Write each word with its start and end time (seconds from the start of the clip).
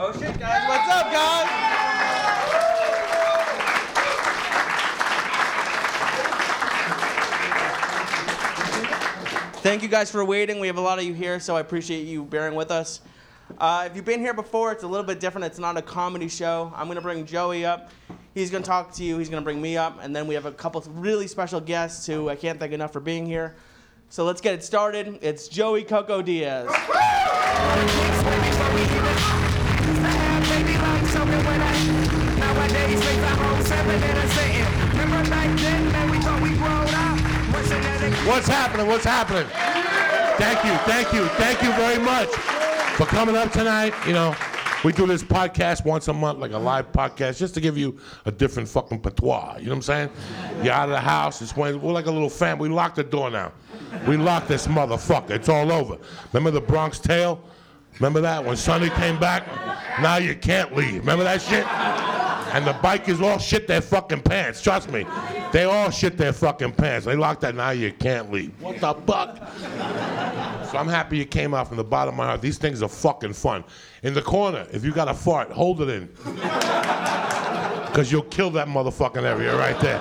Oh 0.00 0.12
shit, 0.12 0.38
guys, 0.38 0.68
what's 0.68 0.88
up, 0.92 1.10
guys? 1.10 1.48
Thank 9.60 9.82
you 9.82 9.88
guys 9.88 10.08
for 10.08 10.24
waiting. 10.24 10.60
We 10.60 10.68
have 10.68 10.76
a 10.76 10.80
lot 10.80 11.00
of 11.00 11.04
you 11.04 11.14
here, 11.14 11.40
so 11.40 11.56
I 11.56 11.60
appreciate 11.60 12.06
you 12.06 12.22
bearing 12.22 12.54
with 12.54 12.70
us. 12.70 13.00
Uh, 13.58 13.88
if 13.90 13.96
you've 13.96 14.04
been 14.04 14.20
here 14.20 14.34
before, 14.34 14.70
it's 14.70 14.84
a 14.84 14.86
little 14.86 15.04
bit 15.04 15.18
different. 15.18 15.46
It's 15.46 15.58
not 15.58 15.76
a 15.76 15.82
comedy 15.82 16.28
show. 16.28 16.72
I'm 16.76 16.86
gonna 16.86 17.00
bring 17.00 17.26
Joey 17.26 17.66
up. 17.66 17.90
He's 18.34 18.52
gonna 18.52 18.64
talk 18.64 18.92
to 18.94 19.04
you. 19.04 19.18
He's 19.18 19.28
gonna 19.28 19.42
bring 19.42 19.60
me 19.60 19.76
up, 19.76 19.98
and 20.00 20.14
then 20.14 20.28
we 20.28 20.34
have 20.36 20.46
a 20.46 20.52
couple 20.52 20.80
really 20.92 21.26
special 21.26 21.60
guests 21.60 22.06
who 22.06 22.28
I 22.28 22.36
can't 22.36 22.60
thank 22.60 22.72
enough 22.72 22.92
for 22.92 23.00
being 23.00 23.26
here. 23.26 23.56
So 24.10 24.24
let's 24.24 24.40
get 24.40 24.54
it 24.54 24.62
started. 24.62 25.18
It's 25.22 25.48
Joey 25.48 25.82
Coco 25.82 26.22
Diaz. 26.22 26.68
What's 38.28 38.46
happening? 38.46 38.86
What's 38.86 39.06
happening? 39.06 39.46
Thank 40.36 40.62
you, 40.62 40.76
thank 40.84 41.14
you, 41.14 41.26
thank 41.38 41.62
you 41.62 41.72
very 41.72 41.98
much 41.98 42.28
for 42.98 43.06
coming 43.06 43.34
up 43.34 43.50
tonight. 43.50 43.94
You 44.06 44.12
know, 44.12 44.36
we 44.84 44.92
do 44.92 45.06
this 45.06 45.22
podcast 45.22 45.86
once 45.86 46.08
a 46.08 46.12
month, 46.12 46.38
like 46.38 46.52
a 46.52 46.58
live 46.58 46.92
podcast, 46.92 47.38
just 47.38 47.54
to 47.54 47.62
give 47.62 47.78
you 47.78 47.98
a 48.26 48.30
different 48.30 48.68
fucking 48.68 49.00
patois. 49.00 49.56
You 49.56 49.64
know 49.64 49.70
what 49.70 49.76
I'm 49.76 49.82
saying? 49.82 50.10
You're 50.62 50.74
out 50.74 50.90
of 50.90 50.94
the 50.94 51.00
house. 51.00 51.40
It's 51.40 51.56
when 51.56 51.80
we're 51.80 51.90
like 51.90 52.04
a 52.04 52.10
little 52.10 52.28
family. 52.28 52.68
We 52.68 52.74
lock 52.74 52.94
the 52.94 53.02
door 53.02 53.30
now. 53.30 53.50
We 54.06 54.18
lock 54.18 54.46
this 54.46 54.66
motherfucker. 54.66 55.30
It's 55.30 55.48
all 55.48 55.72
over. 55.72 55.96
Remember 56.34 56.50
the 56.50 56.60
Bronx 56.60 56.98
Tale? 56.98 57.42
Remember 57.94 58.20
that 58.20 58.44
when 58.44 58.56
Sonny 58.58 58.90
came 58.90 59.18
back? 59.18 59.46
Now 60.02 60.18
you 60.18 60.34
can't 60.36 60.76
leave. 60.76 61.00
Remember 61.00 61.24
that 61.24 61.40
shit? 61.40 61.64
And 62.52 62.66
the 62.66 62.72
bikers 62.74 63.20
all 63.22 63.38
shit 63.38 63.66
their 63.66 63.80
fucking 63.80 64.22
pants. 64.22 64.62
Trust 64.62 64.90
me. 64.90 65.06
They 65.52 65.64
all 65.64 65.90
shit 65.90 66.16
their 66.16 66.32
fucking 66.32 66.72
pants. 66.72 67.06
They 67.06 67.16
locked 67.16 67.42
that 67.42 67.54
now 67.54 67.70
you 67.70 67.92
can't 67.92 68.30
leave. 68.32 68.52
What 68.60 68.80
the 68.80 68.94
fuck? 68.94 69.36
So 70.70 70.76
I'm 70.76 70.88
happy 70.88 71.18
you 71.18 71.24
came 71.24 71.54
out 71.54 71.68
from 71.68 71.76
the 71.76 71.84
bottom 71.84 72.14
of 72.14 72.18
my 72.18 72.26
heart. 72.26 72.42
These 72.42 72.58
things 72.58 72.82
are 72.82 72.88
fucking 72.88 73.32
fun. 73.32 73.64
In 74.02 74.14
the 74.14 74.22
corner, 74.22 74.66
if 74.72 74.84
you 74.84 74.92
got 74.92 75.08
a 75.08 75.14
fart, 75.14 75.50
hold 75.50 75.80
it 75.82 75.88
in. 75.88 76.06
Because 77.86 78.12
you'll 78.12 78.22
kill 78.22 78.50
that 78.50 78.68
motherfucking 78.68 79.22
area 79.22 79.56
right 79.56 79.78
there. 79.80 79.98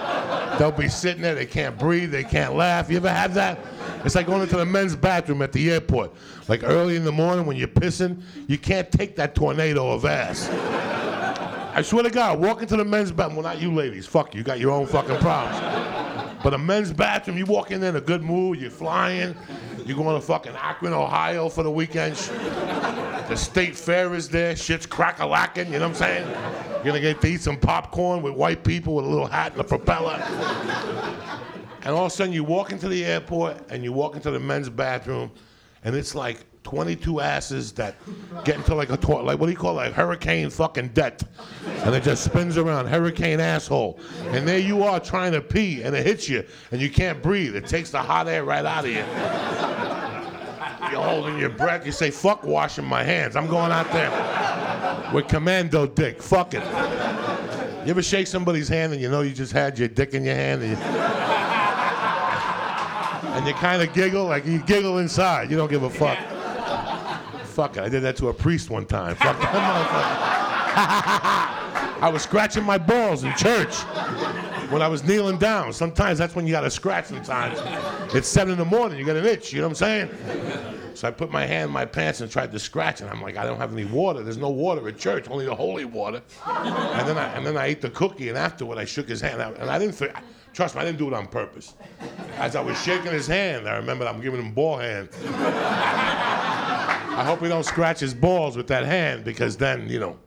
They'll 0.58 0.72
be 0.72 0.90
sitting 0.90 1.22
there, 1.22 1.36
they 1.36 1.46
can't 1.46 1.78
breathe, 1.78 2.12
they 2.12 2.24
can't 2.24 2.56
laugh. 2.56 2.90
You 2.90 2.98
ever 2.98 3.10
had 3.10 3.34
that? 3.36 3.60
It's 4.04 4.16
like 4.16 4.28
going 4.28 4.42
into 4.42 4.58
the 4.58 4.66
men's 4.66 4.96
bathroom 4.96 5.42
at 5.42 5.52
the 5.52 5.72
airport. 5.72 6.14
Like 6.48 6.64
early 6.64 6.96
in 6.96 7.04
the 7.04 7.12
morning 7.12 7.46
when 7.46 7.58
you're 7.58 7.68
pissing, 7.68 8.22
you 8.48 8.58
can't 8.58 8.92
take 8.92 9.16
that 9.18 9.36
tornado 9.36 9.90
of 9.92 10.06
ass. 10.06 10.48
I 11.78 11.84
swear 11.84 12.02
to 12.02 12.10
God, 12.10 12.40
walk 12.40 12.64
into 12.64 12.76
the 12.76 12.84
men's 12.84 13.12
bathroom. 13.12 13.36
Well, 13.36 13.44
not 13.44 13.62
you 13.62 13.72
ladies. 13.72 14.08
Fuck 14.08 14.34
you. 14.34 14.40
You 14.40 14.44
got 14.44 14.60
your 14.60 14.72
own 14.72 14.88
fucking 14.88 15.18
problems. 15.18 15.60
But 16.44 16.56
a 16.56 16.58
men's 16.58 16.92
bathroom, 16.92 17.38
you 17.38 17.46
walk 17.46 17.70
in 17.70 17.80
there 17.80 17.92
in 17.92 17.96
a 17.96 18.02
good 18.02 18.24
mood. 18.24 18.60
You're 18.60 18.72
flying. 18.72 19.36
You're 19.86 19.96
going 19.96 20.20
to 20.20 20.26
fucking 20.26 20.54
Akron, 20.56 20.92
Ohio 20.92 21.50
for 21.50 21.62
the 21.62 21.70
weekend. 21.70 22.16
The 22.16 23.36
state 23.36 23.76
fair 23.76 24.16
is 24.16 24.28
there. 24.28 24.56
Shit's 24.56 24.88
crack-a-lacking. 24.88 25.68
You 25.68 25.74
know 25.74 25.90
what 25.90 26.02
I'm 26.02 26.26
saying? 26.26 26.28
You're 26.78 26.96
gonna 26.96 27.02
get 27.02 27.22
to 27.22 27.28
eat 27.28 27.42
some 27.42 27.60
popcorn 27.60 28.24
with 28.24 28.34
white 28.34 28.64
people 28.64 28.96
with 28.96 29.06
a 29.06 29.08
little 29.08 29.28
hat 29.28 29.52
and 29.52 29.62
a 29.62 29.64
propeller. 29.64 30.14
And 31.84 31.94
all 31.94 32.06
of 32.06 32.12
a 32.12 32.16
sudden, 32.16 32.34
you 32.34 32.44
walk 32.44 32.72
into 32.72 32.88
the 32.88 33.06
airport 33.06 33.70
and 33.70 33.84
you 33.84 33.94
walk 33.94 34.16
into 34.16 34.32
the 34.32 34.40
men's 34.40 34.70
bathroom, 34.70 35.30
and 35.84 35.96
it's 35.96 36.16
like 36.16 36.46
22 36.68 37.22
asses 37.22 37.72
that 37.72 37.96
get 38.44 38.58
into 38.58 38.76
like 38.76 38.90
a 38.90 38.98
toilet, 38.98 39.24
like 39.24 39.40
what 39.40 39.46
do 39.46 39.54
you 39.54 39.58
call 39.58 39.80
it, 39.80 39.94
hurricane 39.94 40.50
fucking 40.50 40.90
debt, 40.90 41.24
and 41.86 41.96
it 41.96 42.04
just 42.04 42.26
spins 42.26 42.58
around, 42.58 42.88
hurricane 42.88 43.40
asshole, 43.40 43.98
and 44.32 44.46
there 44.46 44.60
you 44.60 44.84
are 44.84 45.00
trying 45.00 45.32
to 45.32 45.40
pee, 45.40 45.82
and 45.84 45.96
it 45.96 46.06
hits 46.06 46.28
you, 46.28 46.44
and 46.72 46.82
you 46.82 46.90
can't 46.90 47.24
breathe. 47.24 47.56
It 47.56 47.68
takes 47.68 47.90
the 47.90 48.00
hot 48.00 48.28
air 48.28 48.44
right 48.44 48.66
out 48.66 48.84
of 48.84 48.92
you. 48.92 49.06
You're 50.92 51.02
holding 51.02 51.40
your 51.40 51.52
breath. 51.52 51.86
You 51.86 51.94
say, 51.94 52.12
"Fuck 52.12 52.44
washing 52.44 52.84
my 52.84 53.02
hands. 53.02 53.38
I'm 53.38 53.48
going 53.48 53.72
out 53.72 53.90
there 53.94 54.12
with 55.14 55.30
commando 55.30 55.88
dick. 55.88 56.22
Fuck 56.22 56.54
it." 56.54 56.64
You 57.86 57.92
ever 57.92 58.04
shake 58.04 58.28
somebody's 58.28 58.68
hand 58.68 58.92
and 58.92 59.02
you 59.02 59.10
know 59.10 59.22
you 59.22 59.32
just 59.32 59.54
had 59.54 59.80
your 59.80 59.88
dick 59.88 60.14
in 60.14 60.26
your 60.26 60.36
hand 60.36 60.64
and 60.64 60.72
you, 60.72 60.78
and 63.36 63.48
you 63.48 63.54
kind 63.54 63.82
of 63.82 63.94
giggle, 63.94 64.26
like 64.26 64.46
you 64.46 64.60
giggle 64.64 64.98
inside. 64.98 65.50
You 65.50 65.56
don't 65.56 65.70
give 65.70 65.84
a 65.84 65.90
fuck. 65.90 66.18
Fuck 67.58 67.76
it. 67.78 67.82
I 67.82 67.90
did 67.90 68.04
that 68.04 68.16
to 68.18 68.28
a 68.30 68.34
priest 68.36 68.70
one 68.70 68.86
time. 68.86 69.16
Fuck 69.16 69.40
that 69.40 69.50
motherfucker. 71.90 72.04
I 72.04 72.08
was 72.08 72.22
scratching 72.22 72.64
my 72.64 72.78
balls 72.78 73.24
in 73.24 73.34
church 73.36 73.74
when 74.70 74.84
I 74.84 74.88
was 74.88 75.04
kneeling 75.04 75.40
down. 75.40 75.74
Sometimes 75.74 76.20
that's 76.20 76.36
when 76.36 76.46
you 76.46 76.52
gotta 76.52 76.70
scratch 76.70 77.06
sometimes. 77.06 77.58
It's 78.14 78.28
seven 78.28 78.52
in 78.54 78.60
the 78.60 78.66
morning, 78.66 79.00
you 79.00 79.06
got 79.06 79.16
an 79.16 79.26
itch, 79.26 79.54
you 79.54 79.62
know 79.62 79.70
what 79.70 79.82
I'm 79.82 80.10
saying? 80.12 80.94
So 80.94 81.08
I 81.08 81.12
put 81.12 81.32
my 81.32 81.48
hand 81.48 81.70
in 81.70 81.72
my 81.74 81.84
pants 81.86 82.22
and 82.22 82.30
tried 82.30 82.52
to 82.52 82.60
scratch, 82.60 83.02
and 83.02 83.10
I'm 83.10 83.24
like, 83.24 83.38
I 83.38 83.44
don't 83.44 83.58
have 83.58 83.74
any 83.74 83.86
water. 83.86 84.22
There's 84.22 84.38
no 84.38 84.50
water 84.52 84.88
at 84.88 85.00
church, 85.00 85.28
only 85.28 85.46
the 85.46 85.56
holy 85.56 85.86
water. 85.86 86.22
And 86.46 87.08
then 87.10 87.18
I, 87.18 87.26
and 87.34 87.44
then 87.44 87.58
I 87.58 87.66
ate 87.66 87.82
the 87.82 87.90
cookie, 87.90 88.30
and 88.30 88.38
afterward 88.38 88.78
I 88.78 88.86
shook 88.86 89.10
his 89.10 89.20
hand, 89.20 89.42
and 89.42 89.68
I 89.72 89.80
didn't. 89.80 89.96
fi- 89.96 90.14
Trust 90.54 90.76
me, 90.76 90.82
I 90.82 90.86
didn't 90.86 91.00
do 91.00 91.08
it 91.08 91.14
on 91.14 91.26
purpose. 91.26 91.74
As 92.38 92.56
I 92.56 92.62
was 92.62 92.80
shaking 92.84 93.12
his 93.12 93.26
hand, 93.26 93.68
I 93.68 93.78
remembered 93.78 94.08
I'm 94.08 94.22
giving 94.22 94.40
him 94.42 94.54
ball 94.54 94.78
hand. 94.78 95.10
I 97.18 97.24
hope 97.24 97.42
he 97.42 97.48
don't 97.48 97.64
scratch 97.64 98.00
his 98.00 98.14
balls 98.14 98.56
with 98.56 98.68
that 98.68 98.86
hand, 98.86 99.24
because 99.24 99.58
then 99.58 99.90
you 99.90 100.00
know. 100.00 100.18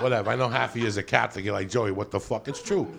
Whatever. 0.00 0.30
I 0.30 0.36
know 0.36 0.48
half 0.48 0.74
of 0.74 0.80
you 0.80 0.86
is 0.86 0.96
a 0.96 1.02
Catholic. 1.02 1.44
You're 1.44 1.54
like 1.54 1.68
Joey. 1.68 1.92
What 1.92 2.10
the 2.10 2.18
fuck? 2.18 2.48
It's 2.48 2.62
true. 2.62 2.90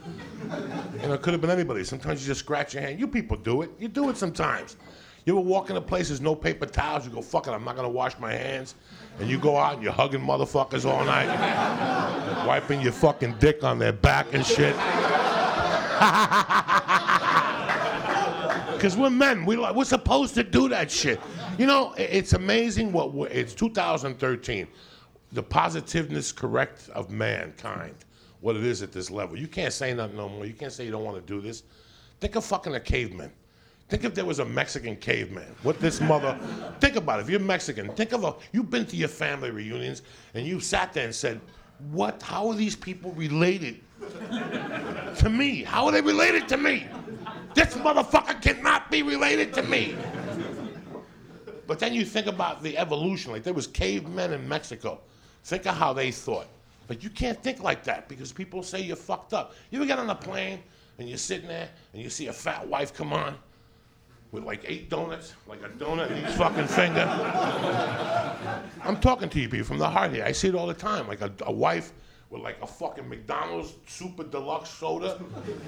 You 1.01 1.07
know, 1.07 1.16
it 1.16 1.21
could 1.21 1.33
have 1.33 1.41
been 1.41 1.49
anybody. 1.49 1.83
Sometimes 1.83 2.21
you 2.21 2.27
just 2.27 2.41
scratch 2.41 2.75
your 2.75 2.83
hand. 2.83 2.99
You 2.99 3.07
people 3.07 3.35
do 3.35 3.63
it. 3.63 3.71
You 3.79 3.88
do 3.88 4.09
it 4.09 4.16
sometimes. 4.16 4.77
You 5.25 5.33
ever 5.33 5.41
walk 5.41 5.69
into 5.69 5.81
places, 5.81 6.21
no 6.21 6.35
paper 6.35 6.66
towels, 6.66 7.05
you 7.05 7.11
go, 7.11 7.21
fuck 7.21 7.47
it, 7.47 7.51
I'm 7.51 7.63
not 7.63 7.77
gonna 7.77 7.89
wash 7.89 8.19
my 8.19 8.33
hands. 8.33 8.75
And 9.19 9.29
you 9.29 9.38
go 9.38 9.57
out 9.57 9.75
and 9.75 9.83
you're 9.83 9.94
hugging 9.94 10.19
motherfuckers 10.19 10.85
all 10.85 11.05
night, 11.05 12.45
wiping 12.45 12.81
your 12.81 12.91
fucking 12.91 13.35
dick 13.39 13.63
on 13.63 13.79
their 13.79 13.94
back 13.94 14.33
and 14.33 14.45
shit. 14.45 14.75
Because 18.83 18.97
we're 18.97 19.09
men, 19.09 19.45
we, 19.45 19.55
like- 19.55 19.75
we're 19.75 19.85
supposed 19.85 20.35
to 20.35 20.44
do 20.44 20.67
that 20.67 20.91
shit. 20.91 21.17
You 21.57 21.67
know, 21.67 21.94
it's 21.97 22.33
amazing 22.33 22.91
what 22.91 23.13
we're, 23.13 23.29
it's 23.29 23.53
2013. 23.53 24.67
The 25.31 25.41
positiveness 25.41 26.33
correct 26.33 26.89
of 26.89 27.09
mankind, 27.09 27.95
what 28.41 28.57
it 28.57 28.66
is 28.66 28.81
at 28.81 28.91
this 28.91 29.09
level. 29.09 29.39
You 29.39 29.47
can't 29.47 29.71
say 29.71 29.94
nothing 29.94 30.17
no 30.17 30.27
more. 30.27 30.45
You 30.45 30.51
can't 30.51 30.73
say 30.73 30.83
you 30.83 30.91
don't 30.91 31.05
want 31.05 31.16
to 31.16 31.33
do 31.33 31.39
this. 31.39 31.63
Think 32.19 32.35
of 32.35 32.44
fucking 32.44 32.75
a 32.75 32.79
caveman. 32.81 33.31
Think 33.88 34.03
if 34.03 34.13
there 34.16 34.25
was 34.25 34.39
a 34.39 34.45
Mexican 34.45 34.97
caveman. 34.97 35.55
What 35.63 35.79
this 35.79 36.01
mother. 36.01 36.38
Think 36.81 36.97
about 36.97 37.19
it. 37.19 37.21
If 37.23 37.29
you're 37.29 37.39
Mexican, 37.39 37.88
think 37.94 38.11
of 38.11 38.25
a. 38.25 38.35
You've 38.51 38.69
been 38.69 38.85
to 38.88 38.97
your 38.97 39.07
family 39.07 39.51
reunions 39.51 40.01
and 40.33 40.45
you 40.45 40.59
sat 40.59 40.91
there 40.91 41.05
and 41.05 41.15
said, 41.15 41.39
"What? 41.91 42.21
How 42.21 42.50
are 42.50 42.55
these 42.55 42.75
people 42.75 43.13
related 43.13 43.79
to 45.19 45.29
me? 45.29 45.63
How 45.63 45.85
are 45.85 45.94
they 45.94 46.01
related 46.01 46.50
to 46.50 46.57
me? 46.57 46.85
This 47.53 47.73
motherfucker 47.75 48.41
cannot 48.41 48.89
be 48.91 49.03
related 49.03 49.53
to 49.53 49.63
me." 49.63 49.95
But 51.65 51.79
then 51.79 51.93
you 51.93 52.05
think 52.05 52.27
about 52.27 52.61
the 52.61 52.77
evolution. 52.77 53.31
Like 53.31 53.43
there 53.43 53.53
was 53.53 53.67
cavemen 53.67 54.33
in 54.33 54.47
Mexico. 54.47 54.99
Think 55.43 55.65
of 55.65 55.75
how 55.75 55.93
they 55.93 56.11
thought. 56.11 56.47
But 56.87 57.03
you 57.03 57.09
can't 57.09 57.41
think 57.41 57.61
like 57.61 57.83
that 57.85 58.09
because 58.09 58.31
people 58.31 58.63
say 58.63 58.81
you're 58.81 58.95
fucked 58.95 59.33
up. 59.33 59.53
You 59.71 59.79
ever 59.79 59.87
get 59.87 59.99
on 59.99 60.09
a 60.09 60.15
plane 60.15 60.59
and 60.99 61.07
you're 61.07 61.17
sitting 61.17 61.47
there 61.47 61.69
and 61.93 62.01
you 62.01 62.09
see 62.09 62.27
a 62.27 62.33
fat 62.33 62.67
wife 62.67 62.93
come 62.93 63.13
on 63.13 63.35
with 64.31 64.43
like 64.43 64.63
eight 64.67 64.89
donuts, 64.89 65.33
like 65.47 65.63
a 65.63 65.69
donut 65.69 66.11
in 66.11 66.17
each 66.17 66.35
fucking 66.35 66.67
finger? 66.67 67.07
I'm 68.83 68.99
talking 68.99 69.29
to 69.29 69.39
you 69.39 69.47
people 69.47 69.65
from 69.65 69.77
the 69.77 69.89
heart 69.89 70.11
here. 70.11 70.25
I 70.25 70.33
see 70.33 70.49
it 70.49 70.56
all 70.56 70.67
the 70.67 70.73
time. 70.73 71.07
Like 71.07 71.21
a, 71.21 71.31
a 71.44 71.51
wife 71.51 71.94
with 72.33 72.41
like 72.41 72.57
a 72.63 72.68
fucking 72.68 73.07
McDonald's 73.07 73.75
super 73.85 74.24
deluxe 74.24 74.71
soda, 74.71 75.21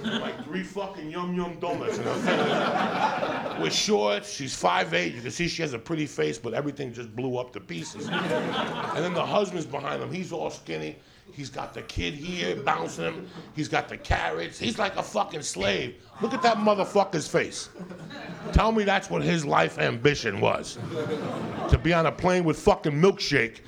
and 0.04 0.20
like 0.22 0.44
three 0.46 0.64
fucking 0.64 1.12
yum 1.12 1.36
yum 1.36 1.60
donuts 1.60 2.00
in 2.00 2.04
her 2.04 2.16
finger. 2.16 3.62
With 3.62 3.72
shorts, 3.72 4.34
she's 4.34 4.60
5'8. 4.60 5.14
You 5.14 5.22
can 5.22 5.30
see 5.30 5.48
she 5.48 5.62
has 5.62 5.74
a 5.74 5.80
pretty 5.80 6.08
face, 6.08 6.40
but 6.40 6.56
everything 6.56 6.92
just 6.92 7.16
blew 7.16 7.38
up 7.38 7.54
to 7.54 7.60
pieces. 7.60 8.08
And 8.08 9.04
then 9.04 9.14
the 9.14 9.26
husband's 9.26 9.68
behind 9.68 10.02
him. 10.02 10.12
He's 10.12 10.32
all 10.32 10.50
skinny. 10.50 10.98
He's 11.32 11.50
got 11.50 11.74
the 11.74 11.82
kid 11.84 12.14
here 12.14 12.56
bouncing 12.56 13.06
him. 13.06 13.28
He's 13.56 13.68
got 13.68 13.88
the 13.88 13.98
carrots. 13.98 14.58
He's 14.58 14.80
like 14.80 14.96
a 14.96 15.04
fucking 15.04 15.42
slave. 15.42 15.96
Look 16.22 16.34
at 16.34 16.42
that 16.44 16.58
motherfucker's 16.58 17.28
face. 17.28 17.70
Tell 18.54 18.72
me 18.72 18.84
that's 18.84 19.10
what 19.10 19.22
his 19.22 19.46
life 19.46 19.78
ambition 19.78 20.40
was. 20.40 20.80
To 21.70 21.78
be 21.78 21.94
on 21.94 22.06
a 22.06 22.12
plane 22.12 22.44
with 22.44 22.58
fucking 22.58 22.94
milkshake 22.94 23.60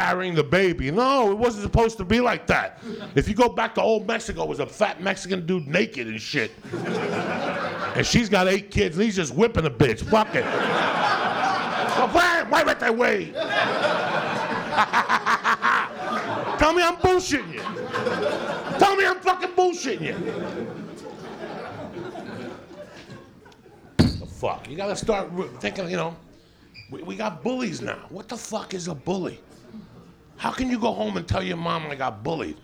carrying 0.00 0.34
the 0.34 0.42
baby. 0.42 0.90
No, 0.90 1.30
it 1.30 1.36
wasn't 1.36 1.62
supposed 1.62 1.98
to 1.98 2.04
be 2.04 2.20
like 2.20 2.46
that. 2.46 2.82
If 3.14 3.28
you 3.28 3.34
go 3.34 3.48
back 3.50 3.74
to 3.74 3.82
old 3.82 4.06
Mexico, 4.06 4.44
it 4.44 4.48
was 4.48 4.60
a 4.60 4.66
fat 4.66 5.02
Mexican 5.02 5.44
dude 5.44 5.66
naked 5.66 6.06
and 6.06 6.20
shit. 6.20 6.52
And 7.94 8.06
she's 8.06 8.28
got 8.28 8.48
eight 8.48 8.70
kids 8.70 8.96
and 8.96 9.04
he's 9.04 9.16
just 9.16 9.34
whipping 9.34 9.66
a 9.66 9.70
bitch. 9.70 10.00
Fuck 10.02 10.34
it. 10.34 10.44
Ba-bam! 12.00 12.48
muévete, 12.50 12.90
güey. 12.96 13.32
Tell 16.58 16.72
me 16.72 16.82
I'm 16.82 16.96
bullshitting 16.96 17.52
you. 17.52 17.62
Tell 18.78 18.96
me 18.96 19.04
I'm 19.04 19.20
fucking 19.20 19.50
bullshitting 19.50 20.06
you. 20.06 20.14
The 23.98 24.26
fuck? 24.26 24.68
You 24.68 24.76
gotta 24.76 24.96
start 24.96 25.28
thinking, 25.60 25.90
you 25.90 25.96
know, 25.96 26.16
we, 26.90 27.02
we 27.02 27.16
got 27.16 27.42
bullies 27.42 27.82
now. 27.82 27.98
What 28.08 28.28
the 28.28 28.36
fuck 28.38 28.72
is 28.72 28.88
a 28.88 28.94
bully? 28.94 29.40
How 30.40 30.50
can 30.50 30.70
you 30.70 30.78
go 30.78 30.92
home 30.94 31.18
and 31.18 31.28
tell 31.28 31.42
your 31.42 31.58
mom 31.58 31.90
I 31.90 31.96
got 31.96 32.24
bullied? 32.24 32.56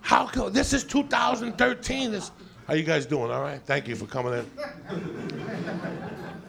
How 0.00 0.26
come 0.26 0.52
this 0.52 0.72
is 0.72 0.84
2013? 0.84 2.12
This 2.12 2.30
how 2.68 2.74
you 2.74 2.84
guys 2.84 3.04
doing? 3.04 3.32
All 3.32 3.42
right. 3.42 3.60
Thank 3.64 3.88
you 3.88 3.96
for 3.96 4.06
coming 4.06 4.34
in. 4.34 4.46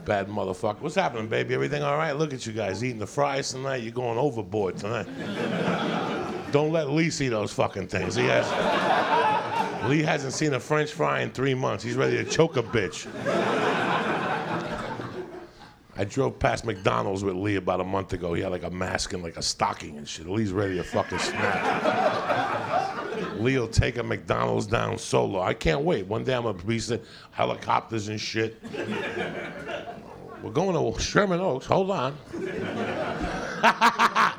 Bad 0.05 0.27
motherfucker. 0.27 0.81
What's 0.81 0.93
happening, 0.93 1.27
baby? 1.29 1.55
Everything 1.55 1.81
all 1.81 1.97
right? 1.97 2.11
Look 2.11 2.31
at 2.31 2.45
you 2.45 2.53
guys 2.53 2.83
eating 2.83 2.99
the 2.99 3.07
fries 3.07 3.49
tonight. 3.49 3.77
You're 3.77 3.91
going 3.91 4.19
overboard 4.19 4.77
tonight. 4.77 5.07
Don't 6.51 6.71
let 6.71 6.91
Lee 6.91 7.09
see 7.09 7.29
those 7.29 7.51
fucking 7.51 7.87
things. 7.87 8.13
He 8.13 8.25
has. 8.25 9.89
Lee 9.89 10.03
hasn't 10.03 10.33
seen 10.33 10.53
a 10.53 10.59
French 10.59 10.91
fry 10.91 11.21
in 11.21 11.31
three 11.31 11.55
months. 11.55 11.83
He's 11.83 11.95
ready 11.95 12.17
to 12.17 12.23
choke 12.23 12.55
a 12.55 12.61
bitch. 12.61 13.07
I 15.99 16.05
drove 16.05 16.39
past 16.39 16.63
McDonald's 16.63 17.25
with 17.25 17.35
Lee 17.35 17.57
about 17.57 17.81
a 17.81 17.83
month 17.83 18.13
ago. 18.13 18.33
He 18.33 18.41
had 18.41 18.53
like 18.53 18.63
a 18.63 18.69
mask 18.69 19.11
and 19.11 19.21
like 19.21 19.35
a 19.35 19.41
stocking 19.41 19.97
and 19.97 20.07
shit. 20.07 20.29
Lee's 20.29 20.53
ready 20.53 20.77
to 20.77 20.83
fucking 20.83 21.19
snap. 21.19 22.15
Lee 23.35 23.59
will 23.59 23.67
take 23.67 23.97
a 23.97 24.03
McDonald's 24.03 24.65
down 24.65 24.97
solo. 24.97 25.41
I 25.41 25.53
can't 25.53 25.81
wait. 25.81 26.07
One 26.07 26.23
day 26.23 26.35
I'm 26.35 26.43
gonna 26.43 26.63
be 26.63 26.79
helicopters 27.31 28.07
and 28.07 28.17
shit. 28.17 28.63
We're 30.41 30.51
going 30.51 30.73
to 30.73 31.01
Sherman 31.01 31.41
Oaks. 31.41 31.65
Hold 31.65 31.91
on. 31.91 32.17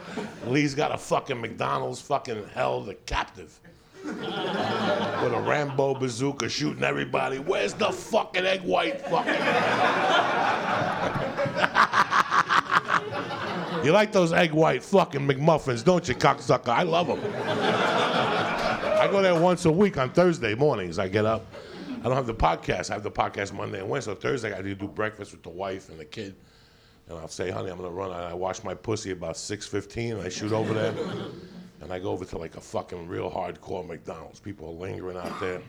Lee's 0.46 0.74
got 0.74 0.94
a 0.94 0.98
fucking 0.98 1.38
McDonald's 1.38 2.00
fucking 2.00 2.42
held 2.54 2.90
captive. 3.04 3.60
With 5.22 5.34
a 5.34 5.44
Rambo 5.46 5.94
bazooka 5.94 6.48
shooting 6.48 6.84
everybody. 6.84 7.38
Where's 7.38 7.74
the 7.74 7.92
fucking 7.92 8.46
egg 8.46 8.62
white 8.62 9.02
fucking? 9.02 9.34
You 13.84 13.92
like 13.92 14.12
those 14.12 14.34
egg 14.34 14.52
white 14.52 14.82
fucking 14.82 15.26
McMuffins, 15.26 15.82
don't 15.82 16.06
you, 16.06 16.14
cocksucker? 16.14 16.68
I 16.68 16.82
love 16.82 17.06
them. 17.06 17.18
I 17.24 19.08
go 19.10 19.22
there 19.22 19.40
once 19.40 19.64
a 19.64 19.72
week 19.72 19.96
on 19.96 20.10
Thursday 20.10 20.54
mornings. 20.54 20.98
I 20.98 21.08
get 21.08 21.24
up. 21.24 21.46
I 22.00 22.02
don't 22.02 22.12
have 22.12 22.26
the 22.26 22.34
podcast. 22.34 22.90
I 22.90 22.94
have 22.94 23.02
the 23.02 23.10
podcast 23.10 23.54
Monday 23.54 23.80
and 23.80 23.88
Wednesday. 23.88 24.12
So 24.12 24.16
Thursday, 24.16 24.54
I 24.54 24.60
to 24.60 24.74
do 24.74 24.86
breakfast 24.86 25.32
with 25.32 25.42
the 25.42 25.48
wife 25.48 25.88
and 25.88 25.98
the 25.98 26.04
kid. 26.04 26.34
And 27.08 27.18
I'll 27.18 27.28
say, 27.28 27.50
honey, 27.50 27.70
I'm 27.70 27.78
going 27.78 27.88
to 27.88 27.96
run. 27.96 28.10
I 28.10 28.34
wash 28.34 28.62
my 28.62 28.74
pussy 28.74 29.12
about 29.12 29.36
6.15 29.36 30.12
and 30.12 30.20
I 30.20 30.28
shoot 30.28 30.52
over 30.52 30.74
there. 30.74 30.92
And 31.80 31.92
I 31.92 31.98
go 31.98 32.10
over 32.10 32.24
to 32.26 32.38
like 32.38 32.56
a 32.56 32.60
fucking 32.60 33.08
real 33.08 33.30
hardcore 33.30 33.86
McDonald's. 33.86 34.40
People 34.40 34.68
are 34.68 34.72
lingering 34.72 35.16
out 35.16 35.40
there. 35.40 35.62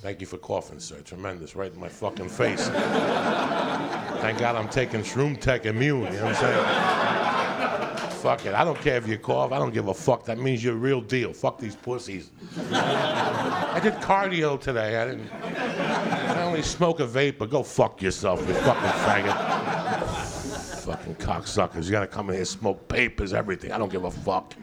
Thank 0.00 0.20
you 0.20 0.26
for 0.26 0.38
coughing, 0.38 0.78
sir. 0.78 1.00
Tremendous. 1.00 1.56
Right 1.56 1.72
in 1.72 1.80
my 1.80 1.88
fucking 1.88 2.28
face. 2.28 2.68
Thank 2.68 4.38
God 4.38 4.56
I'm 4.56 4.68
taking 4.68 5.00
Shroom 5.00 5.40
Tech 5.40 5.66
Immune. 5.66 6.12
You 6.12 6.18
know 6.18 6.26
what 6.26 6.36
I'm 6.36 6.40
saying? 8.08 8.12
Fuck 8.18 8.46
it. 8.46 8.54
I 8.54 8.64
don't 8.64 8.78
care 8.80 8.96
if 8.96 9.06
you 9.06 9.16
cough. 9.16 9.52
I 9.52 9.58
don't 9.58 9.72
give 9.72 9.88
a 9.88 9.94
fuck. 9.94 10.24
That 10.24 10.38
means 10.38 10.62
you're 10.62 10.74
a 10.74 10.76
real 10.76 11.00
deal. 11.00 11.32
Fuck 11.32 11.58
these 11.58 11.76
pussies. 11.76 12.30
I 12.72 13.80
did 13.82 13.94
cardio 13.94 14.60
today. 14.60 15.00
I 15.00 15.04
didn't. 15.06 15.30
I 15.32 16.42
only 16.42 16.62
smoke 16.62 17.00
a 17.00 17.06
vape, 17.06 17.38
but 17.38 17.48
go 17.50 17.62
fuck 17.62 18.02
yourself, 18.02 18.40
you 18.46 18.54
fucking 18.54 18.90
faggot. 19.02 19.87
Fucking 20.88 21.16
cocksuckers. 21.16 21.84
You 21.84 21.90
gotta 21.90 22.06
come 22.06 22.30
in 22.30 22.36
here, 22.36 22.44
smoke 22.46 22.88
papers, 22.88 23.34
everything. 23.34 23.72
I 23.72 23.78
don't 23.78 23.92
give 23.92 24.04
a 24.04 24.10
fuck. 24.10 24.54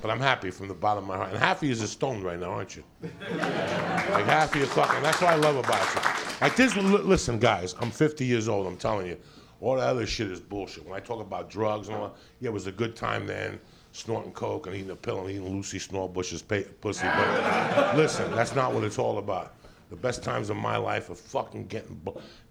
But 0.00 0.10
I'm 0.10 0.20
happy 0.20 0.50
from 0.50 0.68
the 0.68 0.74
bottom 0.74 1.04
of 1.04 1.08
my 1.08 1.16
heart. 1.16 1.30
And 1.30 1.38
half 1.38 1.58
of 1.58 1.64
you 1.64 1.72
is 1.72 1.82
a 1.82 1.88
stone 1.88 2.22
right 2.22 2.38
now, 2.38 2.50
aren't 2.52 2.76
you? 2.76 2.84
Like 3.02 4.24
half 4.26 4.54
of 4.54 4.60
you 4.60 4.66
fucking. 4.66 5.02
That's 5.02 5.20
what 5.20 5.30
I 5.30 5.36
love 5.36 5.56
about 5.56 5.94
you. 5.94 6.00
Like 6.40 6.56
this. 6.56 6.74
li- 6.76 6.82
Listen, 6.82 7.38
guys. 7.38 7.74
I'm 7.80 7.90
50 7.90 8.24
years 8.24 8.48
old. 8.48 8.66
I'm 8.66 8.76
telling 8.78 9.06
you, 9.06 9.18
all 9.60 9.76
that 9.76 9.86
other 9.88 10.06
shit 10.06 10.30
is 10.30 10.40
bullshit. 10.40 10.86
When 10.86 10.94
I 10.94 11.00
talk 11.00 11.20
about 11.20 11.48
drugs 11.50 11.88
and 11.88 11.96
all 11.98 12.08
that, 12.08 12.14
yeah, 12.40 12.48
it 12.48 12.52
was 12.52 12.66
a 12.66 12.72
good 12.72 12.96
time 12.96 13.26
then, 13.26 13.58
snorting 13.92 14.32
coke 14.32 14.66
and 14.66 14.74
eating 14.76 14.90
a 14.90 14.96
pill 14.96 15.20
and 15.20 15.30
eating 15.30 15.48
Lucy 15.54 15.78
Snorbush's 15.78 16.42
pussy. 16.42 17.06
But 17.16 17.96
listen, 17.96 18.30
that's 18.34 18.54
not 18.54 18.72
what 18.74 18.84
it's 18.84 18.98
all 18.98 19.18
about. 19.18 19.54
The 19.94 20.00
best 20.00 20.24
times 20.24 20.50
of 20.50 20.56
my 20.56 20.76
life 20.76 21.08
are 21.08 21.14
fucking 21.14 21.68
getting 21.68 22.02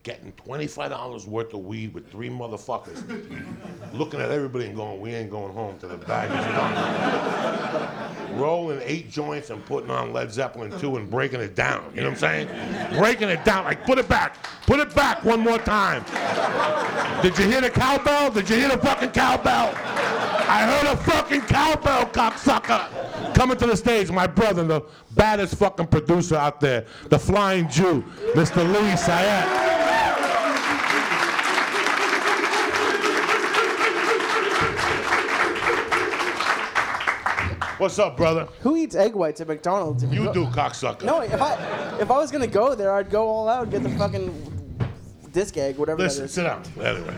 getting 0.04 0.31
$25 0.48 1.28
worth 1.28 1.54
of 1.54 1.60
weed 1.60 1.94
with 1.94 2.10
three 2.10 2.30
motherfuckers, 2.30 3.04
looking 3.94 4.22
at 4.22 4.31
everybody 4.31 4.68
and 4.68 4.78
going, 4.78 5.01
"We 5.01 5.13
ain't 5.13 5.30
going 5.30 5.51
home 5.51 5.78
to 5.80 5.88
the 5.88 5.98
bag 5.98 6.31
is 6.31 6.45
done." 6.56 8.40
rolling 8.40 8.80
eight 8.86 9.12
joints 9.12 9.50
and 9.50 9.63
putting 9.66 9.92
on 9.92 10.13
Led 10.13 10.31
Zeppelin 10.31 10.72
2 10.80 10.95
and 10.95 11.12
breaking 11.12 11.42
it 11.42 11.54
down. 11.54 11.92
You 11.94 12.01
know 12.01 12.12
what 12.12 12.24
I'm 12.24 12.48
saying? 12.48 12.98
Breaking 12.98 13.28
it 13.28 13.44
down. 13.44 13.66
Like, 13.66 13.84
put 13.84 13.98
it 13.98 14.07
back. 14.07 14.38
Put 14.66 14.80
it 14.80 14.96
back 14.96 15.25
one 15.25 15.42
more 15.42 15.60
time. 15.60 16.06
Did 17.22 17.38
you 17.38 17.44
hear 17.44 17.60
the 17.60 17.69
cowbell? 17.69 18.31
Did 18.31 18.50
you 18.50 18.56
hear 18.56 18.69
the 18.69 18.78
fucking 18.78 19.12
cowbell? 19.12 19.74
I 19.75 20.66
heard 20.66 20.94
a 20.94 20.96
fucking 20.96 21.42
cowbell, 21.42 22.06
cocksucker. 22.06 23.23
Coming 23.33 23.57
to 23.57 23.65
the 23.68 23.75
stage, 23.75 24.12
my 24.12 24.27
brother, 24.27 24.63
the 24.63 24.81
baddest 25.12 25.56
fucking 25.56 25.88
producer 25.88 26.35
out 26.35 26.59
there, 26.59 26.85
the 27.09 27.18
flying 27.19 27.68
Jew, 27.68 28.03
Mr. 28.35 28.57
Lee 28.71 28.95
Syatt. 28.95 29.71
What's 37.80 38.00
up, 38.00 38.15
brother? 38.15 38.47
Who 38.62 38.77
eats 38.77 38.95
egg 38.95 39.13
whites 39.13 39.41
at 39.41 39.47
McDonald's? 39.47 40.03
If 40.03 40.13
You 40.13 40.25
go- 40.25 40.33
do, 40.33 40.45
cocksucker. 40.45 41.03
No, 41.03 41.21
if 41.21 41.41
I 41.41 41.97
if 42.00 42.09
I 42.12 42.18
was 42.18 42.31
gonna 42.31 42.47
go 42.47 42.75
there, 42.75 42.94
I'd 42.94 43.09
go 43.09 43.27
all 43.27 43.50
out 43.50 43.63
and 43.63 43.71
get 43.71 43.83
the 43.83 43.89
fucking 43.89 44.77
disc 45.33 45.57
egg, 45.57 45.77
whatever 45.77 46.01
Listen, 46.01 46.21
that 46.21 46.25
is. 46.25 46.33
sit 46.33 46.44
down. 46.44 46.63
Anyway, 46.79 47.15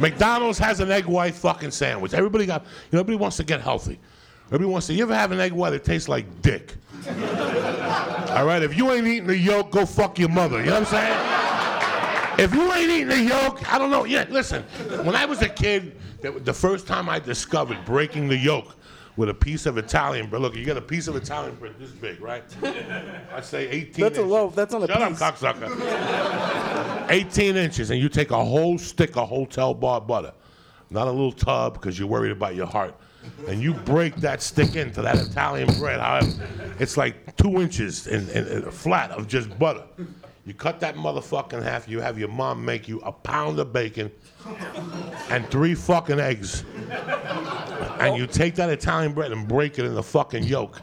McDonald's 0.00 0.58
has 0.58 0.80
an 0.80 0.90
egg 0.90 1.06
white 1.06 1.34
fucking 1.34 1.70
sandwich. 1.70 2.12
Everybody 2.12 2.44
got, 2.44 2.62
you 2.62 2.68
know, 2.96 3.00
everybody 3.00 3.16
wants 3.16 3.36
to 3.38 3.44
get 3.44 3.60
healthy. 3.60 3.98
Everybody 4.46 4.66
wants 4.70 4.86
to. 4.88 4.94
You 4.94 5.04
ever 5.04 5.14
have 5.14 5.32
an 5.32 5.40
egg 5.40 5.52
white 5.52 5.70
that 5.70 5.84
tastes 5.84 6.08
like 6.08 6.42
dick? 6.42 6.74
All 7.08 8.44
right, 8.46 8.62
if 8.62 8.76
you 8.76 8.90
ain't 8.92 9.06
eating 9.06 9.26
the 9.26 9.36
yolk, 9.36 9.70
go 9.70 9.86
fuck 9.86 10.18
your 10.18 10.28
mother. 10.28 10.58
You 10.60 10.66
know 10.66 10.80
what 10.80 10.92
I'm 10.94 12.36
saying? 12.36 12.44
If 12.46 12.54
you 12.54 12.72
ain't 12.72 12.90
eating 12.90 13.08
the 13.08 13.20
yolk, 13.20 13.72
I 13.72 13.78
don't 13.78 13.90
know. 13.90 14.04
Yeah, 14.04 14.26
listen. 14.28 14.62
When 15.04 15.14
I 15.14 15.24
was 15.24 15.40
a 15.42 15.48
kid, 15.48 15.96
the 16.20 16.52
first 16.52 16.86
time 16.86 17.08
I 17.08 17.18
discovered 17.20 17.78
breaking 17.84 18.28
the 18.28 18.36
yolk 18.36 18.74
with 19.16 19.28
a 19.28 19.34
piece 19.34 19.66
of 19.66 19.78
Italian 19.78 20.28
bread. 20.28 20.42
Look, 20.42 20.56
you 20.56 20.64
got 20.64 20.76
a 20.76 20.80
piece 20.82 21.06
of 21.06 21.14
Italian 21.14 21.54
bread 21.54 21.74
this 21.78 21.90
big, 21.92 22.20
right? 22.20 22.42
I 23.32 23.40
say 23.40 23.68
18. 23.68 24.02
That's 24.02 24.18
a 24.18 24.22
loaf. 24.22 24.54
That's 24.56 24.72
not 24.72 24.82
a 24.82 24.86
Shut 24.88 25.08
piece. 25.08 25.22
up, 25.22 25.36
cocksucker. 25.38 27.06
18 27.10 27.56
inches, 27.56 27.90
and 27.90 28.00
you 28.00 28.08
take 28.08 28.30
a 28.32 28.44
whole 28.44 28.78
stick 28.78 29.16
of 29.16 29.28
hotel 29.28 29.72
bar 29.74 30.00
butter, 30.00 30.32
not 30.90 31.06
a 31.06 31.10
little 31.10 31.32
tub 31.32 31.74
because 31.74 31.98
you're 31.98 32.08
worried 32.08 32.32
about 32.32 32.54
your 32.56 32.66
heart, 32.66 32.94
and 33.48 33.60
you 33.60 33.74
break 33.74 34.16
that 34.16 34.42
stick 34.42 34.76
into 34.76 35.02
that 35.02 35.16
Italian 35.16 35.68
bread. 35.78 36.00
However, 36.00 36.48
it's 36.78 36.96
like 36.96 37.36
two 37.36 37.60
inches 37.60 38.06
in, 38.06 38.28
in, 38.30 38.46
in 38.46 38.70
flat 38.70 39.10
of 39.10 39.28
just 39.28 39.56
butter. 39.58 39.84
You 40.46 40.52
cut 40.52 40.78
that 40.80 40.94
motherfucker 40.94 41.54
in 41.54 41.62
half. 41.62 41.88
You 41.88 42.00
have 42.00 42.18
your 42.18 42.28
mom 42.28 42.64
make 42.64 42.86
you 42.86 43.00
a 43.00 43.12
pound 43.12 43.58
of 43.58 43.72
bacon 43.72 44.10
and 45.30 45.48
three 45.48 45.74
fucking 45.74 46.20
eggs, 46.20 46.64
and 47.98 48.16
you 48.16 48.26
take 48.26 48.54
that 48.56 48.68
Italian 48.68 49.14
bread 49.14 49.32
and 49.32 49.48
break 49.48 49.78
it 49.78 49.86
in 49.86 49.94
the 49.94 50.02
fucking 50.02 50.44
yolk. 50.44 50.82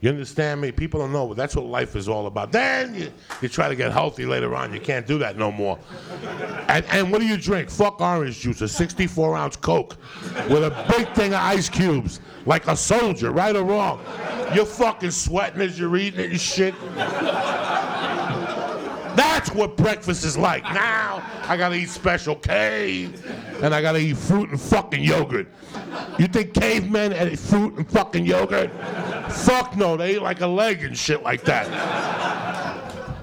You 0.00 0.10
understand 0.10 0.60
me? 0.60 0.72
People 0.72 1.00
don't 1.00 1.12
know, 1.12 1.32
that's 1.32 1.56
what 1.56 1.64
life 1.66 1.96
is 1.96 2.08
all 2.08 2.26
about. 2.26 2.52
Then 2.52 2.94
you, 2.94 3.12
you 3.40 3.48
try 3.48 3.68
to 3.68 3.74
get 3.74 3.92
healthy 3.92 4.26
later 4.26 4.54
on. 4.54 4.72
You 4.74 4.80
can't 4.80 5.06
do 5.06 5.18
that 5.18 5.38
no 5.38 5.50
more. 5.50 5.78
And, 6.68 6.84
and 6.86 7.10
what 7.10 7.20
do 7.20 7.26
you 7.26 7.36
drink? 7.36 7.70
Fuck 7.70 8.00
orange 8.00 8.40
juice, 8.40 8.60
a 8.60 8.68
64 8.68 9.36
ounce 9.36 9.56
Coke 9.56 9.96
with 10.50 10.64
a 10.64 10.86
big 10.96 11.08
thing 11.14 11.32
of 11.32 11.40
ice 11.40 11.68
cubes, 11.68 12.20
like 12.44 12.66
a 12.68 12.76
soldier, 12.76 13.30
right 13.30 13.56
or 13.56 13.64
wrong. 13.64 14.00
You're 14.54 14.66
fucking 14.66 15.12
sweating 15.12 15.62
as 15.62 15.78
you're 15.78 15.96
eating 15.96 16.20
it 16.20 16.30
and 16.30 16.40
shit. 16.40 16.74
That's 19.36 19.52
what 19.52 19.76
breakfast 19.76 20.24
is 20.24 20.38
like. 20.38 20.62
Now 20.64 21.22
I 21.42 21.58
gotta 21.58 21.74
eat 21.74 21.90
Special 21.90 22.34
K, 22.36 23.10
and 23.62 23.74
I 23.74 23.82
gotta 23.82 23.98
eat 23.98 24.16
fruit 24.16 24.48
and 24.48 24.58
fucking 24.58 25.04
yogurt. 25.04 25.46
You 26.18 26.26
think 26.26 26.54
cavemen 26.54 27.12
ate 27.12 27.38
fruit 27.38 27.74
and 27.74 27.86
fucking 27.86 28.24
yogurt? 28.24 28.70
Fuck 29.30 29.76
no, 29.76 29.94
they 29.98 30.14
ate 30.14 30.22
like 30.22 30.40
a 30.40 30.46
leg 30.46 30.82
and 30.84 30.96
shit 30.96 31.22
like 31.22 31.42
that. 31.42 31.66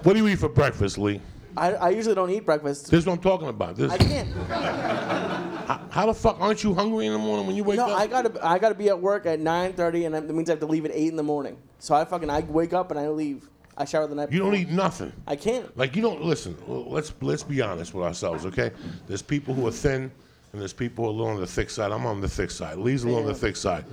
What 0.04 0.14
do 0.14 0.20
you 0.20 0.28
eat 0.28 0.38
for 0.38 0.50
breakfast, 0.50 1.00
Lee? 1.00 1.20
I, 1.58 1.74
I 1.74 1.90
usually 1.90 2.14
don't 2.14 2.30
eat 2.30 2.46
breakfast. 2.46 2.92
This 2.92 3.00
is 3.00 3.06
what 3.08 3.14
I'm 3.14 3.20
talking 3.20 3.48
about. 3.48 3.76
This, 3.76 3.92
I 3.92 3.98
can't. 3.98 4.30
how, 5.90 6.06
the 6.06 6.14
fuck 6.14 6.40
aren't 6.40 6.64
you 6.64 6.76
hungry 6.76 7.08
in 7.08 7.14
the 7.14 7.18
morning 7.20 7.48
when 7.48 7.56
you 7.56 7.64
wake 7.64 7.78
No, 7.78 7.88
up? 7.90 8.00
I 8.00 8.06
gotta 8.06 8.48
I 8.48 8.60
gotta 8.60 8.76
be 8.76 8.90
at 8.90 9.02
work 9.02 9.26
at 9.26 9.40
9:30, 9.40 10.06
and 10.06 10.14
that 10.14 10.30
means 10.30 10.48
I 10.48 10.54
have 10.54 10.60
to 10.60 10.68
leave 10.68 10.86
at 10.86 10.92
eight 10.94 11.10
in 11.10 11.16
the 11.16 11.24
morning. 11.24 11.58
So 11.80 11.96
I 11.96 12.06
fucking 12.06 12.30
I 12.30 12.42
wake 12.42 12.74
up 12.74 12.92
and 12.92 13.00
I 13.00 13.08
leave. 13.08 13.50
I 13.78 13.86
shower 13.86 14.08
the 14.08 14.16
night. 14.16 14.32
you 14.32 14.40
don't 14.40 14.56
eat 14.56 14.70
nothing. 14.70 15.12
I 15.28 15.36
can't. 15.36 15.76
Like 15.78 15.96
you 15.96 16.02
don't 16.02 16.24
listen. 16.24 16.56
Let's 16.68 17.14
let's 17.22 17.44
be 17.44 17.62
honest 17.62 17.94
with 17.94 18.06
ourselves, 18.06 18.46
okay? 18.46 18.72
There's 19.08 19.22
people 19.22 19.54
who 19.54 19.66
are 19.68 19.72
thin, 19.72 20.12
and 20.52 20.62
there's 20.62 20.74
people 20.74 21.06
who 21.06 21.10
are 21.10 21.14
a 21.14 21.16
little 21.18 21.34
on 21.34 21.40
the 21.40 21.48
thick 21.48 21.70
side. 21.70 21.92
I'm 21.92 22.06
on 22.06 22.22
the 22.22 22.30
thick 22.30 22.52
side. 22.52 22.78
Lee's 22.78 23.04
a 23.04 23.08
little 23.08 23.22
on 23.22 23.28
the 23.28 23.34
thick 23.36 23.56
side. 23.56 23.86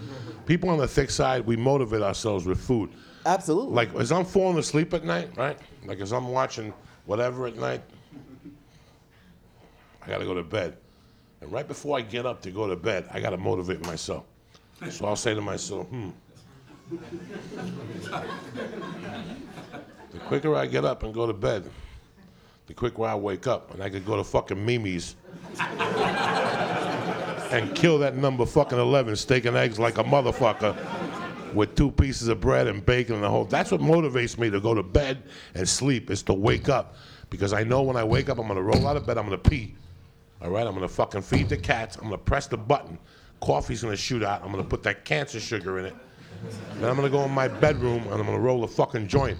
People 0.47 0.69
on 0.69 0.79
the 0.79 0.89
thick 0.89 1.11
side, 1.11 1.47
we 1.47 1.57
motivate 1.57 2.03
ourselves 2.03 2.45
with 2.47 2.61
food. 2.61 2.91
Absolutely. 3.25 3.73
Like 3.75 3.95
as 3.95 4.13
I'm 4.13 4.25
falling 4.25 4.59
asleep 4.59 4.93
at 4.95 5.05
night, 5.05 5.31
right? 5.37 5.59
Like 5.87 6.01
as 6.01 6.13
I'm 6.13 6.29
watching 6.29 6.73
whatever 7.07 7.47
at 7.47 7.57
night, 7.57 7.83
I 10.03 10.09
gotta 10.09 10.25
go 10.25 10.35
to 10.35 10.43
bed. 10.43 10.77
And 11.41 11.51
right 11.51 11.67
before 11.67 11.97
I 11.97 12.03
get 12.03 12.27
up 12.27 12.43
to 12.43 12.51
go 12.51 12.67
to 12.69 12.77
bed, 12.77 13.09
I 13.13 13.21
gotta 13.21 13.37
motivate 13.39 13.85
myself. 13.87 14.25
So 14.91 15.07
I'll 15.07 15.17
say 15.17 15.35
to 15.35 15.41
myself, 15.41 15.87
hmm. 15.89 16.11
The 16.90 16.99
quicker 20.26 20.56
I 20.56 20.66
get 20.66 20.85
up 20.85 21.02
and 21.02 21.14
go 21.14 21.26
to 21.26 21.32
bed, 21.32 21.70
the 22.66 22.75
quicker 22.75 23.04
I 23.04 23.14
wake 23.14 23.47
up, 23.47 23.73
and 23.73 23.82
I 23.82 23.88
could 23.88 24.04
go 24.04 24.16
to 24.16 24.25
fucking 24.25 24.64
Mimi's 24.64 25.16
and 27.52 27.75
kill 27.75 27.99
that 27.99 28.16
number 28.16 28.47
fucking 28.47 28.78
11 28.78 29.16
steak 29.16 29.44
and 29.44 29.56
eggs 29.56 29.78
like 29.78 29.99
a 29.99 30.04
motherfucker 30.04 30.76
with 31.54 31.75
two 31.75 31.90
pieces 31.90 32.28
of 32.28 32.40
bread 32.40 32.68
and 32.68 32.85
bacon 32.87 33.16
and 33.16 33.25
the 33.25 33.28
whole. 33.28 33.44
That's 33.44 33.73
what 33.73 33.80
motivates 33.80 34.38
me 34.38 34.50
to 34.50 34.61
go 34.61 34.75
to 34.75 34.82
bed 34.82 35.23
and 35.54 35.68
sleep 35.68 36.11
is 36.11 36.23
to 36.25 36.35
wake 36.35 36.68
up 36.68 36.97
because 37.28 37.52
I 37.52 37.64
know 37.64 37.82
when 37.82 37.97
I 37.97 38.04
wake 38.04 38.28
up 38.28 38.38
I'm 38.38 38.49
gonna 38.49 38.62
roll 38.62 38.87
out 38.87 38.97
of 38.97 39.06
bed, 39.06 39.18
I'm 39.18 39.25
gonna 39.25 39.38
pee. 39.38 39.75
All 40.42 40.50
right, 40.50 40.66
I'm 40.66 40.75
gonna 40.75 40.88
fucking 40.88 41.23
feed 41.23 41.49
the 41.49 41.56
cats. 41.56 41.97
I'm 41.97 42.04
gonna 42.04 42.18
press 42.18 42.47
the 42.47 42.56
button. 42.56 42.99
Coffee's 43.40 43.82
gonna 43.82 43.97
shoot 43.97 44.23
out. 44.23 44.42
I'm 44.44 44.50
gonna 44.50 44.64
put 44.64 44.82
that 44.85 45.04
cancer 45.04 45.40
sugar 45.40 45.78
in 45.78 45.87
it. 45.87 45.94
Then 46.75 46.88
I'm 46.88 46.97
gonna 46.97 47.11
go 47.11 47.23
in 47.25 47.30
my 47.30 47.49
bedroom 47.49 48.02
and 48.04 48.14
I'm 48.14 48.26
gonna 48.26 48.38
roll 48.38 48.64
a 48.64 48.68
fucking 48.68 49.06
joint 49.09 49.38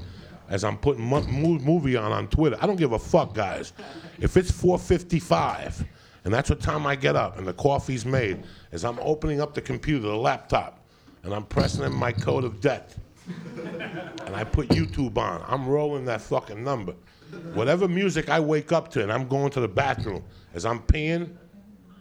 as 0.49 0.65
I'm 0.65 0.77
putting 0.77 1.05
mo- 1.05 1.23
mo- 1.23 1.59
movie 1.59 1.97
on 1.97 2.13
on 2.13 2.29
Twitter. 2.29 2.57
I 2.61 2.67
don't 2.67 2.77
give 2.77 2.93
a 2.93 2.99
fuck, 2.99 3.35
guys. 3.35 3.73
If 4.21 4.37
it's 4.37 4.51
4:55 4.51 5.85
and 6.25 6.35
that's 6.35 6.51
what 6.51 6.61
time 6.61 6.87
I 6.87 6.97
get 6.97 7.17
up 7.17 7.39
and 7.39 7.47
the 7.47 7.53
coffee's 7.55 8.05
made, 8.05 8.43
as 8.73 8.85
I'm 8.85 8.99
opening 9.01 9.41
up 9.41 9.55
the 9.55 9.63
computer, 9.63 10.09
the 10.09 10.17
laptop, 10.17 10.85
and 11.23 11.33
I'm 11.33 11.45
pressing 11.45 11.85
in 11.85 11.95
my 11.95 12.13
code 12.13 12.45
of 12.45 12.61
death, 12.61 12.99
and 14.27 14.35
I 14.35 14.45
put 14.45 14.69
YouTube 14.69 15.17
on, 15.17 15.43
I'm 15.47 15.67
rolling 15.69 16.05
that 16.07 16.21
fucking 16.21 16.63
number. 16.63 16.95
Whatever 17.55 17.87
music 17.89 18.29
I 18.29 18.41
wake 18.41 18.73
up 18.73 18.91
to, 18.93 19.03
and 19.03 19.13
I'm 19.13 19.29
going 19.29 19.51
to 19.53 19.61
the 19.61 19.69
bathroom, 19.69 20.23
as 20.55 20.67
I'm 20.67 20.81
peeing, 20.81 21.31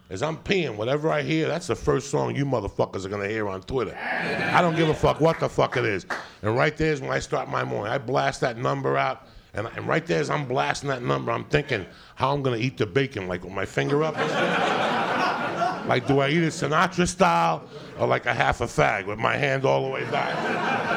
as 0.10 0.24
I'm 0.24 0.38
peeing, 0.38 0.76
whatever 0.76 1.12
I 1.12 1.22
hear, 1.22 1.48
that's 1.48 1.68
the 1.68 1.76
first 1.76 2.10
song 2.10 2.36
you 2.36 2.44
motherfuckers 2.44 3.06
are 3.06 3.10
gonna 3.10 3.28
hear 3.28 3.48
on 3.48 3.62
Twitter. 3.62 3.96
I 3.96 4.60
don't 4.60 4.76
give 4.76 4.90
a 4.90 4.94
fuck 4.94 5.22
what 5.22 5.40
the 5.40 5.48
fuck 5.48 5.78
it 5.78 5.86
is. 5.86 6.08
And 6.42 6.56
right 6.56 6.76
there 6.76 6.92
is 6.92 7.00
when 7.00 7.12
I 7.12 7.20
start 7.20 7.48
my 7.48 7.64
morning. 7.64 7.94
I 7.94 8.00
blast 8.00 8.42
that 8.42 8.58
number 8.58 8.98
out, 8.98 9.28
and, 9.54 9.68
and 9.76 9.88
right 9.88 10.06
there 10.08 10.20
as 10.20 10.32
I'm 10.32 10.48
blasting 10.48 10.90
that 10.90 11.04
number, 11.04 11.32
I'm 11.32 11.46
thinking 11.46 11.86
how 12.16 12.34
I'm 12.34 12.42
gonna 12.42 12.58
eat 12.58 12.78
the 12.78 12.88
bacon, 12.88 13.28
like 13.28 13.44
with 13.44 13.54
my 13.54 13.66
finger 13.66 14.04
up. 14.04 14.16
like, 15.88 16.08
do 16.08 16.20
I 16.20 16.30
eat 16.30 16.42
it 16.42 16.54
Sinatra 16.54 17.08
style, 17.08 17.70
or 18.00 18.08
like 18.08 18.26
a 18.26 18.34
half 18.34 18.62
a 18.62 18.66
fag 18.66 19.06
with 19.06 19.20
my 19.20 19.38
hand 19.38 19.64
all 19.64 19.84
the 19.84 19.90
way 19.90 20.06
back? 20.06 20.90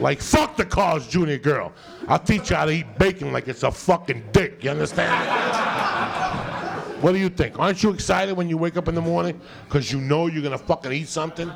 Like, 0.00 0.20
fuck 0.20 0.56
the 0.56 0.64
Carl's 0.64 1.06
Jr. 1.06 1.36
girl. 1.36 1.72
I'll 2.08 2.18
teach 2.18 2.50
you 2.50 2.56
how 2.56 2.64
to 2.64 2.72
eat 2.72 2.98
bacon 2.98 3.32
like 3.32 3.48
it's 3.48 3.62
a 3.62 3.70
fucking 3.70 4.24
dick. 4.32 4.62
You 4.64 4.70
understand? 4.70 5.12
what 7.02 7.12
do 7.12 7.18
you 7.18 7.28
think? 7.28 7.58
Aren't 7.58 7.82
you 7.82 7.90
excited 7.90 8.36
when 8.36 8.48
you 8.48 8.56
wake 8.56 8.76
up 8.76 8.88
in 8.88 8.94
the 8.94 9.00
morning 9.00 9.40
because 9.64 9.92
you 9.92 10.00
know 10.00 10.26
you're 10.26 10.42
gonna 10.42 10.58
fucking 10.58 10.92
eat 10.92 11.08
something? 11.08 11.50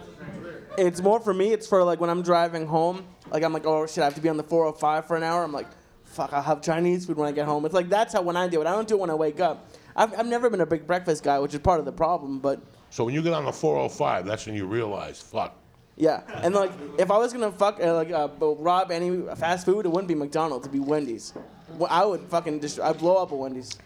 It's 0.79 1.01
more 1.01 1.21
for 1.21 1.33
me. 1.33 1.53
It's 1.53 1.67
for 1.67 1.83
like 1.85 2.01
when 2.01 2.11
I'm 2.11 2.23
driving 2.23 2.67
home. 2.67 3.05
Like 3.31 3.43
I'm 3.43 3.53
like, 3.53 3.67
oh 3.67 3.87
shit, 3.87 3.99
I 3.99 4.05
have 4.05 4.15
to 4.15 4.21
be 4.21 4.29
on 4.29 4.37
the 4.37 4.43
405 4.43 5.07
for 5.07 5.17
an 5.17 5.23
hour. 5.23 5.43
I'm 5.43 5.53
like, 5.53 5.67
fuck, 6.05 6.33
I'll 6.33 6.43
have 6.43 6.63
Chinese 6.63 7.07
food 7.07 7.17
when 7.17 7.29
I 7.29 7.33
get 7.33 7.47
home. 7.47 7.65
It's 7.65 7.75
like 7.75 7.89
that's 7.89 8.13
how 8.15 8.23
when 8.23 8.37
I 8.37 8.49
do 8.49 8.61
it. 8.61 8.67
I 8.67 8.73
don't 8.73 8.87
do 8.87 8.95
it 8.95 9.01
when 9.01 9.11
I 9.11 9.15
wake 9.15 9.41
up. 9.41 9.69
I've, 9.97 10.19
I've 10.19 10.27
never 10.27 10.51
been 10.51 10.61
a 10.61 10.67
big 10.67 10.87
breakfast 10.87 11.23
guy, 11.25 11.39
which 11.39 11.55
is 11.55 11.61
part 11.61 11.81
of 11.81 11.87
the 11.87 11.93
problem. 11.93 12.39
But 12.39 12.61
So 12.91 13.05
when 13.05 13.15
you 13.15 13.23
get 13.23 13.33
on 13.33 13.45
the 13.45 13.53
405, 13.53 14.27
that's 14.27 14.47
when 14.47 14.55
you 14.55 14.67
realize, 14.67 15.21
fuck. 15.21 15.57
Yeah, 15.97 16.23
and 16.43 16.55
like 16.55 16.73
if 16.99 17.11
I 17.11 17.17
was 17.19 17.33
gonna 17.33 17.53
fuck 17.53 17.81
uh, 17.83 17.95
like 17.95 18.11
uh, 18.11 18.29
rob 18.41 18.91
any 18.91 19.23
fast 19.37 19.65
food, 19.65 19.87
it 19.87 19.89
wouldn't 19.89 20.09
be 20.09 20.15
McDonald's. 20.15 20.67
It'd 20.67 20.73
be 20.73 20.81
Wendy's. 20.81 21.33
Well, 21.79 21.89
I 21.91 22.05
would 22.05 22.21
fucking 22.23 22.61
just 22.61 22.81
I'd 22.81 22.99
blow 22.99 23.17
up 23.23 23.33
a 23.33 23.37
Wendy's. 23.37 23.79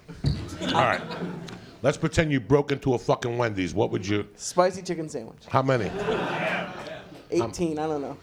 All 0.62 0.72
right. 0.72 1.00
Let's 1.82 1.96
pretend 1.96 2.30
you 2.30 2.40
broke 2.40 2.72
into 2.72 2.92
a 2.94 2.98
fucking 2.98 3.38
Wendy's. 3.38 3.72
What 3.72 3.90
would 3.90 4.06
you? 4.06 4.26
Spicy 4.36 4.82
chicken 4.82 5.08
sandwich. 5.08 5.44
How 5.48 5.62
many? 5.62 5.90
18. 7.30 7.78
I 7.78 7.86
don't 7.86 8.02
know. 8.02 8.16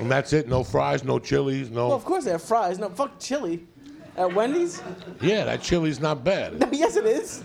And 0.00 0.10
that's 0.10 0.32
it. 0.32 0.48
No 0.48 0.64
fries, 0.64 1.04
no 1.04 1.20
chilies, 1.20 1.70
No. 1.70 1.88
Well, 1.88 1.96
of 1.96 2.04
course 2.04 2.24
they 2.24 2.32
have 2.32 2.42
fries. 2.42 2.80
No, 2.80 2.88
fuck 2.88 3.20
chili. 3.20 3.64
At 4.16 4.32
Wendy's? 4.34 4.82
Yeah, 5.20 5.44
that 5.44 5.62
chili's 5.62 6.00
not 6.00 6.24
bad. 6.24 6.68
yes, 6.72 6.96
it 6.96 7.06
is. 7.06 7.42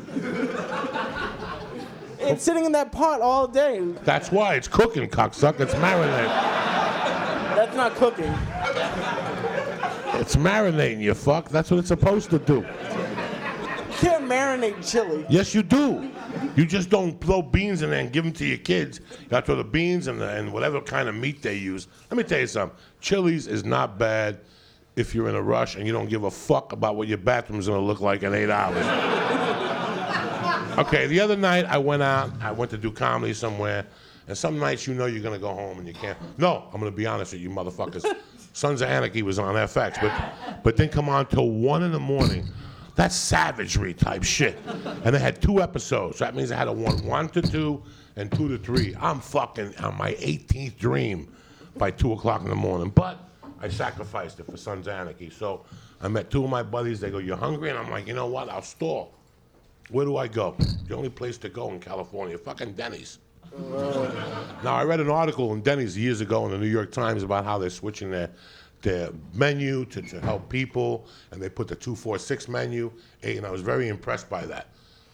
It's 2.20 2.44
sitting 2.44 2.66
in 2.66 2.72
that 2.74 2.92
pot 2.92 3.22
all 3.22 3.48
day. 3.48 3.80
That's 4.04 4.32
why 4.32 4.56
it's 4.56 4.68
cooking, 4.68 5.08
cocksucker. 5.10 5.62
It's 5.62 5.74
marinating. 5.76 6.28
That's 7.56 7.76
not 7.76 7.96
cooking. 7.96 8.34
It's 10.20 10.36
marinating, 10.36 11.00
you 11.00 11.14
fuck. 11.14 11.50
That's 11.50 11.72
what 11.72 11.78
it's 11.78 11.88
supposed 11.88 12.30
to 12.32 12.40
do. 12.40 12.56
You 12.56 12.66
can't 13.96 14.26
marinate 14.26 14.90
chili. 14.90 15.26
Yes, 15.30 15.56
you 15.56 15.64
do. 15.64 16.12
You 16.56 16.66
just 16.66 16.90
don't 16.90 17.20
throw 17.22 17.42
beans 17.42 17.82
in 17.82 17.90
there 17.90 18.00
and 18.00 18.12
give 18.12 18.26
them 18.26 18.34
to 18.34 18.46
your 18.46 18.58
kids. 18.58 19.00
You 19.22 19.30
got 19.30 19.42
to 19.42 19.46
throw 19.46 19.56
the 19.56 19.64
beans 19.64 20.08
and, 20.08 20.20
the, 20.20 20.30
and 20.30 20.52
whatever 20.52 20.82
kind 20.82 21.08
of 21.08 21.16
meat 21.16 21.42
they 21.42 21.56
use. 21.56 21.88
Let 22.12 22.18
me 22.18 22.24
tell 22.24 22.40
you 22.40 22.48
something. 22.48 22.78
Chili's 23.00 23.48
is 23.48 23.64
not 23.64 23.98
bad 23.98 24.42
if 24.96 25.16
you're 25.16 25.30
in 25.30 25.36
a 25.36 25.42
rush 25.42 25.76
and 25.76 25.88
you 25.88 25.94
don't 25.94 26.10
give 26.10 26.26
a 26.26 26.32
fuck 26.32 26.74
about 26.74 26.98
what 26.98 27.08
your 27.08 27.18
bathroom's 27.18 27.68
gonna 27.68 27.80
look 27.80 28.02
like 28.02 28.24
in 28.24 28.34
eight 28.34 28.50
hours. 28.50 28.86
okay, 30.80 31.08
the 31.08 31.20
other 31.20 31.36
night 31.36 31.66
I 31.66 31.78
went 31.78 32.02
out. 32.02 32.32
I 32.42 32.52
went 32.52 32.72
to 32.72 32.78
do 32.78 32.92
comedy 32.92 33.34
somewhere, 33.34 33.86
and 34.28 34.38
some 34.38 34.58
nights 34.60 34.88
you 34.88 34.94
know 34.94 35.06
you're 35.06 35.24
gonna 35.24 35.40
go 35.40 35.54
home 35.54 35.80
and 35.80 35.88
you 35.88 35.94
can't. 35.94 36.18
No, 36.38 36.70
I'm 36.74 36.80
gonna 36.80 36.92
be 36.92 37.06
honest 37.06 37.34
with 37.34 37.42
you, 37.42 37.50
motherfuckers. 37.50 38.06
Sons 38.54 38.82
of 38.82 38.90
Anarchy 38.90 39.22
was 39.22 39.40
on 39.40 39.56
FX, 39.56 40.02
but 40.02 40.64
but 40.64 40.76
didn't 40.76 40.92
come 40.92 41.08
on 41.10 41.26
till 41.28 41.50
one 41.50 41.84
in 41.84 41.92
the 41.92 42.00
morning. 42.00 42.48
That's 42.96 43.16
savagery 43.16 43.94
type 43.94 44.24
shit. 44.24 44.58
And 45.06 45.16
they 45.16 45.20
had 45.20 45.42
two 45.42 45.62
episodes. 45.62 46.18
So 46.18 46.26
That 46.26 46.36
means 46.36 46.52
I 46.52 46.58
had 46.58 46.66
to 46.66 46.74
one 46.74 47.06
one 47.06 47.30
to 47.30 47.42
two 47.42 47.82
and 48.18 48.32
two 48.32 48.50
to 48.50 48.58
three. 48.58 48.94
I'm 49.00 49.22
fucking 49.22 49.78
on 49.78 49.98
my 49.98 50.14
18th 50.16 50.78
dream 50.78 51.34
by 51.78 51.92
two 51.92 52.12
o'clock 52.12 52.42
in 52.42 52.50
the 52.50 52.56
morning. 52.56 52.90
But 52.90 53.18
I 53.62 53.70
sacrificed 53.70 54.40
it 54.40 54.48
for 54.48 54.58
Sons 54.58 54.88
of 54.88 54.94
Anarchy. 54.94 55.30
So 55.30 55.66
I 56.02 56.08
met 56.10 56.30
two 56.30 56.44
of 56.44 56.50
my 56.50 56.64
buddies. 56.64 57.00
They 57.00 57.10
go, 57.10 57.20
"You're 57.20 57.38
hungry?" 57.38 57.70
And 57.70 57.80
I'm 57.80 57.90
like, 57.90 58.08
"You 58.08 58.14
know 58.14 58.28
what? 58.28 58.50
I'll 58.50 58.62
stall." 58.62 59.14
Where 59.90 60.06
do 60.06 60.18
I 60.18 60.28
go? 60.28 60.56
The 60.88 60.96
only 60.96 61.10
place 61.10 61.38
to 61.40 61.50
go 61.50 61.72
in 61.72 61.80
California, 61.80 62.38
fucking 62.38 62.74
Denny's. 62.74 63.20
Now 64.64 64.76
I 64.76 64.84
read 64.84 65.00
an 65.00 65.10
article 65.10 65.54
in 65.54 65.62
Denny's 65.62 65.98
years 65.98 66.22
ago 66.22 66.46
in 66.46 66.52
the 66.52 66.58
New 66.58 66.68
York 66.68 66.92
Times 66.92 67.24
about 67.24 67.46
how 67.46 67.58
they're 67.58 67.70
switching 67.70 68.12
their 68.12 68.30
their 68.82 69.10
menu 69.34 69.84
to, 69.86 70.02
to 70.02 70.22
help 70.22 70.48
people, 70.48 71.06
and 71.32 71.42
they 71.42 71.50
put 71.50 71.68
the 71.68 71.76
two 71.76 71.96
four 71.96 72.18
six 72.18 72.48
menu, 72.48 72.92
eh, 73.24 73.36
and 73.36 73.46
I 73.46 73.52
was 73.52 73.62
very 73.62 73.90
impressed 73.90 74.30
by 74.30 74.46
that. 74.46 74.68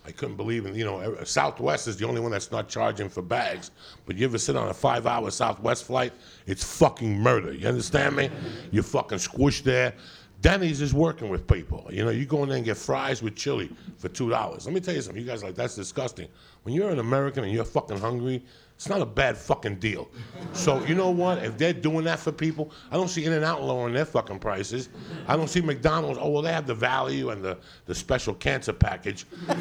I 0.06 0.12
couldn't 0.12 0.36
believe 0.36 0.68
it. 0.68 0.76
You 0.76 0.86
know, 0.86 1.18
Southwest 1.24 1.88
is 1.88 1.98
the 1.98 2.06
only 2.08 2.22
one 2.22 2.30
that's 2.30 2.52
not 2.52 2.70
charging 2.70 3.10
for 3.10 3.24
bags. 3.24 3.72
But 4.06 4.18
you 4.18 4.26
ever 4.26 4.38
sit 4.38 4.56
on 4.56 4.68
a 4.68 4.74
five-hour 4.74 5.32
Southwest 5.32 5.86
flight? 5.86 6.14
It's 6.46 6.64
fucking 6.78 7.20
murder. 7.20 7.54
You 7.54 7.68
understand 7.68 8.16
me? 8.16 8.30
You're 8.72 8.84
fucking 8.84 9.18
squished 9.18 9.64
there. 9.64 9.96
Denny's 10.46 10.80
is 10.80 10.94
working 10.94 11.30
with 11.30 11.48
people. 11.48 11.88
You 11.90 12.06
know, 12.06 12.12
you 12.12 12.26
go 12.28 12.44
in 12.44 12.50
there 12.50 12.58
and 12.58 12.64
get 12.64 12.78
fries 12.78 13.24
with 13.24 13.36
chili 13.36 13.68
for 13.98 14.10
two 14.10 14.30
dollars. 14.30 14.68
Let 14.68 14.76
me 14.76 14.80
tell 14.80 14.94
you 14.94 15.02
something. 15.02 15.20
You 15.20 15.28
guys 15.28 15.42
are 15.42 15.48
like 15.48 15.56
that's 15.56 15.74
disgusting. 15.74 16.28
When 16.62 16.76
you're 16.76 16.92
an 16.92 17.00
American 17.00 17.44
and 17.44 17.52
you're 17.52 17.66
fucking 17.66 17.98
hungry, 17.98 18.44
it's 18.76 18.88
not 18.88 19.02
a 19.02 19.08
bad 19.08 19.38
fucking 19.38 19.78
deal. 19.78 20.08
So 20.54 20.86
you 20.86 20.94
know 20.94 21.10
what? 21.10 21.44
If 21.44 21.58
they're 21.58 21.74
doing 21.74 22.06
that 22.06 22.20
for 22.20 22.32
people, 22.32 22.72
I 22.92 22.96
don't 22.96 23.08
see 23.08 23.26
In 23.26 23.34
and 23.34 23.44
Out 23.44 23.64
lowering 23.64 23.96
their 23.96 24.06
fucking 24.06 24.38
prices. 24.38 24.90
I 25.28 25.36
don't 25.36 25.48
see 25.48 25.62
McDonald's. 25.62 26.20
Oh 26.22 26.30
well, 26.30 26.44
they 26.44 26.54
have 26.54 26.68
the 26.68 26.76
value 26.76 27.32
and 27.32 27.44
the, 27.44 27.58
the 27.88 27.96
special 27.96 28.36
cancer 28.36 28.72
package. 28.74 29.26
you- 29.48 29.56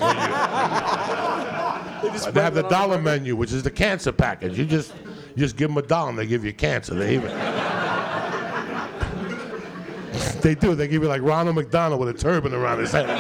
they 2.33 2.43
have 2.43 2.55
the 2.55 2.67
dollar 2.69 3.01
menu, 3.01 3.37
which 3.37 3.53
is 3.55 3.63
the 3.63 3.71
cancer 3.71 4.13
package. 4.13 4.59
You 4.59 4.67
just 4.67 4.93
you 5.35 5.39
just 5.41 5.57
give 5.57 5.69
them 5.71 5.79
a 5.79 5.83
dollar 5.83 6.11
and 6.11 6.19
they 6.19 6.27
give 6.27 6.45
you 6.45 6.53
cancer. 6.53 6.93
They 6.95 7.15
even 7.15 7.31
they 10.45 10.55
do. 10.55 10.75
They 10.75 10.87
give 10.87 11.03
you 11.03 11.09
like 11.09 11.23
Ronald 11.23 11.57
McDonald 11.57 11.99
with 12.01 12.11
a 12.11 12.19
turban 12.19 12.53
around 12.53 12.79
his 12.79 12.93
head. 12.93 13.07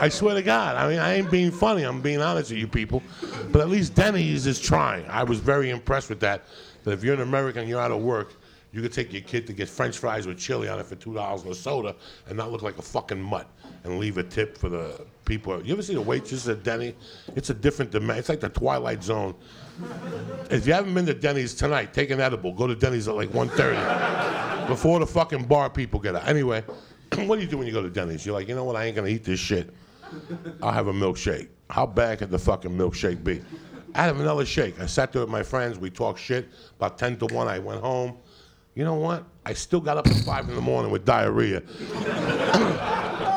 I 0.00 0.08
swear 0.10 0.34
to 0.34 0.42
God. 0.42 0.76
I 0.76 0.88
mean, 0.88 0.98
I 0.98 1.14
ain't 1.14 1.30
being 1.30 1.50
funny. 1.50 1.84
I'm 1.84 2.00
being 2.00 2.20
honest 2.20 2.50
with 2.50 2.58
you 2.58 2.66
people. 2.66 3.02
But 3.50 3.60
at 3.60 3.68
least 3.68 3.94
Denny's 3.94 4.46
is 4.46 4.60
trying. 4.60 5.06
I 5.06 5.22
was 5.22 5.38
very 5.38 5.70
impressed 5.70 6.08
with 6.08 6.20
that. 6.20 6.44
That 6.84 6.92
if 6.92 7.04
you're 7.04 7.14
an 7.14 7.20
American, 7.20 7.62
and 7.62 7.70
you're 7.70 7.80
out 7.80 7.92
of 7.92 8.02
work, 8.02 8.34
You 8.70 8.82
could 8.82 8.92
take 8.92 9.12
your 9.12 9.22
kid 9.22 9.46
to 9.46 9.54
get 9.54 9.66
French 9.68 9.96
fries 9.96 10.26
with 10.26 10.38
chili 10.38 10.68
on 10.68 10.78
it 10.78 10.84
for 10.86 10.94
two 10.94 11.14
dollars 11.14 11.42
and 11.42 11.52
a 11.52 11.54
soda, 11.54 11.96
and 12.26 12.36
not 12.36 12.52
look 12.52 12.62
like 12.62 12.76
a 12.78 12.82
fucking 12.82 13.20
mutt, 13.20 13.46
and 13.84 13.98
leave 13.98 14.18
a 14.18 14.22
tip 14.22 14.58
for 14.58 14.68
the 14.68 15.06
people. 15.24 15.62
You 15.64 15.72
ever 15.72 15.82
see 15.82 15.94
the 15.94 16.02
waitress 16.02 16.46
at 16.48 16.64
Denny? 16.64 16.94
It's 17.34 17.48
a 17.48 17.54
different 17.54 17.90
dimension. 17.90 18.18
It's 18.18 18.28
like 18.28 18.40
the 18.40 18.50
Twilight 18.50 19.02
Zone. 19.02 19.34
If 20.50 20.66
you 20.66 20.72
haven't 20.72 20.94
been 20.94 21.06
to 21.06 21.14
Denny's 21.14 21.54
tonight, 21.54 21.92
take 21.92 22.10
an 22.10 22.20
edible. 22.20 22.52
Go 22.52 22.66
to 22.66 22.74
Denny's 22.74 23.06
at 23.08 23.14
like 23.14 23.30
1.30 23.30 24.66
before 24.66 24.98
the 24.98 25.06
fucking 25.06 25.44
bar 25.44 25.70
people 25.70 26.00
get 26.00 26.16
out. 26.16 26.26
Anyway, 26.26 26.62
what 27.26 27.36
do 27.36 27.42
you 27.42 27.48
do 27.48 27.58
when 27.58 27.66
you 27.66 27.72
go 27.72 27.82
to 27.82 27.90
Denny's? 27.90 28.24
You're 28.24 28.34
like, 28.34 28.48
you 28.48 28.54
know 28.54 28.64
what? 28.64 28.76
I 28.76 28.84
ain't 28.84 28.96
gonna 28.96 29.08
eat 29.08 29.24
this 29.24 29.40
shit. 29.40 29.74
I'll 30.62 30.72
have 30.72 30.86
a 30.88 30.92
milkshake. 30.92 31.48
How 31.70 31.86
bad 31.86 32.18
could 32.18 32.30
the 32.30 32.38
fucking 32.38 32.70
milkshake 32.70 33.22
be? 33.22 33.42
I 33.94 34.02
had 34.04 34.16
another 34.16 34.46
shake. 34.46 34.80
I 34.80 34.86
sat 34.86 35.12
there 35.12 35.22
with 35.22 35.30
my 35.30 35.42
friends. 35.42 35.78
We 35.78 35.90
talked 35.90 36.20
shit. 36.20 36.48
About 36.76 36.98
10 36.98 37.18
to 37.18 37.26
1, 37.26 37.48
I 37.48 37.58
went 37.58 37.80
home. 37.80 38.16
You 38.74 38.84
know 38.84 38.94
what? 38.94 39.24
I 39.44 39.54
still 39.54 39.80
got 39.80 39.96
up 39.96 40.06
at 40.06 40.16
5 40.16 40.48
in 40.48 40.54
the 40.54 40.60
morning 40.60 40.92
with 40.92 41.04
diarrhea. 41.04 41.62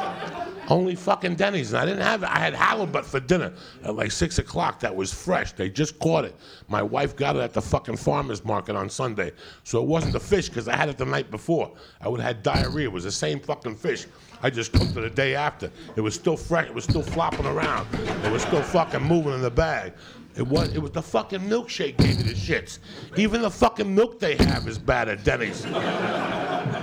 Only 0.71 0.95
fucking 0.95 1.35
Denny's. 1.35 1.73
And 1.73 1.81
I 1.81 1.85
didn't 1.85 2.03
have 2.03 2.23
it. 2.23 2.29
I 2.29 2.39
had 2.39 2.53
halibut 2.53 3.05
for 3.05 3.19
dinner 3.19 3.51
at 3.83 3.93
like 3.93 4.09
6 4.09 4.39
o'clock. 4.39 4.79
That 4.79 4.95
was 4.95 5.11
fresh. 5.11 5.51
They 5.51 5.69
just 5.69 5.99
caught 5.99 6.23
it. 6.23 6.33
My 6.69 6.81
wife 6.81 7.13
got 7.13 7.35
it 7.35 7.39
at 7.39 7.53
the 7.53 7.61
fucking 7.61 7.97
farmer's 7.97 8.45
market 8.45 8.77
on 8.77 8.89
Sunday. 8.89 9.33
So 9.65 9.81
it 9.81 9.85
wasn't 9.85 10.13
the 10.13 10.19
fish 10.21 10.47
because 10.47 10.69
I 10.69 10.77
had 10.77 10.87
it 10.87 10.97
the 10.97 11.05
night 11.05 11.29
before. 11.29 11.73
I 11.99 12.07
would 12.07 12.21
have 12.21 12.35
had 12.35 12.43
diarrhea. 12.43 12.87
It 12.87 12.93
was 12.93 13.03
the 13.03 13.11
same 13.11 13.41
fucking 13.41 13.75
fish. 13.75 14.05
I 14.41 14.49
just 14.49 14.71
cooked 14.71 14.95
it 14.95 15.01
the 15.01 15.09
day 15.09 15.35
after. 15.35 15.69
It 15.97 16.01
was 16.01 16.15
still 16.15 16.37
fresh. 16.37 16.67
It 16.67 16.73
was 16.73 16.85
still 16.85 17.03
flopping 17.03 17.45
around. 17.45 17.85
It 18.23 18.31
was 18.31 18.41
still 18.41 18.63
fucking 18.63 19.03
moving 19.03 19.33
in 19.33 19.41
the 19.41 19.51
bag. 19.51 19.91
It 20.35 20.47
was 20.47 20.73
it 20.73 20.79
was 20.79 20.91
the 20.91 21.01
fucking 21.01 21.41
milkshake 21.41 21.97
gave 21.97 22.17
me 22.17 22.23
the 22.23 22.33
shits. 22.33 22.79
Even 23.17 23.41
the 23.41 23.50
fucking 23.50 23.93
milk 23.93 24.19
they 24.19 24.35
have 24.38 24.67
is 24.67 24.77
bad 24.77 25.09
at 25.09 25.23
Denny's. 25.23 25.65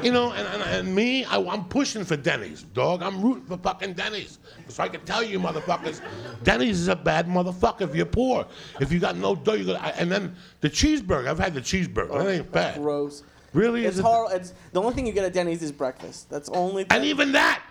You 0.03 0.13
know, 0.13 0.33
and, 0.33 0.47
and, 0.49 0.63
and 0.63 0.95
me, 0.95 1.25
I, 1.25 1.39
am 1.39 1.65
pushing 1.65 2.05
for 2.05 2.17
Denny's, 2.17 2.63
dog. 2.63 3.03
I'm 3.03 3.21
rooting 3.21 3.45
for 3.45 3.57
fucking 3.57 3.95
Denny's. 3.95 4.39
So 4.69 4.83
I 4.83 4.89
can 4.89 5.01
tell 5.05 5.23
you, 5.23 5.41
motherfuckers, 5.41 6.01
Denny's 6.45 6.79
is 6.81 6.89
a 6.89 6.97
bad 6.97 7.27
motherfucker 7.27 7.83
if 7.83 7.95
you're 7.95 8.07
poor. 8.07 8.47
If 8.81 8.93
you 8.93 9.01
got 9.01 9.17
no 9.17 9.35
dough, 9.35 9.55
you 9.55 9.65
got. 9.65 9.95
And 9.99 10.11
then 10.11 10.37
the 10.61 10.71
cheeseburger. 10.71 11.27
I've 11.27 11.39
had 11.39 11.55
the 11.55 11.61
cheeseburger. 11.61 12.19
that 12.19 12.29
ain't 12.29 12.53
bad. 12.53 12.79
Oh, 12.79 12.83
gross. 12.83 13.23
Really? 13.53 13.87
It's 13.87 13.99
hard. 13.99 14.33
It's 14.33 14.53
the 14.73 14.81
only 14.81 14.95
thing 14.95 15.07
you 15.07 15.13
get 15.13 15.25
at 15.25 15.33
Denny's 15.33 15.63
is 15.63 15.73
breakfast. 15.73 16.29
That's 16.31 16.49
only. 16.51 16.85
Thing. 16.85 16.97
And 16.97 17.05
even 17.05 17.33
that, 17.33 17.63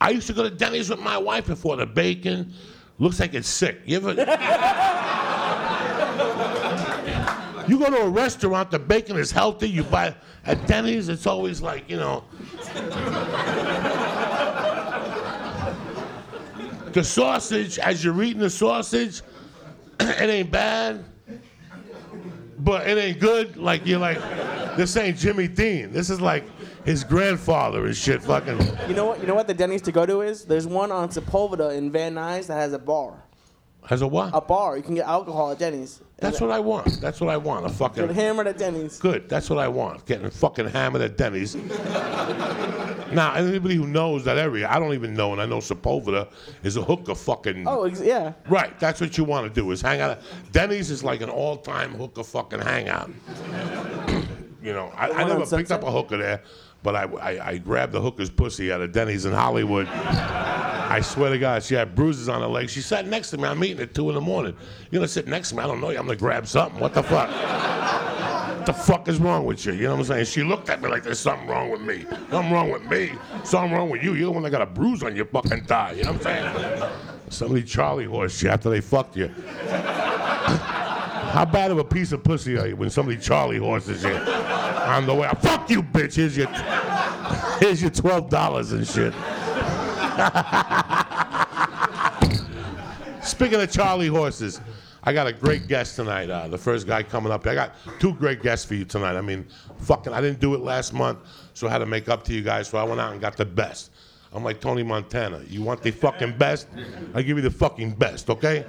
I 0.00 0.10
used 0.10 0.26
to 0.28 0.32
go 0.32 0.42
to 0.42 0.50
Denny's 0.50 0.90
with 0.90 1.00
my 1.00 1.18
wife 1.18 1.46
before 1.46 1.76
the 1.76 1.86
bacon. 1.86 2.54
Looks 2.98 3.20
like 3.20 3.34
it's 3.34 3.48
sick. 3.48 3.80
You 3.84 3.98
ever? 3.98 4.14
you 7.68 7.78
go 7.78 7.90
to 7.90 8.02
a 8.02 8.08
restaurant, 8.08 8.70
the 8.70 8.78
bacon 8.78 9.16
is 9.16 9.30
healthy. 9.30 9.68
You 9.68 9.84
buy 9.84 10.14
at 10.44 10.66
Denny's, 10.66 11.08
it's 11.08 11.26
always 11.26 11.60
like 11.60 11.88
you 11.88 11.96
know. 11.96 12.24
the 16.92 17.04
sausage, 17.04 17.78
as 17.78 18.02
you're 18.02 18.20
eating 18.22 18.40
the 18.40 18.50
sausage, 18.50 19.22
it 20.00 20.30
ain't 20.30 20.50
bad, 20.50 21.04
but 22.58 22.88
it 22.88 22.96
ain't 22.96 23.20
good. 23.20 23.56
Like 23.56 23.86
you're 23.86 23.98
like, 23.98 24.18
this 24.76 24.96
ain't 24.96 25.18
Jimmy 25.18 25.48
Dean. 25.48 25.92
This 25.92 26.08
is 26.10 26.20
like 26.20 26.44
his 26.84 27.04
grandfather 27.04 27.86
and 27.86 27.96
shit. 27.96 28.22
Fucking. 28.22 28.58
You 28.88 28.94
know 28.94 29.04
what? 29.04 29.20
You 29.20 29.26
know 29.26 29.34
what 29.34 29.46
the 29.46 29.54
Denny's 29.54 29.82
to 29.82 29.92
go 29.92 30.06
to 30.06 30.22
is? 30.22 30.44
There's 30.44 30.66
one 30.66 30.90
on 30.90 31.10
Sepulveda 31.10 31.76
in 31.76 31.92
Van 31.92 32.14
Nuys 32.14 32.46
that 32.46 32.54
has 32.54 32.72
a 32.72 32.78
bar. 32.78 33.22
Has 33.86 34.02
a 34.02 34.06
what? 34.06 34.30
A 34.34 34.40
bar. 34.40 34.76
You 34.76 34.82
can 34.82 34.94
get 34.94 35.06
alcohol 35.06 35.50
at 35.50 35.58
Denny's. 35.58 36.00
That's 36.18 36.40
what 36.40 36.50
I 36.50 36.58
want. 36.58 37.00
That's 37.00 37.20
what 37.20 37.30
I 37.30 37.36
want. 37.36 37.64
A 37.64 37.68
Get 37.68 37.76
fucking 37.78 38.08
hammered 38.14 38.46
at 38.46 38.58
Denny's. 38.58 38.98
good. 38.98 39.28
That's 39.28 39.48
what 39.48 39.58
I 39.58 39.68
want. 39.68 40.04
Getting 40.04 40.28
fucking 40.30 40.68
hammered 40.68 41.00
at 41.00 41.16
Denny's. 41.16 41.54
now, 43.14 43.34
anybody 43.34 43.76
who 43.76 43.86
knows 43.86 44.24
that 44.24 44.36
area, 44.36 44.68
I 44.68 44.78
don't 44.78 44.94
even 44.94 45.14
know, 45.14 45.32
and 45.32 45.40
I 45.40 45.46
know 45.46 45.58
Sepulveda 45.58 46.28
is 46.64 46.76
a 46.76 46.82
hooker 46.82 47.14
fucking. 47.14 47.66
Oh, 47.68 47.84
ex- 47.84 48.00
yeah. 48.02 48.32
Right. 48.48 48.78
That's 48.80 49.00
what 49.00 49.16
you 49.16 49.24
want 49.24 49.46
to 49.52 49.60
do 49.60 49.70
is 49.70 49.80
hang 49.80 50.00
out. 50.00 50.10
At, 50.10 50.22
Denny's 50.52 50.90
is 50.90 51.04
like 51.04 51.20
an 51.20 51.30
all-time 51.30 51.94
hooker 51.94 52.24
fucking 52.24 52.60
hangout. 52.60 53.10
you 54.62 54.72
know, 54.72 54.92
I, 54.96 55.06
I 55.06 55.22
one 55.22 55.30
on 55.30 55.38
never 55.38 55.56
picked 55.56 55.70
up 55.70 55.84
a 55.84 55.90
hooker 55.90 56.18
there, 56.18 56.42
but 56.82 56.94
I, 56.94 57.04
I, 57.04 57.48
I 57.50 57.58
grabbed 57.58 57.92
the 57.92 58.00
hooker's 58.00 58.30
pussy 58.30 58.72
out 58.72 58.80
of 58.80 58.92
Denny's 58.92 59.24
in 59.24 59.32
Hollywood. 59.32 59.86
I 59.88 61.00
swear 61.02 61.30
to 61.30 61.38
God, 61.38 61.62
she 61.62 61.74
had 61.74 61.94
bruises 61.94 62.28
on 62.28 62.40
her 62.40 62.48
legs. 62.48 62.72
She 62.72 62.80
sat 62.80 63.06
next 63.06 63.30
to 63.30 63.38
me. 63.38 63.44
I'm 63.44 63.62
eating 63.62 63.80
at 63.82 63.94
two 63.94 64.08
in 64.08 64.14
the 64.14 64.20
morning. 64.20 64.56
You're 64.90 65.00
gonna 65.00 65.08
sit 65.08 65.28
next 65.28 65.50
to 65.50 65.56
me. 65.56 65.62
I 65.62 65.66
don't 65.66 65.80
know 65.80 65.90
you. 65.90 65.98
I'm 65.98 66.06
gonna 66.06 66.16
grab 66.16 66.46
something. 66.46 66.80
What 66.80 66.94
the 66.94 67.02
fuck? 67.02 67.28
What 68.56 68.66
the 68.66 68.72
fuck 68.72 69.08
is 69.08 69.18
wrong 69.18 69.44
with 69.44 69.66
you? 69.66 69.72
You 69.72 69.84
know 69.84 69.92
what 69.92 70.00
I'm 70.00 70.04
saying? 70.04 70.24
She 70.26 70.42
looked 70.42 70.70
at 70.70 70.80
me 70.82 70.88
like 70.88 71.02
there's 71.02 71.18
something 71.18 71.48
wrong 71.48 71.70
with 71.70 71.80
me. 71.80 72.04
Something 72.30 72.52
wrong 72.52 72.70
with 72.70 72.84
me. 72.84 73.12
Something 73.44 73.72
wrong 73.72 73.90
with 73.90 74.02
you. 74.02 74.14
You're 74.14 74.26
the 74.26 74.32
one 74.32 74.42
that 74.44 74.50
got 74.50 74.62
a 74.62 74.66
bruise 74.66 75.02
on 75.02 75.14
your 75.14 75.26
fucking 75.26 75.64
thigh. 75.64 75.92
You 75.92 76.04
know 76.04 76.12
what 76.12 76.26
I'm 76.26 76.54
saying? 76.54 76.90
Somebody 77.30 77.62
Charlie 77.62 78.04
horsed 78.06 78.42
you 78.42 78.48
after 78.48 78.70
they 78.70 78.80
fucked 78.80 79.16
you. 79.16 79.30
How 81.30 81.44
bad 81.44 81.70
of 81.70 81.78
a 81.78 81.84
piece 81.84 82.12
of 82.12 82.24
pussy 82.24 82.58
are 82.58 82.68
you 82.68 82.76
when 82.76 82.90
somebody 82.90 83.18
Charlie 83.18 83.58
horses 83.58 84.02
you 84.02 84.10
on 84.10 85.06
the 85.06 85.14
way? 85.14 85.28
I, 85.28 85.34
Fuck 85.34 85.70
you, 85.70 85.82
bitch. 85.82 86.16
Here's 86.16 86.36
your, 86.36 86.48
here's 87.58 87.82
your 87.82 87.90
twelve 87.90 88.30
dollars 88.30 88.72
and 88.72 88.86
shit. 88.86 89.12
Speaking 93.22 93.60
of 93.60 93.70
Charlie 93.70 94.08
horses, 94.08 94.60
I 95.04 95.12
got 95.12 95.26
a 95.26 95.32
great 95.32 95.68
guest 95.68 95.96
tonight. 95.96 96.30
Uh, 96.30 96.48
the 96.48 96.58
first 96.58 96.86
guy 96.86 97.02
coming 97.02 97.30
up. 97.30 97.46
I 97.46 97.54
got 97.54 97.74
two 98.00 98.14
great 98.14 98.42
guests 98.42 98.64
for 98.64 98.74
you 98.74 98.84
tonight. 98.84 99.16
I 99.16 99.20
mean, 99.20 99.46
fucking, 99.78 100.12
I 100.12 100.20
didn't 100.20 100.40
do 100.40 100.54
it 100.54 100.60
last 100.60 100.92
month, 100.92 101.18
so 101.54 101.68
I 101.68 101.70
had 101.70 101.78
to 101.78 101.86
make 101.86 102.08
up 102.08 102.24
to 102.24 102.34
you 102.34 102.42
guys. 102.42 102.68
So 102.68 102.78
I 102.78 102.84
went 102.84 103.00
out 103.00 103.12
and 103.12 103.20
got 103.20 103.36
the 103.36 103.44
best. 103.44 103.90
I'm 104.32 104.44
like 104.44 104.60
Tony 104.60 104.82
Montana. 104.82 105.42
You 105.48 105.62
want 105.62 105.82
the 105.82 105.90
fucking 105.90 106.36
best? 106.36 106.68
I 107.14 107.22
give 107.22 107.36
you 107.36 107.42
the 107.42 107.50
fucking 107.50 107.92
best, 107.92 108.28
okay? 108.28 108.64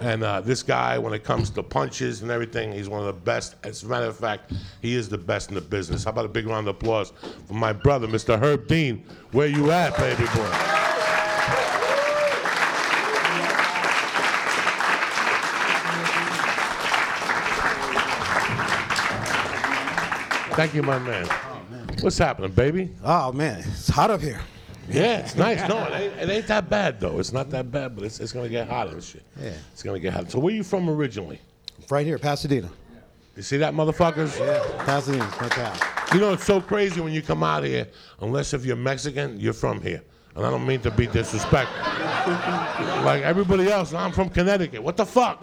And 0.00 0.22
uh, 0.22 0.40
this 0.40 0.62
guy, 0.62 0.98
when 0.98 1.12
it 1.14 1.24
comes 1.24 1.50
to 1.50 1.62
punches 1.62 2.22
and 2.22 2.30
everything, 2.30 2.72
he's 2.72 2.88
one 2.88 3.00
of 3.00 3.06
the 3.06 3.12
best. 3.12 3.56
As 3.64 3.82
a 3.82 3.86
matter 3.86 4.06
of 4.06 4.16
fact, 4.16 4.52
he 4.82 4.94
is 4.94 5.08
the 5.08 5.18
best 5.18 5.48
in 5.48 5.54
the 5.54 5.60
business. 5.60 6.04
How 6.04 6.10
about 6.10 6.26
a 6.26 6.28
big 6.28 6.46
round 6.46 6.68
of 6.68 6.76
applause 6.76 7.12
for 7.46 7.54
my 7.54 7.72
brother, 7.72 8.06
Mr. 8.06 8.38
Herb 8.38 8.66
Dean? 8.66 9.04
Where 9.32 9.48
you 9.48 9.70
at, 9.70 9.96
baby 9.96 10.24
boy? 10.34 10.76
Thank 20.56 20.74
you, 20.74 20.82
my 20.82 20.98
man. 20.98 21.26
What's 22.00 22.16
happening, 22.16 22.50
baby? 22.52 22.90
Oh 23.04 23.30
man, 23.32 23.58
it's 23.60 23.88
hot 23.88 24.10
up 24.10 24.20
here. 24.22 24.40
Yeah, 24.88 25.18
it's 25.18 25.36
nice. 25.36 25.68
No, 25.68 25.84
it 25.84 25.92
ain't, 25.92 26.12
it 26.14 26.28
ain't 26.30 26.46
that 26.46 26.70
bad 26.70 27.00
though. 27.00 27.18
It's 27.18 27.32
not 27.32 27.50
that 27.50 27.70
bad, 27.70 27.94
but 27.94 28.04
it's, 28.04 28.20
it's 28.20 28.32
gonna 28.32 28.48
get 28.48 28.68
hot 28.68 28.88
and 28.88 29.02
shit. 29.02 29.22
Yeah. 29.40 29.52
It's 29.72 29.82
gonna 29.82 29.98
get 29.98 30.12
hot. 30.12 30.30
So 30.30 30.38
where 30.38 30.54
you 30.54 30.62
from 30.62 30.88
originally? 30.88 31.40
Right 31.90 32.06
here, 32.06 32.18
Pasadena. 32.18 32.70
You 33.36 33.42
see 33.42 33.58
that, 33.58 33.74
motherfuckers? 33.74 34.38
Yeah, 34.38 34.84
Pasadena, 34.84 35.28
my 35.40 35.48
town. 35.48 35.76
You 36.14 36.20
know, 36.20 36.32
it's 36.32 36.44
so 36.44 36.60
crazy 36.60 37.00
when 37.00 37.12
you 37.12 37.20
come 37.20 37.42
out 37.42 37.64
here, 37.64 37.86
unless 38.20 38.54
if 38.54 38.64
you're 38.64 38.76
Mexican, 38.76 39.38
you're 39.38 39.52
from 39.52 39.80
here. 39.82 40.02
And 40.36 40.44
I 40.44 40.50
don't 40.50 40.66
mean 40.66 40.80
to 40.80 40.90
be 40.90 41.06
disrespectful. 41.06 41.80
like 43.04 43.22
everybody 43.22 43.68
else, 43.68 43.94
I'm 43.94 44.12
from 44.12 44.28
Connecticut. 44.28 44.82
What 44.82 44.98
the 44.98 45.06
fuck? 45.06 45.42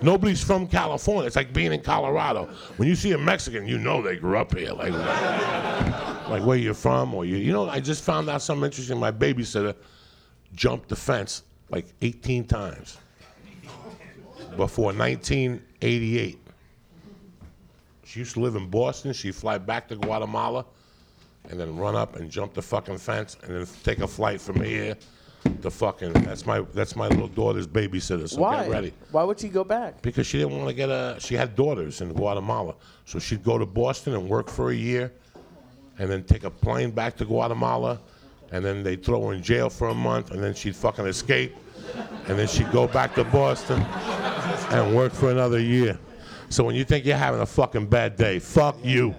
Nobody's 0.00 0.42
from 0.42 0.68
California. 0.68 1.26
It's 1.26 1.34
like 1.34 1.52
being 1.52 1.72
in 1.72 1.80
Colorado. 1.80 2.44
When 2.76 2.88
you 2.88 2.94
see 2.94 3.10
a 3.12 3.18
Mexican, 3.18 3.66
you 3.66 3.78
know 3.78 4.00
they 4.00 4.14
grew 4.16 4.38
up 4.38 4.56
here. 4.56 4.72
Like, 4.72 4.92
like 6.28 6.44
where 6.44 6.56
you're 6.56 6.74
from, 6.74 7.14
or 7.14 7.24
you. 7.24 7.36
You 7.36 7.52
know, 7.52 7.68
I 7.68 7.80
just 7.80 8.04
found 8.04 8.30
out 8.30 8.40
something 8.40 8.66
interesting. 8.66 9.00
My 9.00 9.10
babysitter 9.10 9.74
jumped 10.54 10.88
the 10.88 10.96
fence 10.96 11.42
like 11.70 11.86
18 12.00 12.44
times 12.44 12.96
before 14.56 14.92
1988. 14.92 16.38
She 18.04 18.20
used 18.20 18.34
to 18.34 18.40
live 18.40 18.54
in 18.54 18.68
Boston. 18.68 19.12
She'd 19.12 19.34
fly 19.34 19.58
back 19.58 19.88
to 19.88 19.96
Guatemala 19.96 20.64
and 21.48 21.58
then 21.58 21.76
run 21.76 21.96
up 21.96 22.16
and 22.16 22.30
jump 22.30 22.54
the 22.54 22.62
fucking 22.62 22.98
fence 22.98 23.36
and 23.42 23.54
then 23.54 23.66
take 23.82 23.98
a 24.00 24.06
flight 24.06 24.40
from 24.40 24.60
here 24.60 24.96
to 25.62 25.70
fucking. 25.70 26.12
That's 26.12 26.46
my 26.46 26.60
that's 26.74 26.96
my 26.96 27.08
little 27.08 27.28
daughter's 27.28 27.66
babysitter. 27.66 28.28
So 28.28 28.40
Why? 28.40 28.62
get 28.62 28.70
ready. 28.70 28.92
Why 29.10 29.24
would 29.24 29.40
she 29.40 29.48
go 29.48 29.64
back? 29.64 30.02
Because 30.02 30.26
she 30.26 30.38
didn't 30.38 30.56
want 30.56 30.68
to 30.68 30.74
get 30.74 30.88
a. 30.88 31.16
She 31.18 31.34
had 31.34 31.56
daughters 31.56 32.00
in 32.00 32.12
Guatemala, 32.12 32.74
so 33.04 33.18
she'd 33.18 33.42
go 33.42 33.58
to 33.58 33.66
Boston 33.66 34.14
and 34.14 34.28
work 34.28 34.48
for 34.48 34.70
a 34.70 34.74
year, 34.74 35.12
and 35.98 36.10
then 36.10 36.24
take 36.24 36.44
a 36.44 36.50
plane 36.50 36.90
back 36.90 37.16
to 37.18 37.24
Guatemala, 37.24 38.00
and 38.52 38.64
then 38.64 38.82
they'd 38.82 39.04
throw 39.04 39.28
her 39.28 39.34
in 39.34 39.42
jail 39.42 39.70
for 39.70 39.88
a 39.88 39.94
month, 39.94 40.30
and 40.30 40.42
then 40.42 40.54
she'd 40.54 40.76
fucking 40.76 41.06
escape, 41.06 41.54
and 42.26 42.38
then 42.38 42.46
she'd 42.46 42.70
go 42.72 42.86
back 42.86 43.14
to 43.14 43.24
Boston 43.24 43.80
and 44.70 44.94
work 44.94 45.12
for 45.12 45.30
another 45.30 45.60
year. 45.60 45.98
So 46.50 46.64
when 46.64 46.74
you 46.74 46.84
think 46.84 47.04
you're 47.04 47.16
having 47.16 47.40
a 47.40 47.46
fucking 47.46 47.86
bad 47.86 48.16
day, 48.16 48.38
fuck 48.38 48.76
you. 48.82 49.14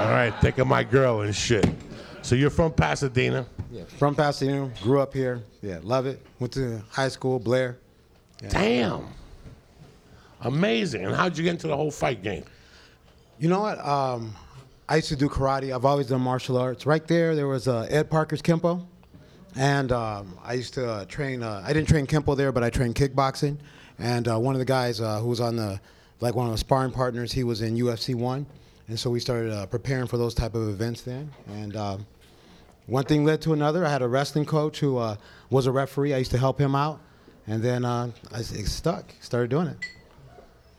All 0.00 0.10
right, 0.10 0.34
think 0.40 0.56
of 0.56 0.66
my 0.66 0.82
girl 0.82 1.20
and 1.20 1.36
shit. 1.36 1.68
So 2.22 2.34
you're 2.34 2.48
from 2.48 2.72
Pasadena. 2.72 3.44
Yeah, 3.70 3.84
from 3.84 4.14
Pasadena, 4.14 4.70
grew 4.82 4.98
up 4.98 5.12
here. 5.12 5.42
Yeah, 5.60 5.78
love 5.82 6.06
it. 6.06 6.24
Went 6.38 6.54
to 6.54 6.82
high 6.90 7.08
school, 7.08 7.38
Blair. 7.38 7.76
Damn. 8.48 9.08
Amazing. 10.40 11.04
And 11.04 11.14
how'd 11.14 11.36
you 11.36 11.44
get 11.44 11.50
into 11.50 11.66
the 11.66 11.76
whole 11.76 11.90
fight 11.90 12.22
game? 12.22 12.44
You 13.38 13.50
know 13.50 13.60
what? 13.60 13.78
Um, 13.86 14.34
I 14.88 14.96
used 14.96 15.08
to 15.08 15.16
do 15.16 15.28
karate. 15.28 15.74
I've 15.74 15.84
always 15.84 16.06
done 16.06 16.22
martial 16.22 16.56
arts. 16.56 16.86
Right 16.86 17.06
there, 17.06 17.36
there 17.36 17.46
was 17.46 17.68
uh, 17.68 17.86
Ed 17.90 18.10
Parker's 18.10 18.40
Kenpo, 18.40 18.86
and 19.54 19.92
um, 19.92 20.38
I 20.42 20.54
used 20.54 20.72
to 20.74 20.90
uh, 20.90 21.04
train. 21.04 21.42
Uh, 21.42 21.62
I 21.62 21.74
didn't 21.74 21.88
train 21.88 22.06
Kenpo 22.06 22.34
there, 22.34 22.52
but 22.52 22.64
I 22.64 22.70
trained 22.70 22.94
kickboxing. 22.94 23.58
And 23.98 24.26
uh, 24.28 24.38
one 24.38 24.54
of 24.54 24.60
the 24.60 24.64
guys 24.64 24.98
uh, 25.02 25.20
who 25.20 25.28
was 25.28 25.40
on 25.40 25.56
the, 25.56 25.78
like 26.20 26.34
one 26.34 26.46
of 26.46 26.52
the 26.52 26.58
sparring 26.58 26.90
partners, 26.90 27.32
he 27.32 27.44
was 27.44 27.60
in 27.60 27.76
UFC 27.76 28.14
one, 28.14 28.46
and 28.90 28.98
so 28.98 29.08
we 29.08 29.20
started 29.20 29.52
uh, 29.52 29.66
preparing 29.66 30.08
for 30.08 30.18
those 30.18 30.34
type 30.34 30.56
of 30.56 30.68
events 30.68 31.02
then. 31.02 31.30
And 31.46 31.76
um, 31.76 32.06
one 32.86 33.04
thing 33.04 33.24
led 33.24 33.40
to 33.42 33.52
another. 33.52 33.86
I 33.86 33.88
had 33.88 34.02
a 34.02 34.08
wrestling 34.08 34.44
coach 34.44 34.80
who 34.80 34.98
uh, 34.98 35.14
was 35.48 35.66
a 35.66 35.72
referee. 35.72 36.12
I 36.12 36.18
used 36.18 36.32
to 36.32 36.38
help 36.38 36.58
him 36.60 36.74
out, 36.74 37.00
and 37.46 37.62
then 37.62 37.84
uh, 37.84 38.10
I 38.32 38.42
stuck. 38.42 39.14
Started 39.20 39.48
doing 39.48 39.68
it. 39.68 39.76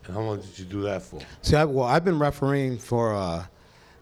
And 0.05 0.15
how 0.15 0.21
long 0.23 0.41
did 0.41 0.59
you 0.59 0.65
do 0.65 0.81
that 0.81 1.03
for? 1.03 1.21
See, 1.41 1.55
I, 1.55 1.63
well, 1.63 1.85
I've 1.85 2.03
been 2.03 2.19
refereeing 2.19 2.77
for 2.77 3.15
uh, 3.15 3.45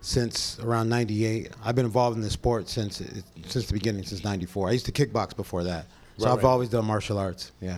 since 0.02 0.58
around 0.60 0.90
'98. 0.90 1.52
I've 1.64 1.76
been 1.76 1.86
involved 1.86 2.18
in 2.18 2.24
the 2.24 2.32
sport 2.32 2.68
since 2.68 3.02
it, 3.02 3.24
since 3.46 3.68
the 3.68 3.74
beginning, 3.74 4.04
since 4.06 4.24
'94. 4.24 4.70
I 4.70 4.72
used 4.72 4.88
to 4.88 4.92
kickbox 4.92 5.36
before 5.36 5.64
that, 5.66 5.86
so 6.18 6.26
Right, 6.26 6.32
I've 6.32 6.38
right. 6.38 6.50
always 6.50 6.70
done 6.70 6.86
martial 6.86 7.20
arts. 7.20 7.52
Yeah. 7.62 7.78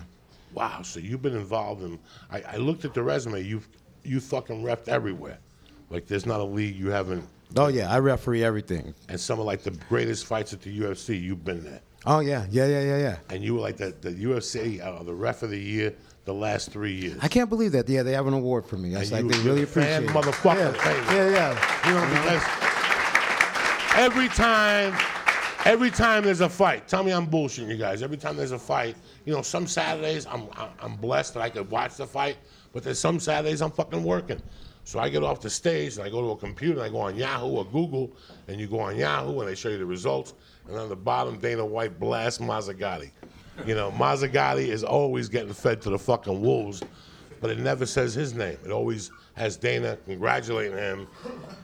Wow, 0.53 0.81
so 0.81 1.01
you've 1.01 1.21
been 1.21 1.35
involved 1.35 1.83
in. 1.83 1.99
I, 2.29 2.41
I 2.41 2.55
looked 2.55 2.85
at 2.85 2.93
the 2.93 3.03
resume. 3.03 3.41
You've 3.41 3.67
you 4.03 4.21
fucking 4.21 4.63
repped 4.63 4.87
everywhere. 4.87 5.37
Like 5.91 6.07
there's 6.07 6.25
not 6.25 6.39
a 6.39 6.43
league 6.43 6.75
you 6.75 6.89
haven't. 6.89 7.27
Oh 7.57 7.67
yeah, 7.67 7.91
I 7.91 7.99
referee 7.99 8.43
everything. 8.43 8.93
And 9.09 9.19
some 9.19 9.39
of 9.39 9.45
like 9.45 9.61
the 9.61 9.71
greatest 9.89 10.25
fights 10.25 10.53
at 10.53 10.61
the 10.61 10.79
UFC, 10.79 11.21
you've 11.21 11.43
been 11.43 11.63
there. 11.63 11.81
Oh 12.05 12.19
yeah, 12.21 12.45
yeah, 12.49 12.65
yeah, 12.65 12.81
yeah, 12.81 12.97
yeah. 12.97 13.17
And 13.29 13.43
you 13.43 13.55
were 13.55 13.61
like 13.61 13.77
the, 13.77 13.93
the 14.01 14.11
UFC, 14.11 14.81
uh, 14.81 15.03
the 15.03 15.13
ref 15.13 15.43
of 15.43 15.49
the 15.51 15.59
year, 15.59 15.93
the 16.25 16.33
last 16.33 16.71
three 16.71 16.93
years. 16.93 17.19
I 17.21 17.27
can't 17.27 17.49
believe 17.49 17.73
that. 17.73 17.87
Yeah, 17.89 18.03
they 18.03 18.13
have 18.13 18.25
an 18.25 18.33
award 18.33 18.65
for 18.65 18.77
me. 18.77 18.91
That's 18.93 19.11
And 19.11 19.27
like 19.27 19.35
you- 19.35 19.41
they 19.41 19.47
really 19.47 19.59
you're 19.59 19.67
fan 19.67 20.03
appreciate 20.03 20.25
it. 20.25 20.33
motherfucker, 20.33 20.75
Yeah, 20.75 21.13
yeah, 21.13 21.29
yeah. 21.29 21.87
You 21.87 21.93
know, 21.93 22.21
because 22.21 22.43
every 23.95 24.29
time, 24.29 24.95
every 25.65 25.91
time 25.91 26.23
there's 26.23 26.41
a 26.41 26.49
fight, 26.49 26.87
tell 26.87 27.03
me 27.03 27.11
I'm 27.11 27.27
bullshitting 27.27 27.67
you 27.67 27.77
guys. 27.77 28.01
Every 28.01 28.17
time 28.17 28.37
there's 28.37 28.51
a 28.53 28.59
fight, 28.59 28.95
you 29.25 29.33
know, 29.33 29.41
some 29.41 29.67
Saturdays 29.67 30.25
I'm- 30.25 30.47
I'm 30.81 30.95
blessed 30.95 31.33
that 31.35 31.41
I 31.41 31.49
could 31.49 31.69
watch 31.69 31.97
the 31.97 32.07
fight, 32.07 32.37
but 32.73 32.83
there's 32.83 32.99
some 32.99 33.19
Saturdays 33.19 33.61
I'm 33.61 33.71
fucking 33.71 34.03
working. 34.03 34.41
So 34.83 34.99
I 34.99 35.09
get 35.09 35.23
off 35.23 35.41
the 35.41 35.49
stage 35.49 35.97
and 35.97 36.05
I 36.05 36.09
go 36.09 36.21
to 36.21 36.31
a 36.31 36.35
computer 36.35 36.73
and 36.73 36.81
I 36.81 36.89
go 36.89 36.99
on 36.99 37.15
Yahoo 37.15 37.47
or 37.47 37.65
Google, 37.65 38.11
and 38.47 38.59
you 38.59 38.67
go 38.67 38.79
on 38.79 38.97
Yahoo 38.97 39.39
and 39.39 39.47
they 39.47 39.55
show 39.55 39.69
you 39.69 39.77
the 39.77 39.85
results, 39.85 40.33
and 40.67 40.77
on 40.77 40.89
the 40.89 40.95
bottom 40.95 41.37
Dana 41.37 41.65
White 41.65 41.99
blasts 41.99 42.39
Mazzagatti. 42.39 43.11
You 43.65 43.75
know, 43.75 43.91
Mazzagatti 43.91 44.67
is 44.67 44.83
always 44.83 45.29
getting 45.29 45.53
fed 45.53 45.81
to 45.83 45.89
the 45.89 45.99
fucking 45.99 46.41
wolves, 46.41 46.81
but 47.39 47.49
it 47.51 47.59
never 47.59 47.85
says 47.85 48.13
his 48.13 48.33
name. 48.33 48.57
It 48.65 48.71
always 48.71 49.11
has 49.33 49.55
Dana 49.55 49.97
congratulating 50.05 50.77
him 50.77 51.07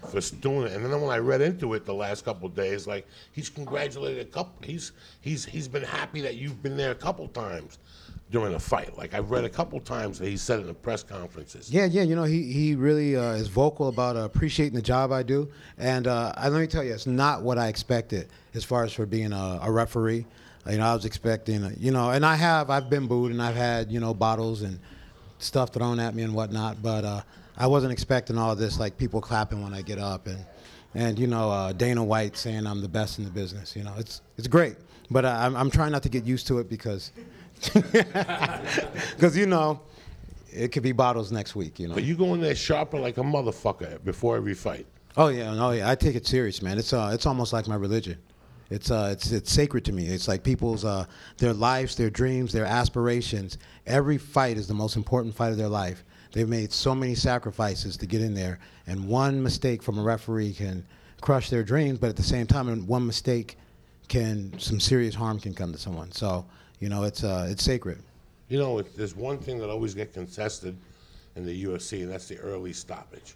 for 0.09 0.21
doing 0.37 0.67
it. 0.67 0.73
And 0.73 0.85
then 0.85 1.01
when 1.01 1.09
I 1.09 1.17
read 1.17 1.41
into 1.41 1.73
it 1.73 1.85
the 1.85 1.93
last 1.93 2.23
couple 2.23 2.47
days, 2.49 2.87
like 2.87 3.07
he's 3.31 3.49
congratulated 3.49 4.27
a 4.27 4.29
couple. 4.29 4.55
He's 4.65 4.91
he's 5.21 5.43
he's 5.45 5.67
been 5.67 5.83
happy 5.83 6.21
that 6.21 6.35
you've 6.35 6.61
been 6.61 6.77
there 6.77 6.91
a 6.91 6.95
couple 6.95 7.27
times 7.27 7.79
during 8.29 8.53
a 8.55 8.59
fight. 8.59 8.97
Like 8.97 9.13
I've 9.13 9.31
read 9.31 9.45
a 9.45 9.49
couple 9.49 9.79
times 9.79 10.19
that 10.19 10.27
he 10.27 10.37
said 10.37 10.59
it 10.59 10.67
in 10.67 10.75
press 10.75 11.01
conferences. 11.03 11.71
Yeah, 11.71 11.85
yeah, 11.85 12.03
you 12.03 12.15
know, 12.15 12.25
he, 12.25 12.43
he 12.51 12.75
really 12.75 13.15
uh, 13.15 13.31
is 13.31 13.47
vocal 13.47 13.87
about 13.87 14.17
uh, 14.17 14.21
appreciating 14.21 14.75
the 14.75 14.81
job 14.81 15.11
I 15.11 15.23
do. 15.23 15.49
And 15.77 16.07
uh, 16.07 16.33
let 16.43 16.53
me 16.53 16.67
tell 16.67 16.83
you, 16.83 16.93
it's 16.93 17.07
not 17.07 17.41
what 17.41 17.57
I 17.57 17.67
expected 17.67 18.27
as 18.53 18.63
far 18.63 18.83
as 18.83 18.91
for 18.91 19.05
being 19.05 19.31
a, 19.31 19.59
a 19.61 19.71
referee. 19.71 20.25
Uh, 20.65 20.71
You 20.71 20.77
know, 20.79 20.87
I 20.87 20.93
was 20.93 21.05
expecting, 21.05 21.63
uh, 21.63 21.71
you 21.77 21.91
know, 21.91 22.09
and 22.09 22.25
I 22.25 22.35
have, 22.35 22.69
I've 22.69 22.89
been 22.89 23.07
booed 23.07 23.31
and 23.31 23.41
I've 23.41 23.55
had, 23.55 23.91
you 23.91 24.01
know, 24.01 24.13
bottles 24.13 24.61
and 24.61 24.77
stuff 25.39 25.71
thrown 25.71 25.99
at 25.99 26.13
me 26.13 26.23
and 26.23 26.33
whatnot, 26.33 26.81
but 26.81 27.05
uh, 27.05 27.21
I 27.57 27.67
wasn't 27.67 27.93
expecting 27.93 28.37
all 28.37 28.55
this, 28.55 28.77
like 28.77 28.97
people 28.97 29.21
clapping 29.21 29.63
when 29.63 29.73
I 29.73 29.83
get 29.83 29.99
up 29.99 30.27
and, 30.27 30.43
and 30.93 31.17
you 31.17 31.27
know, 31.27 31.71
Dana 31.77 32.03
White 32.03 32.35
saying 32.35 32.67
I'm 32.67 32.81
the 32.81 32.89
best 32.89 33.19
in 33.19 33.23
the 33.23 33.31
business. 33.31 33.75
You 33.75 33.83
know, 33.83 33.93
it's, 33.97 34.21
it's 34.37 34.47
great. 34.47 34.75
But 35.09 35.23
I'm, 35.23 35.55
I'm 35.55 35.71
trying 35.71 35.93
not 35.93 36.03
to 36.03 36.09
get 36.09 36.25
used 36.25 36.47
to 36.47 36.59
it 36.59 36.69
because, 36.69 37.11
because, 39.15 39.35
you 39.35 39.45
know, 39.45 39.81
it 40.51 40.71
could 40.71 40.83
be 40.83 40.91
bottles 40.91 41.31
next 41.31 41.55
week, 41.55 41.79
you 41.79 41.87
know. 41.87 41.93
But 41.95 42.03
you 42.03 42.15
go 42.15 42.33
in 42.33 42.41
there 42.41 42.55
sharper 42.55 42.99
like 42.99 43.17
a 43.17 43.21
motherfucker 43.21 44.03
before 44.03 44.37
every 44.37 44.53
fight. 44.53 44.85
Oh 45.15 45.29
yeah, 45.29 45.55
oh 45.57 45.71
yeah. 45.71 45.89
I 45.89 45.95
take 45.95 46.15
it 46.15 46.27
serious, 46.27 46.61
man. 46.61 46.77
It's 46.77 46.93
uh, 46.93 47.09
it's 47.11 47.25
almost 47.25 47.51
like 47.51 47.67
my 47.67 47.75
religion. 47.75 48.17
It's 48.69 48.91
uh, 48.91 49.09
it's 49.11 49.31
it's 49.31 49.51
sacred 49.51 49.85
to 49.85 49.91
me. 49.91 50.07
It's 50.07 50.27
like 50.27 50.43
people's 50.43 50.85
uh, 50.85 51.05
their 51.37 51.53
lives, 51.53 51.95
their 51.95 52.09
dreams, 52.09 52.51
their 52.53 52.65
aspirations. 52.65 53.57
Every 53.85 54.17
fight 54.17 54.57
is 54.57 54.67
the 54.67 54.73
most 54.73 54.95
important 54.95 55.35
fight 55.35 55.51
of 55.51 55.57
their 55.57 55.69
life. 55.69 56.03
They've 56.33 56.47
made 56.47 56.71
so 56.71 56.93
many 56.93 57.15
sacrifices 57.15 57.97
to 57.97 58.05
get 58.05 58.21
in 58.21 58.33
there, 58.33 58.59
and 58.85 59.07
one 59.07 59.41
mistake 59.41 59.81
from 59.81 59.97
a 59.97 60.03
referee 60.03 60.53
can 60.53 60.85
crush 61.21 61.49
their 61.49 61.63
dreams. 61.63 61.97
But 61.97 62.09
at 62.09 62.15
the 62.15 62.23
same 62.23 62.45
time, 62.45 62.85
one 62.85 63.07
mistake 63.07 63.57
can 64.09 64.53
some 64.59 64.79
serious 64.79 65.15
harm 65.15 65.39
can 65.39 65.53
come 65.53 65.71
to 65.71 65.79
someone. 65.79 66.11
So 66.11 66.45
you 66.79 66.89
know, 66.89 67.03
it's 67.03 67.23
uh, 67.23 67.47
it's 67.49 67.63
sacred. 67.63 68.01
You 68.49 68.59
know, 68.59 68.79
it, 68.79 68.95
there's 68.95 69.15
one 69.15 69.37
thing 69.39 69.59
that 69.59 69.69
always 69.69 69.93
get 69.93 70.13
contested 70.13 70.77
in 71.35 71.45
the 71.45 71.65
UFC, 71.65 72.03
and 72.03 72.11
that's 72.11 72.27
the 72.27 72.37
early 72.39 72.73
stoppage. 72.73 73.35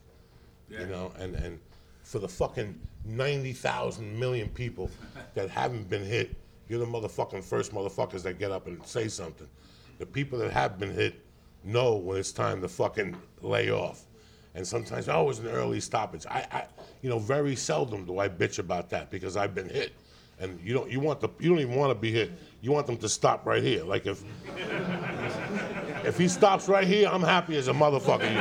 You 0.70 0.86
know, 0.86 1.12
and 1.20 1.36
and 1.36 1.60
for 2.04 2.20
the 2.20 2.30
fucking 2.30 2.80
ninety 3.06 3.54
thousand 3.54 4.18
million 4.18 4.50
people 4.50 4.90
that 5.34 5.50
haven't 5.50 5.90
been 5.90 6.06
hit, 6.06 6.36
you're 6.70 6.80
the 6.80 6.86
motherfucking 6.86 7.44
first 7.44 7.74
motherfuckers 7.74 8.24
that 8.24 8.40
get 8.40 8.52
up 8.52 8.68
and 8.68 8.86
say 8.86 9.08
something. 9.08 9.48
The 10.00 10.06
people 10.06 10.40
that 10.40 10.52
have 10.52 10.80
been 10.80 10.94
hit 10.94 11.16
know 11.64 11.96
when 11.96 12.18
it's 12.18 12.32
time 12.32 12.62
to 12.62 12.68
fucking 12.68 13.16
lay 13.42 13.72
off. 13.72 14.06
And 14.56 14.68
sometimes, 14.68 15.08
oh, 15.08 15.22
it 15.22 15.26
was 15.26 15.40
an 15.40 15.48
early 15.48 15.80
stoppage. 15.80 16.26
I, 16.26 16.46
I, 16.52 16.66
you 17.02 17.10
know, 17.10 17.20
very 17.20 17.56
seldom 17.56 18.06
do 18.06 18.20
I 18.20 18.28
bitch 18.28 18.60
about 18.60 18.90
that 18.90 19.10
because 19.10 19.38
I've 19.38 19.56
been 19.56 19.70
hit. 19.70 19.94
And 20.42 20.60
you 20.62 20.74
don't, 20.74 20.92
you 20.92 21.00
want 21.00 21.22
the, 21.22 21.30
you 21.40 21.50
don't 21.50 21.60
even 21.60 21.76
want 21.76 21.92
to 21.92 21.96
be 21.96 22.12
here. 22.12 22.30
You 22.62 22.72
want 22.72 22.88
them 22.88 22.98
to 22.98 23.08
stop 23.08 23.46
right 23.46 23.64
here. 23.64 23.84
Like 23.84 24.06
if, 24.08 24.24
if 26.04 26.18
he 26.18 26.28
stops 26.28 26.68
right 26.68 26.88
here, 26.88 27.08
I'm 27.08 27.22
happy 27.22 27.56
as 27.58 27.68
a 27.68 27.74
motherfucker. 27.74 28.34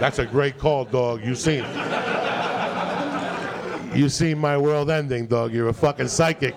That's 0.00 0.18
a 0.18 0.26
great 0.26 0.58
call, 0.58 0.86
dog. 0.86 1.24
You 1.24 1.34
seen 1.34 1.64
You 3.96 4.10
seen 4.10 4.38
my 4.38 4.58
world 4.58 4.90
ending, 4.90 5.26
dog. 5.26 5.54
You're 5.54 5.68
a 5.68 5.72
fucking 5.72 6.08
psychic. 6.08 6.54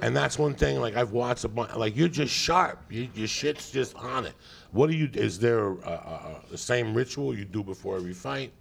and 0.00 0.16
that's 0.16 0.38
one 0.38 0.54
thing. 0.54 0.78
Like 0.80 0.94
I've 0.94 1.10
watched 1.10 1.42
a 1.44 1.48
bunch. 1.48 1.74
Like 1.74 1.96
you're 1.96 2.06
just 2.06 2.32
sharp. 2.32 2.80
You, 2.88 3.08
your 3.14 3.26
shit's 3.26 3.72
just 3.72 3.96
on 3.96 4.26
it. 4.26 4.34
What 4.70 4.88
do 4.88 4.96
you? 4.96 5.10
Is 5.14 5.40
there 5.40 5.70
a, 5.70 5.72
a, 5.72 5.90
a, 5.90 6.42
the 6.52 6.58
same 6.58 6.94
ritual 6.94 7.36
you 7.36 7.44
do 7.44 7.64
before 7.64 7.96
every 7.96 8.12
fight? 8.12 8.52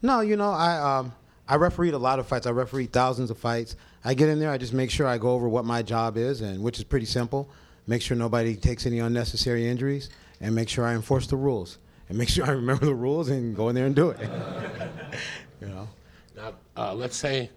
No, 0.00 0.20
you 0.20 0.36
know, 0.36 0.50
I 0.50 0.98
um, 0.98 1.12
I 1.50 1.56
refereed 1.56 1.94
a 1.94 1.98
lot 1.98 2.20
of 2.20 2.28
fights. 2.28 2.46
I 2.46 2.52
refereed 2.52 2.92
thousands 2.92 3.28
of 3.28 3.36
fights. 3.36 3.74
I 4.04 4.14
get 4.14 4.28
in 4.28 4.38
there, 4.38 4.52
I 4.52 4.56
just 4.56 4.72
make 4.72 4.88
sure 4.88 5.08
I 5.08 5.18
go 5.18 5.30
over 5.30 5.48
what 5.48 5.64
my 5.64 5.82
job 5.82 6.16
is, 6.16 6.42
and 6.42 6.62
which 6.62 6.78
is 6.78 6.84
pretty 6.84 7.06
simple. 7.06 7.50
Make 7.88 8.02
sure 8.02 8.16
nobody 8.16 8.54
takes 8.54 8.86
any 8.86 9.00
unnecessary 9.00 9.68
injuries, 9.68 10.10
and 10.40 10.54
make 10.54 10.68
sure 10.68 10.86
I 10.86 10.94
enforce 10.94 11.26
the 11.26 11.36
rules, 11.36 11.78
and 12.08 12.16
make 12.16 12.28
sure 12.34 12.46
I 12.46 12.52
remember 12.52 12.86
the 12.86 12.94
rules 12.94 13.30
and 13.30 13.56
go 13.56 13.68
in 13.68 13.74
there 13.74 13.86
and 13.86 13.96
do 13.96 14.10
it. 14.10 14.20
you 15.60 15.66
know. 15.66 15.88
Now, 16.36 16.52
uh, 16.76 16.94
let's 16.94 17.16
say 17.16 17.50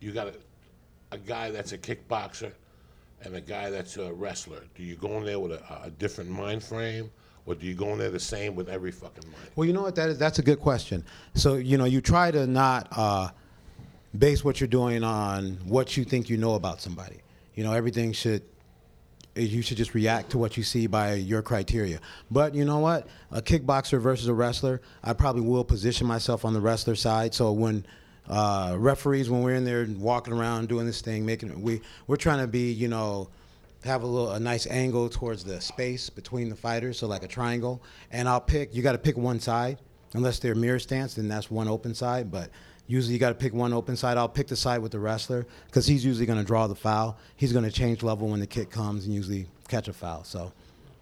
you 0.00 0.10
got 0.10 0.26
a, 0.26 0.34
a 1.12 1.18
guy 1.18 1.52
that's 1.52 1.70
a 1.70 1.78
kickboxer 1.78 2.50
and 3.22 3.36
a 3.36 3.40
guy 3.40 3.70
that's 3.70 3.96
a 3.96 4.12
wrestler. 4.12 4.64
Do 4.74 4.82
you 4.82 4.96
go 4.96 5.18
in 5.18 5.24
there 5.24 5.38
with 5.38 5.52
a, 5.52 5.82
a 5.84 5.90
different 5.90 6.30
mind 6.30 6.64
frame, 6.64 7.12
or 7.46 7.54
do 7.54 7.66
you 7.66 7.74
go 7.74 7.92
in 7.92 7.98
there 7.98 8.10
the 8.10 8.20
same 8.20 8.54
with 8.54 8.68
every 8.68 8.90
fucking 8.92 9.24
mind? 9.24 9.50
Well, 9.54 9.66
you 9.66 9.72
know 9.72 9.82
what? 9.82 9.94
That 9.94 10.10
is 10.10 10.18
that's 10.18 10.38
a 10.38 10.42
good 10.42 10.60
question. 10.60 11.04
So 11.34 11.54
you 11.54 11.78
know, 11.78 11.84
you 11.84 12.00
try 12.00 12.30
to 12.30 12.46
not 12.46 12.88
uh, 12.92 13.30
base 14.18 14.44
what 14.44 14.60
you're 14.60 14.68
doing 14.68 15.04
on 15.04 15.58
what 15.64 15.96
you 15.96 16.04
think 16.04 16.28
you 16.28 16.36
know 16.36 16.54
about 16.54 16.80
somebody. 16.80 17.16
You 17.54 17.64
know, 17.64 17.72
everything 17.72 18.12
should 18.12 18.42
you 19.34 19.62
should 19.62 19.76
just 19.76 19.94
react 19.94 20.30
to 20.30 20.38
what 20.38 20.56
you 20.56 20.62
see 20.62 20.86
by 20.86 21.14
your 21.14 21.42
criteria. 21.42 22.00
But 22.30 22.54
you 22.54 22.64
know 22.64 22.78
what? 22.78 23.06
A 23.30 23.42
kickboxer 23.42 24.00
versus 24.00 24.28
a 24.28 24.34
wrestler, 24.34 24.80
I 25.04 25.12
probably 25.12 25.42
will 25.42 25.64
position 25.64 26.06
myself 26.06 26.44
on 26.44 26.54
the 26.54 26.60
wrestler 26.60 26.94
side. 26.94 27.34
So 27.34 27.52
when 27.52 27.84
uh, 28.28 28.76
referees, 28.78 29.28
when 29.28 29.42
we're 29.42 29.54
in 29.54 29.64
there 29.64 29.86
walking 29.98 30.32
around 30.32 30.68
doing 30.68 30.86
this 30.86 31.00
thing, 31.00 31.26
making 31.26 31.60
we 31.60 31.80
we're 32.06 32.16
trying 32.16 32.40
to 32.40 32.46
be, 32.46 32.72
you 32.72 32.88
know, 32.88 33.28
have 33.86 34.02
a 34.02 34.06
little 34.06 34.32
a 34.32 34.40
nice 34.40 34.66
angle 34.66 35.08
towards 35.08 35.44
the 35.44 35.60
space 35.60 36.10
between 36.10 36.48
the 36.48 36.56
fighters, 36.56 36.98
so 36.98 37.06
like 37.06 37.22
a 37.22 37.28
triangle. 37.28 37.82
And 38.10 38.28
I'll 38.28 38.40
pick. 38.40 38.74
You 38.74 38.82
got 38.82 38.92
to 38.92 38.98
pick 38.98 39.16
one 39.16 39.40
side, 39.40 39.78
unless 40.12 40.38
they're 40.38 40.54
mirror 40.54 40.78
stance, 40.78 41.14
then 41.14 41.28
that's 41.28 41.50
one 41.50 41.68
open 41.68 41.94
side. 41.94 42.30
But 42.30 42.50
usually 42.86 43.14
you 43.14 43.20
got 43.20 43.30
to 43.30 43.34
pick 43.34 43.54
one 43.54 43.72
open 43.72 43.96
side. 43.96 44.16
I'll 44.16 44.28
pick 44.28 44.48
the 44.48 44.56
side 44.56 44.80
with 44.80 44.92
the 44.92 44.98
wrestler 44.98 45.46
because 45.66 45.86
he's 45.86 46.04
usually 46.04 46.26
going 46.26 46.38
to 46.38 46.44
draw 46.44 46.66
the 46.66 46.74
foul. 46.74 47.18
He's 47.36 47.52
going 47.52 47.64
to 47.64 47.72
change 47.72 48.02
level 48.02 48.28
when 48.28 48.40
the 48.40 48.46
kick 48.46 48.70
comes 48.70 49.06
and 49.06 49.14
usually 49.14 49.46
catch 49.68 49.88
a 49.88 49.92
foul. 49.92 50.24
So, 50.24 50.52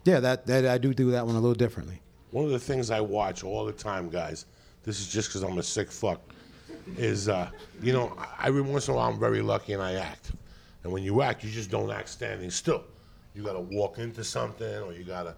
yeah, 0.05 0.21
that, 0.21 0.47
that 0.47 0.67
I 0.67 0.79
do 0.79 0.95
do 0.95 1.11
that 1.11 1.27
one 1.27 1.35
a 1.35 1.41
little 1.41 1.55
differently. 1.55 2.01
One 2.31 2.45
of 2.45 2.51
the 2.51 2.59
things 2.59 2.91
I 2.91 3.01
watch 3.01 3.45
all 3.45 3.65
the 3.65 3.73
time, 3.73 4.09
guys, 4.11 4.47
this 4.83 5.01
is 5.01 5.09
just 5.09 5.29
because 5.29 5.43
I'm 5.43 5.59
a 5.59 5.63
sick 5.63 5.91
fuck, 5.91 6.21
is, 6.99 7.29
uh, 7.29 7.49
you 7.81 7.93
know, 7.93 8.17
every 8.43 8.61
once 8.61 8.89
in 8.89 8.95
a 8.95 8.97
while 8.97 9.09
I'm 9.09 9.19
very 9.19 9.41
lucky 9.41 9.73
and 9.73 9.83
I 9.83 9.95
act. 9.95 10.33
And 10.85 10.93
when 10.93 11.03
you 11.03 11.23
act, 11.23 11.43
you 11.43 11.51
just 11.51 11.71
don't 11.71 11.91
act 11.91 12.09
standing 12.09 12.51
still. 12.51 12.85
You 13.35 13.43
got 13.43 13.55
to 13.55 13.61
walk 13.61 13.99
into 13.99 14.23
something 14.23 14.79
or 14.83 14.93
you 14.93 15.03
got 15.05 15.25
to 15.25 15.35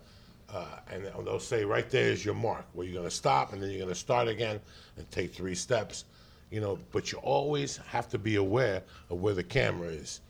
Uh, 0.48 0.78
and 0.92 1.04
they'll 1.26 1.40
say 1.40 1.64
right 1.64 1.90
there 1.90 2.12
is 2.12 2.24
your 2.24 2.34
mark 2.34 2.64
where 2.72 2.86
you're 2.86 2.94
going 2.94 3.08
to 3.08 3.14
stop 3.14 3.52
and 3.52 3.60
then 3.60 3.68
you're 3.70 3.80
going 3.80 3.88
to 3.88 3.98
start 3.98 4.28
again 4.28 4.60
and 4.96 5.10
take 5.10 5.34
three 5.34 5.56
steps. 5.56 6.04
You 6.50 6.60
know, 6.60 6.78
but 6.92 7.10
you 7.10 7.18
always 7.18 7.78
have 7.78 8.08
to 8.10 8.18
be 8.18 8.36
aware 8.36 8.82
of 9.10 9.20
where 9.20 9.34
the 9.34 9.42
camera 9.42 9.88
is. 9.88 10.20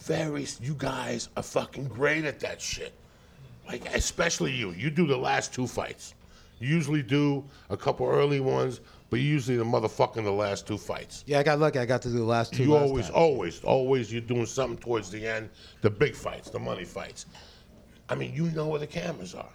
Very, 0.00 0.46
you 0.60 0.74
guys 0.76 1.30
are 1.36 1.42
fucking 1.42 1.88
great 1.88 2.26
at 2.26 2.38
that 2.40 2.60
shit. 2.60 2.92
Like, 3.66 3.86
especially 3.94 4.52
you. 4.52 4.72
You 4.72 4.90
do 4.90 5.06
the 5.06 5.16
last 5.16 5.54
two 5.54 5.66
fights. 5.66 6.14
You 6.58 6.68
usually 6.68 7.02
do 7.02 7.42
a 7.70 7.76
couple 7.76 8.06
early 8.06 8.40
ones, 8.40 8.80
but 9.12 9.20
usually 9.20 9.58
the 9.58 9.64
motherfucking 9.64 10.24
the 10.24 10.32
last 10.32 10.66
two 10.66 10.78
fights. 10.78 11.22
Yeah, 11.26 11.38
I 11.38 11.42
got 11.42 11.58
lucky. 11.58 11.78
I 11.78 11.84
got 11.84 12.00
to 12.00 12.08
do 12.08 12.14
the 12.14 12.24
last 12.24 12.54
two. 12.54 12.62
You 12.62 12.72
last 12.72 12.88
always, 12.88 13.06
time. 13.08 13.14
always, 13.14 13.62
always, 13.62 14.10
you're 14.10 14.22
doing 14.22 14.46
something 14.46 14.78
towards 14.78 15.10
the 15.10 15.26
end, 15.26 15.50
the 15.82 15.90
big 15.90 16.14
fights, 16.14 16.48
the 16.48 16.58
money 16.58 16.86
fights. 16.86 17.26
I 18.08 18.14
mean, 18.14 18.34
you 18.34 18.50
know 18.52 18.68
where 18.68 18.80
the 18.80 18.86
cameras 18.86 19.34
are 19.34 19.50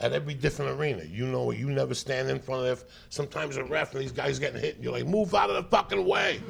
at 0.00 0.14
every 0.14 0.32
different 0.32 0.80
arena. 0.80 1.04
You 1.04 1.26
know, 1.26 1.50
you 1.50 1.68
never 1.68 1.92
stand 1.92 2.30
in 2.30 2.40
front 2.40 2.68
of. 2.68 2.84
Sometimes 3.10 3.58
a 3.58 3.64
ref 3.64 3.92
and 3.92 4.00
these 4.02 4.12
guys 4.12 4.38
getting 4.38 4.62
hit, 4.62 4.76
and 4.76 4.84
you're 4.84 4.94
like, 4.94 5.04
move 5.04 5.34
out 5.34 5.50
of 5.50 5.56
the 5.56 5.64
fucking 5.64 6.06
way. 6.06 6.40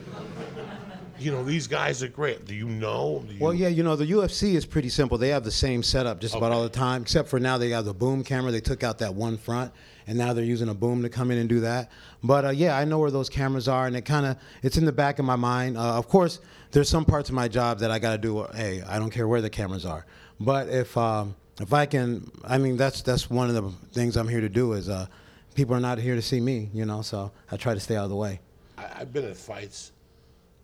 you 1.19 1.33
know, 1.33 1.43
these 1.43 1.67
guys 1.67 2.01
are 2.01 2.09
great. 2.09 2.45
Do 2.45 2.55
you 2.55 2.69
know? 2.69 3.25
Do 3.27 3.35
you, 3.35 3.41
Well, 3.41 3.55
yeah, 3.55 3.67
you 3.67 3.83
know, 3.83 3.97
the 3.97 4.07
UFC 4.07 4.55
is 4.55 4.65
pretty 4.65 4.89
simple. 4.89 5.19
They 5.19 5.31
have 5.31 5.43
the 5.43 5.51
same 5.51 5.83
setup 5.83 6.21
just 6.21 6.37
about 6.37 6.53
all 6.53 6.63
the 6.63 6.69
time, 6.69 7.03
except 7.03 7.29
for 7.29 7.41
now 7.41 7.59
they 7.59 7.71
got 7.71 7.85
the 7.85 7.95
boom 7.95 8.23
camera. 8.23 8.53
They 8.53 8.61
took 8.61 8.85
out 8.85 8.99
that 8.99 9.15
one 9.15 9.37
front, 9.37 9.73
and 10.07 10.16
now 10.16 10.33
they're 10.33 10.45
using 10.45 10.69
a 10.69 10.75
boom 10.75 11.03
to 11.03 11.09
come 11.09 11.31
in 11.31 11.38
and 11.38 11.49
do 11.49 11.61
that. 11.61 11.90
But 12.23 12.45
uh, 12.45 12.51
yeah, 12.51 12.77
I 12.77 12.85
know 12.85 12.99
where 12.99 13.11
those 13.11 13.29
cameras 13.29 13.69
are, 13.69 13.87
and 13.87 13.97
it 13.97 14.05
kind 14.05 14.27
of 14.27 14.37
it's 14.62 14.77
in 14.77 14.85
the 14.85 14.92
back 14.92 15.19
of 15.19 15.25
my 15.25 15.37
mind. 15.37 15.77
Uh, 15.77 15.97
of 15.99 16.09
course, 16.09 16.40
there's 16.73 16.88
some 16.88 17.05
parts 17.05 17.29
of 17.29 17.35
my 17.35 17.49
job 17.49 17.79
that 17.81 17.90
I 17.90 17.99
got 17.99 18.12
to 18.12 18.19
do. 18.19 18.38
uh, 18.38 18.53
Hey, 18.55 18.83
I 18.87 18.99
don't 18.99 19.11
care 19.11 19.27
where 19.29 19.40
the 19.40 19.51
cameras 19.51 19.85
are, 19.85 20.07
but 20.40 20.69
if 20.69 20.97
um, 20.97 21.35
if 21.61 21.73
I 21.73 21.87
can, 21.87 22.31
I 22.45 22.59
mean, 22.59 22.77
that's 22.77 23.03
that's 23.03 23.29
one 23.31 23.49
of 23.49 23.55
the 23.55 23.71
things 23.92 24.16
I'm 24.16 24.29
here 24.29 24.40
to 24.40 24.49
do. 24.49 24.73
Is 24.75 24.88
uh, 24.88 25.07
people 25.55 25.75
are 25.75 25.81
not 25.81 25.99
here 25.99 26.14
to 26.14 26.23
see 26.23 26.40
me, 26.40 26.71
you 26.73 26.85
know, 26.85 27.03
so 27.03 27.33
I 27.51 27.57
try 27.57 27.75
to 27.75 27.81
stay 27.81 27.97
out 27.97 28.05
of 28.05 28.11
the 28.11 28.16
way. 28.16 28.40
I, 28.79 28.87
I've 29.01 29.12
been 29.12 29.25
at 29.25 29.37
fights 29.37 29.92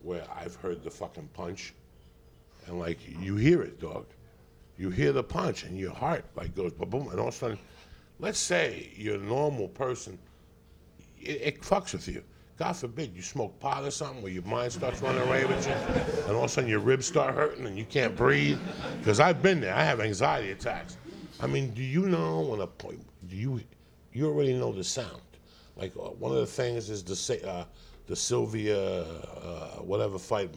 where 0.03 0.25
I've 0.35 0.55
heard 0.57 0.83
the 0.83 0.91
fucking 0.91 1.29
punch, 1.35 1.75
and 2.67 2.79
like 2.79 2.99
you 3.21 3.37
hear 3.37 3.63
it, 3.63 3.81
dog. 3.81 4.07
You 4.79 4.91
hear 4.91 5.13
the 5.13 5.23
punch, 5.23 5.65
and 5.65 5.79
your 5.79 5.93
heart 5.93 6.25
like 6.35 6.55
goes 6.55 6.73
boom, 6.73 7.09
and 7.09 7.21
all 7.21 7.29
of 7.29 7.35
a 7.35 7.37
sudden, 7.37 7.59
let's 8.23 8.39
say 8.39 8.91
you're 8.97 9.17
a 9.17 9.19
normal 9.19 9.69
person, 9.69 10.19
it, 11.21 11.41
it 11.43 11.61
fucks 11.61 11.93
with 11.93 12.09
you. 12.09 12.23
God 12.57 12.77
forbid 12.77 13.15
you 13.15 13.23
smoke 13.23 13.59
pot 13.59 13.83
or 13.83 13.91
something 13.91 14.23
where 14.23 14.31
your 14.31 14.45
mind 14.45 14.73
starts 14.73 15.03
running 15.03 15.23
away 15.23 15.45
with 15.45 15.67
you, 15.67 15.73
and 15.73 16.37
all 16.37 16.45
of 16.45 16.45
a 16.45 16.49
sudden 16.49 16.71
your 16.71 16.79
ribs 16.79 17.07
start 17.07 17.35
hurting 17.35 17.67
and 17.67 17.77
you 17.77 17.85
can't 17.85 18.15
breathe. 18.15 18.59
Because 18.99 19.19
I've 19.19 19.43
been 19.43 19.61
there. 19.61 19.75
I 19.75 19.83
have 19.83 20.01
anxiety 20.01 20.53
attacks. 20.53 20.97
I 21.41 21.49
mean, 21.49 21.75
do 21.75 21.83
you 21.83 22.07
know 22.07 22.41
when 22.41 22.61
a 22.61 22.67
point? 22.67 23.05
Do 23.29 23.37
you 23.37 23.61
you 24.13 24.29
already 24.29 24.55
know 24.55 24.71
the 24.71 24.85
sound? 24.85 25.23
Like 25.77 25.93
uh, 25.97 26.11
one 26.11 26.31
of 26.31 26.39
the 26.39 26.47
things 26.47 26.89
is 26.89 27.03
the 27.03 27.49
uh, 27.49 27.65
the 28.07 28.15
Sylvia 28.15 29.03
uh, 29.03 29.79
whatever 29.79 30.19
fight, 30.19 30.51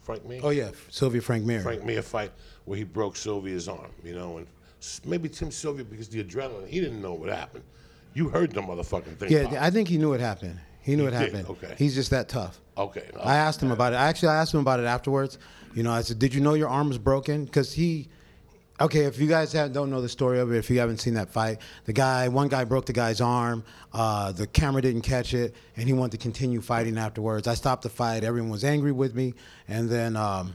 Frank 0.00 0.26
Mir. 0.26 0.40
Oh 0.42 0.50
yeah, 0.50 0.70
Sylvia 0.90 1.20
Frank 1.20 1.44
Mir. 1.44 1.60
Frank 1.60 1.84
Mir 1.84 2.02
fight 2.02 2.32
where 2.64 2.78
he 2.78 2.84
broke 2.84 3.14
Sylvia's 3.14 3.68
arm, 3.68 3.92
you 4.02 4.14
know, 4.14 4.38
and 4.38 4.46
maybe 5.04 5.28
Tim 5.28 5.50
Sylvia 5.50 5.84
because 5.84 6.08
the 6.08 6.22
adrenaline, 6.22 6.66
he 6.66 6.80
didn't 6.80 7.00
know 7.00 7.14
what 7.14 7.28
happened. 7.28 7.64
You 8.14 8.28
heard 8.28 8.52
the 8.52 8.62
motherfucking 8.62 9.18
thing. 9.18 9.30
Yeah, 9.32 9.48
pop. 9.48 9.58
I 9.60 9.70
think 9.70 9.88
he 9.88 9.98
knew 9.98 10.10
what 10.10 10.20
happened. 10.20 10.58
He 10.80 10.96
knew 10.96 11.06
it 11.06 11.12
did, 11.12 11.20
happened. 11.32 11.48
okay. 11.48 11.74
He's 11.78 11.94
just 11.94 12.10
that 12.10 12.28
tough. 12.28 12.60
Okay. 12.76 13.08
I 13.22 13.36
asked 13.36 13.62
him 13.62 13.70
about 13.70 13.92
it. 13.92 13.96
Actually, 13.96 14.28
I 14.28 14.36
asked 14.36 14.52
him 14.52 14.60
about 14.60 14.80
it 14.80 14.86
afterwards. 14.86 15.38
You 15.74 15.82
know, 15.82 15.92
I 15.92 16.02
said, 16.02 16.18
"Did 16.18 16.34
you 16.34 16.40
know 16.40 16.54
your 16.54 16.68
arm 16.68 16.88
was 16.88 16.98
broken?" 16.98 17.46
Because 17.46 17.72
he, 17.72 18.08
okay, 18.80 19.04
if 19.04 19.18
you 19.18 19.26
guys 19.26 19.52
have, 19.54 19.72
don't 19.72 19.90
know 19.90 20.02
the 20.02 20.08
story 20.08 20.38
of 20.38 20.52
it, 20.52 20.58
if 20.58 20.68
you 20.68 20.78
haven't 20.78 20.98
seen 20.98 21.14
that 21.14 21.30
fight, 21.30 21.58
the 21.86 21.92
guy, 21.92 22.28
one 22.28 22.48
guy 22.48 22.64
broke 22.64 22.84
the 22.86 22.92
guy's 22.92 23.20
arm. 23.20 23.64
Uh, 23.92 24.30
the 24.32 24.46
camera 24.46 24.82
didn't 24.82 25.02
catch 25.02 25.32
it, 25.32 25.54
and 25.76 25.86
he 25.86 25.94
wanted 25.94 26.12
to 26.12 26.18
continue 26.18 26.60
fighting 26.60 26.98
afterwards. 26.98 27.48
I 27.48 27.54
stopped 27.54 27.82
the 27.82 27.88
fight. 27.88 28.22
Everyone 28.22 28.50
was 28.50 28.62
angry 28.62 28.92
with 28.92 29.14
me, 29.14 29.34
and 29.66 29.88
then, 29.88 30.16
um, 30.16 30.52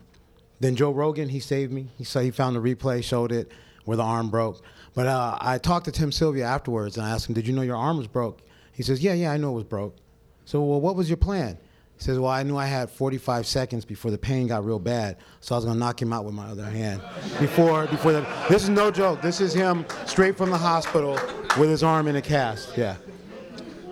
then 0.60 0.76
Joe 0.76 0.92
Rogan, 0.92 1.28
he 1.28 1.40
saved 1.40 1.74
me. 1.74 1.88
He 1.98 2.04
said 2.04 2.24
he 2.24 2.32
found 2.32 2.56
the 2.56 2.62
replay, 2.62 3.04
showed 3.04 3.32
it 3.32 3.52
where 3.90 3.98
the 3.98 4.04
arm 4.04 4.30
broke. 4.30 4.62
But 4.94 5.08
uh, 5.08 5.36
I 5.42 5.58
talked 5.58 5.86
to 5.86 5.92
Tim 5.92 6.12
Sylvia 6.12 6.46
afterwards, 6.46 6.96
and 6.96 7.06
I 7.06 7.10
asked 7.10 7.28
him, 7.28 7.34
"Did 7.34 7.48
you 7.48 7.54
know 7.54 7.64
your 7.64 7.76
arm 7.76 7.98
was 7.98 8.08
broke?" 8.08 8.44
He 8.72 8.84
says, 8.84 9.04
"Yeah, 9.04 9.14
yeah, 9.14 9.32
I 9.32 9.38
know 9.38 9.50
it 9.50 9.56
was 9.56 9.64
broke." 9.64 9.98
So, 10.46 10.62
well, 10.62 10.80
what 10.80 10.96
was 10.96 11.10
your 11.10 11.18
plan? 11.18 11.58
He 11.98 12.04
says, 12.04 12.18
well, 12.18 12.32
I 12.32 12.44
knew 12.44 12.56
I 12.56 12.66
had 12.66 12.90
45 12.90 13.46
seconds 13.46 13.84
before 13.84 14.10
the 14.10 14.18
pain 14.18 14.48
got 14.48 14.64
real 14.64 14.80
bad, 14.80 15.18
so 15.42 15.54
I 15.54 15.58
was 15.58 15.66
gonna 15.66 15.80
knock 15.80 16.02
him 16.02 16.14
out 16.14 16.24
with 16.24 16.34
my 16.34 16.48
other 16.48 16.64
hand. 16.64 17.02
Before, 17.40 17.88
before 17.88 18.14
the, 18.14 18.26
this 18.48 18.64
is 18.64 18.70
no 18.70 18.90
joke. 18.90 19.22
This 19.22 19.42
is 19.42 19.54
him 19.54 19.86
straight 20.06 20.38
from 20.38 20.50
the 20.50 20.58
hospital 20.58 21.20
with 21.58 21.70
his 21.70 21.84
arm 21.84 22.08
in 22.08 22.16
a 22.16 22.22
cast. 22.22 22.78
Yeah. 22.78 22.96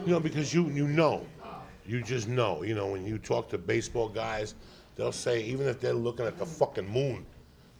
You 0.05 0.13
know, 0.13 0.19
because 0.21 0.53
you 0.53 0.69
you 0.69 0.87
know, 0.87 1.25
you 1.85 2.01
just 2.01 2.27
know. 2.29 2.63
You 2.63 2.75
know, 2.75 2.87
when 2.87 3.05
you 3.05 3.17
talk 3.17 3.49
to 3.49 3.57
baseball 3.57 4.07
guys, 4.07 4.55
they'll 4.95 5.11
say 5.11 5.41
even 5.43 5.67
if 5.67 5.81
they're 5.81 5.93
looking 5.93 6.25
at 6.25 6.37
the 6.37 6.45
fucking 6.45 6.87
moon, 6.87 7.25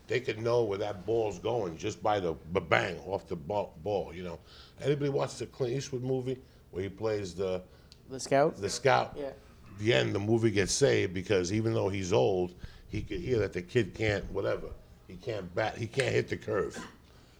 they 0.08 0.20
could 0.20 0.40
know 0.40 0.64
where 0.64 0.78
that 0.78 1.06
ball's 1.06 1.40
going 1.40 1.78
just 1.78 2.02
by 2.02 2.20
the 2.20 2.34
bang 2.70 2.98
off 3.06 3.28
the 3.28 3.36
ball, 3.36 3.74
ball. 3.84 4.12
You 4.14 4.24
know, 4.24 4.40
anybody 4.82 5.10
watch 5.10 5.36
the 5.36 5.46
Clint 5.46 5.74
Eastwood 5.74 6.04
movie 6.04 6.40
where 6.72 6.84
he 6.84 6.90
plays 6.90 7.34
the 7.34 7.62
The 8.10 8.20
scout. 8.20 8.58
the 8.58 8.70
scout? 8.70 9.16
Yeah. 9.18 9.30
The 9.80 9.94
end, 9.94 10.16
the 10.16 10.20
movie 10.20 10.50
gets 10.50 10.72
saved 10.74 11.14
because 11.14 11.54
even 11.54 11.74
though 11.74 11.90
he's 11.90 12.12
old, 12.14 12.56
he 12.90 13.02
could 13.02 13.20
hear 13.20 13.40
that 13.40 13.54
the 13.54 13.62
kid 13.62 13.94
can't 13.94 14.24
whatever. 14.32 14.68
He 15.08 15.16
can't 15.16 15.54
bat. 15.54 15.78
He 15.78 15.88
can't 15.88 16.14
hit 16.14 16.30
the 16.30 16.38
curve. 16.38 16.78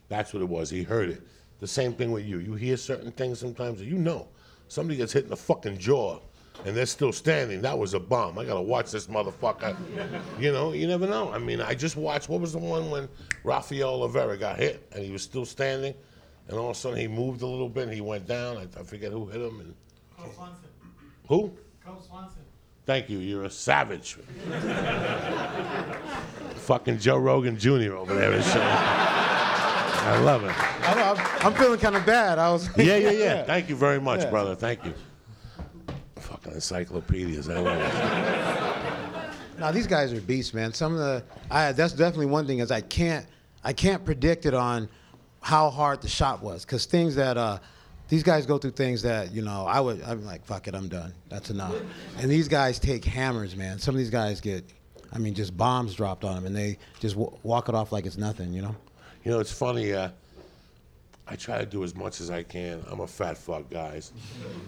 That's 0.10 0.34
what 0.34 0.42
it 0.42 0.50
was. 0.50 0.70
He 0.70 0.84
heard 0.84 1.10
it. 1.10 1.22
The 1.60 1.68
same 1.68 1.94
thing 1.94 2.12
with 2.12 2.26
you. 2.26 2.40
You 2.40 2.54
hear 2.54 2.78
certain 2.78 3.12
things 3.12 3.40
sometimes 3.40 3.80
that 3.80 3.86
you 3.86 3.98
know. 3.98 4.28
Somebody 4.68 4.98
gets 4.98 5.14
hit 5.14 5.24
in 5.24 5.30
the 5.30 5.36
fucking 5.38 5.78
jaw 5.78 6.20
and 6.66 6.76
they're 6.76 6.86
still 6.86 7.12
standing. 7.14 7.62
That 7.62 7.78
was 7.78 7.94
a 7.94 8.00
bomb. 8.00 8.38
I 8.40 8.46
gotta 8.46 8.62
watch 8.62 8.92
this 8.92 9.08
motherfucker. 9.08 9.76
You 10.40 10.52
know, 10.52 10.74
you 10.74 10.88
never 10.88 11.08
know. 11.08 11.32
I 11.32 11.38
mean, 11.38 11.62
I 11.62 11.74
just 11.74 11.96
watched 11.96 12.30
what 12.30 12.42
was 12.42 12.52
the 12.54 12.60
one 12.60 12.90
when 12.90 13.08
Rafael 13.44 13.90
Oliveira 13.90 14.38
got 14.38 14.58
hit 14.58 14.88
and 14.94 15.04
he 15.04 15.12
was 15.12 15.22
still 15.22 15.46
standing 15.46 15.94
and 16.48 16.58
all 16.58 16.70
of 16.70 16.76
a 16.78 16.80
sudden 16.80 16.98
he 17.00 17.08
moved 17.08 17.42
a 17.42 17.48
little 17.48 17.70
bit 17.70 17.84
and 17.84 17.94
he 17.94 18.02
went 18.02 18.26
down. 18.28 18.58
I, 18.58 18.64
I 18.80 18.84
forget 18.84 19.12
who 19.12 19.26
hit 19.28 19.42
him 19.42 19.60
and 19.60 19.76
Cub 20.18 20.34
Swanson. 20.34 20.70
who? 21.28 21.52
Cub 21.86 22.02
Swanson. 22.04 22.42
Thank 22.86 23.10
you. 23.10 23.20
You're 23.20 23.44
a 23.44 23.50
savage. 23.50 24.18
Fucking 26.56 27.00
Joe 27.00 27.18
Rogan 27.18 27.58
Jr. 27.58 27.94
over 27.96 28.14
there 28.14 28.32
and 28.34 28.44
shit. 28.44 28.56
Uh, 28.58 28.60
I 30.10 30.20
love 30.20 30.44
it. 30.44 30.52
I 30.88 30.94
know, 30.96 31.14
I'm, 31.14 31.48
I'm 31.48 31.54
feeling 31.54 31.80
kind 31.80 31.96
of 31.96 32.06
bad. 32.06 32.40
I 32.40 32.50
was. 32.52 32.70
Yeah, 32.78 32.96
yeah, 32.98 33.12
yeah. 33.12 33.44
Thank 33.46 33.68
you 33.70 33.76
very 33.76 34.00
much, 34.00 34.22
Yeah. 34.22 34.30
brother. 34.30 34.56
Thank 34.56 34.86
you. 34.86 34.94
Encyclopedias. 36.54 37.50
I 37.50 37.60
love 37.60 37.80
it. 37.80 38.74
Now 39.60 39.72
these 39.72 39.88
guys 39.88 40.14
are 40.14 40.22
beasts, 40.22 40.54
man. 40.54 40.72
Some 40.72 40.94
of 40.94 41.00
the, 41.00 41.24
I, 41.50 41.72
that's 41.72 41.94
definitely 41.94 42.28
one 42.28 42.46
thing 42.46 42.60
is 42.60 42.70
I 42.70 42.82
can't, 42.82 43.26
I 43.64 43.74
can't 43.74 44.06
predict 44.06 44.46
it 44.46 44.54
on 44.54 44.88
how 45.42 45.72
hard 45.72 46.02
the 46.02 46.08
shot 46.08 46.44
was, 46.44 46.64
because 46.64 46.86
things 46.86 47.16
that, 47.16 47.38
uh, 47.38 47.58
these 48.08 48.22
guys 48.22 48.46
go 48.46 48.58
through 48.58 48.72
things 48.72 49.02
that 49.02 49.34
you 49.34 49.42
know 49.42 49.66
I 49.66 49.80
would, 49.80 50.02
I'm 50.04 50.24
like, 50.26 50.46
fuck 50.46 50.68
it, 50.68 50.76
I'm 50.76 50.88
done. 50.88 51.12
That's 51.28 51.50
enough. 51.50 51.76
And 52.20 52.30
these 52.30 52.48
guys 52.48 52.78
take 52.80 53.04
hammers, 53.04 53.56
man. 53.56 53.80
Some 53.80 53.96
of 53.96 54.00
these 54.00 54.12
guys 54.12 54.40
get, 54.40 54.64
I 55.12 55.18
mean, 55.18 55.34
just 55.34 55.58
bombs 55.58 55.96
dropped 55.96 56.24
on 56.24 56.36
them, 56.36 56.46
and 56.46 56.56
they 56.56 56.78
just 57.00 57.16
w- 57.16 57.36
walk 57.44 57.68
it 57.68 57.76
off 57.76 57.92
like 57.92 58.06
it's 58.06 58.18
nothing, 58.18 58.54
you 58.54 58.62
know. 58.62 58.76
You 59.24 59.32
know, 59.32 59.40
it's 59.40 59.52
funny. 59.52 59.92
Uh, 59.92 60.10
I 61.30 61.36
try 61.36 61.58
to 61.60 61.66
do 61.66 61.84
as 61.84 61.94
much 61.94 62.22
as 62.22 62.32
I 62.32 62.44
can. 62.44 62.84
I'm 62.90 63.02
a 63.02 63.08
fat 63.08 63.38
fuck, 63.38 63.70
guys. 63.70 64.14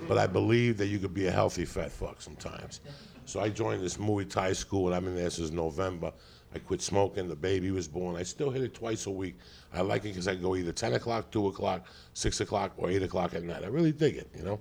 But 0.08 0.18
I 0.18 0.28
believe 0.28 0.78
that 0.78 0.88
you 0.88 1.00
could 1.00 1.14
be 1.14 1.28
a 1.28 1.32
healthy 1.32 1.66
fat 1.66 1.92
fuck 1.92 2.22
sometimes. 2.22 2.82
So 3.26 3.40
I 3.40 3.50
joined 3.50 3.82
this 3.82 3.98
Muay 3.98 4.30
Thai 4.30 4.54
school, 4.54 4.88
and 4.88 4.96
I've 4.96 5.04
been 5.04 5.16
there 5.16 5.30
since 5.30 5.52
November. 5.52 6.12
I 6.54 6.60
quit 6.60 6.82
smoking. 6.82 7.28
The 7.30 7.36
baby 7.36 7.72
was 7.72 7.88
born. 7.88 8.16
I 8.16 8.24
still 8.24 8.50
hit 8.50 8.64
it 8.64 8.74
twice 8.74 9.06
a 9.06 9.12
week. 9.12 9.38
I 9.74 9.82
like 9.82 10.04
it 10.04 10.10
because 10.10 10.28
I 10.28 10.36
go 10.36 10.56
either 10.56 10.72
10 10.72 10.94
o'clock, 10.94 11.32
2 11.32 11.48
o'clock, 11.48 11.86
6 12.14 12.42
o'clock, 12.42 12.74
or 12.78 12.90
8 12.90 13.04
o'clock 13.04 13.36
at 13.36 13.44
night. 13.44 13.64
I 13.64 13.68
really 13.68 13.92
dig 13.92 14.16
it, 14.16 14.30
you 14.36 14.44
know? 14.44 14.60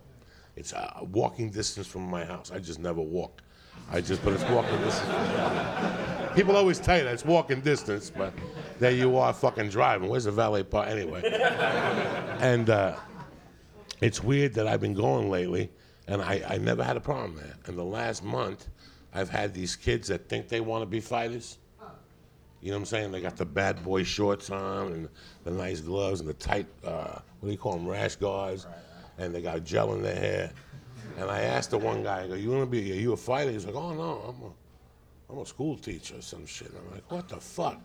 It's 0.54 0.72
a 0.72 1.00
walking 1.12 1.50
distance 1.50 1.86
from 1.86 2.02
my 2.02 2.24
house. 2.24 2.50
I 2.52 2.58
just 2.58 2.78
never 2.78 3.00
walk. 3.00 3.42
I 3.90 4.00
just, 4.00 4.22
but 4.22 4.34
it's 4.34 4.42
walking 4.44 4.78
distance. 4.80 6.34
People 6.34 6.56
always 6.56 6.78
tell 6.78 6.98
you 6.98 7.04
that 7.04 7.14
it's 7.14 7.24
walking 7.24 7.60
distance, 7.60 8.10
but 8.10 8.34
there 8.78 8.92
you 8.92 9.16
are 9.16 9.32
fucking 9.32 9.68
driving. 9.68 10.08
Where's 10.08 10.24
the 10.24 10.32
valet 10.32 10.62
park 10.62 10.88
anyway? 10.88 11.22
and 12.40 12.70
uh, 12.70 12.96
it's 14.00 14.22
weird 14.22 14.54
that 14.54 14.66
I've 14.66 14.80
been 14.80 14.94
going 14.94 15.30
lately, 15.30 15.70
and 16.06 16.22
I, 16.22 16.42
I 16.48 16.58
never 16.58 16.84
had 16.84 16.96
a 16.96 17.00
problem 17.00 17.36
there. 17.36 17.54
And 17.66 17.76
the 17.76 17.84
last 17.84 18.22
month, 18.22 18.68
I've 19.12 19.30
had 19.30 19.54
these 19.54 19.76
kids 19.76 20.08
that 20.08 20.28
think 20.28 20.48
they 20.48 20.60
want 20.60 20.82
to 20.82 20.86
be 20.86 21.00
fighters. 21.00 21.58
You 22.60 22.70
know 22.70 22.76
what 22.76 22.80
I'm 22.80 22.86
saying? 22.86 23.12
They 23.12 23.20
got 23.20 23.36
the 23.36 23.44
bad 23.44 23.84
boy 23.84 24.02
shorts 24.02 24.50
on 24.50 24.92
and 24.92 25.08
the 25.44 25.52
nice 25.52 25.80
gloves 25.80 26.20
and 26.20 26.28
the 26.28 26.34
tight, 26.34 26.66
uh, 26.84 27.20
what 27.40 27.46
do 27.46 27.50
you 27.50 27.56
call 27.56 27.74
them, 27.74 27.86
rash 27.86 28.16
guards, 28.16 28.66
and 29.16 29.32
they 29.32 29.40
got 29.40 29.62
gel 29.62 29.94
in 29.94 30.02
their 30.02 30.16
hair. 30.16 30.52
And 31.18 31.30
I 31.30 31.42
asked 31.42 31.70
the 31.70 31.78
one 31.78 32.02
guy, 32.02 32.24
I 32.24 32.28
go, 32.28 32.34
"You 32.34 32.50
want 32.50 32.62
to 32.62 32.66
be? 32.66 32.92
Are 32.92 32.96
you 32.96 33.12
a 33.12 33.16
fighter?" 33.16 33.50
He's 33.50 33.64
like, 33.64 33.74
"Oh 33.74 33.94
no, 33.94 34.02
I'm 34.28 34.42
a, 34.42 35.32
I'm 35.32 35.38
a 35.42 35.46
school 35.46 35.76
teacher 35.76 36.16
or 36.18 36.22
some 36.22 36.46
shit." 36.46 36.70
I'm 36.76 36.94
like, 36.94 37.10
"What 37.10 37.28
the 37.28 37.36
fuck?" 37.36 37.80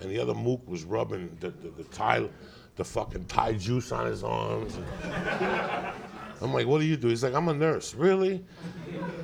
And 0.00 0.10
the 0.10 0.18
other 0.18 0.34
mook 0.34 0.66
was 0.66 0.84
rubbing 0.84 1.36
the 1.40 1.50
the, 1.50 1.70
the 1.70 1.84
tie, 1.84 2.28
the 2.76 2.84
fucking 2.84 3.24
Thai 3.26 3.54
juice 3.54 3.92
on 3.92 4.06
his 4.06 4.22
arms. 4.22 4.78
I'm 6.40 6.52
like, 6.52 6.66
what 6.66 6.78
do 6.78 6.86
you 6.86 6.96
do? 6.96 7.08
He's 7.08 7.24
like, 7.24 7.34
I'm 7.34 7.48
a 7.48 7.54
nurse. 7.54 7.94
Really? 7.94 8.44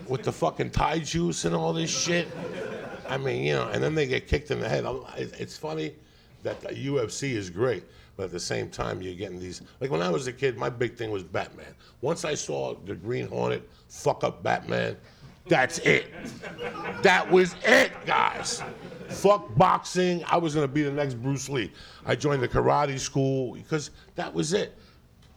With 0.09 0.25
the 0.25 0.33
fucking 0.33 0.71
Thai 0.71 0.99
juice 1.01 1.45
and 1.45 1.55
all 1.55 1.73
this 1.73 1.91
shit? 1.91 2.29
I 3.09 3.19
mean, 3.19 3.45
you 3.45 3.55
know, 3.55 3.69
and 3.69 3.83
then 3.83 3.95
they 3.95 4.07
get 4.07 4.27
kicked 4.27 4.51
in 4.51 4.61
the 4.61 4.69
head. 4.69 4.85
It's 5.17 5.57
funny 5.57 5.95
that 6.43 6.61
the 6.61 6.69
UFC 6.69 7.33
is 7.35 7.51
great, 7.51 7.85
but 8.17 8.25
at 8.25 8.33
the 8.33 8.41
same 8.41 8.69
time, 8.69 9.03
you're 9.03 9.15
getting 9.15 9.39
these. 9.39 9.63
Like 9.81 9.91
when 9.91 10.03
I 10.03 10.11
was 10.11 10.27
a 10.27 10.33
kid, 10.33 10.57
my 10.57 10.71
big 10.71 10.97
thing 10.97 11.11
was 11.11 11.23
Batman. 11.23 11.75
Once 12.01 12.25
I 12.25 12.35
saw 12.35 12.75
the 12.75 12.95
Green 12.95 13.27
Hornet 13.27 13.69
fuck 13.89 14.25
up 14.25 14.43
Batman, 14.43 14.97
that's 15.47 15.79
it. 15.81 16.07
That 17.03 17.31
was 17.31 17.55
it, 17.65 17.93
guys. 18.07 18.63
Fuck 19.09 19.57
boxing. 19.57 20.25
I 20.27 20.37
was 20.37 20.55
gonna 20.55 20.69
be 20.69 20.83
the 20.83 20.91
next 20.91 21.15
Bruce 21.15 21.49
Lee. 21.49 21.71
I 22.07 22.15
joined 22.17 22.43
the 22.43 22.49
karate 22.49 22.99
school 22.99 23.55
because 23.55 23.91
that 24.17 24.33
was 24.33 24.53
it. 24.53 24.77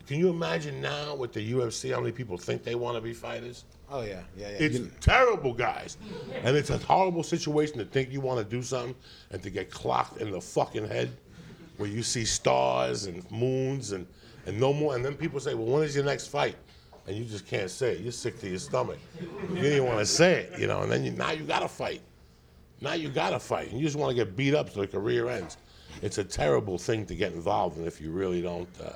Can 0.07 0.19
you 0.19 0.29
imagine 0.29 0.79
now 0.81 1.15
with 1.15 1.33
the 1.33 1.51
UFC 1.51 1.93
how 1.93 1.99
many 1.99 2.13
people 2.13 2.37
think 2.37 2.63
they 2.63 2.75
want 2.75 2.95
to 2.95 3.01
be 3.01 3.13
fighters? 3.13 3.65
Oh 3.89 4.01
yeah, 4.01 4.21
yeah, 4.37 4.49
yeah. 4.49 4.57
It's 4.59 4.77
You- 4.79 4.91
terrible, 5.01 5.53
guys. 5.53 5.97
And 6.43 6.55
it's 6.55 6.69
a 6.69 6.77
horrible 6.77 7.23
situation 7.23 7.77
to 7.79 7.85
think 7.85 8.11
you 8.11 8.21
want 8.21 8.39
to 8.39 8.55
do 8.55 8.61
something 8.63 8.95
and 9.31 9.43
to 9.43 9.49
get 9.49 9.69
clocked 9.69 10.21
in 10.21 10.31
the 10.31 10.39
fucking 10.41 10.87
head 10.87 11.11
where 11.77 11.89
you 11.89 12.03
see 12.03 12.23
stars 12.25 13.05
and 13.05 13.29
moons 13.31 13.91
and, 13.91 14.07
and 14.45 14.59
no 14.59 14.73
more. 14.73 14.95
And 14.95 15.03
then 15.05 15.13
people 15.15 15.39
say, 15.39 15.53
well, 15.53 15.67
when 15.67 15.83
is 15.83 15.95
your 15.95 16.05
next 16.05 16.27
fight? 16.27 16.55
And 17.05 17.15
you 17.15 17.23
just 17.23 17.45
can't 17.45 17.69
say 17.69 17.93
it. 17.93 17.99
You're 18.01 18.11
sick 18.11 18.39
to 18.39 18.49
your 18.49 18.59
stomach. 18.59 18.97
You 19.21 19.55
didn't 19.55 19.73
even 19.73 19.85
want 19.85 19.99
to 19.99 20.05
say 20.05 20.41
it, 20.51 20.59
you 20.59 20.67
know, 20.67 20.81
and 20.81 20.91
then 20.91 21.03
you, 21.05 21.11
now 21.11 21.31
you 21.31 21.43
got 21.43 21.59
to 21.59 21.67
fight. 21.69 22.01
Now 22.81 22.93
you 22.93 23.09
got 23.09 23.31
to 23.31 23.39
fight. 23.39 23.71
And 23.71 23.79
you 23.79 23.85
just 23.85 23.97
want 23.97 24.15
to 24.15 24.15
get 24.15 24.35
beat 24.35 24.53
up 24.53 24.69
so 24.69 24.81
the 24.81 24.87
career 24.87 25.29
ends. 25.29 25.57
It's 26.01 26.17
a 26.17 26.23
terrible 26.23 26.77
thing 26.77 27.05
to 27.07 27.15
get 27.15 27.33
involved 27.33 27.77
in 27.77 27.85
if 27.85 27.99
you 27.99 28.11
really 28.11 28.41
don't. 28.41 28.69
Uh, 28.83 28.91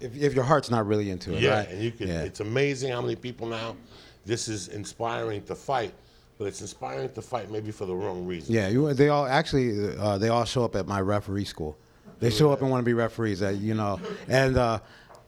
if, 0.00 0.16
if 0.16 0.34
your 0.34 0.44
heart's 0.44 0.70
not 0.70 0.86
really 0.86 1.10
into 1.10 1.34
it, 1.34 1.40
yeah, 1.40 1.58
right? 1.58 1.68
and 1.68 1.82
you 1.82 1.92
can. 1.92 2.08
Yeah. 2.08 2.22
It's 2.22 2.40
amazing 2.40 2.92
how 2.92 3.00
many 3.00 3.14
people 3.14 3.46
now. 3.46 3.76
This 4.24 4.48
is 4.48 4.68
inspiring 4.68 5.42
to 5.44 5.54
fight, 5.54 5.94
but 6.38 6.46
it's 6.46 6.60
inspiring 6.60 7.12
to 7.12 7.22
fight 7.22 7.50
maybe 7.50 7.70
for 7.70 7.86
the 7.86 7.94
wrong 7.94 8.26
reason. 8.26 8.54
Yeah, 8.54 8.68
you, 8.68 8.92
they 8.94 9.08
all 9.08 9.26
actually 9.26 9.96
uh, 9.96 10.18
they 10.18 10.28
all 10.28 10.44
show 10.44 10.64
up 10.64 10.74
at 10.76 10.86
my 10.86 11.00
referee 11.00 11.44
school. 11.44 11.76
They 12.18 12.30
show 12.30 12.52
up 12.52 12.60
and 12.62 12.70
want 12.70 12.82
to 12.82 12.84
be 12.84 12.94
referees, 12.94 13.42
uh, 13.42 13.48
you 13.48 13.74
know. 13.74 14.00
And 14.28 14.56
uh, 14.56 14.78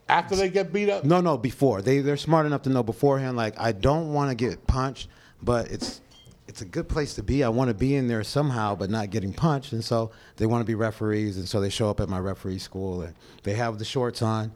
After 0.07 0.35
they 0.35 0.49
get 0.49 0.71
beat 0.71 0.89
up, 0.89 1.03
no, 1.03 1.19
no, 1.19 1.37
before 1.37 1.81
they 1.81 1.99
they're 1.99 2.15
smart 2.17 2.45
enough 2.45 2.61
to 2.63 2.69
know 2.69 2.83
beforehand. 2.83 3.35
Like 3.37 3.59
I 3.59 3.71
don't 3.71 4.13
want 4.13 4.29
to 4.29 4.35
get 4.35 4.65
punched, 4.67 5.09
but 5.41 5.69
it's 5.71 6.01
it's 6.47 6.61
a 6.61 6.65
good 6.65 6.87
place 6.87 7.15
to 7.15 7.23
be. 7.23 7.43
I 7.43 7.49
want 7.49 7.69
to 7.69 7.73
be 7.73 7.95
in 7.95 8.07
there 8.07 8.23
somehow, 8.23 8.75
but 8.75 8.89
not 8.89 9.09
getting 9.09 9.33
punched. 9.33 9.73
And 9.73 9.83
so 9.83 10.11
they 10.37 10.45
want 10.45 10.61
to 10.61 10.65
be 10.65 10.75
referees, 10.75 11.37
and 11.37 11.47
so 11.47 11.59
they 11.59 11.69
show 11.69 11.89
up 11.89 11.99
at 11.99 12.09
my 12.09 12.19
referee 12.19 12.59
school, 12.59 13.01
and 13.01 13.15
they 13.43 13.53
have 13.53 13.79
the 13.79 13.85
shorts 13.85 14.21
on, 14.21 14.51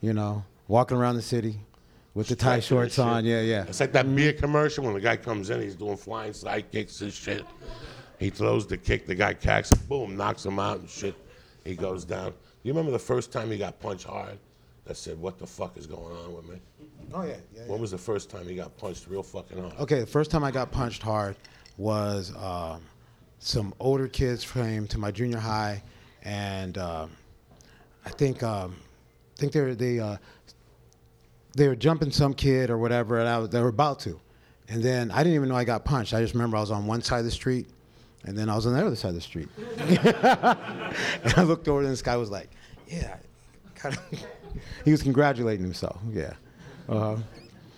you 0.00 0.12
know, 0.12 0.44
walking 0.68 0.96
around 0.96 1.16
the 1.16 1.22
city 1.22 1.60
with 2.14 2.28
the 2.28 2.36
tie 2.36 2.60
shorts 2.60 2.98
on. 2.98 3.24
Yeah, 3.24 3.40
yeah. 3.40 3.64
It's 3.64 3.80
like 3.80 3.92
that 3.92 4.14
beer 4.14 4.32
commercial 4.32 4.84
when 4.84 4.94
the 4.94 5.00
guy 5.00 5.16
comes 5.16 5.50
in, 5.50 5.60
he's 5.60 5.76
doing 5.76 5.96
flying 5.96 6.32
side 6.32 6.70
kicks 6.70 7.00
and 7.00 7.12
shit. 7.12 7.44
He 8.18 8.28
throws 8.28 8.66
the 8.66 8.76
kick, 8.76 9.06
the 9.06 9.14
guy 9.14 9.32
cacks 9.32 9.72
it, 9.72 9.88
boom, 9.88 10.16
knocks 10.16 10.44
him 10.44 10.58
out 10.58 10.80
and 10.80 10.88
shit. 10.88 11.14
He 11.64 11.74
goes 11.74 12.04
down. 12.04 12.34
You 12.62 12.72
remember 12.72 12.90
the 12.90 12.98
first 12.98 13.32
time 13.32 13.50
he 13.50 13.56
got 13.56 13.80
punched 13.80 14.04
hard? 14.04 14.38
That 14.84 14.96
said, 14.96 15.18
"What 15.18 15.38
the 15.38 15.46
fuck 15.46 15.78
is 15.78 15.86
going 15.86 16.16
on 16.16 16.34
with 16.34 16.48
me?" 16.48 16.60
Oh 17.12 17.22
yeah, 17.22 17.36
yeah. 17.54 17.62
When 17.66 17.80
was 17.80 17.90
the 17.90 17.98
first 17.98 18.30
time 18.30 18.46
he 18.46 18.54
got 18.54 18.76
punched 18.76 19.06
real 19.08 19.22
fucking 19.22 19.58
hard? 19.60 19.74
Okay, 19.80 20.00
the 20.00 20.06
first 20.06 20.30
time 20.30 20.44
I 20.44 20.50
got 20.50 20.70
punched 20.70 21.02
hard 21.02 21.36
was 21.76 22.34
um, 22.36 22.82
some 23.38 23.74
older 23.80 24.06
kids 24.08 24.44
came 24.44 24.86
to 24.88 24.98
my 24.98 25.10
junior 25.10 25.38
high, 25.38 25.82
and 26.22 26.78
um 26.78 27.10
I 28.04 28.10
think 28.10 28.42
um, 28.42 28.76
I 29.36 29.40
think 29.40 29.52
they 29.52 29.60
were, 29.60 29.74
they 29.74 29.98
uh, 29.98 30.16
they 31.56 31.68
were 31.68 31.76
jumping 31.76 32.10
some 32.10 32.34
kid 32.34 32.70
or 32.70 32.78
whatever, 32.78 33.18
and 33.18 33.28
I 33.28 33.38
was, 33.38 33.50
they 33.50 33.60
were 33.60 33.68
about 33.68 34.00
to, 34.00 34.18
and 34.68 34.82
then 34.82 35.10
I 35.10 35.18
didn't 35.18 35.34
even 35.34 35.48
know 35.48 35.56
I 35.56 35.64
got 35.64 35.84
punched. 35.84 36.14
I 36.14 36.20
just 36.20 36.34
remember 36.34 36.56
I 36.56 36.60
was 36.60 36.70
on 36.70 36.86
one 36.86 37.02
side 37.02 37.18
of 37.18 37.24
the 37.24 37.30
street, 37.30 37.68
and 38.24 38.36
then 38.36 38.48
I 38.48 38.56
was 38.56 38.66
on 38.66 38.72
the 38.72 38.84
other 38.84 38.96
side 38.96 39.10
of 39.10 39.14
the 39.16 39.20
street, 39.20 39.48
and 39.78 41.34
I 41.36 41.42
looked 41.42 41.68
over, 41.68 41.80
and 41.80 41.90
this 41.90 42.02
guy 42.02 42.16
was 42.16 42.30
like, 42.30 42.50
"Yeah," 42.88 43.16
kind 43.74 43.96
of. 43.96 44.24
he 44.84 44.90
was 44.90 45.02
congratulating 45.02 45.64
himself. 45.64 46.00
Yeah. 46.10 46.32
Uh, 46.90 47.16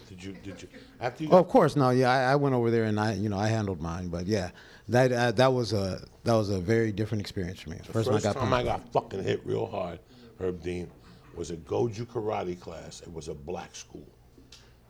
Did 0.08 0.24
you? 0.24 0.32
Did 0.42 0.62
you? 0.62 0.68
After 1.00 1.24
you? 1.24 1.30
Oh, 1.30 1.38
of 1.38 1.48
course, 1.48 1.76
no. 1.76 1.90
Yeah, 1.90 2.10
I, 2.10 2.32
I 2.32 2.36
went 2.36 2.54
over 2.54 2.70
there 2.70 2.84
and 2.84 2.98
I, 2.98 3.12
you 3.14 3.28
know, 3.28 3.38
I 3.38 3.48
handled 3.48 3.80
mine. 3.80 4.08
But 4.08 4.26
yeah, 4.26 4.50
that 4.88 5.12
uh, 5.12 5.32
that 5.32 5.52
was 5.52 5.72
a 5.74 6.02
that 6.24 6.34
was 6.34 6.48
a 6.48 6.58
very 6.58 6.92
different 6.92 7.20
experience 7.20 7.60
for 7.60 7.70
me. 7.70 7.76
First, 7.92 8.08
First, 8.08 8.08
time 8.08 8.16
I 8.16 8.20
got 8.20 8.40
time 8.40 8.52
I 8.54 8.62
got 8.62 8.92
fucking 8.92 9.22
hit 9.22 9.42
real 9.44 9.66
hard, 9.66 9.98
Herb 10.40 10.62
Dean, 10.62 10.90
was 11.36 11.50
a 11.50 11.56
Goju 11.56 12.06
karate 12.06 12.58
class. 12.58 13.02
It 13.02 13.12
was 13.12 13.28
a 13.28 13.34
black 13.34 13.74
school. 13.76 14.06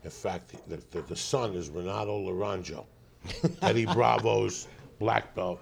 In 0.05 0.11
fact, 0.11 0.55
the, 0.69 0.83
the, 0.91 1.03
the 1.03 1.17
son 1.17 1.55
is 1.55 1.69
Renato 1.69 2.19
Laranja. 2.19 2.85
Eddie 3.63 3.87
Bravo's 3.87 4.67
black 4.99 5.35
belt 5.35 5.61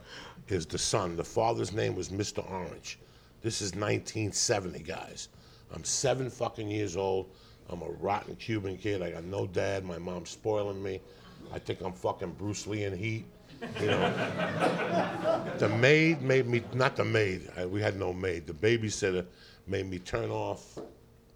is 0.49 0.65
the 0.67 0.79
son. 0.79 1.17
The 1.17 1.25
father's 1.25 1.73
name 1.73 1.95
was 1.95 2.09
Mr. 2.09 2.49
Orange. 2.51 2.99
This 3.43 3.61
is 3.61 3.73
1970, 3.75 4.81
guys. 4.81 5.29
I'm 5.75 5.85
seven 5.85 6.31
fucking 6.31 6.69
years 6.69 6.97
old. 6.97 7.31
I'm 7.71 7.83
a 7.83 7.91
rotten 8.01 8.35
Cuban 8.37 8.77
kid. 8.77 9.01
I 9.03 9.13
got 9.13 9.25
no 9.25 9.47
dad. 9.47 9.85
My 9.85 9.99
mom's 9.99 10.31
spoiling 10.31 10.83
me. 10.83 11.01
I 11.53 11.59
think 11.59 11.81
I'm 11.81 11.93
fucking 11.93 12.33
Bruce 12.33 12.67
Lee 12.67 12.85
in 12.85 12.97
Heat. 12.97 13.25
You 13.81 13.87
know, 13.89 15.55
the 15.59 15.69
maid 15.69 16.23
made 16.23 16.47
me 16.47 16.63
not 16.73 16.97
the 16.97 17.05
maid. 17.05 17.51
I, 17.57 17.67
we 17.67 17.81
had 17.81 17.99
no 17.99 18.13
maid. 18.13 18.47
The 18.47 18.55
babysitter 18.55 19.27
made 19.67 19.89
me 19.89 19.99
turn 19.99 20.31
off 20.31 20.79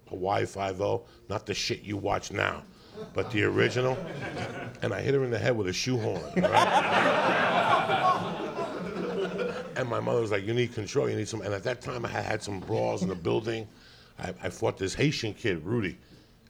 Hawaii 0.09 0.45
Five 0.45 0.81
O, 0.81 1.03
not 1.29 1.45
the 1.45 1.53
shit 1.53 1.83
you 1.83 1.97
watch 1.97 2.31
now, 2.31 2.63
but 3.13 3.29
the 3.31 3.43
original. 3.43 3.97
And 4.81 4.93
I 4.93 5.01
hit 5.01 5.13
her 5.13 5.23
in 5.23 5.29
the 5.31 5.37
head 5.37 5.55
with 5.55 5.67
a 5.67 5.73
shoehorn. 5.73 6.21
Right? 6.35 6.51
and 9.75 9.87
my 9.87 9.99
mother 9.99 10.21
was 10.21 10.31
like, 10.31 10.45
"You 10.45 10.53
need 10.53 10.73
control. 10.73 11.09
You 11.09 11.15
need 11.15 11.27
some." 11.27 11.41
And 11.41 11.53
at 11.53 11.63
that 11.63 11.81
time, 11.81 12.05
I 12.05 12.09
had 12.09 12.41
some 12.41 12.59
brawls 12.59 13.03
in 13.03 13.09
the 13.09 13.15
building. 13.15 13.67
I, 14.19 14.33
I 14.43 14.49
fought 14.49 14.77
this 14.77 14.93
Haitian 14.93 15.33
kid, 15.33 15.63
Rudy, 15.63 15.97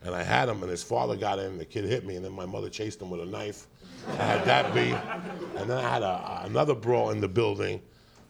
and 0.04 0.14
I 0.14 0.24
had 0.24 0.50
him. 0.50 0.62
And 0.62 0.70
his 0.70 0.84
father 0.84 1.16
got 1.16 1.40
in. 1.40 1.58
The 1.58 1.66
kid 1.66 1.86
hit 1.86 2.06
me, 2.06 2.16
and 2.16 2.24
then 2.24 2.34
my 2.34 2.46
mother 2.46 2.70
chased 2.70 3.02
him 3.02 3.10
with 3.10 3.22
a 3.22 3.26
knife. 3.26 3.68
I 4.08 4.24
had 4.24 4.46
that 4.46 4.74
beat, 4.74 4.96
and 5.60 5.70
then 5.70 5.78
I 5.78 5.90
had 5.90 6.04
a, 6.04 6.42
another 6.46 6.76
brawl 6.76 7.10
in 7.10 7.20
the 7.20 7.28
building. 7.28 7.82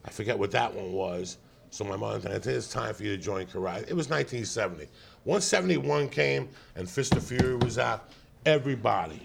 I 0.05 0.09
forget 0.09 0.37
what 0.37 0.51
that 0.51 0.73
one 0.73 0.93
was. 0.93 1.37
So 1.69 1.83
my 1.83 1.97
mother 1.97 2.21
said, 2.21 2.45
it's 2.45 2.69
time 2.69 2.93
for 2.93 3.03
you 3.03 3.17
to 3.17 3.21
join 3.21 3.47
karate. 3.47 3.81
It 3.89 3.93
was 3.93 4.09
1970. 4.09 4.87
Once 5.25 5.43
71 5.43 6.07
came 6.07 6.47
and 6.75 6.89
Fist 6.89 7.15
of 7.15 7.23
Fury 7.23 7.55
was 7.57 7.77
out, 7.77 8.11
everybody. 8.45 9.19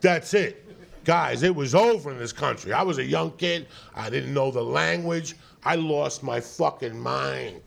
That's 0.00 0.34
it. 0.34 0.62
Guys, 1.04 1.42
it 1.42 1.54
was 1.54 1.74
over 1.74 2.12
in 2.12 2.18
this 2.18 2.32
country. 2.32 2.72
I 2.72 2.82
was 2.82 2.98
a 2.98 3.04
young 3.04 3.32
kid. 3.32 3.66
I 3.94 4.10
didn't 4.10 4.34
know 4.34 4.50
the 4.50 4.62
language. 4.62 5.34
I 5.64 5.74
lost 5.74 6.22
my 6.22 6.40
fucking 6.40 6.98
mind. 6.98 7.60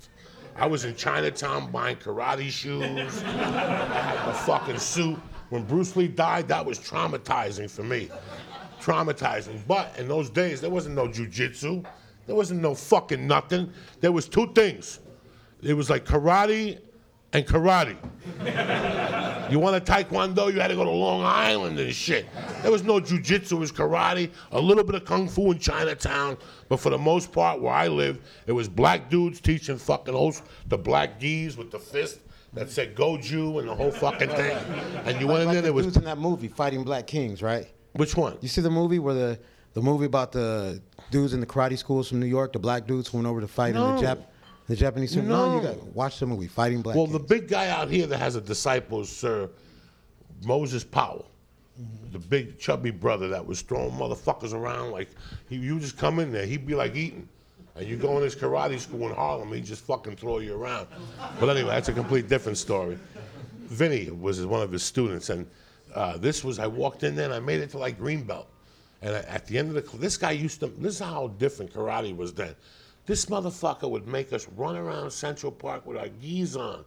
I 0.60 0.66
was 0.66 0.84
in 0.84 0.96
Chinatown 0.96 1.72
buying 1.72 1.96
karate 1.96 2.50
shoes. 2.50 2.84
I 3.24 3.32
had 4.26 4.34
fucking 4.46 4.78
suit. 4.78 5.18
When 5.50 5.64
Bruce 5.64 5.96
Lee 5.96 6.08
died, 6.08 6.48
that 6.50 6.66
was 6.66 6.78
traumatizing 6.78 7.72
for 7.72 7.84
me. 7.84 8.10
Traumatizing. 8.82 9.62
But 9.68 9.98
in 9.98 10.08
those 10.08 10.30
days, 10.30 10.60
there 10.62 10.70
wasn't 10.70 10.96
no 10.96 11.08
jujitsu. 11.08 11.86
There 12.28 12.36
wasn't 12.36 12.62
no 12.62 12.76
fucking 12.76 13.26
nothing. 13.26 13.72
There 14.02 14.12
was 14.12 14.28
two 14.28 14.52
things. 14.54 15.00
It 15.62 15.74
was 15.74 15.90
like 15.90 16.06
karate 16.06 16.80
and 17.34 17.46
karate. 17.46 17.98
You 19.52 19.58
want 19.58 19.76
a 19.76 19.82
taekwondo, 19.82 20.54
you 20.54 20.60
had 20.60 20.68
to 20.68 20.76
go 20.76 20.84
to 20.84 20.90
Long 20.92 21.24
Island 21.24 21.80
and 21.80 21.94
shit. 21.94 22.28
There 22.62 22.72
was 22.72 22.84
no 22.84 23.00
jujitsu, 23.00 23.54
it 23.54 23.56
was 23.56 23.72
karate, 23.72 24.30
a 24.52 24.60
little 24.60 24.84
bit 24.84 24.96
of 24.96 25.06
kung 25.06 25.28
fu 25.28 25.52
in 25.52 25.60
Chinatown, 25.60 26.38
but 26.68 26.80
for 26.80 26.92
the 26.92 26.98
most 27.00 27.32
part, 27.32 27.60
where 27.60 27.74
I 27.74 27.88
live, 27.88 28.20
it 28.46 28.52
was 28.52 28.70
black 28.70 29.10
dudes 29.10 29.42
teaching 29.42 29.78
fucking 29.78 30.14
those, 30.14 30.44
the 30.68 30.78
black 30.78 31.20
geese 31.20 31.58
with 31.58 31.72
the 31.72 31.80
fist 31.80 32.20
that 32.54 32.70
said 32.70 32.96
Goju 32.96 33.60
and 33.60 33.70
the 33.70 33.76
whole 33.76 33.92
fucking 33.92 34.30
thing. 34.30 34.58
And 35.06 35.20
you 35.20 35.28
went 35.28 35.42
in 35.42 35.48
Like 35.48 35.54
there, 35.54 35.56
the 35.56 35.62
there 35.62 35.74
was 35.74 35.86
dudes 35.86 35.98
in 35.98 36.04
that 36.06 36.18
movie, 36.18 36.48
Fighting 36.48 36.84
Black 36.84 37.08
Kings, 37.08 37.42
right? 37.42 37.68
which 37.94 38.16
one? 38.16 38.38
You 38.42 38.48
see 38.48 38.62
the 38.62 38.70
movie 38.70 39.00
where 39.00 39.14
the 39.14 39.40
the 39.74 39.82
movie 39.82 40.06
about 40.06 40.32
the 40.32 40.82
dudes 41.12 41.34
in 41.34 41.40
the 41.40 41.46
karate 41.46 41.78
schools 41.78 42.10
from 42.10 42.20
New 42.20 42.26
York, 42.26 42.54
the 42.54 42.60
black 42.60 42.88
dudes 42.88 43.08
who 43.08 43.18
went 43.18 43.28
over 43.28 43.40
to 43.42 43.48
fight 43.48 43.76
in 43.76 43.82
the 43.82 44.02
the 44.70 44.76
Japanese. 44.76 45.16
No, 45.18 45.24
No. 45.24 45.56
you 45.58 45.62
got 45.68 45.84
watch 45.96 46.20
the 46.20 46.26
movie 46.28 46.48
Fighting 46.48 46.82
Black 46.82 46.96
Well, 46.96 47.08
Kings. 47.08 47.18
the 47.18 47.24
big 47.28 47.48
guy 47.50 47.70
out 47.70 47.90
here 47.90 48.08
that 48.08 48.18
has 48.18 48.36
a 48.36 48.42
disciple 48.42 49.02
is 49.02 49.10
Sir 49.10 49.50
Moses 50.46 50.84
Powell, 50.84 51.26
the 52.12 52.20
big 52.20 52.58
chubby 52.60 52.92
brother 52.92 53.28
that 53.30 53.46
was 53.46 53.62
throwing 53.62 53.92
motherfuckers 53.92 54.54
around 54.54 54.92
like 54.92 55.10
he, 55.50 55.58
you 55.58 55.80
just 55.80 55.98
come 55.98 56.20
in 56.20 56.32
there, 56.32 56.46
he'd 56.46 56.66
be 56.66 56.76
like 56.76 56.96
eating. 56.96 57.28
And 57.76 57.88
you 57.88 57.96
go 57.98 58.18
in 58.18 58.24
his 58.24 58.36
karate 58.36 58.80
school 58.80 59.08
in 59.10 59.16
Harlem, 59.16 59.52
he'd 59.54 59.66
just 59.66 59.84
fucking 59.86 60.18
throw 60.18 60.40
you 60.40 60.56
around. 60.56 60.88
But 61.40 61.50
anyway, 61.50 61.70
that's 61.70 61.88
a 61.90 61.94
complete 61.94 62.28
different 62.28 62.58
story. 62.58 62.98
Vinny 63.68 64.10
was 64.12 64.46
one 64.46 64.62
of 64.62 64.72
his 64.72 64.84
students, 64.84 65.30
and 65.30 65.48
uh, 65.96 66.18
this 66.18 66.44
was 66.44 66.60
I 66.60 66.68
walked 66.68 67.04
in 67.04 67.16
there 67.16 67.26
and 67.26 67.34
I 67.34 67.40
made 67.40 67.62
it 67.62 67.70
to 67.72 67.78
like 67.78 67.98
green 67.98 68.24
belt. 68.24 68.48
And 69.02 69.16
I- 69.16 69.20
at 69.22 69.48
the 69.48 69.58
end 69.58 69.76
of 69.76 69.76
the 69.92 69.98
this 69.98 70.18
guy 70.18 70.32
used 70.32 70.60
to 70.60 70.68
this 70.68 70.96
is 70.96 71.00
how 71.00 71.30
different 71.40 71.74
karate 71.74 72.16
was 72.16 72.34
then. 72.34 72.54
This 73.10 73.26
motherfucker 73.26 73.90
would 73.90 74.08
make 74.08 74.32
us 74.34 74.48
run 74.56 74.76
around 74.78 75.10
Central 75.10 75.52
Park 75.52 75.84
with 75.88 75.98
our 75.98 76.10
geese 76.22 76.56
on. 76.56 76.86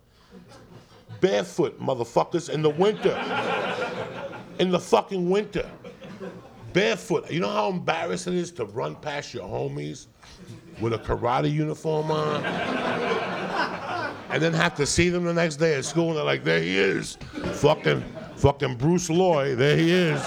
Barefoot, 1.21 1.81
motherfuckers, 1.81 2.49
in 2.49 2.63
the 2.63 2.71
winter. 2.71 3.19
In 4.61 4.71
the 4.71 4.79
fucking 4.79 5.29
winter. 5.29 5.69
Barefoot. 6.73 7.29
You 7.29 7.41
know 7.41 7.49
how 7.49 7.71
embarrassing 7.71 8.35
it 8.35 8.39
is 8.39 8.53
to 8.53 8.67
run 8.67 8.95
past 8.95 9.35
your 9.35 9.49
homies 9.49 10.07
with 10.81 10.93
a 10.93 10.99
karate 10.99 11.51
uniform 11.51 12.13
on? 12.13 12.45
and 14.31 14.41
then 14.41 14.53
have 14.53 14.77
to 14.77 14.87
see 14.87 15.09
them 15.09 15.25
the 15.25 15.35
next 15.35 15.57
day 15.57 15.75
at 15.75 15.85
school 15.85 16.11
and 16.11 16.19
they're 16.19 16.25
like, 16.25 16.45
there 16.45 16.63
he 16.63 16.79
is. 16.79 17.17
Fucking, 17.55 18.01
fucking 18.37 18.77
Bruce 18.77 19.11
Loy, 19.11 19.57
there 19.57 19.77
he 19.77 19.91
is. 19.91 20.23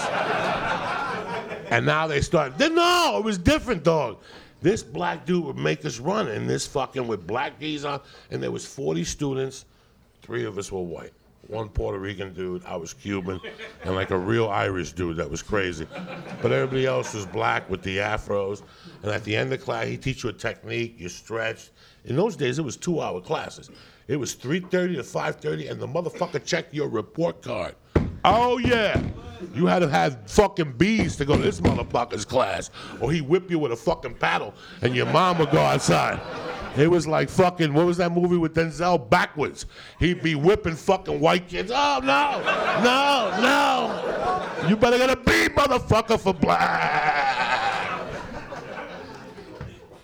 And 1.70 1.86
now 1.86 2.06
they 2.06 2.20
start, 2.20 2.60
no, 2.60 3.14
it 3.16 3.24
was 3.24 3.38
different, 3.38 3.82
dog. 3.82 4.18
This 4.66 4.82
black 4.82 5.24
dude 5.24 5.44
would 5.44 5.56
make 5.56 5.84
us 5.84 6.00
run 6.00 6.26
in 6.26 6.48
this 6.48 6.66
fucking 6.66 7.06
with 7.06 7.24
black 7.24 7.60
geese 7.60 7.84
on, 7.84 8.00
and 8.32 8.42
there 8.42 8.50
was 8.50 8.66
40 8.66 9.04
students, 9.04 9.64
three 10.22 10.44
of 10.44 10.58
us 10.58 10.72
were 10.72 10.82
white. 10.82 11.12
One 11.46 11.68
Puerto 11.68 12.00
Rican 12.00 12.34
dude, 12.34 12.64
I 12.64 12.74
was 12.74 12.92
Cuban, 12.92 13.40
and 13.84 13.94
like 13.94 14.10
a 14.10 14.18
real 14.18 14.48
Irish 14.48 14.90
dude 14.90 15.18
that 15.18 15.30
was 15.30 15.40
crazy. 15.40 15.86
But 16.42 16.50
everybody 16.50 16.84
else 16.84 17.14
was 17.14 17.26
black 17.26 17.70
with 17.70 17.80
the 17.82 17.98
afros. 17.98 18.62
And 19.04 19.12
at 19.12 19.22
the 19.22 19.36
end 19.36 19.52
of 19.52 19.62
class, 19.62 19.86
he 19.86 19.96
teach 19.96 20.24
you 20.24 20.30
a 20.30 20.32
technique, 20.32 20.96
you 20.98 21.10
stretch. 21.10 21.70
In 22.04 22.16
those 22.16 22.34
days, 22.34 22.58
it 22.58 22.62
was 22.62 22.76
two-hour 22.76 23.20
classes. 23.20 23.70
It 24.08 24.16
was 24.16 24.34
3.30 24.34 24.96
to 24.96 25.02
5.30, 25.02 25.70
and 25.70 25.80
the 25.80 25.86
motherfucker 25.86 26.44
checked 26.44 26.74
your 26.74 26.88
report 26.88 27.40
card. 27.40 27.76
Oh, 28.26 28.58
yeah. 28.58 29.00
You 29.54 29.66
had 29.66 29.78
to 29.78 29.88
have 29.88 30.28
fucking 30.28 30.72
bees 30.72 31.16
to 31.16 31.24
go 31.24 31.36
to 31.36 31.42
this 31.42 31.60
motherfucker's 31.60 32.24
class, 32.24 32.70
or 33.00 33.12
he 33.12 33.20
whip 33.20 33.50
you 33.50 33.58
with 33.58 33.70
a 33.72 33.76
fucking 33.76 34.14
paddle, 34.14 34.52
and 34.82 34.94
your 34.96 35.06
mom 35.06 35.38
would 35.38 35.50
go 35.50 35.60
outside. 35.60 36.20
It 36.76 36.90
was 36.90 37.06
like 37.06 37.30
fucking, 37.30 37.72
what 37.72 37.86
was 37.86 37.96
that 37.98 38.12
movie 38.12 38.36
with 38.36 38.54
Denzel? 38.54 39.08
Backwards. 39.08 39.66
He'd 39.98 40.22
be 40.22 40.34
whipping 40.34 40.74
fucking 40.74 41.20
white 41.20 41.48
kids. 41.48 41.70
Oh, 41.74 42.00
no, 42.02 42.42
no, 42.82 43.40
no. 43.40 44.68
You 44.68 44.76
better 44.76 44.98
get 44.98 45.08
a 45.08 45.16
B, 45.16 45.48
motherfucker, 45.54 46.18
for 46.20 46.34
black. 46.34 48.10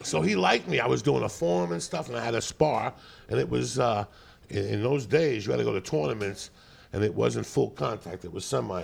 So 0.02 0.22
he 0.22 0.34
liked 0.36 0.68
me. 0.68 0.80
I 0.80 0.86
was 0.86 1.02
doing 1.02 1.24
a 1.24 1.28
form 1.28 1.72
and 1.72 1.82
stuff, 1.82 2.08
and 2.08 2.16
I 2.16 2.24
had 2.24 2.34
a 2.34 2.40
spar, 2.40 2.94
and 3.28 3.38
it 3.38 3.48
was, 3.48 3.78
uh, 3.78 4.04
in, 4.48 4.64
in 4.66 4.82
those 4.82 5.06
days, 5.06 5.44
you 5.44 5.52
had 5.52 5.58
to 5.58 5.64
go 5.64 5.72
to 5.72 5.80
tournaments, 5.80 6.50
and 6.93 7.03
it 7.03 7.14
wasn't 7.14 7.47
full 7.47 7.70
contact, 7.70 8.24
it 8.24 8.32
was 8.32 8.45
semi. 8.45 8.82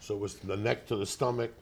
So 0.00 0.14
it 0.14 0.20
was 0.20 0.36
the 0.36 0.56
neck 0.56 0.86
to 0.86 0.96
the 0.96 1.06
stomach, 1.06 1.52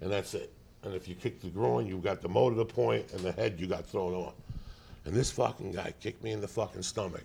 and 0.00 0.10
that's 0.10 0.34
it. 0.34 0.52
And 0.84 0.94
if 0.94 1.08
you 1.08 1.14
kicked 1.14 1.42
the 1.42 1.48
groin, 1.48 1.86
you 1.86 1.98
got 1.98 2.20
the 2.20 2.28
motor 2.28 2.56
to 2.56 2.64
point, 2.64 3.10
and 3.12 3.20
the 3.20 3.32
head 3.32 3.58
you 3.58 3.66
got 3.66 3.86
thrown 3.86 4.14
off. 4.14 4.34
And 5.04 5.14
this 5.14 5.30
fucking 5.30 5.72
guy 5.72 5.92
kicked 6.00 6.22
me 6.22 6.32
in 6.32 6.40
the 6.40 6.48
fucking 6.48 6.82
stomach. 6.82 7.24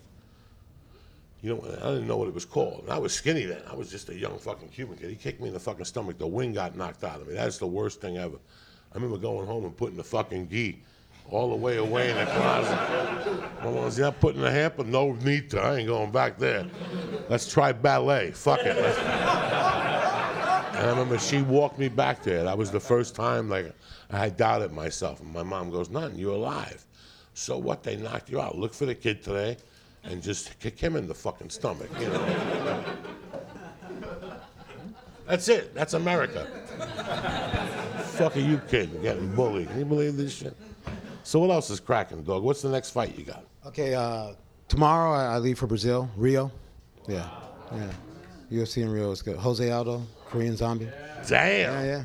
You 1.42 1.54
know, 1.54 1.62
I 1.82 1.90
didn't 1.90 2.08
know 2.08 2.16
what 2.16 2.28
it 2.28 2.34
was 2.34 2.46
called. 2.46 2.84
And 2.84 2.92
I 2.92 2.96
was 2.96 3.12
skinny 3.12 3.44
then. 3.44 3.60
I 3.70 3.74
was 3.74 3.90
just 3.90 4.08
a 4.08 4.14
young 4.14 4.38
fucking 4.38 4.68
Cuban 4.68 4.96
kid. 4.96 5.10
He 5.10 5.16
kicked 5.16 5.42
me 5.42 5.48
in 5.48 5.54
the 5.54 5.60
fucking 5.60 5.84
stomach. 5.84 6.16
The 6.16 6.26
wind 6.26 6.54
got 6.54 6.74
knocked 6.74 7.04
out 7.04 7.20
of 7.20 7.28
me. 7.28 7.34
That's 7.34 7.58
the 7.58 7.66
worst 7.66 8.00
thing 8.00 8.16
ever. 8.16 8.38
I 8.90 8.94
remember 8.94 9.18
going 9.18 9.46
home 9.46 9.64
and 9.64 9.76
putting 9.76 9.98
the 9.98 10.04
fucking 10.04 10.48
gi 10.48 10.80
all 11.30 11.50
the 11.50 11.56
way 11.56 11.76
away 11.78 12.10
in 12.10 12.16
the 12.16 12.26
closet. 12.26 12.78
My 13.62 13.70
mom's 13.70 13.98
not 13.98 14.20
putting 14.20 14.42
the 14.42 14.50
hamper. 14.50 14.84
No 14.84 15.12
need 15.12 15.50
to. 15.50 15.60
I 15.60 15.76
ain't 15.76 15.88
going 15.88 16.10
back 16.12 16.38
there. 16.38 16.66
Let's 17.28 17.50
try 17.50 17.72
ballet. 17.72 18.30
Fuck 18.32 18.60
it. 18.60 18.76
Let's- 18.76 18.98
and 20.74 20.86
I 20.86 20.90
remember 20.90 21.18
she 21.18 21.40
walked 21.42 21.78
me 21.78 21.88
back 21.88 22.22
there. 22.24 22.42
That 22.42 22.58
was 22.58 22.70
the 22.70 22.80
first 22.80 23.14
time 23.14 23.48
like 23.48 23.72
I 24.10 24.28
doubted 24.28 24.72
myself. 24.72 25.20
And 25.20 25.32
my 25.32 25.44
mom 25.44 25.70
goes, 25.70 25.88
"Nothing. 25.88 26.18
You're 26.18 26.34
alive." 26.34 26.84
So 27.34 27.56
what? 27.58 27.84
They 27.84 27.96
knocked 27.96 28.28
you 28.28 28.40
out. 28.40 28.58
Look 28.58 28.74
for 28.74 28.84
the 28.84 28.94
kid 28.94 29.22
today, 29.22 29.56
and 30.02 30.20
just 30.22 30.58
kick 30.58 30.78
him 30.78 30.96
in 30.96 31.06
the 31.06 31.14
fucking 31.14 31.50
stomach. 31.50 31.88
You 32.00 32.08
know. 32.08 32.84
That's 35.26 35.48
it. 35.48 35.74
That's 35.74 35.94
America. 35.94 36.46
Fuck 38.16 38.36
are 38.36 38.40
you 38.40 38.58
kidding? 38.68 39.00
Getting 39.00 39.34
bullied. 39.34 39.68
Can 39.68 39.78
you 39.78 39.84
believe 39.84 40.16
this 40.16 40.34
shit? 40.34 40.56
So 41.24 41.38
what 41.38 41.50
else 41.50 41.70
is 41.70 41.80
cracking, 41.80 42.22
dog? 42.22 42.42
What's 42.42 42.60
the 42.60 42.68
next 42.68 42.90
fight 42.90 43.18
you 43.18 43.24
got? 43.24 43.44
Okay, 43.66 43.94
uh, 43.94 44.34
tomorrow 44.68 45.10
I, 45.10 45.34
I 45.34 45.38
leave 45.38 45.58
for 45.58 45.66
Brazil, 45.66 46.10
Rio. 46.16 46.52
Yeah, 47.08 47.28
yeah. 47.74 47.90
UFC 48.52 48.82
in 48.82 48.90
Rio 48.90 49.10
is 49.10 49.22
good. 49.22 49.38
Jose 49.38 49.70
Aldo, 49.70 50.02
Korean 50.26 50.54
Zombie. 50.54 50.90
Damn. 51.26 51.72
Yeah, 51.72 51.82
yeah. 51.82 52.02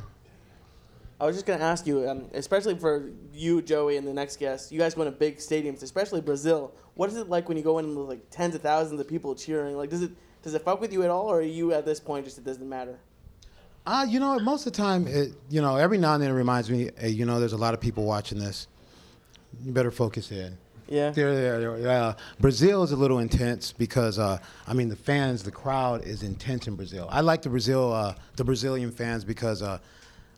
I 1.20 1.26
was 1.26 1.36
just 1.36 1.46
gonna 1.46 1.62
ask 1.62 1.86
you, 1.86 2.10
um, 2.10 2.30
especially 2.34 2.76
for 2.76 3.10
you, 3.34 3.62
Joey, 3.62 3.98
and 3.98 4.08
the 4.08 4.14
next 4.14 4.38
guest. 4.38 4.72
You 4.72 4.80
guys 4.80 4.94
go 4.94 5.04
to 5.04 5.12
big 5.12 5.40
stadiums, 5.40 5.84
especially 5.84 6.22
Brazil. 6.22 6.74
What 6.96 7.10
is 7.10 7.18
it 7.18 7.28
like 7.28 7.50
when 7.50 7.58
you 7.58 7.64
go 7.64 7.78
in 7.80 7.94
with 7.94 8.08
like 8.08 8.30
tens 8.30 8.56
of 8.56 8.62
thousands 8.62 9.02
of 9.02 9.08
people 9.10 9.36
cheering? 9.36 9.76
Like, 9.76 9.90
does 9.90 10.02
it 10.02 10.12
does 10.44 10.54
it 10.54 10.62
fuck 10.62 10.80
with 10.80 10.94
you 10.94 11.04
at 11.04 11.10
all, 11.10 11.28
or 11.28 11.40
are 11.40 11.42
you 11.42 11.74
at 11.74 11.86
this 11.86 12.00
point 12.00 12.24
just 12.24 12.38
it 12.38 12.46
doesn't 12.46 12.68
matter? 12.68 12.98
Uh, 13.86 14.06
you 14.08 14.22
know, 14.22 14.40
most 14.40 14.66
of 14.66 14.72
the 14.72 14.78
time, 14.78 15.08
it, 15.08 15.34
you 15.50 15.62
know, 15.62 15.76
every 15.76 15.98
now 15.98 16.14
and 16.14 16.24
then 16.24 16.30
it 16.30 16.36
reminds 16.36 16.70
me, 16.70 16.90
hey, 16.98 17.10
you 17.10 17.26
know, 17.26 17.40
there's 17.40 17.54
a 17.54 17.58
lot 17.58 17.74
of 17.74 17.82
people 17.82 18.06
watching 18.06 18.40
this. 18.40 18.68
You 19.64 19.72
better 19.72 19.92
focus 19.92 20.32
in. 20.32 20.58
Yeah. 20.88 21.12
There, 21.12 21.36
there, 21.36 21.78
there. 21.80 21.90
Uh, 22.04 22.14
Brazil 22.40 22.82
is 22.84 22.92
a 22.92 22.96
little 22.96 23.20
intense 23.20 23.72
because, 23.74 24.18
uh, 24.18 24.40
I 24.68 24.74
mean, 24.74 24.90
the 24.90 24.96
fans, 24.96 25.44
the 25.44 25.52
crowd 25.52 26.04
is 26.04 26.24
intense 26.24 26.68
in 26.68 26.76
Brazil. 26.76 27.08
I 27.12 27.22
like 27.22 27.44
the 27.44 27.50
Brazil, 27.50 27.94
uh, 27.94 28.16
the 28.38 28.44
Brazilian 28.44 28.92
fans 28.92 29.24
because, 29.24 29.62
uh, 29.62 29.78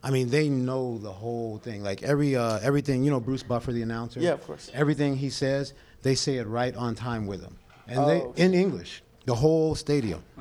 I 0.04 0.12
mean, 0.12 0.30
they 0.30 0.50
know 0.50 0.98
the 0.98 1.12
whole 1.12 1.58
thing. 1.60 1.84
Like 1.84 2.04
every, 2.04 2.36
uh, 2.36 2.60
everything, 2.62 3.04
you 3.04 3.12
know, 3.12 3.20
Bruce 3.22 3.44
Buffer, 3.44 3.72
the 3.72 3.82
announcer. 3.82 4.20
Yeah, 4.20 4.32
of 4.32 4.46
course. 4.46 4.70
Everything 4.74 5.16
he 5.16 5.30
says, 5.30 5.74
they 6.02 6.16
say 6.16 6.38
it 6.38 6.48
right 6.48 6.76
on 6.76 6.96
time 6.96 7.28
with 7.28 7.42
him, 7.42 7.56
and 7.88 8.00
Oh. 8.00 8.34
they 8.36 8.44
in 8.44 8.54
English, 8.54 9.04
the 9.26 9.36
whole 9.36 9.76
stadium. 9.76 10.24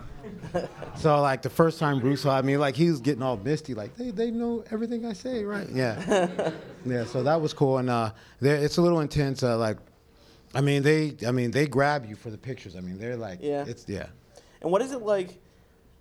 So 0.96 1.20
like 1.20 1.42
the 1.42 1.50
first 1.50 1.78
time 1.78 2.00
Bruce 2.00 2.22
saw 2.22 2.40
me, 2.42 2.56
like 2.56 2.74
he 2.76 2.90
was 2.90 3.00
getting 3.00 3.22
all 3.22 3.36
misty, 3.36 3.72
like 3.74 3.96
they, 3.96 4.10
they 4.10 4.30
know 4.30 4.64
everything 4.70 5.06
I 5.06 5.12
say, 5.12 5.44
right? 5.44 5.68
Yeah, 5.70 6.50
yeah. 6.84 7.04
So 7.04 7.22
that 7.22 7.40
was 7.40 7.52
cool, 7.54 7.78
and 7.78 7.88
uh, 7.88 8.10
it's 8.40 8.76
a 8.76 8.82
little 8.82 9.00
intense. 9.00 9.42
Uh, 9.42 9.56
like, 9.56 9.78
I 10.54 10.60
mean 10.60 10.82
they, 10.82 11.16
I 11.26 11.30
mean 11.30 11.50
they 11.52 11.66
grab 11.66 12.04
you 12.04 12.16
for 12.16 12.30
the 12.30 12.36
pictures. 12.38 12.76
I 12.76 12.80
mean 12.80 12.98
they're 12.98 13.16
like, 13.16 13.38
Yeah. 13.40 13.64
it's 13.66 13.88
yeah. 13.88 14.06
And 14.60 14.70
what 14.70 14.82
is 14.82 14.92
it 14.92 15.02
like? 15.02 15.38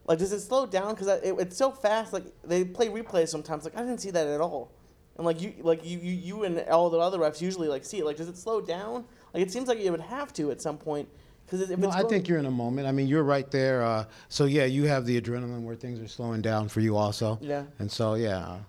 Like, 0.06 0.18
does 0.20 0.32
it 0.34 0.40
slow 0.42 0.66
down? 0.66 0.96
Because 0.96 1.08
it, 1.08 1.36
it's 1.38 1.56
so 1.56 1.72
fast. 1.72 2.12
Like, 2.14 2.26
they 2.44 2.66
play 2.66 2.88
replays 2.90 3.30
sometimes. 3.30 3.64
Like, 3.64 3.76
I 3.78 3.82
didn't 3.82 4.00
see 4.00 4.12
that 4.12 4.26
at 4.28 4.42
all. 4.42 4.72
And 5.18 5.26
like 5.26 5.40
you, 5.42 5.54
like 5.62 5.86
you, 5.86 6.00
you, 6.00 6.12
you 6.14 6.44
and 6.46 6.60
all 6.70 6.90
the 6.90 6.98
other 6.98 7.20
refs 7.20 7.42
usually 7.42 7.68
like 7.68 7.86
see 7.86 8.00
it. 8.00 8.06
Like, 8.06 8.18
does 8.18 8.28
it 8.28 8.38
slow 8.38 8.60
down? 8.60 9.06
Like, 9.34 9.44
it 9.44 9.52
seems 9.52 9.68
like 9.68 9.78
it 9.80 9.90
would 9.92 10.02
have 10.02 10.34
to 10.34 10.50
at 10.52 10.62
some 10.62 10.78
point. 10.78 11.08
Because 11.50 11.70
if 11.70 11.80
No, 11.80 11.88
it's 11.88 11.98
I 11.98 12.04
think 12.04 12.28
you're 12.28 12.38
in 12.38 12.46
a 12.46 12.52
moment. 12.52 12.88
I 12.88 12.92
mean, 12.92 13.08
you're 13.08 13.24
right 13.24 13.50
there. 13.50 13.84
Uh, 13.84 14.06
so 14.28 14.46
yeah, 14.46 14.66
you 14.66 14.84
have 14.86 15.06
the 15.06 15.20
adrenaline 15.20 15.64
where 15.64 15.76
things 15.76 16.00
are 16.00 16.08
slowing 16.08 16.42
down 16.42 16.70
for 16.70 16.80
you 16.80 16.96
also. 16.96 17.40
Yeah. 17.42 17.64
And 17.80 17.92
so 17.92 18.14
yeah. 18.14 18.60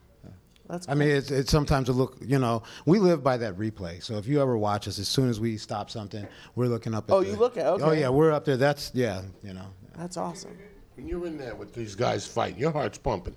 That's 0.69 0.89
I 0.89 0.95
mean, 0.95 1.09
it's, 1.09 1.33
it's 1.33 1.51
sometimes 1.51 1.89
a 1.89 1.93
look. 1.93 2.17
You 2.25 2.39
know, 2.39 2.63
we 2.87 3.01
live 3.01 3.25
by 3.25 3.37
that 3.39 3.57
replay. 3.59 4.03
So 4.03 4.19
if 4.19 4.27
you 4.27 4.41
ever 4.41 4.57
watch 4.57 4.87
us, 4.87 5.01
as 5.01 5.09
soon 5.09 5.29
as 5.29 5.41
we 5.41 5.57
stop 5.57 5.91
something, 5.91 6.27
we're 6.55 6.69
looking 6.69 6.95
up. 6.95 7.11
At 7.11 7.15
Oh, 7.15 7.23
the- 7.23 7.31
you 7.31 7.37
look 7.37 7.57
at- 7.57 7.67
okay. 7.67 7.83
Oh 7.83 7.91
yeah, 7.91 8.09
we're 8.09 8.31
up 8.31 8.45
there. 8.45 8.57
That's 8.57 8.93
yeah. 8.95 9.23
You 9.43 9.55
know. 9.55 9.67
that's 9.97 10.17
awesome. 10.17 10.57
When 10.95 11.09
you're 11.09 11.27
in 11.27 11.37
there 11.37 11.55
with 11.55 11.75
these 11.75 11.95
guys 11.95 12.27
fighting, 12.27 12.59
your 12.59 12.71
heart's 12.71 12.99
pumping. 12.99 13.37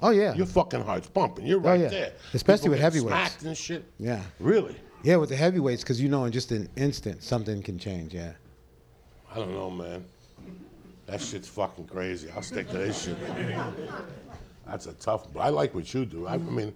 Oh 0.00 0.10
yeah. 0.10 0.34
Your 0.34 0.46
fucking 0.46 0.84
heart's 0.84 1.08
pumping. 1.08 1.46
You're 1.46 1.58
right 1.58 1.80
oh, 1.80 1.82
yeah. 1.84 1.88
there. 1.88 2.12
Especially 2.32 2.64
People 2.64 2.70
with 2.72 2.80
heavyweights. 2.80 3.16
Smacked 3.16 3.42
and 3.42 3.56
shit. 3.56 3.84
Yeah. 3.98 4.22
Really? 4.38 4.76
Yeah, 5.02 5.16
with 5.16 5.30
the 5.30 5.36
heavyweights, 5.36 5.82
because 5.82 6.00
you 6.00 6.08
know, 6.08 6.24
in 6.24 6.32
just 6.32 6.52
an 6.52 6.68
instant, 6.76 7.22
something 7.24 7.60
can 7.62 7.78
change. 7.78 8.14
Yeah. 8.14 8.32
I 9.32 9.36
don't 9.36 9.52
know, 9.54 9.70
man. 9.70 10.04
That 11.06 11.20
shit's 11.20 11.48
fucking 11.48 11.86
crazy. 11.86 12.30
I'll 12.34 12.42
stick 12.42 12.68
to 12.70 12.78
this 12.78 13.04
shit. 13.04 13.16
That's 14.66 14.86
a 14.86 14.92
tough. 14.94 15.32
But 15.32 15.40
I 15.40 15.48
like 15.48 15.74
what 15.74 15.92
you 15.92 16.04
do. 16.04 16.28
I 16.28 16.36
mean, 16.36 16.72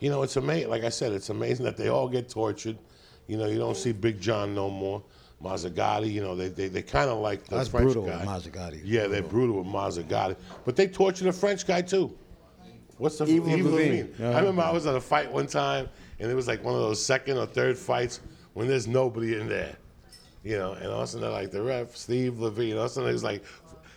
you 0.00 0.10
know, 0.10 0.22
it's 0.22 0.36
amazing. 0.36 0.70
Like 0.70 0.84
I 0.84 0.88
said, 0.88 1.12
it's 1.12 1.30
amazing 1.30 1.64
that 1.64 1.76
they 1.76 1.88
all 1.88 2.08
get 2.08 2.28
tortured. 2.28 2.78
You 3.26 3.36
know, 3.36 3.46
you 3.46 3.58
don't 3.58 3.76
see 3.76 3.92
Big 3.92 4.20
John 4.20 4.54
no 4.54 4.70
more. 4.70 5.02
Mazzagatti, 5.42 6.10
you 6.10 6.20
know, 6.20 6.34
they 6.34 6.48
they, 6.48 6.68
they 6.68 6.82
kind 6.82 7.08
of 7.10 7.18
like 7.18 7.44
the 7.44 7.56
That's 7.56 7.68
French 7.68 7.92
brutal 7.92 8.06
guy. 8.06 8.18
with 8.18 8.26
Mazzagatti. 8.28 8.80
Yeah, 8.84 9.06
they're 9.06 9.22
brutal 9.22 9.62
with 9.62 9.72
Mazzagatti. 9.72 10.36
But 10.64 10.74
they 10.74 10.88
torture 10.88 11.24
the 11.24 11.32
French 11.32 11.66
guy 11.66 11.82
too. 11.82 12.16
What's 12.96 13.18
the 13.18 13.24
Yves 13.24 13.46
Yves 13.46 13.46
Lavigne. 13.46 13.70
Lavigne? 13.70 14.08
Yeah. 14.18 14.30
I 14.30 14.40
remember 14.40 14.62
I 14.62 14.72
was 14.72 14.86
at 14.86 14.96
a 14.96 15.00
fight 15.00 15.30
one 15.30 15.46
time, 15.46 15.88
and 16.18 16.30
it 16.30 16.34
was 16.34 16.48
like 16.48 16.64
one 16.64 16.74
of 16.74 16.80
those 16.80 17.04
second 17.04 17.38
or 17.38 17.46
third 17.46 17.78
fights 17.78 18.20
when 18.54 18.66
there's 18.66 18.88
nobody 18.88 19.38
in 19.38 19.48
there. 19.48 19.76
You 20.48 20.56
know, 20.56 20.72
and 20.72 20.86
all 20.86 21.00
of 21.00 21.02
a 21.02 21.06
sudden 21.06 21.20
they're 21.20 21.30
like 21.30 21.50
the 21.50 21.60
ref, 21.60 21.94
Steve 21.94 22.38
Levine. 22.38 22.78
All 22.78 22.84
of 22.84 22.86
a 22.86 22.88
sudden 22.88 23.12
he's 23.12 23.22
like, 23.22 23.44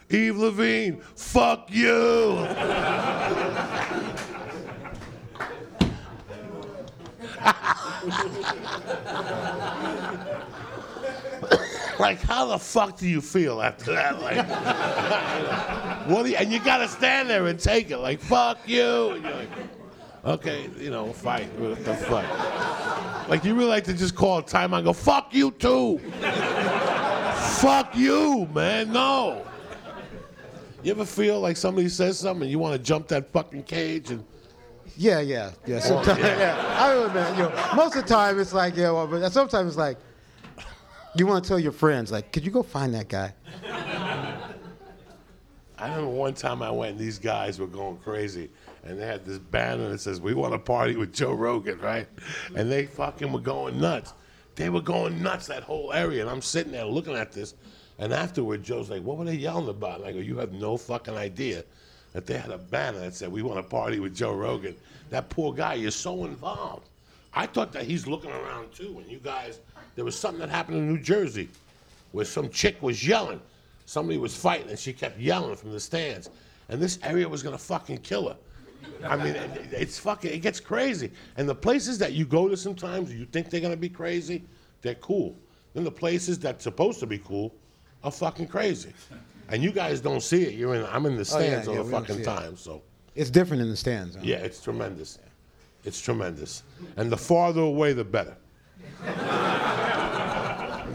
Eve 0.10 0.36
Levine, 0.36 1.00
fuck 1.16 1.70
you. 1.72 2.34
like, 11.98 12.20
how 12.20 12.48
the 12.48 12.60
fuck 12.60 12.98
do 12.98 13.08
you 13.08 13.22
feel 13.22 13.62
after 13.62 13.94
that? 13.94 14.22
Like, 14.22 14.46
what 16.10 16.24
do 16.24 16.32
you, 16.32 16.36
and 16.36 16.52
you 16.52 16.60
gotta 16.60 16.90
stand 16.90 17.30
there 17.30 17.48
and 17.48 17.58
take 17.58 17.92
it, 17.92 18.00
like, 18.00 18.20
fuck 18.20 18.58
you. 18.66 19.24
And 20.24 20.28
you're 20.28 20.32
like, 20.34 20.40
Okay, 20.40 20.70
you 20.80 20.90
know, 20.90 21.12
fight. 21.14 21.52
What 21.60 21.84
the 21.84 21.96
fuck? 21.96 23.30
Like, 23.30 23.44
you 23.44 23.54
really 23.56 23.70
like 23.70 23.84
to 23.86 23.94
just 23.94 24.16
call 24.16 24.42
time 24.42 24.74
and 24.74 24.84
go, 24.84 24.94
fuck 24.94 25.34
you 25.34 25.52
too. 25.52 26.00
fuck 27.60 27.96
you, 27.96 28.48
man. 28.54 28.92
No. 28.92 29.46
You 30.84 30.92
ever 30.92 31.06
feel 31.06 31.40
like 31.40 31.58
somebody 31.58 31.90
says 31.90 32.20
something 32.20 32.44
and 32.44 32.52
you 32.52 32.60
want 32.60 32.74
to 32.74 32.80
jump 32.80 33.08
that 33.10 33.32
fucking 33.32 33.64
cage 33.64 34.10
and 34.10 34.24
Yeah, 34.98 35.20
yeah, 35.20 35.52
yeah. 35.66 35.78
Oh, 35.78 35.80
sometimes, 35.80 36.20
yeah. 36.20 36.38
yeah. 36.40 36.84
I 36.84 36.94
don't 36.94 37.08
know, 37.08 37.14
man. 37.14 37.38
You 37.38 37.44
know, 37.44 37.76
most 37.76 37.96
of 37.96 38.04
the 38.04 38.10
time 38.10 38.40
it's 38.40 38.54
like, 38.54 38.76
yeah, 38.76 38.92
well, 38.92 39.08
but 39.08 39.32
sometimes 39.32 39.70
it's 39.70 39.78
like, 39.78 39.98
you 41.16 41.28
want 41.28 41.44
to 41.44 41.48
tell 41.48 41.60
your 41.60 41.72
friends, 41.72 42.12
like, 42.12 42.32
could 42.32 42.44
you 42.44 42.52
go 42.52 42.64
find 42.64 42.94
that 42.96 43.08
guy? 43.08 43.34
I 45.78 45.90
remember 45.90 46.10
one 46.10 46.34
time 46.34 46.62
I 46.62 46.72
went 46.72 46.92
and 46.92 47.00
these 47.00 47.18
guys 47.20 47.60
were 47.60 47.68
going 47.68 47.98
crazy 47.98 48.50
and 48.84 49.00
they 49.00 49.06
had 49.06 49.26
this 49.26 49.38
banner 49.38 49.90
that 49.90 50.00
says, 50.00 50.20
We 50.20 50.34
want 50.34 50.54
to 50.54 50.60
party 50.60 50.96
with 50.96 51.14
Joe 51.14 51.34
Rogan, 51.34 51.80
right? 51.80 52.08
And 52.56 52.72
they 52.72 52.86
fucking 52.86 53.32
were 53.32 53.40
going 53.40 53.80
nuts. 53.80 54.14
They 54.56 54.70
were 54.70 54.82
going 54.82 55.22
nuts 55.22 55.48
that 55.48 55.64
whole 55.64 55.94
area. 55.94 56.22
And 56.22 56.30
I'm 56.30 56.42
sitting 56.42 56.72
there 56.72 56.86
looking 56.86 57.16
at 57.16 57.32
this. 57.32 57.54
And 58.00 58.12
afterward, 58.12 58.64
Joe's 58.64 58.90
like, 58.90 59.04
What 59.04 59.18
were 59.18 59.26
they 59.26 59.36
yelling 59.36 59.70
about? 59.70 60.00
And 60.00 60.08
I 60.08 60.12
go, 60.12 60.20
You 60.20 60.38
have 60.40 60.52
no 60.54 60.78
fucking 60.78 61.16
idea 61.16 61.64
that 62.14 62.26
they 62.26 62.38
had 62.38 62.52
a 62.52 62.58
banner 62.58 63.00
that 63.00 63.14
said, 63.14 63.32
We 63.32 63.44
want 63.44 63.58
to 63.58 63.64
party 63.64 64.00
with 64.00 64.16
Joe 64.16 64.34
Rogan. 64.34 64.76
That 65.12 65.30
poor 65.30 65.54
guy, 65.54 65.76
you're 65.76 65.92
so 65.92 66.26
involved. 66.26 66.90
I 67.34 67.46
thought 67.46 67.72
that 67.74 67.84
he's 67.84 68.08
looking 68.08 68.32
around 68.32 68.74
too. 68.74 68.98
And 69.00 69.10
you 69.10 69.20
guys, 69.20 69.60
there 69.96 70.06
was 70.06 70.18
something 70.18 70.40
that 70.40 70.50
happened 70.50 70.78
in 70.78 70.88
New 70.88 71.00
Jersey 71.00 71.50
where 72.12 72.26
some 72.26 72.50
chick 72.50 72.82
was 72.82 73.08
yelling. 73.08 73.40
Somebody 73.86 74.18
was 74.18 74.36
fighting 74.36 74.70
and 74.70 74.80
she 74.80 74.92
kept 74.92 75.20
yelling 75.20 75.56
from 75.56 75.72
the 75.72 75.80
stands. 75.80 76.30
And 76.70 76.82
this 76.82 76.98
area 77.04 77.28
was 77.28 77.44
gonna 77.44 77.58
fucking 77.58 78.00
kill 78.00 78.30
her. 78.30 78.38
I 79.04 79.16
mean, 79.16 79.36
it, 79.36 79.70
it's 79.72 79.98
fucking, 80.00 80.32
it 80.32 80.40
gets 80.40 80.60
crazy. 80.60 81.12
And 81.38 81.48
the 81.50 81.56
places 81.56 81.98
that 82.00 82.14
you 82.14 82.26
go 82.26 82.48
to 82.48 82.56
sometimes, 82.58 83.14
you 83.14 83.26
think 83.26 83.50
they're 83.50 83.62
gonna 83.62 83.76
be 83.76 83.90
crazy, 83.90 84.44
they're 84.82 84.96
cool. 84.96 85.36
Then 85.74 85.84
the 85.84 85.92
places 85.92 86.38
that's 86.40 86.64
supposed 86.64 87.00
to 87.00 87.08
be 87.08 87.18
cool 87.20 87.54
are 88.04 88.12
fucking 88.12 88.48
crazy. 88.48 88.94
And 89.50 89.64
you 89.64 89.72
guys 89.72 90.02
don't 90.02 90.22
see 90.22 90.44
it. 90.44 90.54
You're 90.54 90.76
in, 90.76 90.86
I'm 90.86 91.06
in 91.06 91.16
the 91.16 91.30
Oh, 91.34 91.40
yeah, 91.40 91.62
stands 91.62 91.68
yeah, 91.68 91.74
all 91.74 91.84
we 91.84 91.84
the 91.84 91.92
don't 91.92 92.02
fucking 92.08 92.22
it. 92.22 92.26
time, 92.26 92.58
so. 92.58 92.82
It's 93.16 93.30
different 93.30 93.62
in 93.62 93.70
the 93.70 93.76
stands. 93.76 94.16
huh? 94.16 94.22
Yeah, 94.24 94.38
it's 94.38 94.62
tremendous. 94.64 95.20
It's 95.84 96.00
tremendous. 96.00 96.64
And 96.96 97.12
the 97.12 97.18
farther 97.18 97.62
away, 97.62 97.94
the 97.94 98.04
better. 98.06 98.36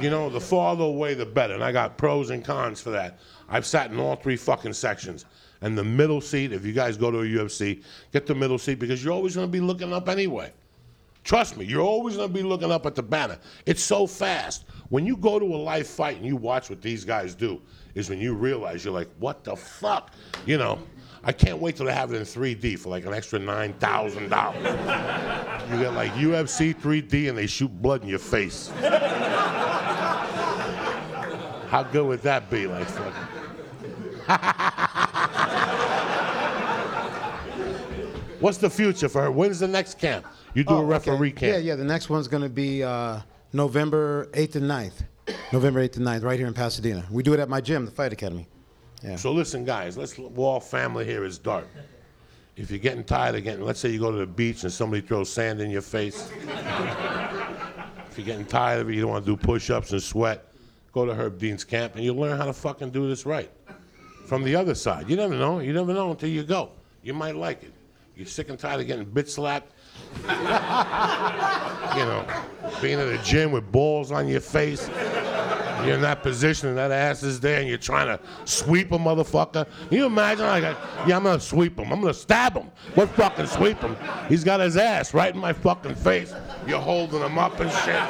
you 0.00 0.10
know, 0.10 0.28
the 0.30 0.40
farther 0.40 0.84
away, 0.84 1.14
the 1.14 1.26
better. 1.26 1.54
And 1.54 1.64
I 1.64 1.72
got 1.72 1.96
pros 1.96 2.30
and 2.30 2.44
cons 2.44 2.80
for 2.80 2.90
that. 2.90 3.18
I've 3.48 3.66
sat 3.66 3.90
in 3.90 3.98
all 3.98 4.16
three 4.16 4.36
fucking 4.36 4.72
sections. 4.74 5.24
And 5.60 5.76
the 5.76 5.84
middle 5.84 6.20
seat, 6.20 6.52
if 6.52 6.64
you 6.64 6.72
guys 6.72 6.96
go 6.96 7.10
to 7.10 7.20
a 7.20 7.24
UFC, 7.24 7.82
get 8.12 8.26
the 8.26 8.34
middle 8.34 8.58
seat 8.58 8.78
because 8.78 9.02
you're 9.02 9.14
always 9.14 9.34
going 9.34 9.46
to 9.46 9.52
be 9.52 9.60
looking 9.60 9.92
up 9.92 10.08
anyway. 10.08 10.52
Trust 11.24 11.56
me, 11.56 11.64
you're 11.64 11.82
always 11.82 12.16
going 12.16 12.28
to 12.28 12.34
be 12.34 12.42
looking 12.42 12.70
up 12.70 12.86
at 12.86 12.94
the 12.94 13.02
banner. 13.02 13.38
It's 13.64 13.82
so 13.82 14.06
fast. 14.06 14.64
When 14.90 15.04
you 15.04 15.16
go 15.16 15.40
to 15.40 15.44
a 15.44 15.56
live 15.56 15.88
fight 15.88 16.18
and 16.18 16.24
you 16.24 16.36
watch 16.36 16.70
what 16.70 16.80
these 16.80 17.04
guys 17.04 17.34
do, 17.34 17.60
is 17.96 18.08
when 18.08 18.20
you 18.20 18.34
realize 18.34 18.84
you're 18.84 18.94
like, 18.94 19.08
what 19.18 19.42
the 19.42 19.56
fuck? 19.56 20.12
You 20.44 20.58
know, 20.58 20.78
I 21.24 21.32
can't 21.32 21.58
wait 21.58 21.74
till 21.74 21.86
they 21.86 21.92
have 21.92 22.12
it 22.12 22.16
in 22.16 22.22
3D 22.22 22.78
for 22.78 22.90
like 22.90 23.06
an 23.06 23.12
extra 23.12 23.40
$9,000. 23.40 25.46
You 25.66 25.80
get 25.80 25.94
like 25.94 26.12
UFC 26.12 26.76
3D 26.76 27.28
and 27.28 27.36
they 27.36 27.48
shoot 27.48 27.72
blood 27.82 28.04
in 28.04 28.08
your 28.08 28.20
face. 28.20 28.68
How 31.68 31.82
good 31.90 32.06
would 32.06 32.22
that 32.22 32.48
be? 32.48 32.68
Like, 32.68 32.86
fucking. 32.86 33.12
What's 38.40 38.58
the 38.58 38.70
future 38.70 39.08
for 39.08 39.22
her? 39.22 39.30
When's 39.30 39.58
the 39.60 39.68
next 39.68 39.98
camp? 39.98 40.26
You 40.54 40.64
do 40.64 40.74
Oh, 40.74 40.76
a 40.78 40.80
okay. 40.80 41.10
referee 41.10 41.32
camp. 41.32 41.52
Yeah, 41.52 41.58
yeah. 41.58 41.74
The 41.76 41.84
next 41.84 42.08
one's 42.10 42.28
going 42.28 42.42
to 42.42 42.48
be 42.48 42.82
uh, 42.82 43.20
November 43.52 44.26
8th 44.32 44.56
and 44.56 44.64
9th. 44.70 45.04
November 45.52 45.86
8th 45.86 45.96
and 45.96 46.06
9th, 46.06 46.22
right 46.22 46.38
here 46.38 46.46
in 46.48 46.54
Pasadena. 46.54 47.04
We 47.10 47.22
do 47.22 47.34
it 47.34 47.40
at 47.40 47.48
my 47.48 47.60
gym, 47.60 47.84
the 47.84 47.90
Fight 47.90 48.12
Academy. 48.12 48.46
Yeah. 49.02 49.16
So 49.16 49.32
listen, 49.32 49.64
guys, 49.64 49.96
let's 49.96 50.16
we're 50.18 50.44
all 50.44 50.60
family 50.60 51.04
here 51.04 51.24
is 51.24 51.38
dark. 51.38 51.66
If 52.56 52.70
you're 52.70 52.78
getting 52.80 53.04
tired 53.04 53.34
of 53.34 53.44
getting, 53.44 53.64
let's 53.64 53.78
say 53.80 53.90
you 53.90 53.98
go 54.00 54.10
to 54.10 54.16
the 54.18 54.26
beach 54.26 54.62
and 54.62 54.72
somebody 54.72 55.02
throws 55.02 55.30
sand 55.30 55.60
in 55.60 55.70
your 55.70 55.82
face. 55.82 56.30
if 58.10 58.16
you're 58.16 58.24
getting 58.24 58.46
tired 58.46 58.80
of 58.80 58.88
it, 58.88 58.94
you 58.94 59.02
don't 59.02 59.10
want 59.10 59.26
to 59.26 59.30
do 59.30 59.36
push-ups 59.36 59.92
and 59.92 60.02
sweat, 60.02 60.46
go 60.92 61.04
to 61.04 61.14
Herb 61.14 61.38
Dean's 61.38 61.64
camp 61.64 61.96
and 61.96 62.04
you'll 62.04 62.16
learn 62.16 62.38
how 62.38 62.46
to 62.46 62.52
fucking 62.54 62.90
do 62.90 63.06
this 63.08 63.26
right. 63.26 63.50
From 64.26 64.42
the 64.42 64.56
other 64.56 64.74
side. 64.74 65.08
You 65.10 65.16
never 65.16 65.34
know. 65.34 65.60
You 65.60 65.72
never 65.72 65.92
know 65.92 66.10
until 66.12 66.30
you 66.30 66.42
go. 66.42 66.70
You 67.02 67.12
might 67.14 67.36
like 67.36 67.62
it. 67.62 67.72
You're 68.16 68.26
sick 68.26 68.48
and 68.48 68.58
tired 68.58 68.80
of 68.80 68.86
getting 68.86 69.04
bit 69.04 69.28
slapped. 69.28 69.74
you 70.22 70.26
know, 70.26 72.26
being 72.80 72.98
at 72.98 73.08
a 73.08 73.20
gym 73.22 73.52
with 73.52 73.70
balls 73.70 74.10
on 74.10 74.26
your 74.26 74.40
face. 74.40 74.88
You're 75.84 75.96
in 75.96 76.02
that 76.02 76.22
position 76.22 76.68
and 76.68 76.78
that 76.78 76.90
ass 76.90 77.22
is 77.22 77.40
there 77.40 77.60
and 77.60 77.68
you're 77.68 77.78
trying 77.78 78.06
to 78.06 78.18
sweep 78.44 78.92
a 78.92 78.98
motherfucker. 78.98 79.66
Can 79.88 79.98
you 79.98 80.06
imagine? 80.06 80.46
Like, 80.46 80.62
yeah, 81.06 81.16
I'm 81.16 81.24
gonna 81.24 81.40
sweep 81.40 81.78
him. 81.78 81.92
I'm 81.92 82.00
gonna 82.00 82.14
stab 82.14 82.54
him. 82.54 82.70
What 82.94 83.08
fucking 83.10 83.46
sweep 83.46 83.80
him? 83.80 83.96
He's 84.28 84.44
got 84.44 84.60
his 84.60 84.76
ass 84.76 85.14
right 85.14 85.34
in 85.34 85.40
my 85.40 85.52
fucking 85.52 85.94
face. 85.96 86.32
You're 86.66 86.80
holding 86.80 87.20
him 87.20 87.38
up 87.38 87.60
and 87.60 87.70
shit. 87.70 88.02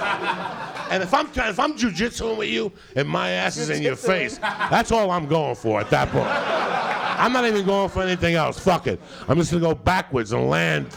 And 0.90 1.02
if 1.02 1.12
I'm 1.12 1.30
trying, 1.32 1.50
if 1.50 1.58
I'm 1.58 1.74
jujitsuing 1.74 2.36
with 2.36 2.48
you 2.48 2.72
and 2.94 3.08
my 3.08 3.30
ass 3.30 3.56
is 3.56 3.70
in 3.70 3.82
your 3.82 3.96
face, 3.96 4.38
that's 4.38 4.92
all 4.92 5.10
I'm 5.10 5.26
going 5.26 5.56
for 5.56 5.80
at 5.80 5.90
that 5.90 6.10
point. 6.10 6.28
I'm 6.28 7.32
not 7.32 7.46
even 7.46 7.64
going 7.66 7.88
for 7.88 8.02
anything 8.02 8.34
else. 8.34 8.58
Fuck 8.58 8.86
it. 8.86 9.00
I'm 9.26 9.36
just 9.36 9.50
gonna 9.50 9.62
go 9.62 9.74
backwards 9.74 10.32
and 10.32 10.48
land. 10.48 10.92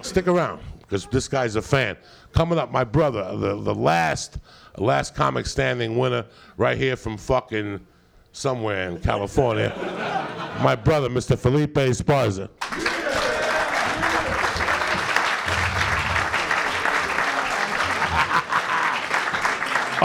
Stick 0.00 0.26
around, 0.26 0.60
because 0.80 1.06
this 1.06 1.28
guy's 1.28 1.56
a 1.56 1.62
fan. 1.62 1.96
Coming 2.32 2.58
up, 2.58 2.72
my 2.72 2.84
brother, 2.84 3.36
the, 3.36 3.60
the 3.60 3.74
last 3.74 4.38
last 4.78 5.14
comic 5.14 5.46
standing 5.46 5.98
winner, 5.98 6.24
right 6.56 6.76
here 6.76 6.96
from 6.96 7.16
fucking 7.16 7.80
somewhere 8.32 8.88
in 8.88 8.98
California. 9.00 9.72
my 10.62 10.74
brother, 10.74 11.08
Mr. 11.08 11.38
Felipe 11.38 11.74
Esparza. 11.74 12.48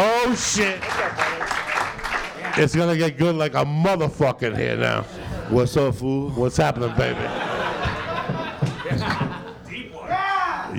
Oh 0.02 0.34
shit. 0.34 0.80
It's 2.58 2.74
gonna 2.74 2.96
get 2.96 3.18
good 3.18 3.36
like 3.36 3.54
a 3.54 3.66
motherfucker 3.66 4.58
here 4.58 4.78
now. 4.78 5.02
What's 5.50 5.76
up, 5.76 5.96
fool? 5.96 6.30
What's 6.30 6.56
happening, 6.56 6.96
baby? 6.96 7.20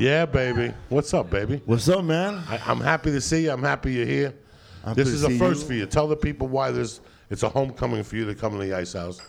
Yeah, 0.01 0.25
baby. 0.25 0.73
What's 0.89 1.13
up, 1.13 1.29
baby? 1.29 1.61
What's 1.67 1.87
up, 1.87 2.03
man? 2.03 2.43
I, 2.49 2.59
I'm 2.65 2.81
happy 2.81 3.11
to 3.11 3.21
see 3.21 3.43
you. 3.43 3.51
I'm 3.51 3.63
happy 3.63 3.93
you're 3.93 4.07
here. 4.07 4.35
Happy 4.83 4.95
this 4.95 5.09
is 5.09 5.25
a 5.25 5.31
first 5.37 5.61
you. 5.61 5.67
for 5.67 5.75
you. 5.75 5.85
Tell 5.85 6.09
the 6.09 6.17
people 6.17 6.49
why 6.49 6.71
there's 6.71 7.03
it's 7.29 7.43
a 7.43 7.51
homecoming 7.51 8.03
for 8.03 8.17
you 8.17 8.25
to 8.25 8.35
come 8.35 8.53
to 8.53 8.59
the 8.65 8.73
Ice 8.73 8.95
House. 8.95 9.21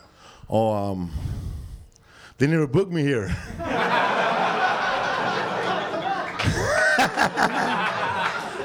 Oh, 0.48 0.72
um, 0.72 1.10
they 2.38 2.46
never 2.46 2.66
booked 2.66 2.90
me 2.90 3.02
here. 3.02 3.24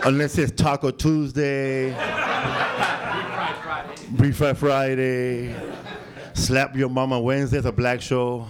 Unless 0.05 0.37
it's 0.37 0.53
Taco 0.53 0.91
Tuesday, 0.91 1.89
Free 4.17 4.31
Fry 4.31 4.53
Friday, 4.53 5.53
Slap 6.35 6.73
Your 6.73 6.87
Mama 6.87 7.19
Wednesday, 7.19 7.57
it's 7.57 7.67
a 7.67 7.71
black 7.73 7.99
show. 8.01 8.47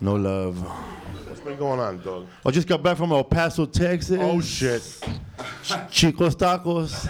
No 0.00 0.14
love. 0.14 0.58
What's 1.26 1.40
been 1.40 1.56
going 1.56 1.80
on, 1.80 2.00
dog? 2.02 2.26
I 2.44 2.50
just 2.50 2.68
got 2.68 2.82
back 2.82 2.98
from 2.98 3.12
El 3.12 3.24
Paso, 3.24 3.64
Texas. 3.66 4.18
Oh 4.20 4.40
shit. 4.40 4.82
Chicos 5.90 6.36
Tacos. 6.36 7.06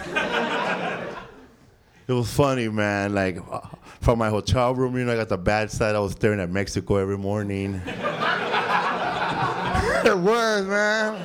It 2.07 2.13
was 2.13 2.33
funny, 2.33 2.69
man. 2.69 3.13
Like 3.13 3.39
uh, 3.51 3.59
from 3.99 4.19
my 4.19 4.29
hotel 4.29 4.73
room, 4.73 4.97
you 4.97 5.03
know, 5.03 5.11
I 5.11 5.17
got 5.17 5.27
the 5.27 5.37
bad 5.37 5.69
side. 5.69 5.95
I 5.95 5.99
was 5.99 6.13
staring 6.13 6.39
at 6.39 6.49
Mexico 6.49 6.95
every 6.95 7.17
morning. 7.17 7.75
it 7.85 7.85
was, 10.17 10.65
man. 10.65 11.15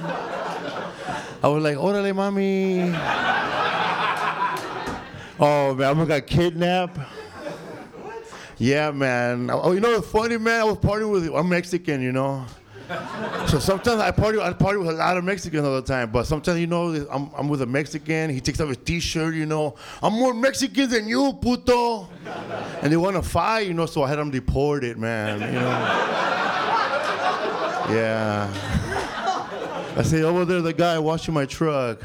I 1.44 1.48
was 1.48 1.62
like, 1.62 1.76
"Orale, 1.76 2.12
mami." 2.12 2.92
Oh 5.38 5.74
man, 5.74 5.86
I 5.86 5.88
almost 5.88 6.08
got 6.08 6.26
kidnapped. 6.26 6.98
Yeah, 8.58 8.90
man. 8.90 9.50
Oh, 9.52 9.72
you 9.72 9.80
know 9.80 10.00
funny, 10.00 10.38
man? 10.38 10.60
I 10.60 10.64
was 10.64 10.78
partying 10.78 11.10
with 11.10 11.34
I'm 11.34 11.48
Mexican, 11.48 12.02
you 12.02 12.12
know. 12.12 12.44
So 13.48 13.58
sometimes 13.58 14.00
I 14.00 14.10
party, 14.10 14.38
I 14.38 14.52
party 14.52 14.78
with 14.78 14.88
a 14.88 14.92
lot 14.92 15.16
of 15.16 15.24
Mexicans 15.24 15.64
all 15.64 15.74
the 15.74 15.82
time. 15.82 16.10
But 16.10 16.24
sometimes, 16.24 16.60
you 16.60 16.66
know, 16.66 17.06
I'm, 17.10 17.30
I'm 17.36 17.48
with 17.48 17.62
a 17.62 17.66
Mexican. 17.66 18.30
He 18.30 18.40
takes 18.40 18.60
off 18.60 18.68
his 18.68 18.76
T-shirt, 18.78 19.34
you 19.34 19.46
know. 19.46 19.76
I'm 20.02 20.12
more 20.12 20.34
Mexican 20.34 20.90
than 20.90 21.08
you, 21.08 21.32
puto. 21.40 22.08
And 22.82 22.92
they 22.92 22.96
want 22.96 23.16
to 23.16 23.22
fight, 23.22 23.66
you 23.66 23.74
know. 23.74 23.86
So 23.86 24.02
I 24.02 24.08
had 24.08 24.18
them 24.18 24.30
deported, 24.30 24.98
man. 24.98 25.40
You 25.40 25.60
know. 25.60 25.70
Yeah. 27.94 28.52
I 29.96 30.02
say 30.02 30.22
over 30.22 30.44
there, 30.44 30.60
the 30.60 30.72
guy 30.72 30.98
washing 30.98 31.34
my 31.34 31.46
truck. 31.46 32.00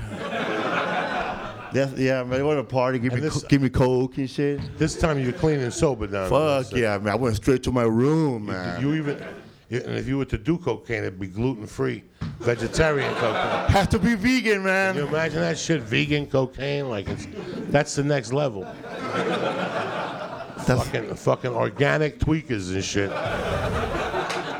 That's, 1.74 1.94
yeah, 2.00 2.24
man. 2.24 2.46
Want 2.46 2.60
to 2.60 2.64
party, 2.64 3.00
give 3.00 3.14
And 3.14 3.22
me, 3.22 3.28
this- 3.30 3.42
co- 3.44 3.48
give 3.48 3.62
me 3.62 3.70
coke 3.70 4.18
and 4.18 4.30
shit. 4.30 4.60
This 4.78 4.96
time 4.98 5.20
you're 5.20 5.34
clean 5.34 5.60
and 5.60 5.74
sober 5.74 6.08
down 6.08 6.30
there. 6.30 6.64
Fuck 6.64 6.74
yeah, 6.74 6.98
man. 6.98 7.14
I 7.14 7.16
went 7.16 7.36
straight 7.36 7.64
to 7.64 7.72
my 7.72 7.84
room, 7.84 8.48
man. 8.48 8.82
You 8.82 8.94
even, 8.96 9.24
you- 9.70 9.82
and 9.86 9.96
if 9.98 10.08
you 10.08 10.18
were 10.18 10.26
to 10.26 10.38
do 10.38 10.58
cocaine, 10.58 11.04
it'd 11.04 11.20
be 11.20 11.28
gluten 11.28 11.68
free, 11.68 12.04
vegetarian 12.40 13.14
cocaine. 13.16 13.70
Has 13.72 13.88
to 13.90 14.00
be 14.00 14.16
vegan, 14.16 14.64
man. 14.64 14.96
Can 14.96 15.04
you 15.04 15.10
imagine 15.10 15.42
that 15.42 15.58
shit? 15.58 15.82
Vegan 15.82 16.26
cocaine, 16.28 16.90
like 16.90 17.08
it's 17.10 17.28
that's 17.70 17.96
the 17.96 18.04
next 18.04 18.32
level. 18.34 18.62
That's- 18.64 20.88
Fucking 20.88 21.16
fucking 21.16 21.52
organic 21.52 22.20
tweakers 22.20 22.74
and 22.74 22.84
shit. 22.84 23.10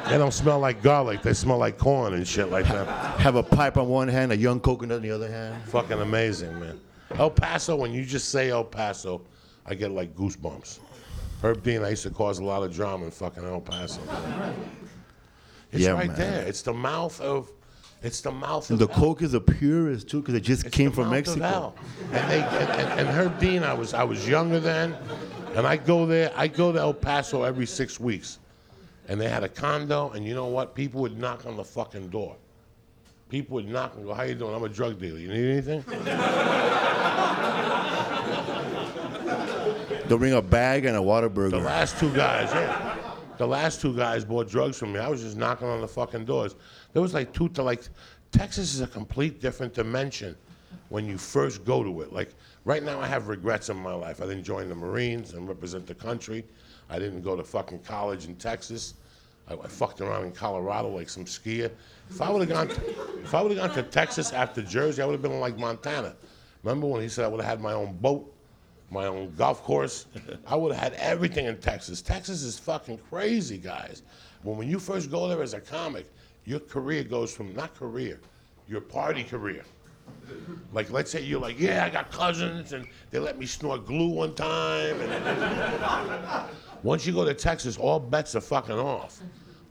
They 0.10 0.18
don't 0.18 0.34
smell 0.34 0.60
like 0.60 0.82
garlic. 0.82 1.22
They 1.22 1.34
smell 1.34 1.58
like 1.58 1.78
corn 1.78 2.14
and 2.14 2.26
shit 2.26 2.50
like 2.50 2.66
that. 2.68 2.88
have 3.20 3.36
a 3.36 3.44
pipe 3.44 3.76
on 3.76 3.90
one 3.90 4.08
hand, 4.08 4.32
a 4.32 4.38
young 4.38 4.62
coconut 4.62 4.98
on 4.98 5.02
the 5.02 5.12
other 5.12 5.30
hand. 5.30 5.62
Fucking 5.66 6.00
amazing, 6.00 6.58
man. 6.62 6.80
El 7.16 7.30
Paso, 7.32 7.76
when 7.76 7.92
you 7.94 8.04
just 8.04 8.30
say 8.30 8.50
El 8.50 8.64
Paso, 8.66 9.22
I 9.66 9.76
get 9.76 9.92
like 9.92 10.16
goosebumps. 10.16 10.80
Herb 11.42 11.64
Dean, 11.64 11.84
I 11.84 11.90
used 11.92 12.04
to 12.04 12.10
cause 12.10 12.40
a 12.40 12.44
lot 12.44 12.64
of 12.64 12.74
drama 12.74 13.06
in 13.06 13.12
fucking 13.12 13.44
El 13.46 13.62
Paso. 13.62 14.02
It's 15.72 15.84
Yeah, 15.84 15.92
right 15.92 16.08
man. 16.08 16.18
there. 16.18 16.42
It's 16.48 16.62
the 16.62 16.74
mouth 16.74 17.20
of, 17.22 17.52
it's 18.02 18.22
the 18.22 18.32
mouth 18.32 18.70
of 18.72 18.80
The 18.80 18.88
hell. 18.88 18.96
coke 18.96 19.22
is 19.22 19.34
the 19.34 19.42
purest 19.42 20.10
too, 20.10 20.22
because 20.22 20.36
it 20.36 20.42
just 20.42 20.66
It's 20.66 20.76
came 20.76 20.92
from 20.92 21.10
Mexico. 21.10 21.44
hell. 21.46 21.76
And 22.12 22.32
they 22.32 22.42
and, 22.42 22.70
and, 22.70 23.00
and 23.02 23.10
Herb 23.10 23.40
Dean, 23.40 23.64
I 23.64 23.74
was 23.74 23.94
I 23.94 24.04
was 24.04 24.28
younger 24.28 24.60
then, 24.60 24.96
and 25.56 25.68
I 25.68 25.78
go 25.78 26.06
there. 26.06 26.32
I 26.36 26.48
go 26.48 26.72
to 26.72 26.80
El 26.80 26.94
Paso 26.94 27.44
every 27.44 27.66
six 27.66 28.00
weeks, 28.00 28.40
and 29.08 29.20
they 29.20 29.28
had 29.30 29.44
a 29.44 29.50
condo. 29.50 30.12
And 30.12 30.26
you 30.26 30.34
know 30.36 30.48
what? 30.48 30.74
People 30.76 31.02
would 31.02 31.18
knock 31.18 31.46
on 31.46 31.58
the 31.58 31.64
fucking 31.64 32.10
door. 32.10 32.36
People 33.30 33.56
would 33.56 33.68
knock 33.68 33.96
and 33.96 34.06
go, 34.06 34.14
"How 34.14 34.24
you 34.24 34.36
doing? 34.36 34.56
I'm 34.56 34.64
a 34.64 34.70
drug 34.70 35.00
dealer. 35.00 35.20
You 35.20 35.28
need 35.28 35.52
anything?" 35.52 35.84
They'll 40.08 40.18
bring 40.18 40.34
a 40.34 40.42
bag 40.42 40.86
and 40.86 40.96
a 40.96 41.00
Whataburger. 41.02 41.52
The 41.52 41.58
last 41.58 42.00
two 42.00 42.14
guys, 42.14 42.50
yeah. 42.54 42.96
The 43.38 43.48
last 43.48 43.82
two 43.82 43.96
guys 43.96 44.24
bought 44.24 44.48
drugs 44.50 44.78
from 44.78 44.94
me. 44.94 45.00
I 45.00 45.10
was 45.10 45.22
just 45.22 45.36
knocking 45.38 45.68
on 45.68 45.82
the 45.82 45.88
fucking 45.88 46.26
doors. 46.26 46.56
There 46.94 47.02
was 47.02 47.14
like 47.14 47.34
two 47.34 47.50
to 47.50 47.64
like 47.64 47.84
Texas 48.32 48.74
is 48.74 48.82
a 48.82 48.88
complete 48.88 49.42
different 49.42 49.74
dimension 49.74 50.36
when 50.90 51.06
you 51.06 51.18
first 51.18 51.66
go 51.66 51.84
to 51.84 52.02
it. 52.02 52.14
Like 52.14 52.34
right 52.66 52.82
now 52.82 53.00
I 53.00 53.08
have 53.08 53.28
regrets 53.28 53.70
in 53.70 53.78
my 53.78 53.94
life. 53.94 54.22
I 54.22 54.26
didn't 54.26 54.44
join 54.44 54.70
the 54.70 54.76
Marines 54.76 55.34
and 55.34 55.48
represent 55.48 55.86
the 55.86 55.96
country. 55.96 56.46
I 56.90 57.00
didn't 57.00 57.22
go 57.22 57.36
to 57.36 57.44
fucking 57.44 57.80
college 57.80 58.26
in 58.26 58.36
Texas. 58.36 58.94
I, 59.50 59.54
I 59.54 59.68
fucked 59.68 60.02
around 60.02 60.26
in 60.26 60.32
Colorado 60.32 60.90
like 60.90 61.10
some 61.10 61.26
skier. 61.26 61.72
If 62.10 62.22
I 62.22 62.30
would 62.30 62.48
have 62.48 62.50
gone, 62.50 62.68
to, 62.68 63.22
if 63.22 63.34
I 63.34 63.42
would 63.42 63.58
have 63.58 63.68
gone 63.68 63.84
to 63.84 63.90
Texas 63.90 64.32
after 64.34 64.62
Jersey, 64.62 65.02
I 65.02 65.06
would 65.06 65.14
have 65.14 65.22
been 65.22 65.40
like 65.40 65.58
Montana. 65.58 66.16
Remember 66.64 66.88
when 66.88 67.02
he 67.02 67.10
said 67.10 67.26
I 67.26 67.28
would 67.28 67.42
have 67.42 67.50
had 67.50 67.62
my 67.62 67.74
own 67.74 67.98
boat? 67.98 68.34
my 68.90 69.06
own 69.06 69.34
golf 69.36 69.64
course. 69.64 70.06
I 70.48 70.56
would 70.56 70.74
have 70.74 70.82
had 70.82 70.94
everything 70.94 71.46
in 71.46 71.58
Texas. 71.58 72.02
Texas 72.02 72.44
is 72.44 72.58
fucking 72.58 73.00
crazy, 73.10 73.58
guys. 73.58 74.04
When 74.44 74.58
when 74.58 74.70
you 74.70 74.80
first 74.80 75.12
go 75.12 75.28
there 75.28 75.42
as 75.42 75.54
a 75.54 75.60
comic, 75.60 76.08
your 76.46 76.60
career 76.60 77.04
goes 77.04 77.34
from 77.34 77.54
not 77.54 77.76
career, 77.76 78.20
your 78.68 78.82
party 78.82 79.24
career. 79.24 79.64
Like 80.72 80.90
let's 80.90 81.12
say 81.12 81.22
you're 81.22 81.40
like, 81.40 81.60
yeah, 81.60 81.86
I 81.86 81.90
got 81.90 82.12
cousins 82.12 82.74
and 82.74 82.88
they 83.12 83.20
let 83.20 83.38
me 83.38 83.46
snort 83.46 83.86
glue 83.86 84.08
one 84.08 84.34
time. 84.36 85.00
And 85.02 86.50
once 86.84 87.06
you 87.06 87.14
go 87.14 87.26
to 87.26 87.34
Texas, 87.34 87.78
all 87.78 88.00
bets 88.00 88.36
are 88.36 88.42
fucking 88.42 88.78
off. 88.78 89.22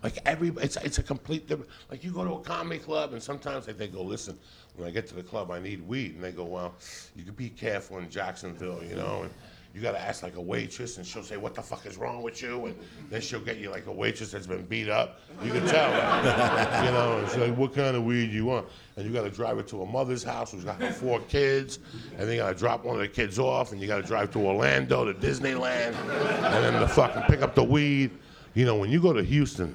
Like 0.02 0.18
every, 0.26 0.52
it's 0.60 0.76
it's 0.76 0.98
a 0.98 1.02
complete 1.02 1.48
different. 1.48 1.70
Like 1.90 2.04
you 2.04 2.12
go 2.12 2.24
to 2.24 2.34
a 2.34 2.40
comedy 2.40 2.78
club 2.78 3.12
and 3.12 3.22
sometimes 3.22 3.66
like, 3.66 3.78
they 3.78 3.88
go, 3.88 4.02
listen, 4.02 4.38
when 4.76 4.86
I 4.86 4.90
get 4.90 5.06
to 5.08 5.14
the 5.14 5.22
club, 5.22 5.50
I 5.50 5.58
need 5.58 5.86
weed, 5.86 6.14
and 6.14 6.22
they 6.22 6.32
go, 6.32 6.44
well, 6.44 6.74
you 7.14 7.24
could 7.24 7.36
be 7.36 7.48
careful 7.48 7.98
in 7.98 8.10
Jacksonville, 8.10 8.82
you 8.84 8.94
know, 8.94 9.22
and 9.22 9.30
you 9.74 9.82
gotta 9.82 10.00
ask 10.00 10.22
like 10.22 10.36
a 10.36 10.40
waitress, 10.40 10.96
and 10.96 11.06
she'll 11.06 11.22
say, 11.22 11.36
what 11.36 11.54
the 11.54 11.62
fuck 11.62 11.84
is 11.84 11.98
wrong 11.98 12.22
with 12.22 12.40
you, 12.40 12.66
and 12.66 12.74
then 13.10 13.20
she'll 13.20 13.40
get 13.40 13.58
you 13.58 13.68
like 13.70 13.86
a 13.86 13.92
waitress 13.92 14.30
that's 14.30 14.46
been 14.46 14.64
beat 14.64 14.88
up. 14.88 15.20
You 15.44 15.52
can 15.52 15.66
tell, 15.66 15.90
you 16.84 16.90
know. 16.92 17.18
And 17.18 17.28
she's 17.28 17.36
like, 17.38 17.56
what 17.56 17.74
kind 17.74 17.94
of 17.94 18.04
weed 18.04 18.30
you 18.30 18.46
want? 18.46 18.66
And 18.96 19.06
you 19.06 19.12
gotta 19.12 19.30
drive 19.30 19.58
it 19.58 19.68
to 19.68 19.82
a 19.82 19.86
mother's 19.86 20.24
house 20.24 20.52
who's 20.52 20.64
got 20.64 20.82
four 20.94 21.20
kids, 21.20 21.78
and 22.12 22.20
then 22.20 22.32
you 22.32 22.36
gotta 22.38 22.56
drop 22.56 22.84
one 22.84 22.96
of 22.96 23.02
the 23.02 23.08
kids 23.08 23.38
off, 23.38 23.72
and 23.72 23.80
you 23.80 23.86
gotta 23.86 24.06
drive 24.06 24.30
to 24.32 24.38
Orlando 24.38 25.04
to 25.04 25.12
Disneyland, 25.12 25.94
and 25.94 26.64
then 26.64 26.80
the 26.80 26.88
fucking 26.88 27.22
pick 27.24 27.42
up 27.42 27.54
the 27.54 27.64
weed. 27.64 28.10
You 28.54 28.64
know, 28.64 28.76
when 28.76 28.90
you 28.90 29.00
go 29.02 29.12
to 29.12 29.22
Houston, 29.22 29.74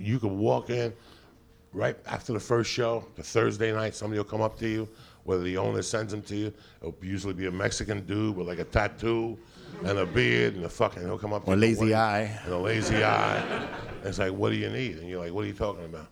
you 0.00 0.18
can 0.18 0.38
walk 0.38 0.70
in 0.70 0.92
right 1.72 1.96
after 2.06 2.32
the 2.32 2.40
first 2.40 2.70
show, 2.70 3.06
the 3.16 3.22
Thursday 3.22 3.72
night, 3.72 3.94
somebody 3.94 4.18
will 4.18 4.24
come 4.24 4.40
up 4.40 4.58
to 4.58 4.68
you, 4.68 4.88
whether 5.24 5.42
the 5.44 5.56
owner 5.56 5.82
sends 5.82 6.10
them 6.12 6.22
to 6.22 6.36
you. 6.36 6.52
It'll 6.80 6.96
usually 7.02 7.34
be 7.34 7.46
a 7.46 7.50
Mexican 7.50 8.04
dude 8.06 8.36
with 8.36 8.48
like 8.48 8.58
a 8.58 8.64
tattoo 8.64 9.38
and 9.84 9.98
a 9.98 10.06
beard 10.06 10.56
and 10.56 10.64
a 10.64 10.68
fucking, 10.68 11.02
he'll 11.02 11.18
come 11.18 11.32
up 11.32 11.44
to 11.44 11.50
Or 11.52 11.54
you. 11.54 11.60
lazy 11.60 11.90
"What 11.90 11.92
eye. 11.94 12.40
And 12.44 12.52
a 12.54 12.58
lazy 12.58 13.04
eye. 13.04 13.38
And 13.38 14.06
it's 14.06 14.18
like, 14.18 14.32
what 14.32 14.50
do 14.50 14.56
you 14.56 14.68
need? 14.70 14.96
And 14.98 15.08
you're 15.08 15.22
like, 15.22 15.32
what 15.32 15.44
are 15.44 15.48
you 15.48 15.52
talking 15.54 15.84
about? 15.84 16.08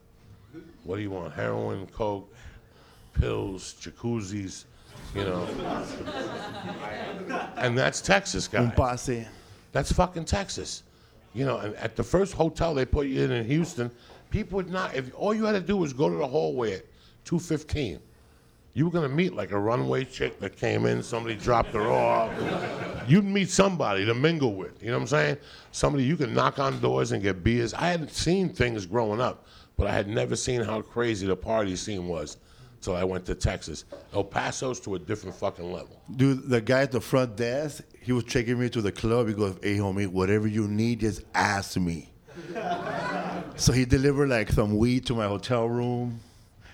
What 0.84 0.96
do 0.96 1.02
you 1.02 1.10
want? 1.10 1.32
Heroin, 1.34 1.86
coke, 1.88 2.32
pills, 3.14 3.74
jacuzzis, 3.80 4.64
you 5.14 5.24
know. 5.24 5.46
and 7.56 7.76
that's 7.76 8.00
Texas, 8.00 8.46
guys. 8.46 8.70
That's 9.72 9.92
fucking 9.92 10.24
Texas. 10.24 10.82
You 11.34 11.44
know, 11.44 11.58
and 11.58 11.74
at 11.76 11.96
the 11.96 12.02
first 12.02 12.34
hotel 12.34 12.74
they 12.74 12.84
put 12.84 13.06
you 13.06 13.22
in 13.22 13.30
in 13.30 13.46
Houston, 13.46 13.90
people 14.30 14.56
would 14.56 14.70
not. 14.70 14.94
If 14.94 15.14
all 15.14 15.34
you 15.34 15.44
had 15.44 15.52
to 15.52 15.60
do 15.60 15.76
was 15.76 15.92
go 15.92 16.08
to 16.08 16.16
the 16.16 16.26
hallway 16.26 16.74
at 16.74 16.84
two 17.24 17.38
fifteen, 17.38 18.00
you 18.74 18.84
were 18.84 18.90
gonna 18.90 19.08
meet 19.08 19.34
like 19.34 19.50
a 19.52 19.58
runway 19.58 20.04
chick 20.04 20.40
that 20.40 20.56
came 20.56 20.86
in. 20.86 21.02
Somebody 21.02 21.36
dropped 21.36 21.70
her 21.70 21.88
off. 21.88 22.32
You'd 23.08 23.24
meet 23.24 23.50
somebody 23.50 24.04
to 24.04 24.14
mingle 24.14 24.54
with. 24.54 24.82
You 24.82 24.88
know 24.88 24.96
what 24.96 25.02
I'm 25.02 25.08
saying? 25.08 25.36
Somebody 25.72 26.04
you 26.04 26.16
could 26.16 26.34
knock 26.34 26.58
on 26.58 26.80
doors 26.80 27.12
and 27.12 27.22
get 27.22 27.42
beers. 27.42 27.72
I 27.74 27.88
hadn't 27.88 28.10
seen 28.10 28.50
things 28.50 28.86
growing 28.86 29.20
up, 29.20 29.46
but 29.76 29.86
I 29.86 29.92
had 29.92 30.08
never 30.08 30.36
seen 30.36 30.60
how 30.60 30.82
crazy 30.82 31.26
the 31.26 31.36
party 31.36 31.74
scene 31.76 32.06
was 32.06 32.36
till 32.80 32.94
I 32.94 33.04
went 33.04 33.24
to 33.26 33.34
Texas. 33.34 33.84
El 34.14 34.24
Paso's 34.24 34.78
to 34.80 34.94
a 34.94 34.98
different 34.98 35.34
fucking 35.34 35.72
level. 35.72 36.00
Dude, 36.16 36.48
the 36.48 36.60
guy 36.60 36.82
at 36.82 36.92
the 36.92 37.00
front 37.00 37.36
desk, 37.36 37.82
he 38.08 38.12
was 38.14 38.24
taking 38.24 38.58
me 38.58 38.70
to 38.70 38.80
the 38.80 38.90
club. 38.90 39.28
He 39.28 39.34
goes, 39.34 39.58
hey, 39.62 39.76
homie, 39.76 40.06
whatever 40.06 40.48
you 40.48 40.66
need, 40.66 41.00
just 41.00 41.24
ask 41.34 41.76
me. 41.76 42.08
so 43.56 43.70
he 43.70 43.84
delivered 43.84 44.30
like 44.30 44.50
some 44.50 44.78
weed 44.78 45.04
to 45.08 45.14
my 45.14 45.26
hotel 45.26 45.68
room. 45.68 46.18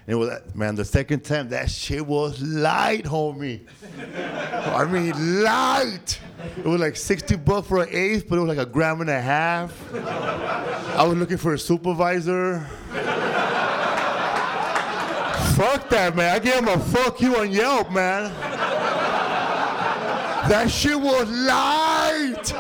And 0.07 0.13
it 0.13 0.15
was, 0.15 0.31
man, 0.55 0.77
the 0.77 0.85
second 0.85 1.25
time, 1.25 1.49
that 1.49 1.69
shit 1.69 2.07
was 2.07 2.41
light, 2.41 3.03
homie. 3.03 3.67
I 4.17 4.85
mean, 4.85 5.43
light. 5.43 6.21
It 6.57 6.67
was 6.67 6.81
like 6.81 6.95
60 6.95 7.35
bucks 7.39 7.67
for 7.67 7.83
an 7.83 7.89
eighth, 7.91 8.29
but 8.29 8.37
it 8.37 8.41
was 8.41 8.57
like 8.57 8.65
a 8.65 8.71
gram 8.71 9.01
and 9.01 9.11
a 9.11 9.21
half. 9.21 9.93
I 9.93 11.05
was 11.05 11.19
looking 11.19 11.39
for 11.39 11.55
a 11.55 11.59
supervisor. 11.59 12.61
Fuck 15.57 15.89
that, 15.89 16.15
man. 16.15 16.33
I 16.33 16.39
gave 16.39 16.55
him 16.55 16.69
a 16.69 16.79
fuck 16.79 17.21
you 17.21 17.37
on 17.37 17.51
Yelp, 17.51 17.91
man. 17.91 18.33
That 20.49 20.71
shit 20.71 21.01
was 21.01 21.29
light. 21.31 22.53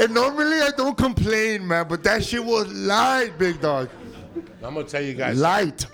And 0.00 0.14
normally 0.14 0.60
I 0.60 0.70
don't 0.76 0.96
complain, 0.96 1.66
man, 1.66 1.88
but 1.88 2.04
that 2.04 2.24
shit 2.24 2.44
was 2.44 2.72
light, 2.72 3.36
big 3.36 3.60
dog. 3.60 3.90
I'm 4.62 4.74
gonna 4.74 4.84
tell 4.84 5.02
you 5.02 5.14
guys. 5.14 5.40
Light. 5.40 5.86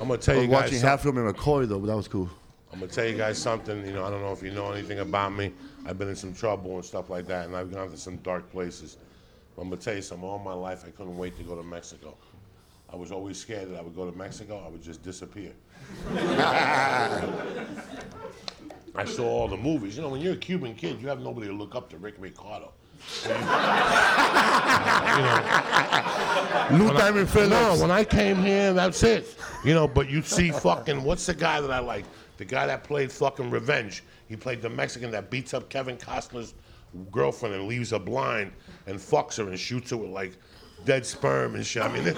I'm 0.00 0.08
gonna 0.08 0.18
tell 0.18 0.34
you 0.34 0.48
guys. 0.48 0.64
watching 0.64 0.80
half 0.80 1.04
of 1.04 1.14
them 1.14 1.24
in 1.24 1.32
McCoy 1.32 1.68
though, 1.68 1.78
but 1.78 1.86
that 1.86 1.96
was 1.96 2.08
cool. 2.08 2.28
I'm 2.72 2.80
gonna 2.80 2.90
tell 2.90 3.06
you 3.06 3.16
guys 3.16 3.38
something. 3.38 3.86
You 3.86 3.92
know, 3.92 4.04
I 4.04 4.10
don't 4.10 4.22
know 4.22 4.32
if 4.32 4.42
you 4.42 4.50
know 4.50 4.72
anything 4.72 4.98
about 4.98 5.32
me. 5.32 5.52
I've 5.86 5.98
been 5.98 6.08
in 6.08 6.16
some 6.16 6.34
trouble 6.34 6.74
and 6.74 6.84
stuff 6.84 7.08
like 7.08 7.26
that, 7.28 7.46
and 7.46 7.56
I've 7.56 7.72
gone 7.72 7.88
to 7.90 7.96
some 7.96 8.16
dark 8.16 8.50
places. 8.50 8.96
But 9.54 9.62
I'm 9.62 9.68
gonna 9.68 9.80
tell 9.80 9.94
you 9.94 10.02
something. 10.02 10.28
All 10.28 10.40
my 10.40 10.52
life, 10.52 10.84
I 10.84 10.90
couldn't 10.90 11.16
wait 11.16 11.36
to 11.36 11.44
go 11.44 11.54
to 11.54 11.62
Mexico. 11.62 12.16
I 12.92 12.96
was 12.96 13.12
always 13.12 13.38
scared 13.38 13.70
that 13.70 13.78
I 13.78 13.82
would 13.82 13.94
go 13.94 14.10
to 14.10 14.16
Mexico, 14.16 14.62
I 14.64 14.68
would 14.68 14.82
just 14.82 15.02
disappear. 15.02 15.52
I 18.96 19.04
saw 19.04 19.24
all 19.24 19.48
the 19.48 19.56
movies. 19.56 19.96
You 19.96 20.02
know, 20.02 20.08
when 20.08 20.20
you're 20.20 20.34
a 20.34 20.36
Cuban 20.36 20.74
kid, 20.74 21.00
you 21.00 21.08
have 21.08 21.20
nobody 21.20 21.46
to 21.48 21.52
look 21.52 21.74
up 21.74 21.90
to. 21.90 21.98
Rick 21.98 22.14
Ricardo. 22.18 22.72
you 23.24 23.30
Lou 26.78 26.92
Diamond 26.92 27.28
Phillips. 27.28 27.50
No, 27.50 27.76
when 27.80 27.90
I 27.90 28.04
came 28.04 28.42
here, 28.42 28.72
that's 28.72 29.02
it. 29.02 29.36
You 29.64 29.74
know, 29.74 29.86
but 29.86 30.08
you 30.10 30.22
see 30.22 30.50
fucking, 30.50 31.02
what's 31.02 31.26
the 31.26 31.34
guy 31.34 31.60
that 31.60 31.70
I 31.70 31.78
like? 31.78 32.04
The 32.38 32.44
guy 32.44 32.66
that 32.66 32.84
played 32.84 33.12
fucking 33.12 33.50
Revenge. 33.50 34.02
He 34.28 34.36
played 34.36 34.60
the 34.62 34.70
Mexican 34.70 35.10
that 35.12 35.30
beats 35.30 35.54
up 35.54 35.68
Kevin 35.68 35.96
Costner's 35.96 36.54
girlfriend 37.10 37.54
and 37.54 37.68
leaves 37.68 37.90
her 37.90 37.98
blind 37.98 38.52
and 38.86 38.98
fucks 38.98 39.36
her 39.36 39.48
and 39.48 39.58
shoots 39.58 39.90
her 39.90 39.96
with 39.96 40.10
like 40.10 40.32
dead 40.84 41.06
sperm 41.06 41.54
and 41.54 41.64
shit. 41.64 41.82
I 41.82 41.92
mean, 41.92 42.04
this, 42.04 42.16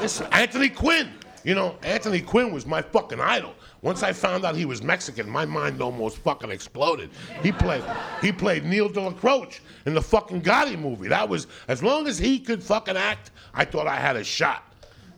this 0.00 0.20
Anthony 0.32 0.68
Quinn. 0.68 1.12
You 1.44 1.54
know, 1.54 1.76
Anthony 1.82 2.20
Quinn 2.20 2.52
was 2.52 2.66
my 2.66 2.82
fucking 2.82 3.20
idol. 3.20 3.54
Once 3.82 4.04
I 4.04 4.12
found 4.12 4.44
out 4.44 4.54
he 4.54 4.64
was 4.64 4.80
Mexican, 4.80 5.28
my 5.28 5.44
mind 5.44 5.82
almost 5.82 6.18
fucking 6.18 6.50
exploded. 6.50 7.10
He 7.42 7.50
played, 7.50 7.82
he 8.20 8.30
played 8.30 8.64
Neil 8.64 8.88
Dellacroce 8.88 9.58
in 9.86 9.94
the 9.94 10.00
fucking 10.00 10.42
Gotti 10.42 10.78
movie. 10.78 11.08
That 11.08 11.28
was 11.28 11.48
as 11.66 11.82
long 11.82 12.06
as 12.06 12.16
he 12.16 12.38
could 12.38 12.62
fucking 12.62 12.96
act, 12.96 13.32
I 13.52 13.64
thought 13.64 13.88
I 13.88 13.96
had 13.96 14.14
a 14.14 14.22
shot. 14.22 14.62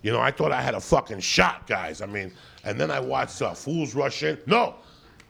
You 0.02 0.12
know, 0.12 0.20
I 0.20 0.30
thought 0.30 0.50
I 0.50 0.62
had 0.62 0.74
a 0.74 0.80
fucking 0.80 1.20
shot, 1.20 1.66
guys. 1.66 2.00
I 2.00 2.06
mean, 2.06 2.32
and 2.64 2.80
then 2.80 2.90
I 2.90 3.00
watched 3.00 3.42
uh, 3.42 3.52
Fools 3.52 3.94
Rush 3.94 4.22
In. 4.22 4.38
No, 4.46 4.76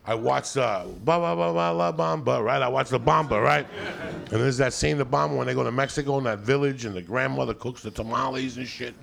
I 0.07 0.15
watched 0.15 0.57
uh, 0.57 0.85
ba 1.05 1.19
ba 1.19 1.35
ba 1.35 1.53
ba 1.53 1.73
la 1.73 1.93
Bamba, 1.93 2.45
right? 2.45 2.63
I 2.63 2.69
watched 2.69 2.91
the 2.91 3.01
Bamba, 3.01 3.43
right? 3.43 3.67
And 4.31 4.41
there's 4.41 4.59
that 4.59 4.73
scene, 4.73 4.99
the 4.99 5.07
Bamba, 5.07 5.37
when 5.37 5.47
they 5.47 5.55
go 5.55 5.65
to 5.65 5.73
Mexico 5.73 6.19
in 6.19 6.25
that 6.25 6.41
village 6.41 6.85
and 6.85 6.95
the 6.95 7.03
grandmother 7.03 7.55
cooks 7.55 7.83
the 7.83 7.91
tamales 7.91 8.59
and 8.59 8.69
shit. 8.69 8.95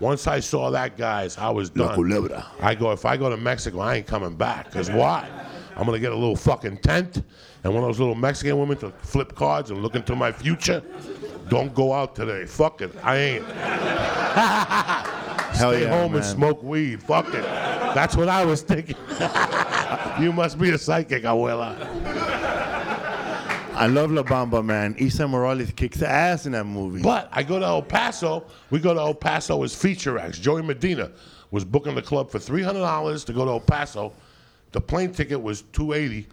Once 0.00 0.26
I 0.26 0.40
saw 0.40 0.70
that, 0.70 0.96
guys, 0.96 1.38
I 1.38 1.50
was 1.50 1.70
done. 1.70 2.32
I 2.60 2.74
go, 2.74 2.90
if 2.92 3.04
I 3.04 3.16
go 3.16 3.30
to 3.30 3.36
Mexico, 3.36 3.80
I 3.80 3.96
ain't 3.96 4.06
coming 4.06 4.34
back. 4.34 4.70
Cause 4.70 4.90
why? 4.90 5.28
I'm 5.76 5.86
gonna 5.86 5.98
get 5.98 6.12
a 6.12 6.16
little 6.16 6.36
fucking 6.36 6.78
tent 6.78 7.22
and 7.64 7.74
one 7.74 7.82
of 7.82 7.88
those 7.88 7.98
little 7.98 8.14
Mexican 8.14 8.58
women 8.58 8.76
to 8.78 8.90
flip 9.02 9.34
cards 9.34 9.70
and 9.70 9.82
look 9.82 9.94
into 9.94 10.14
my 10.14 10.30
future. 10.30 10.82
Don't 11.48 11.74
go 11.74 11.92
out 11.92 12.14
today. 12.14 12.46
Fuck 12.46 12.80
it. 12.80 12.94
I 13.02 13.16
ain't. 13.16 13.44
Hell 15.54 15.72
Stay 15.72 15.82
yeah, 15.82 16.00
home 16.00 16.14
and 16.14 16.24
smoke 16.24 16.62
weed. 16.62 17.02
Fuck 17.02 17.28
it. 17.28 17.42
That's 17.94 18.16
what 18.16 18.28
I 18.28 18.44
was 18.44 18.62
thinking. 18.62 18.96
you 20.20 20.32
must 20.32 20.58
be 20.58 20.70
a 20.70 20.78
psychic, 20.78 21.22
abuela. 21.22 22.63
I 23.76 23.88
love 23.88 24.12
La 24.12 24.22
Bamba, 24.22 24.64
man. 24.64 24.94
Esai 24.94 25.28
Morales 25.28 25.72
kicks 25.72 26.00
ass 26.00 26.46
in 26.46 26.52
that 26.52 26.64
movie. 26.64 27.02
But 27.02 27.28
I 27.32 27.42
go 27.42 27.58
to 27.58 27.64
El 27.64 27.82
Paso. 27.82 28.44
We 28.70 28.78
go 28.78 28.94
to 28.94 29.00
El 29.00 29.14
Paso 29.14 29.62
as 29.64 29.74
feature 29.74 30.16
acts. 30.18 30.38
Joey 30.38 30.62
Medina 30.62 31.10
was 31.50 31.64
booking 31.64 31.94
the 31.96 32.02
club 32.02 32.30
for 32.30 32.38
three 32.38 32.62
hundred 32.62 32.80
dollars 32.80 33.24
to 33.24 33.32
go 33.32 33.44
to 33.44 33.50
El 33.50 33.60
Paso. 33.60 34.12
The 34.72 34.80
plane 34.80 35.12
ticket 35.12 35.42
was 35.42 35.62
two 35.72 35.92
eighty. 35.92 36.28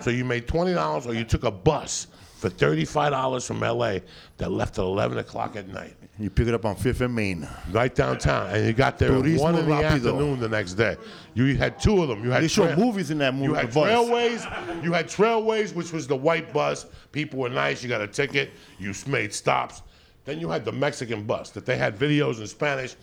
So 0.00 0.10
you 0.10 0.24
made 0.24 0.48
twenty 0.48 0.74
dollars, 0.74 1.06
or 1.06 1.14
you 1.14 1.24
took 1.24 1.44
a 1.44 1.50
bus 1.50 2.08
for 2.42 2.50
thirty-five 2.50 3.12
dollars 3.12 3.46
from 3.46 3.60
LA 3.60 3.98
that 4.38 4.50
left 4.50 4.78
at 4.78 4.82
eleven 4.84 5.18
o'clock 5.18 5.54
at 5.54 5.68
night, 5.68 5.94
you 6.18 6.28
pick 6.28 6.48
it 6.48 6.54
up 6.54 6.64
on 6.64 6.74
Fifth 6.74 7.00
and 7.00 7.14
Main. 7.14 7.48
right 7.70 7.94
downtown, 7.94 8.48
and 8.50 8.66
you 8.66 8.72
got 8.72 8.98
there 8.98 9.12
at 9.12 9.22
Turismo 9.22 9.38
one 9.40 9.54
in 9.54 9.64
the 9.66 9.72
Rapido. 9.72 9.84
afternoon 9.84 10.40
the 10.40 10.48
next 10.48 10.74
day. 10.74 10.96
You 11.34 11.56
had 11.56 11.78
two 11.80 12.02
of 12.02 12.08
them. 12.08 12.24
You 12.24 12.30
had 12.30 12.42
They 12.42 12.48
show 12.48 12.66
trail- 12.66 12.76
movies 12.78 13.10
in 13.12 13.18
that 13.18 13.32
movie. 13.32 13.46
You 13.46 13.54
had 13.54 13.70
the. 13.72 13.80
Trailways. 13.80 14.82
You 14.84 14.92
had 14.92 15.06
Trailways, 15.06 15.72
which 15.74 15.92
was 15.92 16.06
the 16.08 16.16
white 16.16 16.52
bus. 16.52 16.86
People 17.12 17.38
were 17.38 17.48
nice. 17.48 17.82
You 17.82 17.88
got 17.88 18.00
a 18.00 18.08
ticket. 18.08 18.50
You 18.80 18.90
s- 18.90 19.06
made 19.06 19.32
stops. 19.32 19.82
Then 20.24 20.38
you 20.40 20.48
had 20.50 20.64
the 20.64 20.72
Mexican 20.72 21.22
bus 21.24 21.50
that 21.50 21.64
they 21.64 21.76
had 21.76 21.96
videos 21.96 22.40
in 22.40 22.46
Spanish. 22.48 22.96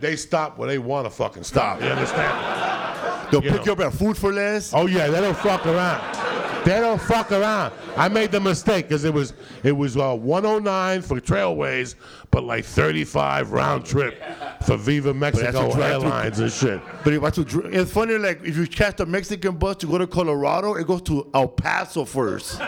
They 0.00 0.14
stop 0.16 0.58
where 0.58 0.68
they 0.68 0.78
want 0.78 1.06
to 1.06 1.10
fucking 1.10 1.44
stop. 1.44 1.80
You 1.80 1.86
understand? 1.88 3.30
They'll 3.32 3.42
You 3.44 3.50
pick 3.50 3.60
know. 3.60 3.66
you 3.66 3.72
up 3.72 3.80
at 3.80 3.92
Food 3.94 4.16
for 4.16 4.32
Less. 4.32 4.72
Oh 4.74 4.86
yeah, 4.86 5.06
they 5.08 5.20
don't 5.20 5.36
fuck 5.36 5.64
around. 5.66 6.00
They 6.68 6.80
don't 6.80 7.00
fuck 7.00 7.32
around. 7.32 7.72
I 7.96 8.10
made 8.10 8.30
the 8.30 8.40
mistake 8.40 8.88
because 8.88 9.04
it 9.04 9.14
was 9.14 9.32
it 9.62 9.72
was 9.72 9.96
uh, 9.96 10.14
109 10.14 11.00
for 11.00 11.18
Trailways, 11.18 11.94
but 12.30 12.44
like 12.44 12.62
35 12.66 13.52
round 13.52 13.86
trip 13.86 14.22
for 14.66 14.76
Viva 14.76 15.14
Mexico. 15.14 15.70
Airlines 15.80 16.40
and 16.40 16.52
shit. 16.52 16.82
But 17.04 17.14
if 17.14 17.22
I 17.22 17.30
to, 17.30 17.60
it's 17.72 17.90
funny, 17.90 18.18
like 18.18 18.44
if 18.44 18.54
you 18.54 18.66
catch 18.66 18.98
the 18.98 19.06
Mexican 19.06 19.56
bus 19.56 19.76
to 19.76 19.86
go 19.86 19.96
to 19.96 20.06
Colorado, 20.06 20.74
it 20.74 20.86
goes 20.86 21.00
to 21.02 21.30
El 21.32 21.48
Paso 21.48 22.04
first. 22.04 22.58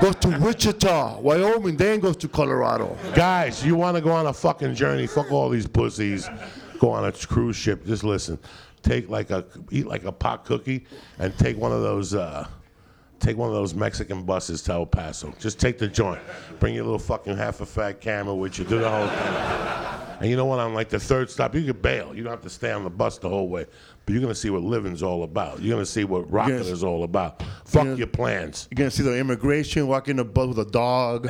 goes 0.00 0.14
to 0.20 0.38
Wichita, 0.40 1.18
Wyoming, 1.18 1.76
then 1.76 1.98
goes 1.98 2.16
to 2.18 2.28
Colorado. 2.28 2.96
Guys, 3.12 3.66
you 3.66 3.74
want 3.74 3.96
to 3.96 4.00
go 4.00 4.12
on 4.12 4.26
a 4.26 4.32
fucking 4.32 4.76
journey? 4.76 5.08
Fuck 5.08 5.32
all 5.32 5.48
these 5.48 5.66
pussies. 5.66 6.28
Go 6.78 6.92
on 6.92 7.04
a 7.04 7.10
cruise 7.10 7.56
ship. 7.56 7.84
Just 7.84 8.04
listen. 8.04 8.38
Take 8.82 9.08
like 9.08 9.30
a 9.30 9.44
eat 9.70 9.86
like 9.86 10.04
a 10.04 10.12
pot 10.12 10.44
cookie 10.44 10.84
and 11.18 11.36
take 11.38 11.56
one 11.56 11.72
of 11.72 11.82
those. 11.82 12.14
Uh, 12.14 12.46
take 13.20 13.36
one 13.36 13.48
of 13.48 13.54
those 13.54 13.74
Mexican 13.74 14.24
buses 14.24 14.62
to 14.62 14.72
El 14.72 14.86
Paso. 14.86 15.32
Just 15.38 15.60
take 15.60 15.78
the 15.78 15.86
joint. 15.86 16.20
Bring 16.58 16.74
your 16.74 16.84
little 16.84 16.98
fucking 16.98 17.36
half 17.36 17.60
a 17.60 17.66
fat 17.66 18.00
camera 18.00 18.34
with 18.34 18.58
you. 18.58 18.64
Do 18.64 18.78
the 18.80 18.90
whole 18.90 19.06
thing. 19.06 20.18
And 20.20 20.30
you 20.30 20.36
know 20.36 20.44
what? 20.44 20.58
On 20.60 20.74
like 20.74 20.88
the 20.88 20.98
third 21.00 21.30
stop, 21.30 21.54
you 21.54 21.64
can 21.72 21.80
bail. 21.80 22.14
You 22.14 22.22
don't 22.24 22.32
have 22.32 22.42
to 22.42 22.50
stay 22.50 22.70
on 22.72 22.84
the 22.84 22.90
bus 22.90 23.18
the 23.18 23.28
whole 23.28 23.48
way. 23.48 23.66
But 24.04 24.12
you're 24.12 24.22
gonna 24.22 24.34
see 24.34 24.50
what 24.50 24.62
living's 24.62 25.02
all 25.02 25.22
about. 25.22 25.60
You're 25.62 25.74
gonna 25.76 25.86
see 25.86 26.02
what 26.04 26.30
rocking 26.30 26.56
Yes. 26.58 26.66
is 26.66 26.82
all 26.84 27.04
about. 27.04 27.42
Fuck 27.64 27.84
Yes. 27.86 27.98
your 27.98 28.06
plans. 28.08 28.66
You're 28.70 28.76
gonna 28.78 28.90
see 28.90 29.02
the 29.04 29.16
immigration 29.16 29.86
walking 29.86 30.16
the 30.16 30.24
bus 30.24 30.48
with 30.48 30.58
a 30.58 30.64
dog, 30.70 31.28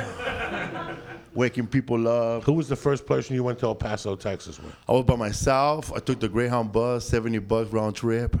waking 1.33 1.67
people 1.67 2.07
up. 2.07 2.43
Who 2.43 2.53
was 2.53 2.67
the 2.67 2.75
first 2.75 3.05
person 3.05 3.35
you 3.35 3.43
went 3.43 3.59
to 3.59 3.67
El 3.67 3.75
Paso, 3.75 4.15
Texas 4.15 4.59
with? 4.59 4.75
I 4.87 4.91
was 4.93 5.03
by 5.03 5.15
myself. 5.15 5.91
I 5.93 5.99
took 5.99 6.19
the 6.19 6.29
Greyhound 6.29 6.71
bus, 6.71 7.05
70 7.07 7.39
bucks 7.39 7.71
round 7.71 7.95
trip, 7.95 8.37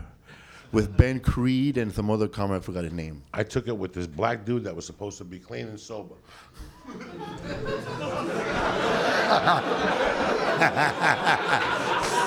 with 0.71 0.95
Ben 0.97 1.19
Creed 1.19 1.77
and 1.77 1.91
some 1.91 2.09
other 2.09 2.27
comic. 2.27 2.57
I 2.57 2.59
forgot 2.65 2.83
his 2.83 2.93
name. 2.93 3.23
I 3.33 3.43
took 3.43 3.67
it 3.67 3.77
with 3.77 3.93
this 3.93 4.07
black 4.07 4.45
dude 4.45 4.63
that 4.63 4.75
was 4.75 4.85
supposed 4.85 5.17
to 5.19 5.23
be 5.23 5.39
clean 5.39 5.67
and 5.67 5.79
sober. 5.79 6.15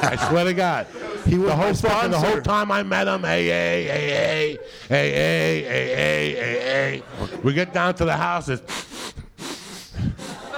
I 0.02 0.26
swear 0.28 0.44
to 0.44 0.54
God. 0.54 0.86
He 1.26 1.36
was 1.36 1.48
the 1.48 1.56
whole 1.56 1.74
fucking 1.74 2.10
the 2.12 2.18
whole 2.18 2.40
time 2.40 2.70
I 2.70 2.82
met 2.84 3.08
him, 3.08 3.22
hey, 3.22 3.46
hey, 3.46 3.84
hey, 3.84 4.08
hey, 4.08 4.58
hey, 4.88 5.10
hey, 5.12 5.62
hey, 5.62 5.94
hey, 5.94 6.34
hey, 6.34 7.02
hey. 7.18 7.38
We 7.42 7.52
get 7.52 7.72
down 7.72 7.94
to 7.96 8.04
the 8.04 8.16
house, 8.16 8.48
it's 8.48 9.05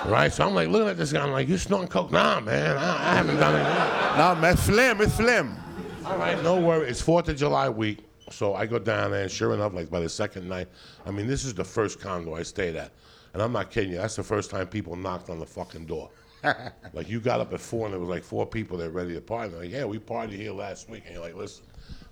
right? 0.09 0.32
So 0.32 0.46
I'm 0.46 0.54
like 0.54 0.68
looking 0.68 0.88
at 0.88 0.96
this 0.96 1.12
guy, 1.12 1.22
I'm 1.22 1.32
like, 1.32 1.48
you 1.48 1.59
snorting 1.59 1.88
coke? 1.88 2.11
Nah, 2.11 2.40
man, 2.40 2.76
I, 2.76 3.12
I 3.12 3.14
haven't 3.14 3.36
done 3.36 3.54
it. 3.54 4.18
Nah, 4.18 4.34
man, 4.34 4.56
phlegm, 4.56 5.00
it's 5.00 5.16
phlegm. 5.16 5.56
All 6.04 6.16
right, 6.16 6.42
no 6.42 6.59
worry. 6.59 6.88
It's 6.88 7.00
Fourth 7.00 7.28
of 7.28 7.36
July 7.36 7.68
week, 7.68 8.04
so 8.30 8.54
I 8.54 8.66
go 8.66 8.78
down 8.78 9.11
there, 9.11 9.22
and 9.22 9.30
sure 9.30 9.54
enough, 9.54 9.74
like 9.74 9.90
by 9.90 10.00
the 10.00 10.09
second 10.09 10.48
night, 10.48 10.68
I 11.06 11.11
mean, 11.11 11.26
this 11.26 11.44
is 11.44 11.54
the 11.54 11.64
first 11.64 12.00
condo 12.00 12.34
I 12.34 12.42
stayed 12.42 12.76
at, 12.76 12.92
and 13.34 13.42
I'm 13.42 13.52
not 13.52 13.70
kidding 13.70 13.92
you. 13.92 13.98
That's 13.98 14.16
the 14.16 14.22
first 14.22 14.50
time 14.50 14.66
people 14.66 14.96
knocked 14.96 15.30
on 15.30 15.38
the 15.38 15.46
fucking 15.46 15.86
door. 15.86 16.11
like 16.92 17.09
you 17.09 17.20
got 17.20 17.40
up 17.40 17.52
at 17.52 17.61
four, 17.61 17.86
and 17.86 17.92
there 17.92 18.00
was 18.00 18.09
like 18.09 18.22
four 18.22 18.46
people 18.46 18.78
there 18.78 18.90
ready 18.90 19.12
to 19.14 19.20
party. 19.20 19.50
They're 19.50 19.61
like, 19.61 19.70
yeah, 19.70 19.84
we 19.84 19.98
partied 19.98 20.32
here 20.32 20.52
last 20.52 20.88
week, 20.88 21.02
and 21.04 21.14
you're 21.14 21.24
like, 21.24 21.34
listen, 21.34 21.64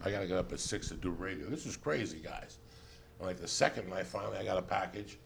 I 0.05 0.11
gotta 0.11 0.26
get 0.26 0.36
up 0.36 0.53
at 0.53 0.61
six 0.61 0.88
to 0.88 0.94
do 0.94 1.11
radio. 1.11 1.47
This 1.47 1.64
is 1.64 1.76
crazy, 1.76 2.18
guys. 2.18 2.59
And 3.18 3.26
like 3.26 3.38
the 3.38 3.49
second 3.49 3.88
night, 3.88 4.07
finally, 4.07 4.36
I 4.36 4.44
got 4.44 4.59
a 4.59 4.62
package, 4.62 5.18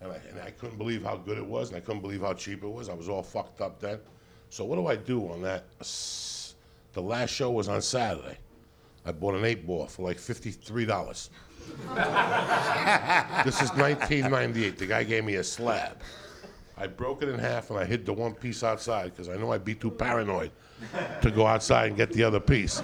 and 0.00 0.12
I, 0.12 0.20
and 0.30 0.40
I 0.40 0.50
couldn't 0.50 0.78
believe 0.78 1.02
how 1.04 1.16
good 1.16 1.38
it 1.38 1.46
was, 1.46 1.68
and 1.68 1.76
I 1.76 1.80
couldn't 1.80 2.02
believe 2.02 2.20
how 2.20 2.34
cheap 2.34 2.62
it 2.62 2.68
was. 2.68 2.88
I 2.88 2.94
was 2.94 3.08
all 3.08 3.22
fucked 3.22 3.60
up 3.60 3.80
then. 3.80 3.98
So 4.50 4.64
what 4.64 4.76
do 4.76 4.86
I 4.86 4.96
do 4.96 5.28
on 5.30 5.42
that? 5.42 5.64
The 6.92 7.02
last 7.02 7.30
show 7.30 7.50
was 7.50 7.68
on 7.68 7.82
Saturday. 7.82 8.38
I 9.04 9.12
bought 9.12 9.34
an 9.34 9.44
eight 9.44 9.66
ball 9.66 9.86
for 9.86 10.02
like 10.02 10.18
fifty-three 10.18 10.86
dollars. 10.86 11.30
this 13.44 13.60
is 13.60 13.70
1998. 13.72 14.78
The 14.78 14.86
guy 14.86 15.02
gave 15.04 15.24
me 15.24 15.34
a 15.36 15.44
slab. 15.44 16.00
I 16.78 16.86
broke 16.86 17.22
it 17.22 17.28
in 17.28 17.38
half 17.38 17.70
and 17.70 17.78
I 17.78 17.84
hid 17.84 18.04
the 18.04 18.12
one 18.12 18.34
piece 18.34 18.62
outside 18.62 19.12
because 19.12 19.28
I 19.28 19.36
know 19.36 19.52
I'd 19.52 19.64
be 19.64 19.74
too 19.74 19.90
paranoid 19.90 20.50
to 21.22 21.30
go 21.30 21.46
outside 21.46 21.88
and 21.88 21.96
get 21.96 22.12
the 22.12 22.22
other 22.22 22.38
piece. 22.40 22.80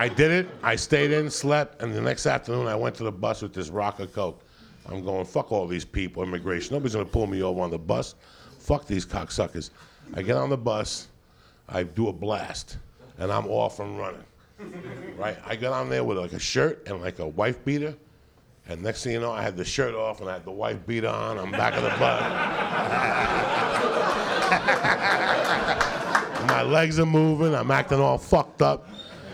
I 0.00 0.08
did 0.08 0.30
it. 0.30 0.48
I 0.62 0.76
stayed 0.76 1.10
in, 1.10 1.28
slept, 1.28 1.82
and 1.82 1.94
the 1.94 2.00
next 2.00 2.24
afternoon 2.24 2.66
I 2.66 2.74
went 2.74 2.94
to 2.96 3.04
the 3.04 3.12
bus 3.12 3.42
with 3.42 3.52
this 3.52 3.68
rock 3.68 4.00
of 4.00 4.14
coke. 4.14 4.42
I'm 4.86 5.04
going, 5.04 5.26
fuck 5.26 5.52
all 5.52 5.66
these 5.66 5.84
people, 5.84 6.22
immigration. 6.22 6.72
Nobody's 6.72 6.94
gonna 6.94 7.04
pull 7.04 7.26
me 7.26 7.42
over 7.42 7.60
on 7.60 7.70
the 7.70 7.78
bus. 7.78 8.14
Fuck 8.60 8.86
these 8.86 9.04
cocksuckers. 9.04 9.68
I 10.14 10.22
get 10.22 10.36
on 10.36 10.48
the 10.48 10.56
bus, 10.56 11.08
I 11.68 11.82
do 11.82 12.08
a 12.08 12.14
blast, 12.14 12.78
and 13.18 13.30
I'm 13.30 13.46
off 13.48 13.78
and 13.78 13.98
running. 13.98 14.24
Right? 15.18 15.36
I 15.44 15.54
got 15.54 15.74
on 15.74 15.90
there 15.90 16.02
with 16.02 16.16
like 16.16 16.32
a 16.32 16.38
shirt 16.38 16.88
and 16.88 17.02
like 17.02 17.18
a 17.18 17.28
wife 17.28 17.62
beater. 17.62 17.94
And 18.68 18.82
next 18.82 19.04
thing 19.04 19.12
you 19.12 19.20
know, 19.20 19.32
I 19.32 19.42
had 19.42 19.54
the 19.54 19.66
shirt 19.66 19.94
off 19.94 20.22
and 20.22 20.30
I 20.30 20.34
had 20.34 20.46
the 20.46 20.50
wife 20.50 20.78
beater 20.86 21.08
on. 21.08 21.38
I'm 21.38 21.50
back 21.50 21.74
of 21.74 21.82
the 21.82 21.90
bus. 21.90 22.22
My 26.48 26.62
legs 26.62 26.98
are 26.98 27.04
moving. 27.04 27.54
I'm 27.54 27.70
acting 27.70 28.00
all 28.00 28.16
fucked 28.16 28.62
up. 28.62 28.88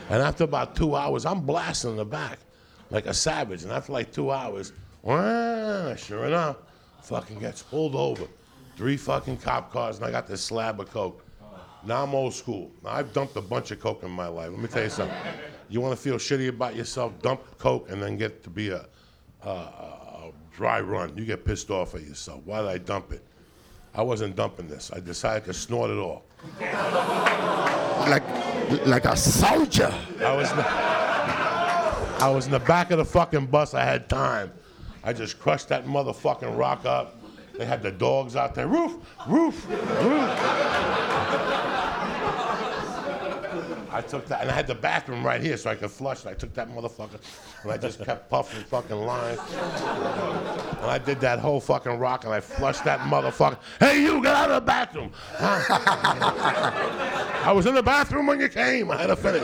And 0.09 0.23
after 0.23 0.45
about 0.45 0.77
two 0.77 0.95
hours, 0.95 1.27
I'm 1.27 1.41
blasting 1.41 1.93
in 1.93 1.97
the 1.97 2.05
back 2.05 2.39
like 2.91 3.07
a 3.07 3.15
savage. 3.15 3.65
And 3.65 3.73
after 3.73 3.93
like 3.93 4.13
two 4.13 4.31
hours, 4.31 4.73
wah, 5.03 5.95
sure 5.97 6.27
enough, 6.27 6.57
fucking 7.03 7.39
gets 7.41 7.63
pulled 7.63 7.95
over. 7.95 8.27
Three 8.77 8.97
fucking 8.97 9.39
cop 9.39 9.73
cars, 9.73 9.97
and 9.97 10.05
I 10.05 10.11
got 10.11 10.27
this 10.27 10.43
slab 10.43 10.81
of 10.81 10.91
coke. 10.91 11.25
Now 11.85 12.03
I'm 12.03 12.15
old 12.15 12.35
school. 12.35 12.71
Now 12.83 12.91
I've 12.91 13.13
dumped 13.13 13.37
a 13.37 13.41
bunch 13.41 13.71
of 13.71 13.81
coke 13.81 14.03
in 14.03 14.11
my 14.11 14.27
life. 14.27 14.51
Let 14.51 14.61
me 14.61 14.69
tell 14.69 14.83
you 14.83 14.91
something. 14.91 15.17
You 15.69 15.81
want 15.81 15.97
to 15.97 16.03
feel 16.03 16.17
shitty 16.17 16.49
about 16.49 16.77
yourself? 16.77 17.13
Dump 17.23 17.41
coke 17.59 17.91
and 17.91 18.03
then 18.03 18.17
get 18.17 18.43
to 18.45 18.51
be 18.51 18.71
a, 18.71 18.87
a, 19.43 19.49
a 19.49 20.33
dry 20.53 20.81
run. 20.81 21.17
You 21.17 21.25
get 21.25 21.45
pissed 21.45 21.71
off 21.71 21.95
at 21.95 22.03
yourself. 22.03 22.43
Why 22.45 22.61
did 22.61 22.69
I 22.69 22.79
dump 22.79 23.13
it? 23.13 23.25
I 23.97 24.03
wasn't 24.03 24.37
dumping 24.37 24.69
this. 24.69 24.91
I 24.95 25.01
decided 25.01 25.47
to 25.47 25.55
snort 25.55 25.91
it 25.91 25.97
all. 25.97 26.25
Like, 28.11 28.23
like 28.87 29.07
a 29.07 29.17
soldier. 29.17 29.93
I 30.21 30.37
was, 30.37 30.51
in 30.51 30.57
the, 30.59 30.65
I 30.69 32.31
was 32.33 32.45
in 32.45 32.53
the 32.53 32.61
back 32.61 32.91
of 32.91 32.99
the 32.99 33.07
fucking 33.07 33.47
bus. 33.47 33.73
I 33.73 33.85
had 33.85 34.11
time. 34.11 34.53
I 35.03 35.15
just 35.15 35.39
crushed 35.41 35.71
that 35.71 35.87
motherfucking 35.87 36.59
rock 36.59 36.85
up. 36.85 37.17
They 37.57 37.65
had 37.65 37.83
the 37.83 37.91
dogs 37.91 38.37
out 38.37 38.55
there. 38.55 38.67
Roof, 38.67 38.97
roof, 39.27 39.67
roof. 39.67 40.31
I 43.97 44.03
took 44.03 44.27
that, 44.27 44.43
and 44.43 44.51
I 44.51 44.53
had 44.53 44.67
the 44.67 44.75
bathroom 44.75 45.25
right 45.25 45.41
here, 45.41 45.57
so 45.57 45.71
I 45.71 45.75
could 45.75 45.91
flush. 45.91 46.25
And 46.25 46.31
I 46.31 46.35
took 46.35 46.53
that 46.53 46.69
motherfucker, 46.69 47.19
and 47.63 47.73
I 47.73 47.79
just 47.79 48.05
kept 48.05 48.29
puffing 48.29 48.63
fucking 48.65 48.95
lines. 48.95 49.41
And 49.49 50.91
I 50.91 51.01
did 51.03 51.19
that 51.21 51.39
whole 51.39 51.61
fucking 51.61 51.99
rock, 51.99 52.25
and 52.25 52.35
I 52.35 52.41
flushed 52.41 52.85
that 52.85 53.01
motherfucker. 53.01 53.57
Hey, 53.81 54.03
you, 54.03 54.23
get 54.23 54.37
out 54.37 54.51
of 54.51 54.57
the 54.57 54.67
bathroom! 54.67 55.13
I 55.41 56.43
was 57.57 57.65
in 57.65 57.75
the 57.75 57.83
bathroom 57.83 58.27
when 58.27 58.39
you 58.39 58.51
came. 58.51 58.91
I 58.91 58.99
had 58.99 59.07
to 59.07 59.17
finish. 59.17 59.43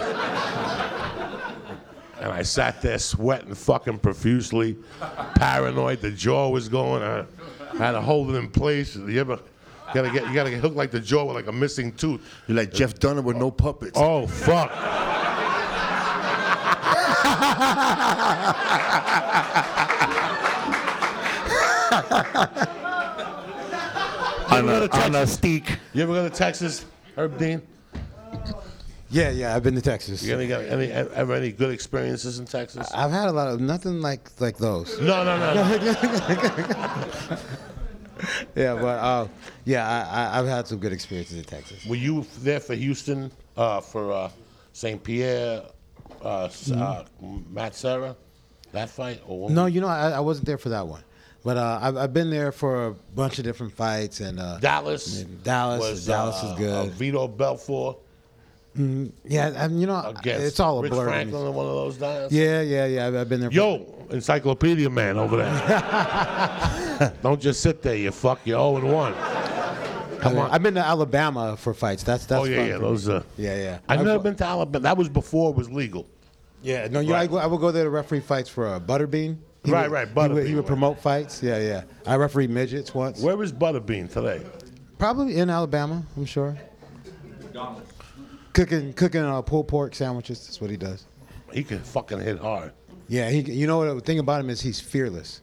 And 2.21 2.31
I 2.31 2.43
sat 2.43 2.83
there 2.83 2.99
sweating 2.99 3.55
fucking 3.55 4.01
profusely, 4.01 4.77
paranoid. 5.35 6.03
The 6.03 6.11
jaw 6.11 6.51
was 6.51 6.69
going. 6.69 7.03
I 7.03 7.25
had 7.79 7.93
to 7.93 8.03
hold 8.03 8.31
it 8.31 8.35
in 8.35 8.51
place. 8.51 8.97
You 8.97 9.19
ever 9.19 9.39
gotta 9.95 10.11
get 10.11 10.27
you 10.27 10.35
gotta 10.35 10.51
get 10.51 10.61
hooked 10.61 10.77
like 10.77 10.91
the 10.91 11.01
jaw 11.01 11.25
with 11.25 11.37
like 11.37 11.47
a 11.47 11.53
missing 11.53 11.93
tooth. 11.93 12.21
You're 12.47 12.57
like 12.57 12.73
Jeff 12.73 12.99
Dunham 12.99 13.25
with 13.25 13.37
no 13.37 13.51
puppets. 13.51 13.93
Oh 13.97 14.27
fuck. 14.27 14.73
on, 24.53 24.67
go 24.67 24.85
a, 24.85 24.89
to 24.89 24.97
on 24.97 25.11
a 25.11 25.13
Texas? 25.13 25.35
steak. 25.35 25.79
You 25.93 26.03
ever 26.03 26.13
go 26.13 26.29
to 26.29 26.35
Texas, 26.35 26.85
Herb 27.17 27.39
Dean? 27.39 27.63
Yeah, 29.11 29.31
yeah. 29.31 29.55
I've 29.55 29.63
been 29.63 29.75
to 29.75 29.83
Texas. 29.83 30.23
You 30.23 30.33
ever 30.33 30.47
got 30.47 30.63
any 30.63 30.91
ever 30.91 31.35
any 31.35 31.53
good 31.53 31.71
experiences 31.71 32.39
in 32.39 32.47
Texas? 32.47 32.91
I've 32.95 33.11
had 33.11 33.29
a 33.29 33.33
lot 33.33 33.49
of 33.49 33.61
nothing 33.61 34.01
like 34.01 34.31
like 34.41 34.57
those. 34.57 34.99
No, 35.01 35.25
no, 35.25 35.39
no. 35.39 37.39
Yeah, 38.57 38.75
but 38.75 38.99
uh, 38.99 39.29
yeah, 39.65 39.89
I, 39.89 40.23
I, 40.25 40.39
I've 40.39 40.47
had 40.47 40.67
some 40.67 40.79
good 40.79 40.93
experiences 40.93 41.39
in 41.39 41.45
Texas. 41.45 41.85
Were 41.87 41.97
you 41.97 42.27
there 42.39 42.61
for 42.61 42.75
Houston, 42.75 43.31
uh, 43.57 43.81
for 43.81 44.13
uh, 44.13 44.31
St. 44.73 45.03
Pierre, 45.03 45.63
uh, 46.23 46.49
uh, 46.75 47.05
Matt 47.51 47.75
Serra, 47.75 48.17
that 48.73 48.91
fight? 48.91 49.21
Or 49.27 49.51
No, 49.51 49.67
you 49.67 49.81
know, 49.81 49.89
I, 49.89 50.11
I 50.11 50.21
wasn't 50.21 50.47
there 50.47 50.59
for 50.59 50.69
that 50.71 50.87
one, 50.87 51.03
but 51.45 51.57
uh, 51.57 51.79
I've, 51.83 51.97
I've 51.97 52.13
been 52.13 52.31
there 52.31 52.53
for 52.53 52.89
a 52.89 52.93
bunch 52.93 53.39
of 53.39 53.45
different 53.45 53.73
fights 53.73 54.21
and 54.21 54.39
uh, 54.39 54.59
Dallas. 54.59 55.23
Dallas- 55.23 55.81
was, 55.81 56.07
Dallas 56.07 56.43
is 56.43 56.53
good. 56.59 56.71
uh, 56.71 56.85
Vito 56.93 57.27
Belfort 57.29 57.97
yeah, 58.75 59.53
I, 59.57 59.67
you 59.67 59.87
know, 59.87 60.15
it's 60.25 60.59
all 60.59 60.79
a 60.79 60.83
Rich 60.83 60.93
blur. 60.93 61.05
Franklin 61.07 61.47
in 61.47 61.55
one 61.55 61.67
of 61.67 61.73
those 61.73 61.97
diets. 61.99 62.33
Yeah, 62.33 62.63
yeah, 62.63 62.87
yeah. 62.87 63.07
I've, 63.07 63.15
I've 63.15 63.29
been 63.29 63.41
there. 63.41 63.51
For, 63.51 63.55
Yo, 63.55 64.02
Encyclopedia 64.13 64.89
Man 64.91 65.19
over 65.19 65.37
there. 65.39 67.13
Don't 67.23 67.41
just 67.41 67.61
sit 67.61 67.83
there, 67.83 67.97
you 67.97 68.11
fuck. 68.11 68.41
You're 68.45 68.59
0 68.59 68.77
and 68.77 68.93
1. 68.93 69.15
Come 70.21 70.39
on. 70.39 70.51
I've 70.51 70.63
been 70.63 70.75
to 70.75 70.81
Alabama 70.87 71.57
for 71.57 71.75
fights. 71.75 72.03
That's 72.05 72.27
that's 72.27 72.43
oh, 72.43 72.45
yeah, 72.45 72.57
fun 72.59 72.67
yeah. 72.67 72.73
for 72.77 72.81
me. 72.83 72.89
Those, 72.89 73.09
uh, 73.09 73.23
Yeah, 73.37 73.57
yeah. 73.57 73.79
I've 73.89 74.01
I- 74.01 74.05
never 74.05 74.23
been 74.23 74.37
to 74.37 74.45
Alabama. 74.45 74.83
That 74.83 74.97
was 74.97 75.09
before 75.09 75.51
it 75.51 75.57
was 75.57 75.71
legal. 75.71 76.07
Yeah, 76.63 76.87
no, 76.89 77.01
you 77.01 77.09
know, 77.09 77.17
I, 77.17 77.27
go, 77.27 77.39
I 77.39 77.47
would 77.47 77.61
go 77.61 77.73
there 77.73 77.83
to 77.85 77.91
referee 77.91 78.21
fights 78.21 78.49
for 78.49 78.69
uh, 78.69 78.79
Butterbean. 78.79 79.39
He 79.65 79.73
Right, 79.73 79.91
would- 79.91 79.95
right, 79.95 80.07
He 80.09 80.15
would, 80.15 80.47
he 80.47 80.53
Butterbean, 80.53 80.55
would 80.55 80.57
right. 80.61 80.67
promote 80.67 81.01
fights. 81.01 81.43
Yeah, 81.43 81.59
yeah. 81.59 81.83
I 82.07 82.15
refereed 82.17 82.51
midgets 82.51 82.95
once. 82.95 83.21
Where 83.21 83.43
is 83.43 83.53
Butterbean 83.53 84.13
today? 84.13 84.43
Probably 84.99 85.39
in 85.39 85.51
Alabama, 85.51 86.05
I'm 86.17 86.25
sure. 86.25 86.57
Cooking, 88.53 88.93
cooking 88.93 89.23
uh, 89.23 89.43
pulled 89.43 89.67
pork 89.67 89.95
sandwiches. 89.95 90.47
That's 90.47 90.61
what 90.61 90.71
he 90.71 90.77
does. 90.77 91.05
He 91.53 91.65
can 91.65 91.81
fucking 91.81 92.21
hit 92.21 92.39
hard. 92.39 92.73
Yeah, 93.09 93.31
he. 93.31 93.41
You 93.41 93.67
know 93.67 93.79
what 93.79 93.95
the 93.95 94.01
thing 94.01 94.19
about 94.19 94.41
him 94.41 94.51
is 94.51 94.61
he's 94.61 94.81
fearless. 94.81 95.43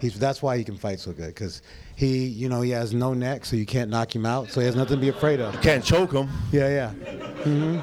He's 0.00 0.18
that's 0.18 0.42
why 0.42 0.56
he 0.56 0.64
can 0.64 0.76
fight 0.76 1.00
so 1.00 1.12
good 1.12 1.28
because 1.28 1.62
he, 1.96 2.26
you 2.26 2.48
know, 2.48 2.60
he 2.60 2.70
has 2.70 2.94
no 2.94 3.12
neck, 3.14 3.44
so 3.44 3.56
you 3.56 3.66
can't 3.66 3.90
knock 3.90 4.14
him 4.14 4.24
out. 4.24 4.50
So 4.50 4.60
he 4.60 4.66
has 4.66 4.76
nothing 4.76 4.96
to 4.96 5.00
be 5.00 5.08
afraid 5.08 5.40
of. 5.40 5.54
You 5.54 5.60
can't 5.60 5.84
choke 5.84 6.12
him. 6.12 6.28
Yeah, 6.52 6.68
yeah. 6.68 6.92
Mm-hmm. 7.42 7.80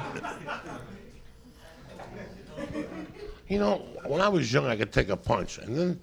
You 3.48 3.58
know, 3.58 3.86
when 4.06 4.20
I 4.20 4.28
was 4.28 4.52
young, 4.52 4.66
I 4.66 4.76
could 4.76 4.92
take 4.92 5.08
a 5.08 5.16
punch, 5.16 5.58
and 5.58 5.76
then 5.76 6.00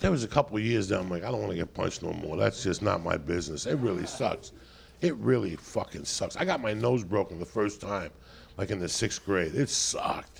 there 0.00 0.10
was 0.10 0.24
a 0.24 0.28
couple 0.28 0.56
of 0.56 0.62
years 0.62 0.88
that 0.88 1.00
I'm 1.00 1.08
like, 1.08 1.24
I 1.24 1.30
don't 1.30 1.40
want 1.40 1.52
to 1.52 1.56
get 1.56 1.72
punched 1.72 2.02
no 2.02 2.12
more. 2.12 2.36
That's 2.36 2.62
just 2.62 2.82
not 2.82 3.02
my 3.02 3.16
business. 3.16 3.66
It 3.66 3.76
really 3.76 4.06
sucks. 4.06 4.52
It 5.00 5.14
really 5.16 5.56
fucking 5.56 6.04
sucks. 6.04 6.36
I 6.36 6.44
got 6.44 6.60
my 6.60 6.74
nose 6.74 7.04
broken 7.04 7.38
the 7.38 7.46
first 7.46 7.80
time, 7.80 8.10
like 8.56 8.70
in 8.70 8.78
the 8.78 8.88
sixth 8.88 9.24
grade. 9.24 9.54
It 9.54 9.70
sucked. 9.70 10.37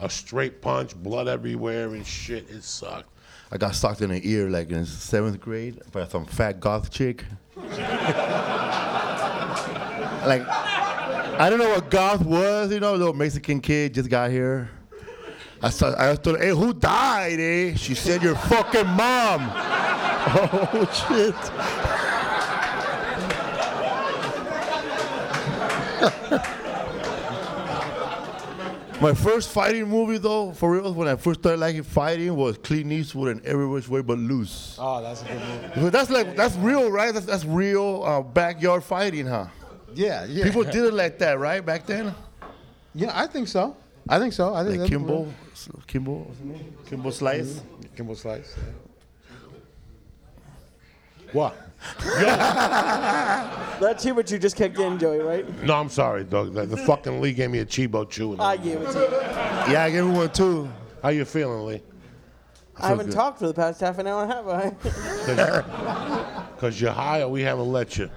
A 0.00 0.08
straight 0.08 0.62
punch, 0.62 0.94
blood 0.94 1.26
everywhere 1.26 1.92
and 1.94 2.06
shit. 2.06 2.48
It 2.50 2.62
sucked. 2.62 3.08
I 3.50 3.56
got 3.56 3.74
socked 3.74 4.02
in 4.02 4.10
the 4.10 4.20
ear 4.28 4.50
like 4.50 4.70
in 4.70 4.84
seventh 4.84 5.40
grade 5.40 5.80
by 5.90 6.06
some 6.06 6.26
fat 6.26 6.60
goth 6.60 6.90
chick. 6.90 7.24
like, 7.56 7.80
I 10.46 11.48
don't 11.50 11.58
know 11.58 11.70
what 11.70 11.90
goth 11.90 12.22
was, 12.24 12.70
you 12.72 12.78
know, 12.80 12.94
little 12.94 13.14
Mexican 13.14 13.60
kid 13.60 13.94
just 13.94 14.10
got 14.10 14.30
here. 14.30 14.70
I 15.60 15.70
saw, 15.70 15.92
I 15.98 16.14
her, 16.14 16.38
hey, 16.38 16.50
who 16.50 16.72
died, 16.72 17.40
eh? 17.40 17.74
She 17.74 17.94
said, 17.94 18.22
your 18.22 18.36
fucking 18.36 18.86
mom. 18.86 19.50
oh, 20.30 20.86
shit. 21.08 21.34
My 29.00 29.14
first 29.14 29.50
fighting 29.50 29.88
movie, 29.88 30.18
though, 30.18 30.50
for 30.52 30.72
real, 30.72 30.92
when 30.92 31.06
I 31.06 31.14
first 31.14 31.40
started 31.40 31.60
liking 31.60 31.84
fighting, 31.84 32.34
was 32.34 32.58
Clint 32.58 32.90
Eastwood 32.90 33.36
and 33.36 33.46
Every 33.46 33.66
Which 33.66 33.88
Way 33.88 34.02
But 34.02 34.18
Loose. 34.18 34.76
Oh, 34.76 35.00
that's 35.00 35.22
a 35.22 35.26
good 35.26 35.40
movie. 35.40 35.80
But 35.82 35.92
that's 35.92 36.10
like 36.10 36.34
that's 36.34 36.56
real, 36.56 36.90
right? 36.90 37.14
That's, 37.14 37.26
that's 37.26 37.44
real 37.44 38.02
uh, 38.04 38.22
backyard 38.22 38.82
fighting, 38.82 39.26
huh? 39.26 39.46
Yeah, 39.94 40.24
yeah. 40.24 40.42
People 40.44 40.64
did 40.64 40.84
it 40.84 40.94
like 40.94 41.18
that, 41.20 41.38
right? 41.38 41.64
Back 41.64 41.86
then, 41.86 42.12
Yeah, 42.92 43.12
I 43.14 43.28
think 43.28 43.46
so. 43.46 43.76
I 44.08 44.18
think 44.18 44.32
so. 44.32 44.52
I 44.52 44.64
think 44.64 44.80
like 44.80 44.90
Kimbo, 44.90 45.32
Kimbo, 45.86 46.12
what's 46.12 46.38
his 46.38 46.46
name? 46.46 46.76
Kimbo 46.86 47.10
Slice. 47.10 47.60
Kimbo 47.94 48.14
Slice. 48.14 48.56
What? 51.32 51.67
That's 53.80 54.04
you, 54.04 54.14
but 54.14 54.30
you 54.30 54.38
just 54.38 54.56
kicked 54.56 54.78
in, 54.78 54.98
Joey, 54.98 55.18
right? 55.18 55.62
No, 55.62 55.74
I'm 55.74 55.88
sorry, 55.88 56.24
dog. 56.24 56.52
The, 56.54 56.66
the 56.66 56.76
fucking 56.78 57.20
Lee 57.20 57.32
gave 57.32 57.50
me 57.50 57.60
a 57.60 57.66
Cheeba 57.66 58.08
Chew. 58.08 58.36
I 58.38 58.56
gave 58.56 58.80
it 58.80 58.90
to 58.92 58.98
you. 58.98 59.72
Yeah, 59.72 59.84
I 59.84 59.90
gave 59.90 60.04
him 60.04 60.14
one 60.14 60.30
too. 60.30 60.68
How 61.02 61.10
you 61.10 61.24
feeling, 61.24 61.64
Lee? 61.66 61.82
I 62.80 62.88
haven't 62.88 63.06
good. 63.06 63.14
talked 63.14 63.38
for 63.38 63.46
the 63.46 63.54
past 63.54 63.80
half 63.80 63.98
an 63.98 64.06
hour 64.06 64.22
and 64.22 64.32
a 64.32 64.34
half, 64.34 64.44
have 65.26 65.66
I? 65.66 66.44
Because 66.58 66.80
you're 66.80 66.90
high 66.92 67.22
or 67.22 67.28
we 67.28 67.42
haven't 67.42 67.70
let 67.70 67.96
you. 67.98 68.10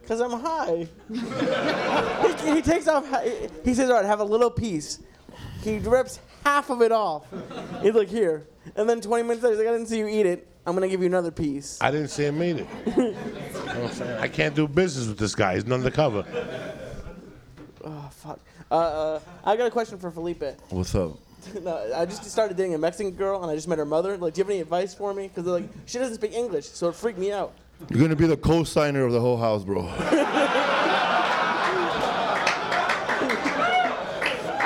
Because 0.00 0.20
I'm 0.20 0.30
high. 0.40 0.86
he, 2.44 2.54
he 2.54 2.62
takes 2.62 2.86
off, 2.86 3.04
he- 3.24 3.48
he 3.64 3.74
says, 3.74 3.90
all 3.90 3.96
right, 3.96 4.04
have 4.04 4.20
a 4.20 4.24
little 4.24 4.50
piece. 4.50 5.00
He 5.62 5.78
rips 5.78 6.20
half 6.44 6.70
of 6.70 6.82
it 6.82 6.92
off. 6.92 7.26
He's 7.82 7.94
like, 7.94 8.08
here. 8.08 8.46
And 8.76 8.88
then 8.88 9.00
20 9.00 9.22
minutes 9.24 9.42
later, 9.42 9.54
he's 9.56 9.58
like, 9.64 9.68
I 9.68 9.72
didn't 9.76 9.88
see 9.88 9.98
you 9.98 10.06
eat 10.06 10.26
it. 10.26 10.46
I'm 10.66 10.74
going 10.74 10.88
to 10.88 10.88
give 10.88 11.00
you 11.00 11.06
another 11.06 11.30
piece. 11.30 11.78
I 11.80 11.90
didn't 11.90 12.08
see 12.08 12.24
him 12.24 12.42
eat 12.42 12.56
it. 12.58 12.66
You 12.96 13.12
know 13.12 13.90
I'm? 14.00 14.22
I 14.22 14.28
can't 14.28 14.54
do 14.54 14.66
business 14.66 15.08
with 15.08 15.18
this 15.18 15.34
guy. 15.34 15.54
He's 15.54 15.70
undercover. 15.70 16.24
Oh, 17.84 18.08
fuck. 18.12 18.40
Uh, 18.70 18.74
uh, 18.74 19.20
I 19.44 19.56
got 19.56 19.66
a 19.66 19.70
question 19.70 19.98
for 19.98 20.10
Felipe. 20.10 20.42
What's 20.70 20.94
up? 20.94 21.18
no, 21.62 21.92
I 21.94 22.06
just 22.06 22.24
started 22.24 22.56
dating 22.56 22.74
a 22.74 22.78
Mexican 22.78 23.12
girl, 23.12 23.42
and 23.42 23.50
I 23.50 23.54
just 23.54 23.68
met 23.68 23.78
her 23.78 23.84
mother. 23.84 24.16
Like, 24.16 24.34
do 24.34 24.38
you 24.38 24.44
have 24.44 24.50
any 24.50 24.60
advice 24.60 24.94
for 24.94 25.12
me? 25.12 25.28
Because 25.28 25.44
like, 25.44 25.68
she 25.86 25.98
doesn't 25.98 26.14
speak 26.14 26.32
English, 26.32 26.66
so 26.68 26.88
it 26.88 26.94
freaked 26.94 27.18
me 27.18 27.32
out. 27.32 27.52
You're 27.90 28.00
gonna 28.00 28.16
be 28.16 28.26
the 28.26 28.36
co-signer 28.36 29.04
of 29.04 29.12
the 29.12 29.20
whole 29.20 29.36
house, 29.36 29.64
bro. 29.64 29.82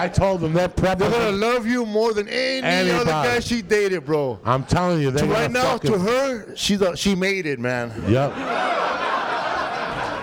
I 0.00 0.08
told 0.08 0.44
him 0.44 0.52
they're 0.52 0.68
They're 0.68 0.94
gonna 0.96 1.32
love 1.32 1.66
you 1.66 1.84
more 1.84 2.14
than 2.14 2.28
any 2.28 2.90
other 2.90 3.04
guy 3.10 3.40
she 3.40 3.62
dated, 3.62 4.04
bro. 4.06 4.38
I'm 4.44 4.62
telling 4.64 5.00
you, 5.02 5.10
they're 5.10 5.26
To 5.26 5.32
right 5.32 5.50
now, 5.50 5.76
to 5.78 5.98
her, 5.98 6.54
she's 6.56 6.80
a, 6.80 6.96
she 6.96 7.14
made 7.16 7.46
it, 7.46 7.58
man. 7.58 7.92
Yep. 8.08 8.32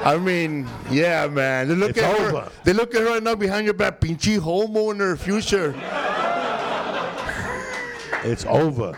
I 0.05 0.17
mean, 0.17 0.67
yeah, 0.89 1.27
man. 1.27 1.67
They 1.67 1.75
look 1.75 1.89
It's 1.89 1.99
at 1.99 2.19
over. 2.19 2.41
her. 2.41 2.51
They 2.63 2.73
look 2.73 2.93
at 2.95 3.01
her 3.01 3.07
right 3.07 3.23
now 3.23 3.35
behind 3.35 3.65
your 3.65 3.73
back, 3.73 3.99
pinchy 3.99 4.37
homo 4.37 4.91
in 4.91 4.99
her 4.99 5.17
future. 5.17 5.73
It's 8.23 8.45
over. 8.45 8.97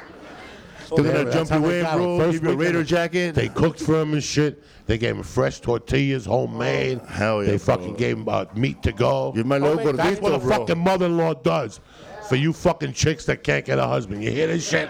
They're 0.96 1.04
gonna 1.14 1.32
jump 1.32 1.50
how 1.50 1.58
you 1.60 1.68
they 1.68 1.80
in, 1.80 1.84
got 1.86 1.98
bro. 1.98 2.18
First 2.20 2.32
Give 2.34 2.44
you 2.44 2.50
a 2.50 2.56
weekend, 2.56 2.76
Raider 2.76 2.84
jacket. 2.84 3.36
They 3.36 3.50
cooked 3.50 3.80
for 3.80 4.02
him 4.02 4.14
and 4.14 4.24
shit. 4.24 4.64
They 4.86 4.98
gave 4.98 5.16
him 5.16 5.24
fresh 5.24 5.60
tortillas, 5.60 6.26
homemade. 6.26 7.02
Hell 7.08 7.44
yeah, 7.44 7.52
They 7.52 7.58
bro. 7.58 7.78
fucking 7.78 7.94
gave 7.96 8.18
him 8.18 8.30
uh, 8.30 8.46
meat 8.56 8.82
to 8.84 8.92
go. 8.92 9.34
You're 9.36 9.44
my 9.46 9.58
little 9.58 9.94
That's 9.94 10.22
what 10.22 10.34
a 10.34 10.40
bro. 10.40 10.60
fucking 10.60 10.78
mother-in-law 10.80 11.36
does 11.36 11.80
for 12.28 12.36
you 12.36 12.54
fucking 12.54 12.94
chicks 12.94 13.26
that 13.26 13.44
can't 13.44 13.66
get 13.66 13.80
a 13.80 13.88
husband. 13.88 14.24
You 14.24 14.32
hear 14.32 14.48
this 14.48 14.68
shit? 14.68 14.90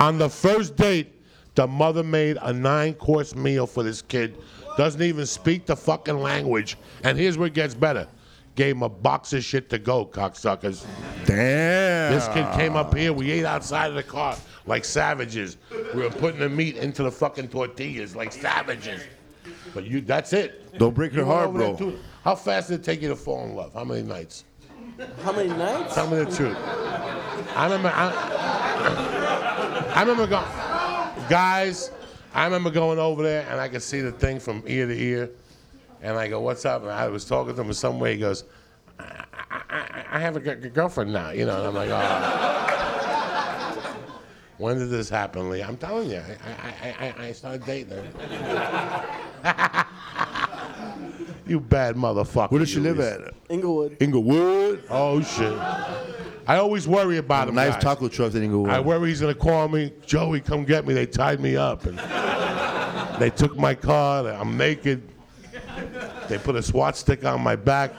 On 0.00 0.18
the 0.18 0.28
first 0.28 0.76
date, 0.76 1.14
the 1.54 1.66
mother 1.66 2.02
made 2.04 2.38
a 2.42 2.52
nine-course 2.52 3.34
meal 3.34 3.66
for 3.66 3.82
this 3.82 4.00
kid. 4.02 4.38
Doesn't 4.76 5.02
even 5.02 5.26
speak 5.26 5.66
the 5.66 5.74
fucking 5.74 6.18
language. 6.20 6.76
And 7.02 7.18
here's 7.18 7.36
where 7.36 7.48
it 7.48 7.54
gets 7.54 7.74
better. 7.74 8.06
Gave 8.54 8.76
him 8.76 8.82
a 8.84 8.88
box 8.88 9.32
of 9.32 9.42
shit 9.44 9.68
to 9.70 9.78
go, 9.78 10.06
cocksuckers. 10.06 10.84
Damn. 11.26 12.12
This 12.12 12.28
kid 12.28 12.46
came 12.54 12.76
up 12.76 12.94
here. 12.96 13.12
We 13.12 13.30
ate 13.32 13.44
outside 13.44 13.88
of 13.88 13.94
the 13.94 14.02
car 14.02 14.36
like 14.68 14.84
savages. 14.84 15.56
We 15.94 16.02
were 16.02 16.10
putting 16.10 16.40
the 16.40 16.48
meat 16.48 16.76
into 16.76 17.02
the 17.02 17.10
fucking 17.10 17.48
tortillas 17.48 18.14
like 18.14 18.32
savages. 18.32 19.02
But 19.74 19.84
you—that's 19.84 20.32
it. 20.32 20.78
Don't 20.78 20.94
break 20.94 21.12
her 21.12 21.20
You 21.20 21.26
heart, 21.26 21.52
bro. 21.52 21.74
too. 21.76 21.98
How 22.22 22.34
fast 22.34 22.68
did 22.68 22.80
it 22.80 22.84
take 22.84 23.02
you 23.02 23.08
to 23.08 23.16
fall 23.16 23.44
in 23.44 23.54
love? 23.54 23.72
How 23.74 23.84
many 23.84 24.02
nights? 24.02 24.44
How 25.22 25.32
many 25.32 25.48
nights? 25.48 25.94
Tell 25.94 26.08
me 26.08 26.18
the 26.18 26.24
truth. 26.26 26.56
I 27.56 27.64
remember. 27.64 27.90
I, 27.94 28.12
I 29.94 30.00
remember 30.02 30.26
going, 30.26 30.44
guys. 31.28 31.90
I 32.34 32.44
remember 32.44 32.70
going 32.70 32.98
over 32.98 33.22
there 33.22 33.46
and 33.50 33.58
I 33.58 33.68
could 33.68 33.82
see 33.82 34.00
the 34.00 34.12
thing 34.12 34.38
from 34.38 34.62
ear 34.66 34.86
to 34.86 34.94
ear. 34.96 35.30
And 36.02 36.16
I 36.16 36.28
go, 36.28 36.40
what's 36.40 36.64
up? 36.64 36.82
And 36.82 36.90
I 36.92 37.08
was 37.08 37.24
talking 37.24 37.54
to 37.54 37.60
him 37.60 37.68
in 37.68 37.74
some 37.74 37.98
way. 37.98 38.12
He 38.14 38.20
goes, 38.20 38.44
I, 39.00 39.24
I, 39.50 39.62
I, 39.70 40.04
I 40.12 40.18
have 40.20 40.36
a 40.36 40.40
g- 40.40 40.62
g- 40.62 40.68
girlfriend 40.68 41.12
now, 41.12 41.30
you 41.30 41.46
know. 41.46 41.56
And 41.58 41.66
I'm 41.68 41.74
like, 41.74 41.88
oh. 41.90 43.07
When 44.58 44.78
did 44.78 44.90
this 44.90 45.08
happen, 45.08 45.50
Lee? 45.50 45.62
I'm 45.62 45.76
telling 45.76 46.10
you, 46.10 46.20
I, 46.44 46.88
I, 46.88 47.06
I, 47.06 47.26
I 47.26 47.32
started 47.32 47.64
dating 47.64 47.96
her. 47.96 49.86
you 51.46 51.60
bad 51.60 51.94
motherfucker. 51.96 52.50
Where 52.50 52.58
does 52.58 52.68
she 52.68 52.80
live 52.80 53.00
at? 53.00 53.34
Inglewood. 53.48 53.96
Inglewood. 54.00 54.82
Oh, 54.90 55.22
shit. 55.22 55.52
I 56.48 56.56
always 56.56 56.88
worry 56.88 57.18
about 57.18 57.48
him. 57.48 57.54
Nice 57.54 57.74
guys. 57.74 57.82
taco 57.82 58.08
trucks 58.08 58.34
in 58.34 58.42
Inglewood. 58.42 58.70
I 58.70 58.80
worry 58.80 59.10
he's 59.10 59.20
gonna 59.20 59.34
call 59.34 59.68
me, 59.68 59.92
Joey, 60.06 60.40
come 60.40 60.64
get 60.64 60.86
me. 60.86 60.94
They 60.94 61.06
tied 61.06 61.40
me 61.40 61.56
up 61.56 61.84
and 61.84 61.98
they 63.20 63.30
took 63.30 63.56
my 63.56 63.74
car. 63.74 64.26
I'm 64.28 64.56
naked. 64.56 65.02
They 66.28 66.38
put 66.38 66.56
a 66.56 66.62
SWAT 66.62 66.96
stick 66.96 67.24
on 67.24 67.42
my 67.42 67.54
back. 67.54 67.92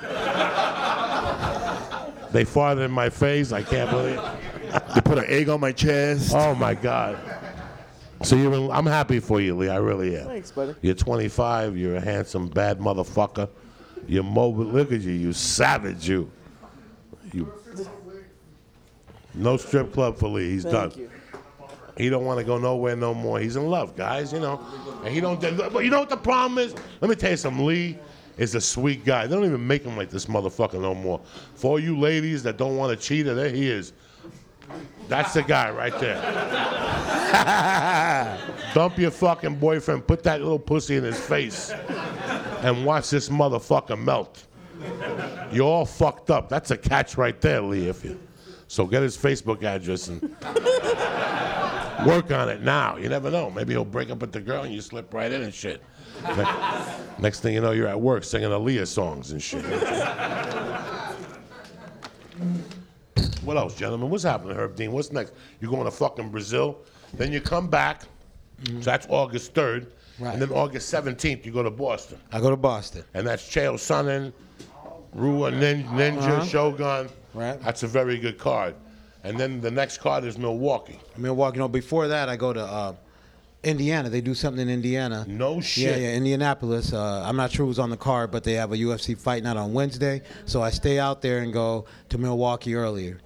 They 2.32 2.46
farted 2.46 2.86
in 2.86 2.92
my 2.92 3.10
face. 3.10 3.52
I 3.52 3.64
can't 3.64 3.90
believe. 3.90 4.18
it. 4.18 4.59
They 4.96 5.02
put 5.02 5.18
an 5.18 5.26
egg 5.28 5.50
on 5.50 5.60
my 5.60 5.72
chest. 5.72 6.34
Oh 6.36 6.56
my 6.56 6.74
God. 6.74 7.18
So 8.24 8.36
you're. 8.36 8.54
In, 8.54 8.70
I'm 8.72 8.86
happy 8.86 9.20
for 9.20 9.40
you, 9.40 9.56
Lee. 9.56 9.70
I 9.70 9.78
really 9.78 10.18
am. 10.18 10.28
Thanks, 10.28 10.52
buddy. 10.52 10.76
You're 10.82 10.96
25. 10.96 11.78
You're 11.78 11.96
a 11.96 12.02
handsome, 12.02 12.48
bad 12.48 12.80
motherfucker. 12.80 13.50
You're 14.08 14.24
mobile. 14.24 14.66
Look 14.66 14.92
at 14.92 15.02
you. 15.02 15.14
You 15.14 15.34
savage. 15.34 16.08
You. 16.10 16.30
You. 17.32 17.52
No 19.34 19.58
strip 19.58 19.94
club 19.94 20.18
for 20.18 20.28
Lee. 20.28 20.50
He's 20.50 20.64
Thank 20.64 20.94
done. 20.94 21.00
you. 21.00 21.10
He 21.98 22.10
don't 22.10 22.26
want 22.26 22.40
to 22.40 22.46
go 22.46 22.58
nowhere 22.58 22.96
no 22.96 23.14
more. 23.14 23.40
He's 23.40 23.56
in 23.56 23.68
love, 23.68 23.96
guys. 23.96 24.34
You 24.34 24.40
know, 24.40 24.60
and 25.04 25.14
he 25.14 25.22
don't. 25.22 25.40
But 25.40 25.84
you 25.84 25.90
know 25.90 26.00
what 26.00 26.10
the 26.10 26.18
problem 26.18 26.58
is? 26.58 26.74
Let 27.02 27.10
me 27.10 27.16
tell 27.16 27.32
you 27.32 27.38
something. 27.38 27.66
Lee 27.66 27.98
is 28.38 28.56
a 28.56 28.62
sweet 28.62 29.06
guy. 29.06 29.28
They 29.28 29.36
don't 29.36 29.46
even 29.46 29.66
make 29.66 29.84
him 29.84 29.98
like 29.98 30.10
this 30.10 30.26
motherfucker 30.26 30.82
no 30.82 30.96
more. 30.96 31.22
For 31.56 31.72
all 31.72 31.80
you 31.80 32.00
ladies 32.00 32.42
that 32.44 32.58
don't 32.58 32.78
want 32.78 32.98
to 32.98 33.06
cheat, 33.06 33.26
there 33.26 33.50
he 33.50 33.70
is. 33.70 33.94
That's 35.08 35.34
the 35.34 35.42
guy 35.44 35.72
right 35.72 35.98
there. 36.00 36.20
Dump 38.74 38.98
your 38.98 39.12
fucking 39.12 39.56
boyfriend. 39.56 40.06
Put 40.06 40.24
that 40.24 40.42
little 40.42 40.60
pussy 40.60 40.96
in 40.98 41.04
his 41.04 41.20
face, 41.20 41.72
and 42.62 42.86
watch 42.86 43.10
this 43.10 43.30
motherfucker 43.30 43.98
melt. 44.02 44.46
You're 45.52 45.66
all 45.66 45.86
fucked 45.86 46.30
up. 46.30 46.48
That's 46.50 46.72
a 46.72 46.78
catch 46.78 47.18
right 47.18 47.40
there, 47.42 47.62
Lee. 47.62 47.88
If 47.88 48.06
you. 48.06 48.20
So 48.68 48.86
get 48.86 49.02
his 49.02 49.18
Facebook 49.18 49.64
address 49.64 50.10
and 50.10 50.22
work 52.06 52.32
on 52.32 52.50
it 52.50 52.62
now. 52.62 52.98
You 52.98 53.10
never 53.10 53.32
know. 53.32 53.50
Maybe 53.50 53.74
he'll 53.74 53.84
break 53.84 54.12
up 54.12 54.20
with 54.22 54.32
the 54.32 54.40
girl 54.42 54.62
and 54.64 54.72
you 54.72 54.80
slip 54.80 55.12
right 55.12 55.32
in 55.32 55.42
and 55.42 55.52
shit. 55.54 55.82
Ne- 56.24 56.46
Next 57.18 57.40
thing 57.40 57.56
you 57.56 57.62
know, 57.62 57.72
you're 57.72 57.88
at 57.88 58.00
work 58.00 58.24
singing 58.24 58.50
Aaliyah 58.50 58.86
songs 58.86 59.32
and 59.32 59.42
shit. 59.42 59.66
What 63.50 63.58
else, 63.58 63.74
gentlemen? 63.76 64.12
What's 64.12 64.24
happening, 64.24 64.56
Herb 64.56 64.76
Dean? 64.76 64.92
What's 64.92 65.12
next? 65.12 65.34
You're 65.60 65.72
going 65.72 65.86
to 65.86 65.92
fucking 65.92 66.30
Brazil. 66.30 66.78
Then 67.16 67.34
you 67.34 67.42
come 67.42 67.68
back. 67.68 68.04
So 68.64 68.74
that's 68.82 69.08
August 69.10 69.56
3rd. 69.56 69.88
Right. 70.20 70.34
And 70.34 70.42
then 70.42 70.52
August 70.52 70.94
17th, 70.94 71.46
you 71.46 71.52
go 71.52 71.64
to 71.64 71.72
Boston. 71.72 72.20
I 72.32 72.40
go 72.42 72.52
to 72.52 72.56
Boston. 72.58 73.04
And 73.16 73.26
that's 73.26 73.42
Chael 73.50 73.74
Sonnen, 73.74 74.32
Rua 75.16 75.50
Nin- 75.50 75.86
Ninja, 75.86 76.48
Shogun. 76.48 77.10
Right. 77.34 77.60
That's 77.64 77.82
a 77.82 77.88
very 77.88 78.20
good 78.20 78.38
card. 78.38 78.76
And 79.24 79.40
then 79.40 79.62
the 79.62 79.72
next 79.72 79.98
card 79.98 80.26
is 80.26 80.38
Milwaukee. 80.38 81.00
Milwaukee. 81.18 81.58
No, 81.58 81.68
before 81.68 82.08
that, 82.10 82.30
I 82.30 82.36
go 82.36 82.54
to 82.54 82.62
uh, 82.64 82.94
Indiana. 83.64 84.10
They 84.10 84.22
do 84.22 84.36
something 84.36 84.62
in 84.62 84.70
Indiana. 84.70 85.26
No 85.28 85.56
Yeah, 85.56 85.62
shit. 85.62 86.02
yeah, 86.02 86.14
Indianapolis. 86.14 86.94
Uh, 86.94 87.24
I'm 87.26 87.36
not 87.36 87.52
sure 87.52 87.66
who's 87.66 87.80
on 87.80 87.90
the 87.90 87.98
card, 87.98 88.30
but 88.30 88.44
they 88.44 88.54
have 88.54 88.72
a 88.72 88.78
UFC 88.78 89.18
fight 89.18 89.42
night 89.44 89.58
on 89.58 89.74
Wednesday. 89.74 90.22
So 90.46 90.62
I 90.62 90.70
stay 90.70 91.00
out 91.00 91.22
there 91.24 91.40
and 91.40 91.52
go 91.52 91.86
to 92.10 92.18
Milwaukee 92.20 92.76
earlier. 92.76 93.20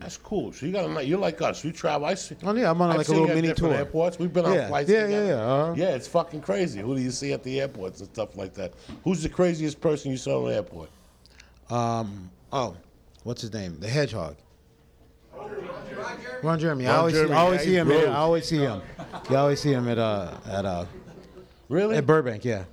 Yeah. 0.00 0.04
That's 0.04 0.16
cool. 0.16 0.52
So 0.52 0.66
you 0.66 0.72
got 0.72 0.84
a 0.96 1.04
you're 1.04 1.18
like 1.18 1.40
us. 1.42 1.62
You 1.64 1.72
travel. 1.72 2.06
I 2.06 2.14
see. 2.14 2.36
Oh, 2.42 2.54
yeah, 2.54 2.70
I'm 2.70 2.80
on 2.80 2.90
I've 2.90 2.96
like 2.98 3.06
a 3.06 3.10
seen 3.10 3.16
little 3.20 3.28
you 3.28 3.32
at 3.38 3.42
mini 3.42 3.54
tour. 3.54 3.74
Airports. 3.74 4.18
We've 4.18 4.32
been 4.32 4.46
on 4.46 4.54
Yeah, 4.54 4.68
flights 4.68 4.90
yeah, 4.90 5.02
together. 5.02 5.24
yeah, 5.26 5.30
yeah, 5.30 5.42
uh-huh. 5.42 5.74
Yeah, 5.76 5.94
it's 5.94 6.08
fucking 6.08 6.40
crazy. 6.40 6.80
Who 6.80 6.96
do 6.96 7.02
you 7.02 7.10
see 7.10 7.32
at 7.32 7.42
the 7.42 7.60
airports 7.60 8.00
and 8.00 8.08
stuff 8.08 8.36
like 8.36 8.54
that? 8.54 8.72
Who's 9.04 9.22
the 9.22 9.28
craziest 9.28 9.80
person 9.80 10.10
you 10.10 10.16
saw 10.16 10.40
in 10.44 10.50
the 10.50 10.56
airport? 10.56 10.90
Um, 11.68 12.30
oh, 12.52 12.76
what's 13.24 13.42
his 13.42 13.52
name? 13.52 13.78
The 13.78 13.88
Hedgehog. 13.88 14.36
Ron 16.42 16.58
Jeremy. 16.58 16.86
I 16.86 16.90
Ron 16.90 16.98
always, 16.98 17.14
Jeremy, 17.14 17.30
see, 17.30 17.36
I 17.36 17.40
always 17.42 17.60
see 17.62 17.74
him. 17.76 17.90
At. 17.90 18.08
I 18.08 18.14
always 18.16 18.44
see 18.46 18.58
him. 18.58 18.82
You 19.28 19.36
always 19.36 19.60
see 19.60 19.72
him 19.72 19.88
at 19.88 19.98
uh 19.98 20.34
at 20.46 20.64
uh 20.64 20.86
Really? 21.68 21.96
at 21.96 22.06
Burbank. 22.06 22.44
Yeah. 22.44 22.64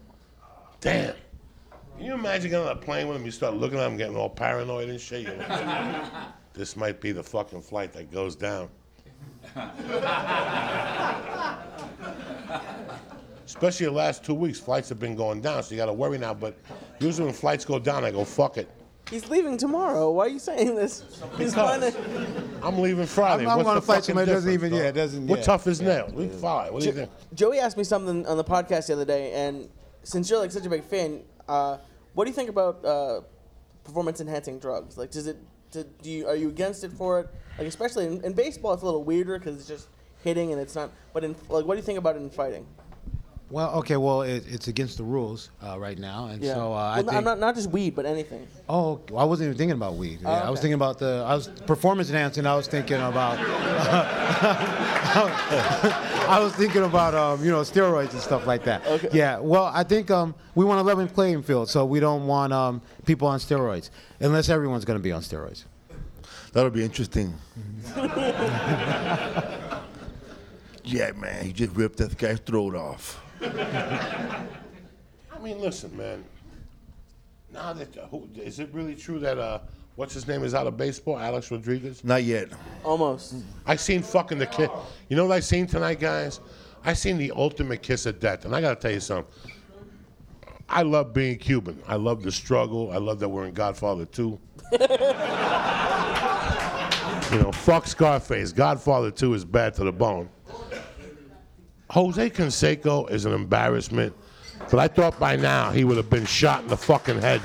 Damn. 0.79 1.13
Can 1.97 2.05
you 2.05 2.13
imagine 2.13 2.49
getting 2.51 2.65
on 2.67 2.71
a 2.77 2.79
plane 2.79 3.07
with 3.07 3.17
him? 3.17 3.25
You 3.25 3.31
start 3.31 3.55
looking 3.55 3.79
at 3.79 3.87
him, 3.87 3.97
getting 3.97 4.15
all 4.15 4.29
paranoid 4.29 4.89
and 4.89 5.01
shit. 5.01 5.23
You're 5.23 5.35
like, 5.37 5.49
this 6.57 6.75
might 6.75 6.99
be 6.99 7.11
the 7.11 7.23
fucking 7.23 7.61
flight 7.61 7.93
that 7.93 8.11
goes 8.11 8.35
down. 8.35 8.69
Especially 13.45 13.85
the 13.85 13.91
last 13.91 14.25
two 14.25 14.33
weeks, 14.33 14.59
flights 14.59 14.89
have 14.89 14.99
been 14.99 15.15
going 15.15 15.39
down, 15.41 15.63
so 15.63 15.71
you 15.73 15.77
got 15.77 15.85
to 15.85 15.93
worry 15.93 16.17
now. 16.17 16.33
But 16.33 16.57
usually 16.99 17.25
when 17.25 17.33
flights 17.33 17.63
go 17.63 17.79
down, 17.79 18.03
I 18.03 18.11
go 18.11 18.25
fuck 18.25 18.57
it. 18.57 18.69
He's 19.09 19.29
leaving 19.29 19.55
tomorrow. 19.57 20.11
Why 20.11 20.25
are 20.25 20.29
you 20.29 20.39
saying 20.39 20.75
this? 20.75 21.21
He's 21.37 21.53
flying 21.53 21.79
to- 21.79 21.95
I'm 22.61 22.77
leaving 22.77 23.05
Friday. 23.05 23.43
I'm- 23.43 23.51
I'm 23.51 23.57
What's 23.59 23.67
gonna 23.67 23.79
the 23.79 23.85
fight 23.85 23.93
fucking 24.01 24.03
somebody 24.15 24.31
doesn't 24.31 24.51
even- 24.51 24.73
yeah, 24.73 24.83
dog? 24.87 24.95
doesn't- 24.95 25.27
What 25.27 25.39
yeah. 25.39 25.45
tough 25.45 25.65
as 25.67 25.79
nails? 25.79 26.11
We 26.11 26.27
fine. 26.27 26.73
What 26.73 26.81
do 26.81 26.87
you 26.87 26.91
think? 26.91 27.09
Joey 27.33 27.59
asked 27.59 27.77
me 27.77 27.85
something 27.85 28.25
on 28.25 28.35
the 28.35 28.43
podcast 28.43 28.87
the 28.87 28.93
other 28.93 29.05
day, 29.05 29.31
and 29.31 29.69
since 30.03 30.29
you're 30.29 30.39
like 30.39 30.51
such 30.51 30.65
a 30.65 30.69
big 30.69 30.83
fan, 30.83 31.21
uh, 31.47 31.77
what 32.15 32.25
do 32.25 32.31
you 32.31 32.35
think 32.35 32.49
about 32.49 32.83
uh, 32.83 33.21
performance-enhancing 33.85 34.59
drugs? 34.59 34.97
Like, 34.97 35.11
does 35.11 35.27
it? 35.27 35.37
Do, 35.71 35.85
do 36.01 36.09
you 36.09 36.27
are 36.27 36.35
you 36.35 36.49
against 36.49 36.83
it 36.83 36.91
for 36.91 37.19
it? 37.19 37.29
Like, 37.57 37.67
especially 37.67 38.05
in, 38.05 38.23
in 38.23 38.33
baseball, 38.33 38.73
it's 38.73 38.83
a 38.83 38.85
little 38.85 39.03
weirder 39.03 39.39
because 39.39 39.57
it's 39.57 39.67
just 39.67 39.87
hitting 40.23 40.51
and 40.51 40.61
it's 40.61 40.75
not. 40.75 40.91
But 41.13 41.23
in 41.23 41.35
like, 41.49 41.65
what 41.65 41.75
do 41.75 41.77
you 41.77 41.83
think 41.83 41.97
about 41.97 42.15
it 42.15 42.19
in 42.19 42.29
fighting? 42.29 42.65
Well, 43.49 43.75
okay. 43.75 43.95
Well, 43.95 44.23
it, 44.23 44.43
it's 44.49 44.67
against 44.67 44.97
the 44.97 45.05
rules 45.05 45.51
uh, 45.63 45.79
right 45.79 45.97
now, 45.97 46.25
and 46.25 46.43
Yeah. 46.43 46.55
so 46.55 46.73
uh, 46.73 46.75
I 46.75 46.95
well, 46.97 47.05
think. 47.05 47.13
I'm 47.13 47.23
not 47.23 47.39
not 47.39 47.55
just 47.55 47.71
weed, 47.71 47.95
but 47.95 48.05
anything. 48.05 48.45
Oh, 48.67 48.99
well, 49.09 49.19
I 49.19 49.23
wasn't 49.23 49.47
even 49.47 49.57
thinking 49.57 49.77
about 49.77 49.95
weed. 49.95 50.19
Yeah, 50.21 50.41
I 50.41 50.49
was 50.49 50.59
thinking 50.59 50.73
about 50.73 50.99
the. 50.99 51.23
I 51.25 51.33
was 51.33 51.47
performance 51.65 52.09
enhancing. 52.09 52.45
I 52.45 52.55
was 52.55 52.67
thinking 52.67 52.97
about. 52.97 53.39
I 56.29 56.39
was 56.41 56.53
thinking 56.55 56.83
about 56.83 57.15
um, 57.15 57.41
you 57.43 57.51
know 57.51 57.61
steroids 57.61 58.11
and 58.11 58.19
stuff 58.21 58.45
like 58.45 58.65
that. 58.65 58.85
Okay. 58.85 59.09
Yeah. 59.13 59.39
Well, 59.39 59.71
I 59.73 59.83
think 59.83 60.11
um, 60.11 60.35
we 60.53 60.65
want 60.65 60.81
a 60.81 60.83
level 60.83 61.07
playing 61.07 61.43
field, 61.43 61.69
so 61.69 61.85
we 61.85 62.01
don't 62.01 62.27
want 62.27 62.51
um, 62.51 62.81
people 63.05 63.29
on 63.29 63.39
steroids, 63.39 63.89
unless 64.19 64.49
everyone's 64.49 64.83
going 64.83 64.99
to 64.99 65.03
be 65.03 65.13
on 65.13 65.21
steroids. 65.21 65.63
That'll 66.51 66.69
be 66.71 66.83
interesting. 66.83 67.33
yeah, 67.95 69.79
man, 71.15 71.45
he 71.45 71.53
just 71.53 71.73
ripped 71.75 71.97
that 71.97 72.17
guy's 72.17 72.39
throat 72.39 72.75
off. 72.75 73.23
I 73.41 75.39
mean, 75.41 75.59
listen, 75.59 75.95
man. 75.95 76.23
Now 77.53 77.73
that 77.73 77.95
who, 78.09 78.27
is 78.35 78.59
it 78.59 78.69
really 78.73 78.95
true 78.95 79.19
that 79.19 79.37
uh, 79.37 79.59
what's 79.95 80.13
his 80.13 80.27
name 80.27 80.43
is 80.43 80.53
out 80.53 80.67
of 80.67 80.77
baseball, 80.77 81.17
Alex 81.17 81.49
Rodriguez? 81.51 82.03
Not 82.03 82.23
yet. 82.23 82.49
Almost. 82.83 83.35
I 83.65 83.75
seen 83.75 84.01
fucking 84.01 84.37
the 84.37 84.47
kid. 84.47 84.69
You 85.09 85.15
know 85.15 85.25
what 85.25 85.35
I 85.35 85.39
seen 85.39 85.67
tonight, 85.67 85.99
guys? 85.99 86.39
I 86.83 86.93
seen 86.93 87.17
the 87.17 87.31
ultimate 87.31 87.81
kiss 87.81 88.05
of 88.05 88.19
death, 88.19 88.45
and 88.45 88.55
I 88.55 88.61
gotta 88.61 88.79
tell 88.79 88.91
you 88.91 88.99
something. 88.99 89.33
I 90.69 90.81
love 90.81 91.13
being 91.13 91.37
Cuban. 91.37 91.81
I 91.87 91.95
love 91.95 92.23
the 92.23 92.31
struggle. 92.31 92.91
I 92.91 92.97
love 92.97 93.19
that 93.19 93.29
we're 93.29 93.45
in 93.45 93.53
Godfather 93.53 94.05
2. 94.05 94.39
you 97.31 97.39
know, 97.39 97.51
fuck 97.53 97.87
Scarface. 97.87 98.51
Godfather 98.51 99.09
2 99.11 99.33
is 99.33 99.45
bad 99.45 99.73
to 99.75 99.85
the 99.85 99.93
bone. 99.93 100.29
Jose 101.89 102.29
Canseco 102.29 103.09
is 103.09 103.25
an 103.25 103.33
embarrassment, 103.33 104.13
but 104.69 104.79
I 104.79 104.87
thought 104.87 105.19
by 105.19 105.35
now 105.35 105.71
he 105.71 105.83
would 105.83 105.97
have 105.97 106.09
been 106.09 106.25
shot 106.25 106.63
in 106.63 106.67
the 106.67 106.77
fucking 106.77 107.21
head. 107.21 107.41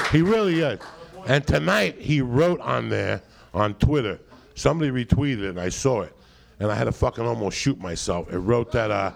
he 0.12 0.22
really 0.22 0.60
is. 0.60 0.80
And 1.26 1.46
tonight 1.46 1.96
he 1.98 2.20
wrote 2.20 2.60
on 2.60 2.88
there 2.88 3.22
on 3.52 3.74
Twitter. 3.74 4.18
Somebody 4.54 4.90
retweeted 4.90 5.42
it 5.42 5.50
and 5.50 5.60
I 5.60 5.68
saw 5.68 6.02
it. 6.02 6.14
And 6.60 6.70
I 6.70 6.74
had 6.74 6.84
to 6.84 6.92
fucking 6.92 7.24
almost 7.24 7.56
shoot 7.56 7.80
myself. 7.80 8.32
It 8.32 8.38
wrote 8.38 8.72
that 8.72 8.90
uh, 8.90 9.12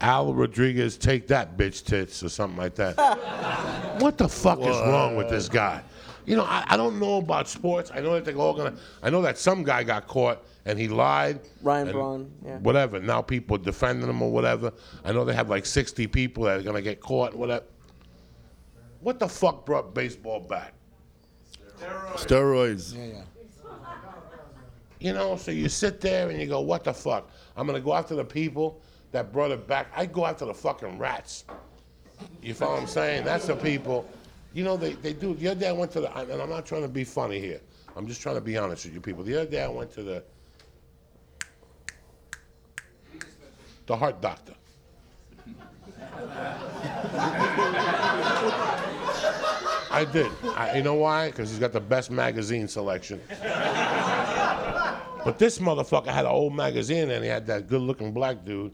Al 0.00 0.34
Rodriguez, 0.34 0.96
take 0.96 1.28
that 1.28 1.56
bitch 1.56 1.84
tits 1.84 2.22
or 2.22 2.28
something 2.28 2.58
like 2.58 2.74
that. 2.74 2.96
what 4.00 4.18
the 4.18 4.28
fuck 4.28 4.60
is 4.60 4.66
wrong 4.66 5.16
with 5.16 5.30
this 5.30 5.48
guy? 5.48 5.82
You 6.24 6.36
know, 6.36 6.44
I, 6.44 6.64
I 6.68 6.76
don't 6.76 6.98
know 7.00 7.16
about 7.16 7.48
sports. 7.48 7.90
I 7.92 8.00
know 8.00 8.14
that 8.14 8.24
they're 8.24 8.36
all 8.36 8.54
gonna. 8.54 8.74
I 9.02 9.10
know 9.10 9.22
that 9.22 9.38
some 9.38 9.64
guy 9.64 9.82
got 9.82 10.06
caught 10.06 10.44
and 10.64 10.78
he 10.78 10.88
lied. 10.88 11.40
Ryan 11.62 11.88
and 11.88 11.94
Braun, 11.94 12.32
yeah. 12.44 12.58
Whatever. 12.58 13.00
Now 13.00 13.22
people 13.22 13.56
are 13.56 13.62
defending 13.62 14.08
him 14.08 14.22
or 14.22 14.30
whatever. 14.30 14.72
I 15.04 15.12
know 15.12 15.24
they 15.24 15.34
have 15.34 15.50
like 15.50 15.66
60 15.66 16.06
people 16.08 16.44
that 16.44 16.60
are 16.60 16.62
gonna 16.62 16.82
get 16.82 17.00
caught. 17.00 17.34
Whatever. 17.34 17.64
What 19.00 19.18
the 19.18 19.28
fuck 19.28 19.66
brought 19.66 19.94
baseball 19.94 20.40
back? 20.40 20.74
Steroids. 22.14 22.96
Yeah, 22.96 23.04
yeah. 23.04 23.22
You 25.00 25.12
know, 25.12 25.34
so 25.34 25.50
you 25.50 25.68
sit 25.68 26.00
there 26.00 26.30
and 26.30 26.40
you 26.40 26.46
go, 26.46 26.60
what 26.60 26.84
the 26.84 26.94
fuck? 26.94 27.28
I'm 27.56 27.66
gonna 27.66 27.80
go 27.80 27.92
after 27.92 28.14
the 28.14 28.24
people 28.24 28.80
that 29.10 29.32
brought 29.32 29.50
it 29.50 29.66
back. 29.66 29.88
I 29.96 30.06
go 30.06 30.24
after 30.24 30.44
the 30.44 30.54
fucking 30.54 30.98
rats. 30.98 31.44
You 32.40 32.54
follow 32.54 32.74
what 32.74 32.82
I'm 32.82 32.86
saying? 32.86 33.24
That's 33.24 33.46
the 33.46 33.56
people. 33.56 34.08
You 34.54 34.64
know, 34.64 34.76
they, 34.76 34.92
they 34.94 35.12
do. 35.12 35.34
The 35.34 35.48
other 35.48 35.60
day 35.60 35.68
I 35.68 35.72
went 35.72 35.92
to 35.92 36.00
the, 36.00 36.16
and 36.16 36.40
I'm 36.40 36.50
not 36.50 36.66
trying 36.66 36.82
to 36.82 36.88
be 36.88 37.04
funny 37.04 37.38
here. 37.38 37.60
I'm 37.96 38.06
just 38.06 38.20
trying 38.20 38.34
to 38.36 38.40
be 38.40 38.56
honest 38.56 38.84
with 38.84 38.94
you 38.94 39.00
people. 39.00 39.24
The 39.24 39.36
other 39.40 39.50
day 39.50 39.62
I 39.62 39.68
went 39.68 39.92
to 39.92 40.02
the, 40.02 40.22
the 43.86 43.96
heart 43.96 44.20
doctor. 44.20 44.54
I 49.90 50.06
did. 50.10 50.30
I, 50.56 50.76
you 50.76 50.82
know 50.82 50.94
why? 50.94 51.28
Because 51.30 51.50
he's 51.50 51.58
got 51.58 51.72
the 51.72 51.80
best 51.80 52.10
magazine 52.10 52.66
selection. 52.66 53.20
But 55.24 55.38
this 55.38 55.58
motherfucker 55.58 56.06
had 56.06 56.24
an 56.24 56.32
old 56.32 56.54
magazine 56.54 57.10
and 57.10 57.22
he 57.22 57.30
had 57.30 57.46
that 57.46 57.68
good 57.68 57.82
looking 57.82 58.12
black 58.12 58.44
dude 58.44 58.72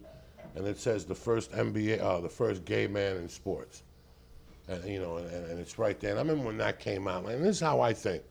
and 0.55 0.67
it 0.67 0.79
says 0.79 1.05
the 1.05 1.15
first 1.15 1.53
NBA, 1.53 2.01
uh, 2.01 2.21
the 2.21 2.29
first 2.29 2.65
gay 2.65 2.87
man 2.87 3.17
in 3.17 3.29
sports. 3.29 3.83
And, 4.69 4.85
you 4.85 5.01
know, 5.01 5.17
and, 5.17 5.47
and 5.47 5.59
it's 5.59 5.79
right 5.79 5.99
there. 5.99 6.11
And 6.11 6.19
I 6.19 6.23
remember 6.23 6.47
when 6.47 6.59
that 6.59 6.79
came 6.79 7.09
out, 7.09 7.25
and 7.27 7.45
this 7.45 7.57
is 7.57 7.61
how 7.61 7.81
I 7.81 7.93
think. 7.93 8.23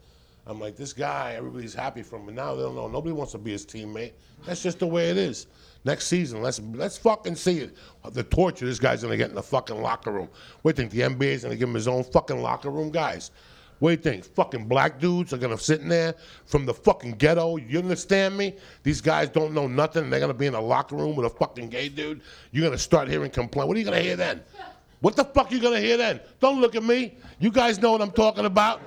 I'm 0.45 0.61
like, 0.61 0.77
this 0.77 0.93
guy, 0.93 1.33
everybody's 1.35 1.73
happy 1.73 2.01
for 2.01 2.15
him, 2.15 2.25
but 2.25 2.33
now 2.33 2.55
they 2.55 2.63
don't 2.63 2.75
know. 2.75 2.87
Nobody 2.87 3.11
wants 3.11 3.33
to 3.33 3.37
be 3.37 3.51
his 3.51 3.65
teammate. 3.65 4.13
That's 4.45 4.63
just 4.63 4.79
the 4.79 4.87
way 4.87 5.09
it 5.09 5.17
is. 5.17 5.47
Next 5.83 6.07
season, 6.07 6.41
let's 6.41 6.59
let's 6.73 6.97
fucking 6.97 7.35
see 7.35 7.59
it. 7.59 7.75
The 8.11 8.23
torture 8.23 8.65
this 8.65 8.79
guy's 8.79 9.01
gonna 9.01 9.17
get 9.17 9.29
in 9.29 9.35
the 9.35 9.43
fucking 9.43 9.81
locker 9.81 10.11
room. 10.11 10.29
You 10.63 10.71
think 10.71 10.91
the 10.91 11.01
NBA's 11.01 11.43
gonna 11.43 11.55
give 11.55 11.67
him 11.67 11.75
his 11.75 11.87
own 11.87 12.03
fucking 12.03 12.41
locker 12.41 12.69
room, 12.69 12.91
guys? 12.91 13.31
What 13.79 13.89
do 13.89 13.91
you 13.91 14.15
think? 14.15 14.25
Fucking 14.35 14.67
black 14.67 14.99
dudes 14.99 15.33
are 15.33 15.37
gonna 15.37 15.57
sit 15.57 15.81
in 15.81 15.89
there 15.89 16.15
from 16.45 16.65
the 16.65 16.73
fucking 16.73 17.13
ghetto. 17.13 17.57
You 17.57 17.79
understand 17.79 18.37
me? 18.37 18.55
These 18.83 19.01
guys 19.01 19.29
don't 19.29 19.53
know 19.53 19.67
nothing. 19.67 20.09
They're 20.09 20.19
gonna 20.19 20.33
be 20.33 20.47
in 20.47 20.55
a 20.55 20.61
locker 20.61 20.95
room 20.95 21.15
with 21.15 21.25
a 21.25 21.29
fucking 21.29 21.69
gay 21.69 21.89
dude. 21.89 22.21
You're 22.51 22.65
gonna 22.65 22.77
start 22.77 23.07
hearing 23.07 23.31
complaints. 23.31 23.67
What 23.67 23.77
are 23.77 23.79
you 23.79 23.85
gonna 23.85 23.99
hear 23.99 24.15
then? 24.15 24.41
What 24.99 25.15
the 25.15 25.23
fuck 25.23 25.51
are 25.51 25.55
you 25.55 25.61
gonna 25.61 25.79
hear 25.79 25.97
then? 25.97 26.19
Don't 26.39 26.59
look 26.59 26.75
at 26.75 26.83
me. 26.83 27.17
You 27.39 27.51
guys 27.51 27.79
know 27.79 27.91
what 27.91 28.01
I'm 28.01 28.11
talking 28.11 28.45
about. 28.45 28.81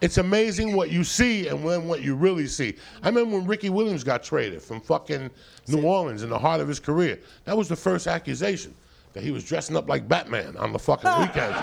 It's 0.00 0.18
amazing 0.18 0.76
what 0.76 0.90
you 0.90 1.04
see 1.04 1.48
and 1.48 1.64
when 1.64 1.88
what 1.88 2.02
you 2.02 2.14
really 2.14 2.46
see. 2.46 2.76
I 3.02 3.08
remember 3.08 3.38
when 3.38 3.46
Ricky 3.46 3.70
Williams 3.70 4.04
got 4.04 4.22
traded 4.22 4.60
from 4.62 4.80
fucking 4.80 5.30
New 5.68 5.82
Orleans 5.82 6.22
in 6.22 6.28
the 6.28 6.38
heart 6.38 6.60
of 6.60 6.68
his 6.68 6.78
career. 6.78 7.18
That 7.44 7.56
was 7.56 7.68
the 7.68 7.76
first 7.76 8.06
accusation 8.06 8.74
that 9.14 9.22
he 9.22 9.30
was 9.30 9.42
dressing 9.42 9.74
up 9.74 9.88
like 9.88 10.06
Batman 10.06 10.56
on 10.58 10.72
the 10.72 10.78
fucking 10.78 11.10
weekends 11.20 11.56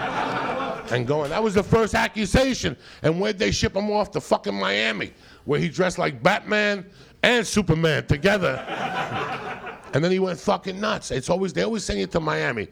and 0.91 1.05
going. 1.05 1.29
That 1.29 1.43
was 1.43 1.53
the 1.53 1.61
first 1.61 1.93
accusation. 1.93 2.75
And 3.03 3.21
where'd 3.21 3.37
they 3.37 3.51
ship 3.51 3.75
him 3.75 3.91
off 3.91 4.09
to 4.11 4.21
fucking 4.21 4.55
Miami, 4.55 5.13
where 5.45 5.59
he 5.59 5.69
dressed 5.69 5.99
like 5.99 6.23
Batman 6.23 6.87
and 7.21 7.45
Superman 7.45 8.07
together. 8.07 9.69
and 9.93 10.03
then 10.03 10.11
he 10.11 10.19
went 10.19 10.39
fucking 10.39 10.79
nuts. 10.79 11.11
It's 11.11 11.29
always 11.29 11.53
they 11.53 11.63
always 11.63 11.83
send 11.83 11.99
you 11.99 12.07
to 12.07 12.19
Miami. 12.19 12.67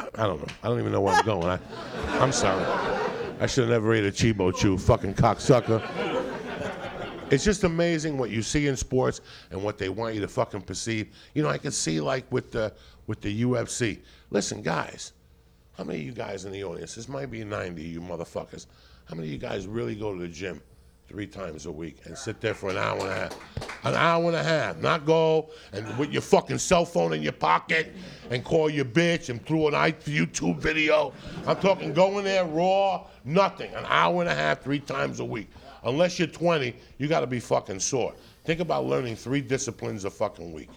I, 0.00 0.08
I 0.14 0.26
don't 0.26 0.40
know. 0.40 0.54
I 0.62 0.68
don't 0.68 0.78
even 0.80 0.92
know 0.92 1.00
where 1.00 1.14
I'm 1.14 1.24
going. 1.26 1.46
I, 1.46 1.58
I'm 2.18 2.32
sorry. 2.32 2.64
I 3.40 3.46
should 3.46 3.64
have 3.64 3.70
never 3.70 3.92
ate 3.94 4.04
a 4.04 4.10
Cheeba 4.10 4.56
Chew, 4.56 4.78
fucking 4.78 5.14
cocksucker. 5.14 5.82
It's 7.30 7.44
just 7.44 7.64
amazing 7.64 8.16
what 8.16 8.30
you 8.30 8.42
see 8.42 8.68
in 8.68 8.76
sports 8.76 9.20
and 9.50 9.62
what 9.62 9.78
they 9.78 9.88
want 9.88 10.14
you 10.14 10.20
to 10.20 10.28
fucking 10.28 10.62
perceive. 10.62 11.08
You 11.34 11.42
know, 11.42 11.48
I 11.48 11.58
can 11.58 11.72
see 11.72 12.00
like 12.00 12.30
with 12.30 12.52
the 12.52 12.72
with 13.06 13.20
the 13.20 13.42
UFC. 13.42 14.00
Listen, 14.30 14.62
guys, 14.62 15.12
how 15.76 15.84
many 15.84 16.00
of 16.00 16.04
you 16.04 16.12
guys 16.12 16.44
in 16.44 16.52
the 16.52 16.64
audience? 16.64 16.94
This 16.94 17.08
might 17.08 17.30
be 17.30 17.44
90 17.44 17.82
you 17.82 18.00
motherfuckers. 18.00 18.66
How 19.06 19.16
many 19.16 19.28
of 19.28 19.32
you 19.32 19.38
guys 19.38 19.66
really 19.66 19.94
go 19.94 20.14
to 20.14 20.20
the 20.20 20.28
gym 20.28 20.60
three 21.08 21.26
times 21.26 21.66
a 21.66 21.72
week 21.72 21.98
and 22.04 22.16
sit 22.16 22.40
there 22.40 22.54
for 22.54 22.70
an 22.70 22.76
hour 22.76 22.98
and 22.98 23.08
a 23.08 23.14
half? 23.14 23.84
An 23.84 23.94
hour 23.94 24.24
and 24.26 24.36
a 24.36 24.42
half, 24.42 24.78
not 24.78 25.04
go 25.04 25.50
and 25.72 25.86
with 25.98 26.10
your 26.10 26.22
fucking 26.22 26.58
cell 26.58 26.84
phone 26.84 27.12
in 27.12 27.22
your 27.22 27.32
pocket 27.32 27.92
and 28.30 28.44
call 28.44 28.70
your 28.70 28.84
bitch 28.84 29.28
and 29.28 29.44
through 29.44 29.68
an 29.68 29.74
YouTube 29.74 30.58
video. 30.58 31.12
I'm 31.46 31.56
talking 31.56 31.92
going 31.92 32.24
there 32.24 32.44
raw, 32.44 33.06
nothing. 33.24 33.72
An 33.74 33.84
hour 33.88 34.22
and 34.22 34.30
a 34.30 34.34
half, 34.34 34.62
three 34.62 34.80
times 34.80 35.20
a 35.20 35.24
week. 35.24 35.48
Unless 35.84 36.18
you're 36.18 36.28
20, 36.28 36.74
you 36.98 37.08
got 37.08 37.20
to 37.20 37.26
be 37.26 37.40
fucking 37.40 37.80
sore. 37.80 38.14
Think 38.44 38.60
about 38.60 38.86
learning 38.86 39.16
three 39.16 39.40
disciplines 39.40 40.04
a 40.04 40.10
fucking 40.10 40.52
week. 40.52 40.70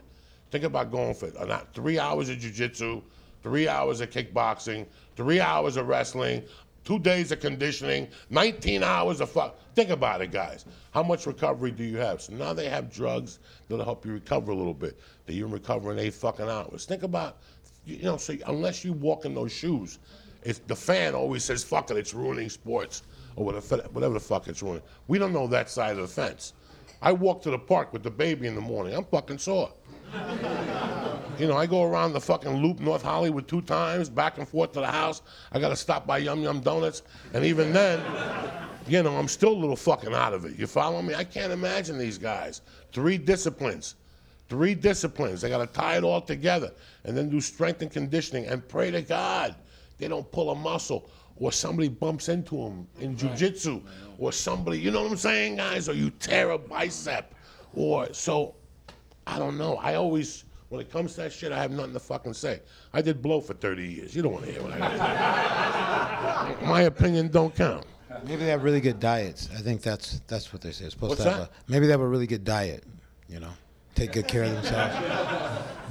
Think 0.52 0.64
about 0.64 0.92
going 0.92 1.14
for 1.14 1.32
uh, 1.38 1.62
three 1.74 2.00
hours 2.00 2.30
of 2.30 2.38
jujitsu, 2.38 3.02
three 3.44 3.68
hours 3.68 4.02
of 4.02 4.10
kickboxing, 4.10 4.86
three 5.16 5.40
hours 5.40 5.78
of 5.78 5.88
wrestling, 5.88 6.44
two 6.88 7.00
days 7.00 7.34
of 7.34 7.42
conditioning, 7.42 8.08
19 8.30 8.82
hours 8.82 9.20
of 9.20 9.30
fuck. 9.30 9.60
Think 9.76 9.90
about 9.90 10.22
it, 10.22 10.32
guys. 10.32 10.64
How 10.92 11.04
much 11.04 11.26
recovery 11.26 11.70
do 11.70 11.84
you 11.84 11.98
have? 11.98 12.22
So 12.22 12.32
now 12.32 12.54
they 12.54 12.70
have 12.70 12.90
drugs 12.90 13.40
that'll 13.68 13.84
help 13.84 14.06
you 14.06 14.14
recover 14.14 14.54
a 14.54 14.56
little 14.56 14.74
bit. 14.74 14.98
That 15.26 15.34
you 15.34 15.44
can 15.44 15.52
recover 15.52 15.92
in 15.92 16.00
eight 16.00 16.14
fucking 16.14 16.48
hours. 16.48 16.86
Think 16.86 17.04
about, 17.04 17.40
you 17.86 18.02
know, 18.04 18.16
so 18.16 18.38
unless 18.48 18.86
you 18.86 18.94
walk 18.94 19.26
in 19.26 19.36
those 19.36 19.52
shoes, 19.52 20.00
it's 20.44 20.60
the 20.60 20.78
fan 20.78 21.14
always 21.14 21.44
says, 21.44 21.62
"Fuck 21.62 21.92
it, 21.92 21.98
it's 21.98 22.14
ruining 22.14 22.50
sports," 22.50 23.04
or 23.36 23.44
whatever, 23.44 23.80
whatever 23.92 24.14
the 24.14 24.22
fuck 24.22 24.48
it's 24.48 24.64
ruining. 24.64 24.84
We 25.10 25.20
don't 25.20 25.34
know 25.34 25.48
that 25.48 25.70
side 25.70 25.98
of 25.98 26.04
the 26.04 26.08
fence. 26.08 26.54
I 27.02 27.12
walk 27.12 27.42
to 27.42 27.52
the 27.52 27.60
park 27.60 27.92
with 27.92 28.04
the 28.04 28.12
baby 28.12 28.48
in 28.48 28.56
the 28.56 28.62
morning. 28.62 28.96
I'm 28.96 29.04
fucking 29.04 29.40
sore. 29.40 29.74
You 31.38 31.46
know, 31.46 31.56
I 31.56 31.68
go 31.68 31.84
around 31.84 32.14
the 32.14 32.20
fucking 32.20 32.64
loop 32.64 32.80
North 32.80 33.04
Hollywood 33.04 33.48
two 33.48 33.62
times, 33.62 34.10
back 34.10 34.40
and 34.40 34.48
forth 34.48 34.72
to 34.72 34.80
the 34.80 34.88
house. 34.88 35.22
I 35.52 35.60
gotta 35.60 35.76
stop 35.76 36.08
by 36.08 36.18
Yum 36.18 36.42
Yum 36.42 36.62
Donuts, 36.62 37.04
and 37.32 37.46
even 37.46 37.72
then, 37.74 38.02
you 38.88 39.04
know, 39.04 39.16
I'm 39.16 39.28
still 39.28 39.52
a 39.52 39.60
little 39.60 39.76
fucking 39.76 40.16
out 40.16 40.34
of 40.34 40.46
it. 40.46 40.58
You 40.58 40.66
follow 40.66 41.00
me? 41.00 41.14
I 41.14 41.24
can't 41.24 41.54
imagine 41.54 42.00
these 42.00 42.18
guys. 42.18 42.62
Three 42.92 43.20
disciplines. 43.20 43.98
Three 44.50 44.74
disciplines. 44.74 45.42
They 45.42 45.50
gotta 45.50 45.68
tie 45.68 45.98
it 45.98 46.04
all 46.04 46.22
together 46.22 46.72
and 47.04 47.16
then 47.16 47.30
do 47.30 47.40
strength 47.40 47.84
and 47.84 47.92
conditioning 47.92 48.48
and 48.48 48.68
pray 48.68 48.90
to 48.90 49.04
God 49.04 49.56
they 49.98 50.08
don't 50.08 50.30
pull 50.32 50.52
a 50.52 50.56
muscle 50.56 51.10
or 51.38 51.52
somebody 51.52 51.88
bumps 51.88 52.30
into 52.30 52.56
them 52.58 52.88
in 53.00 53.16
jujitsu 53.16 53.82
or 54.18 54.32
somebody, 54.32 54.80
you 54.80 54.92
know 54.92 55.04
what 55.04 55.12
I'm 55.12 55.18
saying, 55.18 55.58
guys? 55.58 55.88
Or 55.88 55.94
you 55.94 56.10
tear 56.10 56.52
a 56.52 56.58
bicep 56.58 57.34
or 57.74 58.12
so 58.14 58.56
I 59.28 59.38
don't 59.40 59.58
know. 59.58 59.76
I 59.78 59.96
always, 59.96 60.46
when 60.70 60.80
it 60.82 60.90
comes 60.92 61.16
to 61.16 61.22
that 61.22 61.34
shit, 61.34 61.52
I 61.52 61.60
have 61.62 61.72
nothing 61.72 61.94
to 61.94 62.00
fucking 62.00 62.34
say. 62.34 62.62
I 62.94 63.02
did 63.02 63.22
blow 63.22 63.42
for 63.42 63.54
30 63.54 63.86
years. 63.88 64.16
You 64.16 64.22
don't 64.22 64.32
want 64.32 64.46
to 64.46 64.52
hear 64.52 64.64
what 64.64 64.72
I 64.74 66.56
did. 66.58 66.68
My 66.68 66.82
opinion 66.84 67.28
don't 67.28 67.54
count. 67.54 67.86
Maybe 68.26 68.38
they 68.38 68.50
have 68.50 68.64
really 68.64 68.82
good 68.82 69.00
diets. 69.00 69.50
I 69.56 69.60
think 69.62 69.82
that's 69.82 70.22
that's 70.28 70.52
what 70.52 70.62
they 70.62 70.72
say. 70.72 70.86
It's 70.86 70.94
supposed 70.96 71.12
What's 71.12 71.24
to 71.24 71.30
have 71.30 71.40
that? 71.42 71.50
a 71.50 71.72
maybe 71.72 71.86
they 71.86 71.92
have 71.92 72.02
a 72.02 72.08
really 72.08 72.26
good 72.26 72.44
diet. 72.44 72.84
You 73.30 73.40
know, 73.42 73.52
take 73.94 74.14
good 74.14 74.28
care 74.28 74.44
of 74.46 74.54
themselves. 74.54 74.96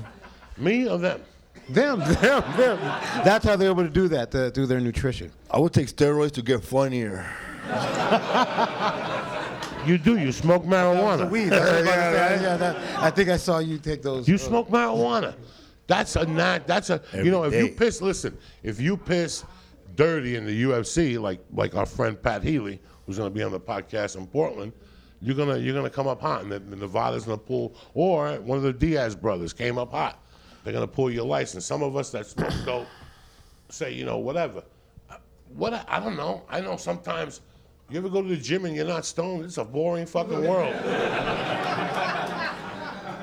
Me 0.56 0.88
or 0.88 0.98
them? 0.98 1.20
them, 1.68 1.98
them, 2.20 2.42
them. 2.56 2.78
That's 3.24 3.44
how 3.44 3.54
they're 3.56 3.70
able 3.70 3.84
to 3.84 3.90
do 3.90 4.08
that 4.08 4.30
to 4.32 4.50
do 4.50 4.66
their 4.66 4.80
nutrition. 4.80 5.30
I 5.50 5.58
would 5.60 5.72
take 5.72 5.88
steroids 5.88 6.32
to 6.32 6.42
get 6.42 6.64
funnier. 6.64 7.26
You 9.86 9.98
do. 9.98 10.18
You 10.18 10.32
smoke 10.32 10.64
marijuana. 10.64 11.30
Weed. 11.30 11.48
that's 11.50 11.64
what 11.64 11.72
I 11.74 11.78
was 11.80 11.86
about 11.88 12.28
to 12.28 12.38
say. 12.38 12.42
Yeah, 12.42 12.56
that- 12.56 12.98
I 13.02 13.10
think 13.10 13.28
I 13.28 13.36
saw 13.36 13.58
you 13.58 13.78
take 13.78 14.02
those. 14.02 14.28
You 14.28 14.34
uh, 14.36 14.38
smoke 14.38 14.68
marijuana. 14.68 15.34
That's 15.86 16.16
a 16.16 16.26
not. 16.26 16.66
That's 16.66 16.90
a. 16.90 17.00
you 17.14 17.30
know, 17.30 17.44
if 17.44 17.54
you 17.54 17.68
piss, 17.68 18.02
listen. 18.02 18.36
If 18.62 18.80
you 18.80 18.96
piss 18.96 19.44
dirty 19.94 20.36
in 20.36 20.44
the 20.46 20.62
UFC, 20.64 21.20
like 21.20 21.40
like 21.54 21.74
our 21.76 21.86
friend 21.86 22.20
Pat 22.20 22.42
Healy, 22.42 22.80
who's 23.06 23.18
going 23.18 23.30
to 23.30 23.34
be 23.34 23.42
on 23.42 23.52
the 23.52 23.60
podcast 23.60 24.16
in 24.16 24.26
Portland, 24.26 24.72
you're 25.22 25.36
gonna 25.36 25.58
you're 25.58 25.74
gonna 25.74 25.88
come 25.90 26.08
up 26.08 26.20
hot, 26.20 26.42
and 26.42 26.50
the, 26.52 26.58
the 26.58 26.76
Nevada's 26.76 27.24
gonna 27.24 27.38
pull, 27.38 27.74
or 27.94 28.32
one 28.40 28.58
of 28.58 28.64
the 28.64 28.72
Diaz 28.72 29.14
brothers 29.14 29.52
came 29.52 29.78
up 29.78 29.92
hot. 29.92 30.20
They're 30.64 30.72
gonna 30.72 30.88
pull 30.88 31.10
your 31.10 31.24
license. 31.24 31.64
Some 31.64 31.82
of 31.82 31.96
us 31.96 32.10
that 32.10 32.26
smoke 32.26 32.52
dope 32.64 32.88
say, 33.68 33.92
you 33.92 34.04
know, 34.04 34.18
whatever. 34.18 34.62
What 35.54 35.72
I, 35.72 35.84
I 35.88 36.00
don't 36.00 36.16
know. 36.16 36.42
I 36.50 36.60
know 36.60 36.76
sometimes. 36.76 37.40
You 37.88 37.98
ever 37.98 38.08
go 38.08 38.20
to 38.20 38.28
the 38.28 38.36
gym 38.36 38.64
and 38.64 38.74
you're 38.74 38.84
not 38.84 39.04
stoned? 39.04 39.44
It's 39.44 39.58
a 39.58 39.64
boring 39.64 40.06
fucking 40.06 40.44
world. 40.44 40.74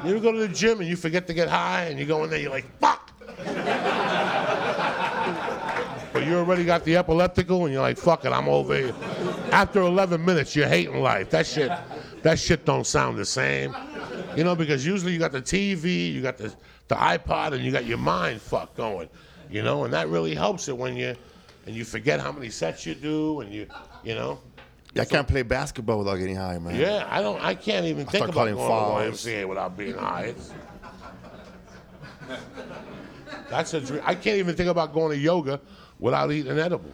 You 0.03 0.11
ever 0.11 0.19
go 0.21 0.31
to 0.31 0.39
the 0.39 0.47
gym 0.47 0.79
and 0.79 0.87
you 0.87 0.95
forget 0.95 1.27
to 1.27 1.33
get 1.33 1.49
high 1.49 1.85
and 1.85 1.99
you 1.99 2.05
go 2.05 2.23
in 2.23 2.29
there, 2.29 2.39
you're 2.39 2.49
like, 2.49 2.65
fuck. 2.79 3.11
but 6.13 6.25
you 6.25 6.37
already 6.37 6.63
got 6.63 6.85
the 6.85 6.95
epileptical 6.95 7.65
and 7.65 7.73
you're 7.73 7.81
like, 7.81 7.97
fuck 7.97 8.23
it, 8.23 8.31
I'm 8.31 8.47
over 8.47 8.75
here. 8.75 8.95
After 9.51 9.81
11 9.81 10.23
minutes, 10.23 10.55
you're 10.55 10.67
hating 10.67 11.01
life. 11.01 11.29
That 11.29 11.45
shit, 11.45 11.71
that 12.21 12.39
shit 12.39 12.63
don't 12.63 12.87
sound 12.87 13.17
the 13.17 13.25
same. 13.25 13.75
You 14.35 14.45
know, 14.45 14.55
because 14.55 14.85
usually 14.85 15.11
you 15.11 15.19
got 15.19 15.33
the 15.33 15.41
TV, 15.41 16.13
you 16.13 16.21
got 16.21 16.37
the, 16.37 16.53
the 16.87 16.95
iPod, 16.95 17.53
and 17.53 17.63
you 17.63 17.71
got 17.71 17.85
your 17.85 17.97
mind 17.97 18.41
fuck 18.41 18.75
going. 18.75 19.09
You 19.49 19.61
know, 19.61 19.83
and 19.83 19.93
that 19.93 20.07
really 20.07 20.33
helps 20.33 20.69
it 20.69 20.77
when 20.77 20.95
you, 20.95 21.15
and 21.65 21.75
you 21.75 21.83
forget 21.83 22.19
how 22.19 22.31
many 22.31 22.49
sets 22.49 22.85
you 22.85 22.95
do, 22.95 23.41
and 23.41 23.53
you, 23.53 23.67
you 24.03 24.15
know. 24.15 24.39
I 24.99 25.05
can't 25.05 25.27
play 25.27 25.41
basketball 25.41 25.99
without 25.99 26.17
getting 26.17 26.35
high, 26.35 26.59
man. 26.59 26.75
Yeah, 26.75 27.07
I 27.09 27.21
don't. 27.21 27.41
I 27.41 27.55
can't 27.55 27.85
even 27.85 28.05
think 28.05 28.25
about 28.25 28.33
going 28.33 28.55
fouls. 28.55 29.23
to 29.23 29.29
the 29.29 29.35
YMCA 29.35 29.49
without 29.49 29.77
being 29.77 29.95
high. 29.95 30.25
It's, 30.25 30.53
that's 33.49 33.73
a 33.73 33.81
dream. 33.81 34.01
I 34.05 34.15
can't 34.15 34.37
even 34.37 34.55
think 34.55 34.69
about 34.69 34.93
going 34.93 35.11
to 35.11 35.17
yoga 35.17 35.59
without 35.99 36.31
eating 36.31 36.51
an 36.51 36.59
edible. 36.59 36.91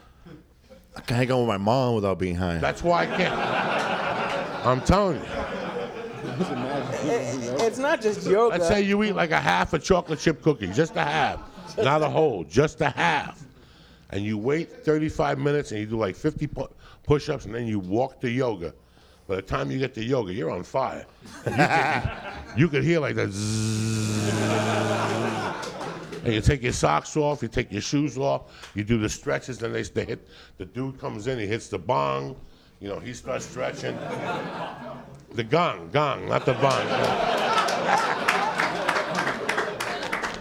I 0.96 1.02
can't 1.02 1.20
hang 1.20 1.32
out 1.32 1.40
with 1.40 1.48
my 1.48 1.58
mom 1.58 1.96
without 1.96 2.20
being 2.20 2.36
high. 2.36 2.58
That's 2.58 2.84
why 2.84 3.04
I 3.04 3.06
can't. 3.06 4.66
I'm 4.66 4.82
telling 4.82 5.18
you. 5.18 5.28
It's 7.02 7.78
not 7.78 8.02
just 8.02 8.28
yoga. 8.28 8.58
Let's 8.58 8.68
say 8.68 8.82
you 8.82 9.04
eat 9.04 9.14
like 9.14 9.32
a 9.32 9.40
half 9.40 9.74
a 9.74 9.80
chocolate 9.80 10.20
chip 10.20 10.42
cookie, 10.42 10.68
just 10.68 10.96
a 10.96 11.04
half. 11.04 11.40
not 11.78 12.02
a 12.02 12.10
whole, 12.10 12.44
just 12.44 12.82
a 12.82 12.90
half. 12.90 13.44
And 14.10 14.24
you 14.24 14.38
wait 14.38 14.84
35 14.84 15.38
minutes 15.40 15.72
and 15.72 15.80
you 15.80 15.86
do 15.86 15.98
like 15.98 16.16
50 16.16 16.48
pu- 17.10 17.16
push-ups 17.16 17.46
and 17.46 17.56
then 17.56 17.66
you 17.68 17.80
walk 17.80 18.22
to 18.22 18.30
yoga. 18.30 18.74
By 19.28 19.38
the 19.38 19.42
time 19.42 19.72
you 19.72 19.80
get 19.80 19.94
to 19.96 20.04
yoga, 20.04 20.34
you're 20.34 20.52
on 20.52 20.64
fire. 20.64 21.06
You 21.46 21.52
could, 21.52 22.10
you 22.58 22.68
could 22.68 22.84
hear 22.84 23.00
like 23.00 23.16
that. 23.16 23.30
And 26.24 26.34
you 26.34 26.42
take 26.42 26.62
your 26.62 26.74
socks 26.74 27.16
off, 27.18 27.42
you 27.42 27.48
take 27.48 27.72
your 27.72 27.82
shoes 27.82 28.18
off, 28.18 28.72
you 28.76 28.84
do 28.84 28.98
the 29.00 29.10
stretches, 29.10 29.58
then 29.58 29.72
they, 29.72 29.84
they 29.84 30.06
hit, 30.06 30.28
the 30.58 30.66
dude 30.66 31.00
comes 31.00 31.28
in, 31.28 31.40
he 31.40 31.48
hits 31.48 31.70
the 31.70 31.80
bong, 31.80 32.36
you 32.80 32.90
know, 32.90 33.00
he 33.00 33.14
starts 33.14 33.46
stretching. 33.46 33.98
The 35.32 35.44
gong, 35.44 35.90
gong, 35.92 36.28
not 36.28 36.46
the 36.46 36.54
bong. 36.54 36.88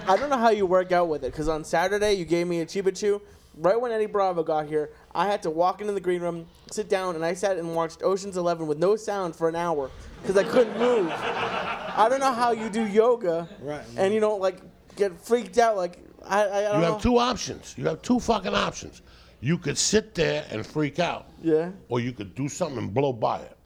I 0.07 0.17
don't 0.19 0.31
know 0.31 0.39
how 0.39 0.51
you 0.51 0.67
work 0.67 0.91
out 0.93 1.09
with 1.09 1.23
it 1.25 1.33
because 1.33 1.49
on 1.49 1.65
Saturday 1.65 2.15
you 2.15 2.25
gave 2.25 2.47
me 2.47 2.61
a 2.61 2.67
Cheeba 2.67 2.99
Chew. 2.99 3.21
Right 3.61 3.81
when 3.81 3.91
Eddie 3.91 4.07
Bravo 4.07 4.45
got 4.45 4.67
here, 4.69 4.91
I 5.15 5.27
had 5.27 5.43
to 5.43 5.51
walk 5.51 5.81
into 5.81 5.93
the 5.93 6.01
green 6.01 6.23
room, 6.23 6.47
sit 6.71 6.89
down, 6.89 7.17
and 7.17 7.25
I 7.25 7.35
sat 7.35 7.57
and 7.57 7.75
watched 7.75 8.03
Ocean's 8.05 8.37
Eleven 8.37 8.69
with 8.69 8.79
no 8.79 8.95
sound 8.95 9.35
for 9.35 9.49
an 9.49 9.57
hour 9.57 9.91
because 10.23 10.37
I 10.37 10.45
couldn't 10.45 10.79
move. 10.79 11.11
I 11.13 12.07
don't 12.09 12.21
know 12.21 12.33
how 12.33 12.53
you 12.53 12.69
do 12.71 12.87
yoga 12.87 13.49
Right. 13.61 13.83
and 13.97 14.15
you 14.15 14.21
don't 14.21 14.41
like 14.41 14.61
get 14.95 15.19
freaked 15.21 15.59
out. 15.59 15.77
Like 15.77 15.99
I, 16.25 16.45
I, 16.45 16.59
I 16.59 16.63
don't 16.63 16.75
You 16.77 16.81
know. 16.87 16.93
have 16.93 17.03
two 17.03 17.19
options. 17.19 17.75
You 17.77 17.87
have 17.87 18.01
two 18.01 18.21
fucking 18.21 18.55
options. 18.55 19.03
You 19.41 19.59
could 19.59 19.77
sit 19.77 20.15
there 20.15 20.45
and 20.51 20.65
freak 20.65 21.01
out, 21.01 21.27
Yeah, 21.43 21.71
or 21.89 21.99
you 21.99 22.13
could 22.13 22.35
do 22.37 22.49
something 22.49 22.79
and 22.79 22.95
blow 22.95 23.13
by 23.13 23.41
it. 23.41 23.57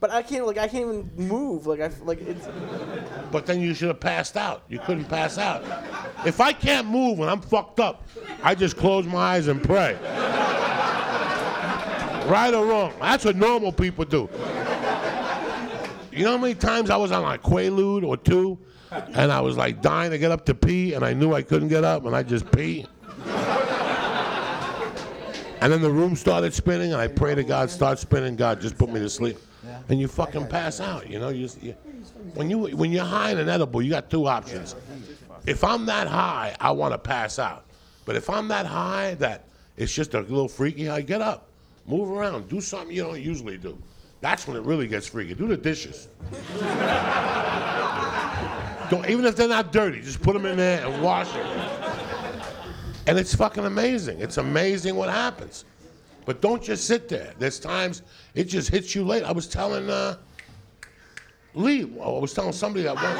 But 0.00 0.10
I 0.10 0.22
can't. 0.22 0.46
Like 0.46 0.58
I 0.58 0.68
can't 0.68 0.84
even 0.84 1.10
move. 1.28 1.66
Like 1.66 1.80
I 1.80 1.90
like 2.04 2.20
it's. 2.20 2.46
But 3.30 3.46
then 3.46 3.60
you 3.60 3.74
should 3.74 3.88
have 3.88 4.00
passed 4.00 4.36
out. 4.36 4.62
You 4.68 4.78
couldn't 4.80 5.06
pass 5.06 5.38
out. 5.38 5.64
If 6.26 6.40
I 6.40 6.52
can't 6.52 6.86
move 6.86 7.18
when 7.18 7.28
I'm 7.28 7.40
fucked 7.40 7.80
up, 7.80 8.06
I 8.42 8.54
just 8.54 8.76
close 8.76 9.06
my 9.06 9.18
eyes 9.18 9.48
and 9.48 9.62
pray. 9.62 9.98
Right 12.26 12.52
or 12.52 12.66
wrong? 12.66 12.92
That's 13.00 13.24
what 13.24 13.36
normal 13.36 13.72
people 13.72 14.04
do. 14.04 14.28
You 16.12 16.24
know 16.24 16.32
how 16.32 16.38
many 16.38 16.54
times 16.54 16.90
I 16.90 16.96
was 16.96 17.12
on 17.12 17.22
like 17.22 17.42
Quaalude 17.42 18.04
or 18.04 18.16
two, 18.16 18.58
and 18.90 19.30
I 19.30 19.40
was 19.40 19.56
like 19.56 19.82
dying 19.82 20.10
to 20.10 20.18
get 20.18 20.30
up 20.30 20.44
to 20.46 20.54
pee, 20.54 20.94
and 20.94 21.04
I 21.04 21.12
knew 21.12 21.34
I 21.34 21.42
couldn't 21.42 21.68
get 21.68 21.84
up, 21.84 22.04
and 22.04 22.16
I 22.16 22.22
just 22.22 22.50
pee. 22.50 22.86
And 25.60 25.72
then 25.72 25.80
the 25.82 25.90
room 25.90 26.16
started 26.16 26.52
spinning, 26.52 26.92
and 26.92 27.00
I 27.00 27.08
pray 27.08 27.34
to 27.34 27.42
God, 27.42 27.70
start 27.70 27.98
spinning. 27.98 28.36
God, 28.36 28.60
just 28.60 28.76
put 28.76 28.90
me 28.90 29.00
to 29.00 29.08
sleep. 29.08 29.38
And 29.88 30.00
you 30.00 30.08
fucking 30.08 30.48
pass 30.48 30.80
out. 30.80 31.08
You 31.08 31.18
know, 31.18 31.28
you, 31.28 31.48
you 31.60 31.72
when 32.34 32.50
you 32.50 32.76
when 32.76 32.92
you're 32.92 33.04
high 33.04 33.30
in 33.30 33.38
an 33.38 33.48
edible, 33.48 33.82
you 33.82 33.90
got 33.90 34.10
two 34.10 34.26
options. 34.26 34.74
If 35.46 35.62
I'm 35.62 35.86
that 35.86 36.08
high, 36.08 36.56
I 36.60 36.70
want 36.72 36.92
to 36.92 36.98
pass 36.98 37.38
out. 37.38 37.64
But 38.04 38.16
if 38.16 38.30
I'm 38.30 38.48
that 38.48 38.66
high 38.66 39.14
that 39.14 39.44
it's 39.76 39.92
just 39.92 40.14
a 40.14 40.20
little 40.20 40.48
freaky, 40.48 40.88
I 40.88 41.00
get 41.00 41.20
up, 41.20 41.48
move 41.86 42.10
around, 42.10 42.48
do 42.48 42.60
something 42.60 42.94
you 42.94 43.02
don't 43.02 43.20
usually 43.20 43.58
do. 43.58 43.76
That's 44.20 44.46
when 44.46 44.56
it 44.56 44.62
really 44.62 44.86
gets 44.86 45.06
freaky. 45.06 45.34
Do 45.34 45.46
the 45.46 45.56
dishes. 45.56 46.08
don't, 48.90 49.08
even 49.08 49.24
if 49.24 49.36
they're 49.36 49.48
not 49.48 49.72
dirty, 49.72 50.00
just 50.00 50.22
put 50.22 50.32
them 50.32 50.46
in 50.46 50.56
there 50.56 50.86
and 50.86 51.02
wash 51.02 51.30
them. 51.32 51.46
And 53.06 53.18
it's 53.18 53.34
fucking 53.34 53.64
amazing. 53.64 54.20
It's 54.20 54.38
amazing 54.38 54.96
what 54.96 55.10
happens. 55.10 55.64
But 56.26 56.42
don't 56.42 56.62
just 56.62 56.86
sit 56.86 57.08
there. 57.08 57.32
There's 57.38 57.58
times 57.58 58.02
it 58.34 58.44
just 58.44 58.68
hits 58.68 58.94
you 58.94 59.04
late. 59.04 59.22
I 59.22 59.32
was 59.32 59.46
telling 59.46 59.88
uh, 59.88 60.16
Lee, 61.54 61.84
I 61.84 62.08
was 62.08 62.34
telling 62.34 62.52
somebody 62.52 62.82
that 62.84 62.96
one, 62.96 63.16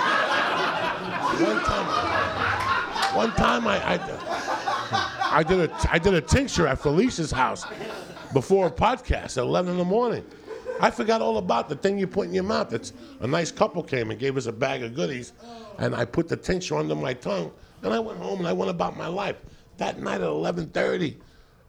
one 1.48 1.64
time, 1.64 3.16
one 3.16 3.30
time 3.32 3.66
I, 3.66 3.94
I, 3.94 5.38
I 5.38 5.42
did 5.42 5.70
a, 5.70 5.76
I 5.90 5.98
did 5.98 6.12
a 6.12 6.20
tincture 6.20 6.66
at 6.66 6.80
Felicia's 6.80 7.30
house 7.30 7.64
before 8.34 8.66
a 8.66 8.70
podcast 8.70 9.38
at 9.38 9.44
11 9.44 9.72
in 9.72 9.78
the 9.78 9.84
morning. 9.84 10.24
I 10.80 10.90
forgot 10.90 11.22
all 11.22 11.38
about 11.38 11.70
the 11.70 11.76
thing 11.76 11.98
you 11.98 12.06
put 12.06 12.26
in 12.26 12.34
your 12.34 12.44
mouth. 12.44 12.74
It's 12.74 12.92
a 13.20 13.26
nice 13.26 13.50
couple 13.50 13.82
came 13.82 14.10
and 14.10 14.20
gave 14.20 14.36
us 14.36 14.44
a 14.46 14.52
bag 14.52 14.82
of 14.82 14.94
goodies, 14.94 15.32
and 15.78 15.94
I 15.94 16.04
put 16.04 16.28
the 16.28 16.36
tincture 16.36 16.76
under 16.76 16.94
my 16.94 17.14
tongue, 17.14 17.52
and 17.82 17.94
I 17.94 17.98
went 17.98 18.18
home 18.18 18.40
and 18.40 18.48
I 18.48 18.52
went 18.52 18.70
about 18.70 18.96
my 18.96 19.06
life. 19.06 19.36
That 19.78 20.00
night 20.00 20.20
at 20.20 20.28
11:30, 20.28 21.16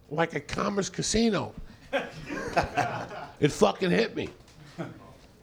like 0.09 0.33
a 0.35 0.39
Commerce 0.39 0.89
casino, 0.89 1.53
it 3.39 3.51
fucking 3.51 3.91
hit 3.91 4.15
me. 4.15 4.29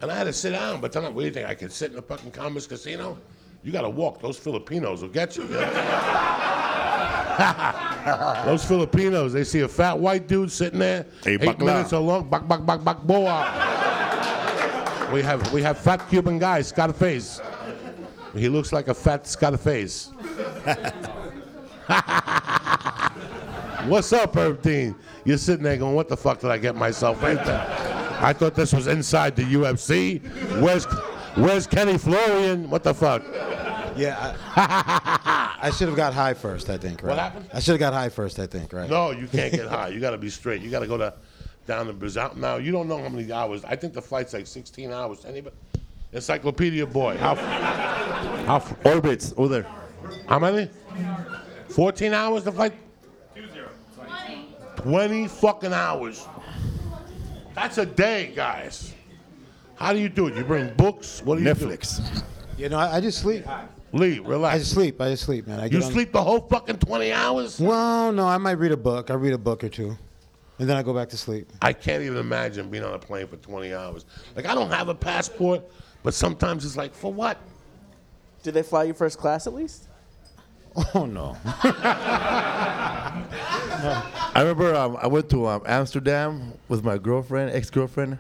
And 0.01 0.11
I 0.11 0.17
had 0.17 0.25
to 0.25 0.33
sit 0.33 0.51
down, 0.51 0.81
but 0.81 0.91
then, 0.93 1.05
I- 1.05 1.09
what 1.09 1.21
do 1.21 1.27
you 1.27 1.33
think? 1.33 1.49
I 1.49 1.55
could 1.55 1.73
sit 1.73 1.93
in 1.93 1.99
a 1.99 2.03
fucking 2.03 2.33
Commerce 2.33 2.67
casino? 2.67 3.17
You 3.63 3.71
gotta 3.73 3.89
walk. 3.89 4.21
Those 4.21 4.37
Filipinos 4.37 5.01
will 5.03 5.09
get 5.09 5.37
you. 5.37 5.47
Those 8.45 8.65
Filipinos, 8.65 9.33
they 9.33 9.45
see 9.45 9.61
a 9.61 9.69
fat 9.69 9.99
white 9.99 10.29
dude 10.29 10.53
sitting 10.53 10.79
there, 10.79 11.07
Hey, 11.25 11.35
eight 11.35 11.41
bakla. 11.41 11.65
minutes 11.67 11.93
along, 11.93 12.29
bak 12.29 12.47
bak 12.47 12.67
bak 12.67 12.85
bak 12.85 13.03
boa. 13.03 13.41
We 15.13 15.23
have 15.23 15.51
we 15.53 15.63
have 15.63 15.79
fat 15.79 16.07
Cuban 16.11 16.39
guys, 16.39 16.71
got 16.73 16.91
a 16.91 16.93
face. 16.93 17.41
He 18.35 18.49
looks 18.51 18.73
like 18.73 18.89
a 18.89 18.95
fat 18.95 19.35
a 19.43 19.57
face. 19.57 20.11
What's 23.87 24.13
up, 24.13 24.35
Herb 24.35 24.63
Dean? 24.63 24.95
You're 25.25 25.39
sitting 25.39 25.63
there 25.63 25.77
going, 25.77 25.95
what 25.95 26.09
the 26.09 26.17
fuck 26.17 26.41
did 26.41 26.51
I 26.51 26.59
get 26.59 26.75
myself 26.75 27.23
into? 27.23 27.53
I 28.21 28.33
thought 28.33 28.55
this 28.55 28.73
was 28.73 28.87
inside 28.87 29.37
the 29.37 29.43
UFC. 29.43 30.23
Where's 30.61 30.87
Where's 31.37 31.67
Kenny 31.67 31.99
Florian? 31.99 32.71
What 32.71 32.85
the 32.85 32.95
fuck? 32.95 33.23
Yeah, 33.97 34.37
I, 34.57 35.59
I 35.63 35.71
should 35.71 35.89
have 35.89 35.97
got 35.97 36.15
high 36.15 36.35
first. 36.35 36.71
I 36.71 36.79
think. 36.79 37.03
Right? 37.03 37.11
What 37.11 37.19
happened? 37.19 37.51
I 37.53 37.61
should 37.61 37.73
have 37.73 37.81
got 37.81 37.93
high 37.93 38.09
first. 38.09 38.39
I 38.39 38.47
think. 38.47 38.73
Right. 38.73 38.89
No, 38.89 39.11
you 39.11 39.27
can't 39.27 39.53
get 39.53 39.67
high. 39.67 39.89
You 39.89 40.01
got 40.01 40.13
to 40.13 40.19
be 40.19 40.31
straight. 40.31 40.63
You 40.63 40.71
got 40.71 40.81
to 40.81 40.87
go 40.87 40.97
to 40.97 41.13
down 41.67 41.87
to 41.87 41.93
Brazil. 41.93 42.33
Now 42.37 42.57
you 42.57 42.71
don't 42.71 42.89
know 42.89 43.03
how 43.03 43.09
many 43.09 43.31
hours. 43.33 43.65
I 43.65 43.75
think 43.75 43.95
the 43.95 44.03
flight's 44.03 44.33
like 44.33 44.47
16 44.47 44.93
hours. 44.93 45.25
Anybody? 45.25 45.57
Encyclopedia 46.13 46.87
boy. 46.87 47.17
How? 47.17 47.35
How? 47.35 48.59
Orbits 48.85 49.35
over 49.37 49.49
there. 49.49 49.67
How 50.29 50.39
many? 50.39 50.71
14 51.71 52.15
hours 52.15 52.45
the 52.45 52.53
flight? 52.53 52.73
20 54.77 55.29
fucking 55.29 55.73
hours. 55.73 56.27
That's 57.55 57.79
a 57.79 57.87
day, 57.87 58.33
guys. 58.35 58.93
How 59.77 59.93
do 59.93 59.99
you 59.99 60.09
do 60.09 60.27
it? 60.29 60.37
You 60.37 60.45
bring 60.45 60.73
books? 60.75 61.23
What 61.25 61.37
do 61.39 61.43
you 61.45 61.49
Netflix. 61.55 62.23
You 62.57 62.69
know, 62.69 62.79
I, 62.79 62.97
I 62.97 63.01
just 63.01 63.19
sleep. 63.21 63.45
do? 63.45 63.51
Lee, 63.99 64.19
I 64.19 64.23
relax. 64.29 64.59
just 64.61 64.73
sleep. 64.73 65.01
I 65.01 65.11
just 65.11 65.25
sleep, 65.25 65.47
man. 65.47 65.61
I 65.61 65.67
You 65.67 65.83
on- 65.83 65.93
sleep 65.93 66.13
the 66.13 66.23
whole 66.23 66.41
fucking 66.41 66.79
20 66.79 67.13
hours? 67.13 67.61
Well, 67.61 68.13
no, 68.13 68.27
I 68.27 68.39
might 68.39 68.53
read 68.59 68.73
a 68.73 68.77
book. 68.77 69.11
I 69.11 69.15
read 69.15 69.33
a 69.33 69.39
book 69.39 69.63
or 69.65 69.69
two, 69.69 69.97
and 70.59 70.69
then 70.69 70.77
I 70.77 70.83
go 70.83 70.93
back 70.95 71.09
to 71.11 71.17
sleep. 71.17 71.53
I 71.63 71.73
can't 71.73 72.03
even 72.03 72.19
imagine 72.19 72.71
being 72.71 72.85
on 72.85 72.95
a 72.95 72.99
plane 72.99 73.27
for 73.29 73.37
20 73.37 73.73
hours. 73.75 74.05
Like, 74.35 74.47
I 74.47 74.55
don't 74.55 74.71
have 74.71 74.89
a 74.89 74.95
passport, 74.95 75.63
but 76.03 76.13
sometimes 76.15 76.65
it's 76.65 76.77
like, 76.77 76.95
for 76.95 77.13
what? 77.13 77.39
Did 78.43 78.55
they 78.55 78.63
fly 78.63 78.85
you 78.85 78.95
first 78.95 79.19
class 79.19 79.47
at 79.47 79.55
least? 79.55 79.89
Oh 80.77 81.07
no. 81.11 81.37
I 84.35 84.41
remember 84.41 84.75
um, 84.75 84.97
I 85.01 85.07
went 85.07 85.31
to 85.31 85.47
um, 85.47 85.63
Amsterdam 85.67 86.53
with 86.69 86.85
my 86.85 86.99
girlfriend, 86.99 87.51
ex-girlfriend. 87.55 88.19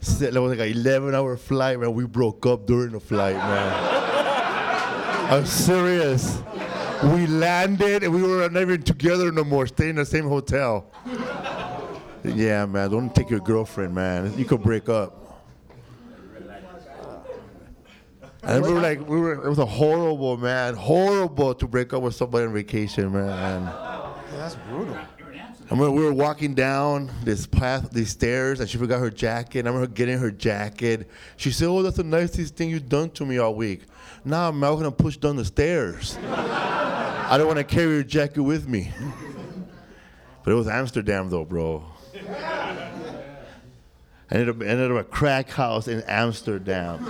It 0.00 0.34
was 0.34 0.56
like 0.56 0.68
an 0.68 0.74
11-hour 0.74 1.36
flight, 1.38 1.80
man. 1.80 1.94
We 1.94 2.04
broke 2.04 2.44
up 2.46 2.66
during 2.66 2.92
the 2.92 3.00
flight, 3.00 3.36
man. 3.36 3.72
I'm 5.32 5.46
serious. 5.46 6.40
We 7.04 7.26
landed 7.26 8.04
and 8.04 8.12
we 8.14 8.22
were 8.22 8.48
not 8.48 8.60
even 8.60 8.82
together 8.82 9.32
no 9.32 9.42
more, 9.44 9.66
staying 9.66 9.90
in 9.90 9.96
the 9.96 10.04
same 10.04 10.28
hotel. 10.28 10.86
Yeah, 12.22 12.66
man. 12.66 12.90
Don't 12.90 13.14
take 13.14 13.30
your 13.30 13.40
girlfriend, 13.40 13.94
man. 13.94 14.36
You 14.38 14.44
could 14.44 14.62
break 14.62 14.88
up. 14.88 15.23
And 18.46 18.62
we 18.62 18.72
were 18.72 18.80
like, 18.80 19.08
we 19.08 19.18
were. 19.18 19.44
It 19.44 19.48
was 19.48 19.58
a 19.58 19.66
horrible, 19.66 20.36
man. 20.36 20.74
Horrible 20.74 21.54
to 21.54 21.66
break 21.66 21.92
up 21.92 22.02
with 22.02 22.14
somebody 22.14 22.46
on 22.46 22.52
vacation, 22.52 23.12
man. 23.12 23.64
That's 24.32 24.56
brutal. 24.68 24.96
I 24.96 25.70
remember 25.70 25.92
we 25.92 26.04
were 26.04 26.12
walking 26.12 26.54
down 26.54 27.10
this 27.22 27.46
path, 27.46 27.90
these 27.90 28.10
stairs, 28.10 28.60
and 28.60 28.68
she 28.68 28.76
forgot 28.76 29.00
her 29.00 29.10
jacket. 29.10 29.64
I 29.64 29.68
remember 29.70 29.80
her 29.80 29.86
getting 29.86 30.18
her 30.18 30.30
jacket. 30.30 31.08
She 31.38 31.50
said, 31.50 31.68
"Oh, 31.68 31.82
that's 31.82 31.96
the 31.96 32.04
nicest 32.04 32.54
thing 32.54 32.68
you've 32.68 32.88
done 32.88 33.10
to 33.10 33.24
me 33.24 33.38
all 33.38 33.54
week." 33.54 33.84
Now 34.26 34.48
I'm 34.50 34.60
not 34.60 34.74
gonna 34.76 34.92
push 34.92 35.16
down 35.16 35.36
the 35.36 35.44
stairs. 35.44 36.18
I 36.30 37.36
don't 37.38 37.46
want 37.46 37.58
to 37.58 37.64
carry 37.64 37.94
your 37.94 38.02
jacket 38.02 38.42
with 38.42 38.68
me. 38.68 38.92
But 40.44 40.52
it 40.52 40.54
was 40.54 40.68
Amsterdam, 40.68 41.30
though, 41.30 41.46
bro. 41.46 41.82
I 44.30 44.34
ended 44.36 44.50
up, 44.50 44.62
ended 44.62 44.90
up 44.92 44.98
a 44.98 45.04
crack 45.04 45.48
house 45.48 45.88
in 45.88 46.02
Amsterdam. 46.02 47.04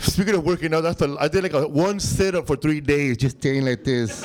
Speaking 0.00 0.34
of 0.34 0.44
working 0.44 0.74
out, 0.74 0.82
that's 0.82 1.02
I 1.02 1.28
did 1.28 1.42
like 1.42 1.52
a 1.52 1.66
one 1.66 2.00
sit 2.00 2.34
up 2.34 2.46
for 2.46 2.56
three 2.56 2.80
days, 2.80 3.16
just 3.16 3.38
staying 3.38 3.64
like 3.64 3.84
this. 3.84 4.22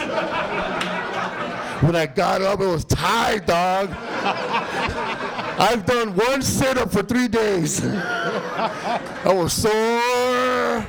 When 1.81 1.95
I 1.95 2.05
got 2.05 2.41
up, 2.41 2.59
it 2.59 2.67
was 2.67 2.85
tired, 2.85 3.45
dog. 3.45 3.89
I've 5.59 5.85
done 5.85 6.15
one 6.15 6.41
sit 6.41 6.77
up 6.77 6.91
for 6.91 7.01
three 7.03 7.27
days. 7.27 7.83
I 7.83 9.33
was 9.33 9.53
sore. 9.53 10.85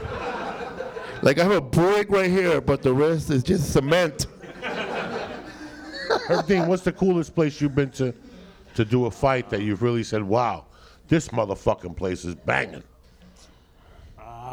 Like 1.22 1.38
I 1.38 1.44
have 1.44 1.52
a 1.52 1.60
brick 1.60 2.10
right 2.10 2.30
here, 2.30 2.60
but 2.60 2.82
the 2.82 2.92
rest 2.92 3.30
is 3.30 3.42
just 3.42 3.72
cement. 3.72 4.26
Everything. 6.28 6.66
what's 6.66 6.82
the 6.82 6.92
coolest 6.92 7.34
place 7.34 7.60
you've 7.60 7.74
been 7.74 7.90
to 7.92 8.14
to 8.74 8.84
do 8.84 9.06
a 9.06 9.10
fight 9.10 9.50
that 9.50 9.62
you've 9.62 9.82
really 9.82 10.02
said, 10.02 10.22
wow, 10.22 10.66
this 11.08 11.28
motherfucking 11.28 11.96
place 11.96 12.24
is 12.24 12.34
banging? 12.34 12.82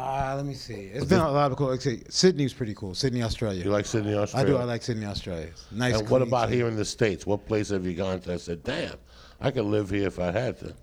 Ah, 0.02 0.34
let 0.34 0.46
me 0.46 0.54
see. 0.54 0.90
It's 0.92 1.04
been 1.04 1.20
a 1.20 1.30
lot 1.30 1.50
of 1.50 1.58
cool. 1.58 1.68
Like, 1.68 1.82
Sydney's 2.08 2.54
pretty 2.54 2.74
cool. 2.74 2.94
Sydney, 2.94 3.22
Australia. 3.22 3.62
You 3.62 3.70
like 3.70 3.84
Sydney, 3.84 4.14
Australia? 4.14 4.54
I 4.54 4.56
do. 4.56 4.62
I 4.62 4.64
like 4.64 4.82
Sydney, 4.82 5.04
Australia. 5.04 5.50
Nice. 5.70 5.98
And 5.98 6.08
what 6.08 6.22
about 6.22 6.48
city. 6.48 6.56
here 6.56 6.68
in 6.68 6.76
the 6.76 6.84
States? 6.84 7.26
What 7.26 7.46
place 7.46 7.68
have 7.68 7.86
you 7.86 7.94
gone 7.94 8.20
to? 8.20 8.32
I 8.32 8.36
said, 8.38 8.62
damn, 8.64 8.94
I 9.40 9.50
could 9.50 9.66
live 9.66 9.90
here 9.90 10.06
if 10.06 10.18
I 10.18 10.30
had 10.30 10.58
to. 10.60 10.74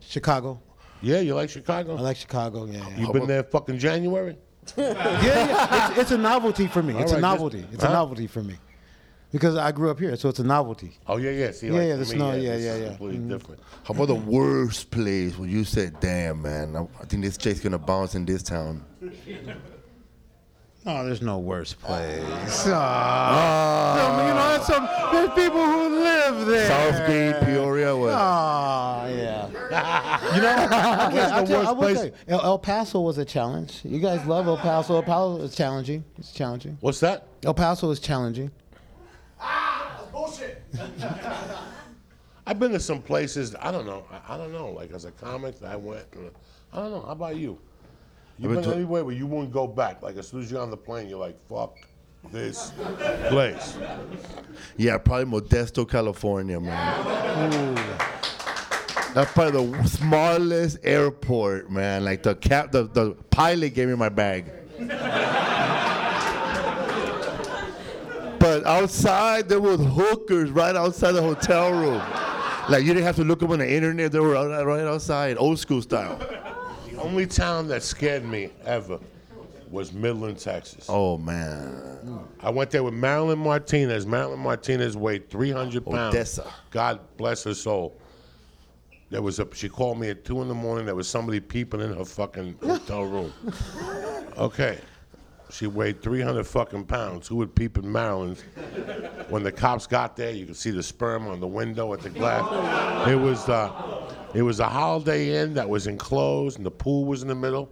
Chicago. 0.00 0.60
Yeah, 1.02 1.20
you 1.20 1.34
like 1.34 1.50
Chicago? 1.50 1.96
I 1.96 2.00
like 2.00 2.16
Chicago. 2.16 2.64
Yeah. 2.64 2.88
yeah. 2.88 2.98
you 2.98 3.12
been 3.12 3.26
there 3.26 3.42
fucking 3.42 3.78
January? 3.78 4.36
yeah, 4.76 5.22
yeah. 5.22 5.90
It's, 5.90 5.98
it's 5.98 6.10
a 6.12 6.18
novelty 6.18 6.68
for 6.68 6.82
me. 6.82 6.96
It's 6.96 7.12
All 7.12 7.18
a 7.18 7.20
novelty. 7.20 7.66
It's 7.72 7.84
a 7.84 7.88
novelty 7.88 8.26
for 8.26 8.42
me. 8.42 8.54
Because 9.32 9.56
I 9.56 9.72
grew 9.72 9.90
up 9.90 9.98
here, 9.98 10.14
so 10.16 10.28
it's 10.28 10.38
a 10.40 10.44
novelty. 10.44 10.92
Oh, 11.06 11.16
yeah, 11.16 11.30
yeah. 11.30 11.50
See, 11.52 11.68
Yeah, 11.68 11.72
like 11.72 11.88
yeah, 11.88 11.92
the 11.94 11.98
me, 12.00 12.04
snow, 12.04 12.32
yeah, 12.34 12.56
this 12.56 12.64
yeah, 12.64 12.76
yeah. 12.76 12.88
completely 12.88 13.18
Mhm. 13.20 13.28
different. 13.30 13.60
How 13.84 13.94
about 13.94 14.08
the 14.08 14.14
worst 14.14 14.90
place 14.90 15.38
where 15.38 15.48
you 15.48 15.64
said, 15.64 15.98
"Damn, 16.00 16.42
man, 16.42 16.76
I, 16.76 16.80
I 17.00 17.04
think 17.06 17.22
this 17.24 17.38
chick's 17.38 17.60
gonna 17.60 17.78
bounce 17.78 18.14
in 18.14 18.26
this 18.26 18.42
town"? 18.42 18.84
Oh, 20.84 21.04
there's 21.06 21.22
no 21.22 21.38
worse 21.38 21.74
place. 21.74 22.66
Ah, 22.66 24.26
you 24.28 24.34
know, 24.34 24.48
there's 24.50 24.66
some 24.66 24.88
there's 25.12 25.30
people 25.30 25.64
who 25.64 26.00
live 26.00 26.46
there. 26.46 26.66
Southgate, 26.68 27.44
Peoria, 27.44 27.96
what? 27.96 28.08
Oh, 28.10 29.06
yeah. 29.08 29.48
you 30.34 30.42
know, 30.42 31.06
okay, 31.06 31.14
Where's 31.14 31.32
I'll 31.32 31.46
the 31.46 31.54
worst 31.54 31.68
I 31.70 31.74
place? 31.74 31.96
tell 31.96 32.04
you, 32.06 32.12
El, 32.28 32.40
El 32.42 32.58
Paso 32.58 33.00
was 33.00 33.16
a 33.18 33.24
challenge. 33.24 33.80
You 33.84 34.00
guys 34.00 34.26
love 34.26 34.48
El 34.48 34.56
Paso. 34.56 34.96
El 34.96 35.02
Paso 35.04 35.40
is 35.42 35.54
challenging. 35.54 36.04
It's 36.18 36.32
challenging. 36.32 36.76
What's 36.80 36.98
that? 37.00 37.28
El 37.44 37.54
Paso 37.54 37.88
is 37.92 38.00
challenging. 38.00 38.50
Ah, 39.44 39.98
I've 42.46 42.58
been 42.58 42.72
to 42.72 42.80
some 42.80 43.00
places. 43.02 43.54
I 43.60 43.70
don't 43.70 43.86
know. 43.86 44.04
I, 44.10 44.34
I 44.34 44.36
don't 44.38 44.52
know. 44.52 44.70
Like 44.70 44.92
as 44.92 45.04
a 45.04 45.10
comic, 45.12 45.54
I 45.64 45.76
went. 45.76 46.04
I 46.72 46.76
don't 46.76 46.90
know. 46.90 47.02
How 47.02 47.12
about 47.12 47.36
you? 47.36 47.58
You 48.38 48.48
I've 48.48 48.54
been 48.54 48.62
been 48.62 48.70
to- 48.70 48.76
anywhere 48.76 49.04
where 49.04 49.14
you 49.14 49.26
wouldn't 49.26 49.52
go 49.52 49.66
back? 49.66 50.02
Like 50.02 50.16
as 50.16 50.28
soon 50.28 50.40
as 50.42 50.50
you're 50.50 50.60
on 50.60 50.70
the 50.70 50.76
plane, 50.76 51.08
you're 51.08 51.18
like, 51.18 51.38
"Fuck 51.48 51.76
this 52.32 52.72
place." 53.28 53.76
Yeah, 54.76 54.98
probably 54.98 55.40
Modesto, 55.40 55.88
California, 55.88 56.58
man. 56.60 57.74
That's 59.14 59.30
probably 59.32 59.66
the 59.66 59.84
smallest 59.88 60.78
airport, 60.82 61.70
man. 61.70 62.04
Like 62.04 62.22
the 62.22 62.34
cap, 62.34 62.72
the, 62.72 62.84
the 62.84 63.12
pilot 63.30 63.74
gave 63.74 63.88
me 63.88 63.94
my 63.94 64.08
bag. 64.08 64.46
Outside 68.64 69.48
there 69.48 69.60
was 69.60 69.80
hookers 69.80 70.50
right 70.50 70.74
outside 70.76 71.12
the 71.12 71.22
hotel 71.22 71.70
room. 71.72 72.02
Like 72.68 72.82
you 72.84 72.92
didn't 72.94 73.04
have 73.04 73.16
to 73.16 73.24
look 73.24 73.42
up 73.42 73.50
on 73.50 73.58
the 73.58 73.70
internet; 73.70 74.12
they 74.12 74.20
were 74.20 74.32
right 74.64 74.84
outside, 74.86 75.36
old 75.36 75.58
school 75.58 75.82
style. 75.82 76.16
The 76.90 77.00
only 77.00 77.26
town 77.26 77.68
that 77.68 77.82
scared 77.82 78.24
me 78.24 78.50
ever 78.64 79.00
was 79.70 79.92
Midland, 79.92 80.38
Texas. 80.38 80.86
Oh 80.88 81.18
man, 81.18 82.20
I 82.40 82.50
went 82.50 82.70
there 82.70 82.82
with 82.82 82.94
Marilyn 82.94 83.38
Martinez. 83.38 84.06
Marilyn 84.06 84.38
Martinez 84.38 84.96
weighed 84.96 85.28
300 85.30 85.84
pounds. 85.84 86.14
Odessa. 86.14 86.52
God 86.70 87.00
bless 87.16 87.42
her 87.44 87.54
soul. 87.54 87.96
There 89.10 89.22
was 89.22 89.38
a. 89.40 89.48
She 89.54 89.68
called 89.68 89.98
me 89.98 90.10
at 90.10 90.24
two 90.24 90.40
in 90.42 90.48
the 90.48 90.54
morning. 90.54 90.86
There 90.86 90.94
was 90.94 91.08
somebody 91.08 91.40
peeping 91.40 91.80
in 91.80 91.92
her 91.94 92.04
fucking 92.04 92.56
hotel 92.62 93.04
room. 93.04 93.32
Okay, 94.38 94.78
she 95.52 95.66
weighed 95.66 96.02
300 96.02 96.46
fucking 96.46 96.86
pounds. 96.86 97.28
Who 97.28 97.36
would 97.36 97.54
peep 97.54 97.76
in 97.76 97.84
Marilyn's? 97.84 98.42
When 99.28 99.42
the 99.42 99.52
cops 99.52 99.86
got 99.86 100.16
there, 100.16 100.30
you 100.30 100.46
could 100.46 100.56
see 100.56 100.70
the 100.70 100.82
sperm 100.82 101.26
on 101.26 101.40
the 101.40 101.46
window 101.46 101.92
at 101.92 102.00
the 102.00 102.10
glass. 102.10 103.08
It 103.08 103.16
was. 103.16 103.48
Uh, 103.48 103.70
it 104.34 104.42
was 104.42 104.60
a 104.60 104.68
Holiday 104.68 105.42
Inn 105.42 105.52
that 105.54 105.68
was 105.68 105.86
enclosed, 105.86 106.56
and 106.56 106.64
the 106.64 106.70
pool 106.70 107.04
was 107.04 107.20
in 107.20 107.28
the 107.28 107.34
middle, 107.34 107.70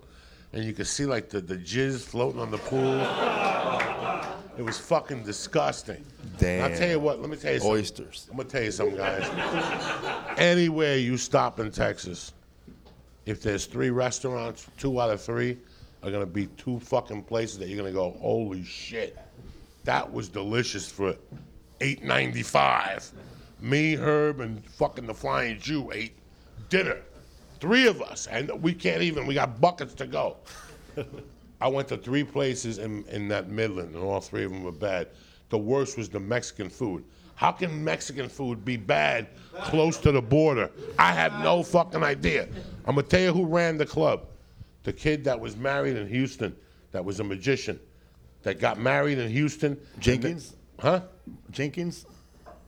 and 0.52 0.62
you 0.62 0.74
could 0.74 0.86
see 0.86 1.06
like 1.06 1.30
the, 1.30 1.40
the 1.40 1.56
jizz 1.56 2.02
floating 2.02 2.38
on 2.40 2.50
the 2.50 2.58
pool. 2.58 3.00
It 4.58 4.62
was 4.62 4.78
fucking 4.78 5.22
disgusting. 5.22 6.04
Damn. 6.36 6.70
I'll 6.70 6.78
tell 6.78 6.90
you 6.90 7.00
what, 7.00 7.18
let 7.20 7.30
me 7.30 7.36
tell 7.36 7.54
you 7.54 7.60
something. 7.60 7.78
Oysters. 7.78 8.26
I'm 8.30 8.36
gonna 8.36 8.48
tell 8.48 8.62
you 8.62 8.70
something, 8.70 8.96
guys. 8.96 9.26
Anywhere 10.36 10.98
you 10.98 11.16
stop 11.16 11.60
in 11.60 11.70
Texas, 11.70 12.34
if 13.24 13.42
there's 13.42 13.64
three 13.64 13.88
restaurants, 13.88 14.66
two 14.76 15.00
out 15.00 15.08
of 15.08 15.22
three 15.22 15.56
are 16.02 16.10
gonna 16.10 16.26
be 16.26 16.46
two 16.56 16.80
fucking 16.80 17.24
places 17.24 17.58
that 17.58 17.68
you're 17.68 17.78
gonna 17.78 17.92
go, 17.92 18.16
holy 18.20 18.64
shit, 18.64 19.18
that 19.84 20.10
was 20.10 20.28
delicious 20.28 20.90
for 20.90 21.16
eight 21.80 22.02
ninety 22.02 22.42
five. 22.42 23.10
Me, 23.60 23.94
Herb, 23.94 24.40
and 24.40 24.64
fucking 24.64 25.06
the 25.06 25.14
Flying 25.14 25.58
Jew 25.58 25.90
ate 25.92 26.16
dinner. 26.70 26.98
Three 27.60 27.86
of 27.86 28.00
us, 28.00 28.26
and 28.26 28.50
we 28.62 28.72
can't 28.72 29.02
even. 29.02 29.26
We 29.26 29.34
got 29.34 29.60
buckets 29.60 29.94
to 29.94 30.06
go. 30.06 30.36
I 31.60 31.68
went 31.68 31.88
to 31.88 31.98
three 31.98 32.24
places 32.24 32.78
in, 32.78 33.04
in 33.08 33.28
that 33.28 33.50
Midland, 33.50 33.94
and 33.94 34.02
all 34.02 34.20
three 34.20 34.44
of 34.44 34.50
them 34.50 34.64
were 34.64 34.72
bad. 34.72 35.08
The 35.50 35.58
worst 35.58 35.98
was 35.98 36.08
the 36.08 36.20
Mexican 36.20 36.70
food. 36.70 37.04
How 37.34 37.52
can 37.52 37.84
Mexican 37.84 38.28
food 38.28 38.64
be 38.64 38.76
bad 38.76 39.28
close 39.62 39.98
to 39.98 40.12
the 40.12 40.22
border? 40.22 40.70
I 40.98 41.12
have 41.12 41.32
no 41.42 41.62
fucking 41.62 42.02
idea. 42.02 42.48
I'm 42.86 42.94
gonna 42.94 43.06
tell 43.06 43.20
you 43.20 43.32
who 43.32 43.46
ran 43.46 43.76
the 43.76 43.86
club. 43.86 44.26
The 44.82 44.92
kid 44.92 45.24
that 45.24 45.38
was 45.38 45.56
married 45.56 45.96
in 45.96 46.08
Houston, 46.08 46.56
that 46.92 47.04
was 47.04 47.20
a 47.20 47.24
magician, 47.24 47.78
that 48.42 48.58
got 48.58 48.78
married 48.78 49.18
in 49.18 49.30
Houston. 49.30 49.78
Jenkins? 49.98 50.56
Huh? 50.78 51.02
Jenkins. 51.50 52.06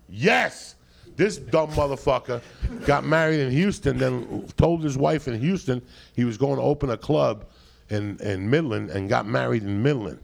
Yes. 0.09 0.75
This 1.17 1.37
dumb 1.37 1.71
motherfucker 1.73 2.41
got 2.87 3.05
married 3.05 3.41
in 3.41 3.51
Houston, 3.51 3.99
then 3.99 4.47
told 4.57 4.83
his 4.83 4.97
wife 4.97 5.29
in 5.29 5.39
Houston 5.41 5.83
he 6.15 6.25
was 6.25 6.39
going 6.39 6.57
to 6.57 6.63
open 6.63 6.91
a 6.91 6.97
club 6.97 7.47
in, 7.91 8.19
in 8.21 8.49
Midland 8.49 8.91
and 8.91 9.09
got 9.09 9.27
married 9.27 9.63
in 9.63 9.83
Midland. 9.83 10.19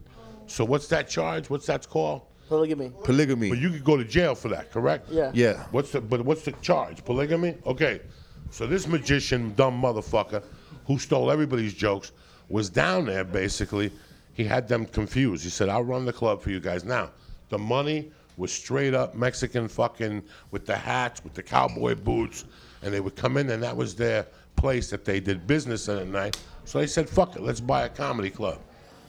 So 0.47 0.65
what's 0.65 0.87
that 0.87 1.07
charge? 1.07 1.49
What's 1.49 1.67
that 1.67 1.87
called? 1.87 2.23
Polygamy. 2.47 2.91
Polygamy. 3.03 3.49
But 3.49 3.59
you 3.59 3.69
could 3.69 3.83
go 3.83 3.95
to 3.95 4.03
jail 4.03 4.33
for 4.33 4.49
that, 4.49 4.71
correct? 4.71 5.09
Yeah. 5.11 5.31
yeah. 5.35 5.65
What's 5.69 5.91
the 5.91 6.01
but 6.01 6.25
what's 6.25 6.41
the 6.41 6.53
charge? 6.53 7.05
Polygamy? 7.05 7.55
Okay. 7.67 8.01
So 8.49 8.65
this 8.65 8.87
magician, 8.87 9.53
dumb 9.55 9.79
motherfucker, 9.79 10.43
who 10.89 10.97
stole 10.97 11.29
everybody's 11.29 11.75
jokes, 11.75 12.11
was 12.49 12.67
down 12.67 13.05
there 13.05 13.23
basically. 13.23 13.91
He 14.33 14.43
had 14.43 14.67
them 14.67 14.87
confused. 14.87 15.43
He 15.43 15.51
said, 15.51 15.69
I'll 15.69 15.83
run 15.83 16.03
the 16.03 16.11
club 16.11 16.41
for 16.41 16.49
you 16.49 16.59
guys. 16.59 16.83
Now, 16.83 17.11
the 17.49 17.59
money 17.59 18.11
was 18.37 18.51
straight 18.51 18.95
up 18.95 19.13
Mexican 19.13 19.67
fucking 19.67 20.23
with 20.49 20.65
the 20.65 20.75
hats, 20.75 21.23
with 21.23 21.35
the 21.35 21.43
cowboy 21.43 21.93
boots, 21.93 22.45
and 22.81 22.91
they 22.91 23.01
would 23.01 23.15
come 23.15 23.37
in 23.37 23.51
and 23.51 23.61
that 23.61 23.77
was 23.77 23.95
their 23.95 24.25
place 24.55 24.89
that 24.89 25.05
they 25.05 25.19
did 25.19 25.45
business 25.45 25.89
in 25.89 25.99
at 25.99 26.07
night. 26.07 26.41
So 26.65 26.79
they 26.79 26.87
said, 26.87 27.07
fuck 27.07 27.35
it, 27.35 27.43
let's 27.43 27.59
buy 27.59 27.83
a 27.83 27.89
comedy 27.89 28.31
club. 28.31 28.59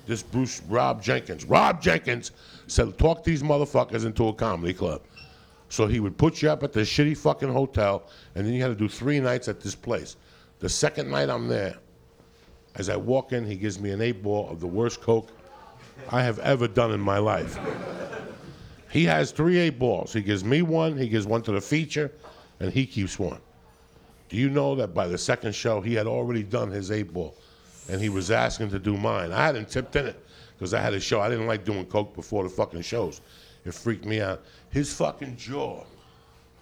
This 0.07 0.23
Bruce 0.23 0.61
Rob 0.69 1.03
Jenkins. 1.03 1.47
Rob 1.47 1.81
Jenkins 1.81 2.33
said, 2.67 2.99
talk 2.99 3.25
these 3.25 3.43
motherfuckers 3.43 4.05
into 4.05 4.29
a 4.29 4.35
comedy 4.35 4.75
club. 4.75 5.01
So 5.71 5.87
he 5.87 6.01
would 6.01 6.19
put 6.19 6.43
you 6.43 6.51
up 6.51 6.63
at 6.63 6.75
the 6.75 6.81
shitty 6.81 7.17
fucking 7.17 7.51
hotel, 7.51 8.03
and 8.35 8.45
then 8.45 8.53
you 8.53 8.61
had 8.61 8.69
to 8.69 8.75
do 8.75 8.89
three 8.89 9.19
nights 9.19 9.49
at 9.49 9.61
this 9.63 9.75
place. 9.75 10.17
The 10.61 10.69
second 10.69 11.11
night 11.11 11.31
I'm 11.31 11.49
there, 11.49 11.77
as 12.77 12.89
I 12.89 12.97
walk 12.97 13.33
in, 13.33 13.45
he 13.45 13.57
gives 13.57 13.81
me 13.81 13.91
an 13.91 14.01
eight 14.01 14.23
ball 14.23 14.49
of 14.51 14.61
the 14.61 14.67
worst 14.67 15.01
coke 15.01 15.31
I 16.11 16.23
have 16.23 16.39
ever 16.39 16.69
done 16.69 16.93
in 16.93 17.01
my 17.01 17.19
life. 17.19 17.59
He 18.91 19.05
has 19.05 19.31
three 19.31 19.59
eight 19.59 19.79
balls. 19.79 20.13
He 20.13 20.21
gives 20.21 20.45
me 20.45 20.63
one, 20.63 20.97
he 20.97 21.09
gives 21.09 21.27
one 21.27 21.43
to 21.43 21.53
the 21.53 21.61
feature, 21.61 22.13
and 22.61 22.73
he 22.73 22.87
keeps 22.87 23.19
one. 23.19 23.41
Do 24.29 24.37
you 24.37 24.51
know 24.51 24.75
that 24.77 24.95
by 24.95 25.09
the 25.09 25.19
second 25.19 25.55
show, 25.55 25.81
he 25.81 25.95
had 25.95 26.07
already 26.07 26.43
done 26.43 26.71
his 26.71 26.91
eight 26.91 27.13
ball, 27.13 27.37
and 27.89 28.01
he 28.01 28.09
was 28.09 28.31
asking 28.31 28.71
to 28.71 28.79
do 28.79 28.97
mine? 28.97 29.33
I 29.33 29.47
hadn't 29.47 29.71
tipped 29.71 29.97
in 29.97 30.07
it 30.07 30.25
because 30.57 30.75
I 30.75 30.81
had 30.81 30.93
a 30.93 31.01
show. 31.01 31.21
I 31.21 31.31
didn't 31.31 31.47
like 31.47 31.65
doing 31.65 31.87
coke 31.87 32.15
before 32.15 32.45
the 32.45 32.51
fucking 32.51 32.83
shows. 32.83 33.23
It 33.65 33.75
freaked 33.75 34.05
me 34.05 34.21
out. 34.21 34.43
His 34.71 34.93
fucking 34.93 35.37
jaw 35.37 35.85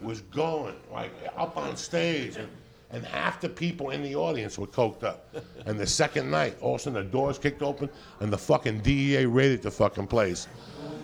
was 0.00 0.20
going 0.20 0.76
like 0.92 1.12
up 1.36 1.56
on 1.56 1.76
stage, 1.76 2.36
and, 2.36 2.48
and 2.90 3.04
half 3.04 3.40
the 3.40 3.48
people 3.48 3.90
in 3.90 4.02
the 4.02 4.16
audience 4.16 4.58
were 4.58 4.66
coked 4.66 5.04
up. 5.04 5.34
And 5.66 5.78
the 5.78 5.86
second 5.86 6.30
night, 6.30 6.56
all 6.60 6.74
of 6.74 6.80
a 6.80 6.84
sudden 6.84 7.04
the 7.04 7.10
doors 7.10 7.38
kicked 7.38 7.62
open, 7.62 7.90
and 8.20 8.32
the 8.32 8.38
fucking 8.38 8.80
DEA 8.80 9.26
raided 9.26 9.62
the 9.62 9.70
fucking 9.70 10.06
place. 10.06 10.48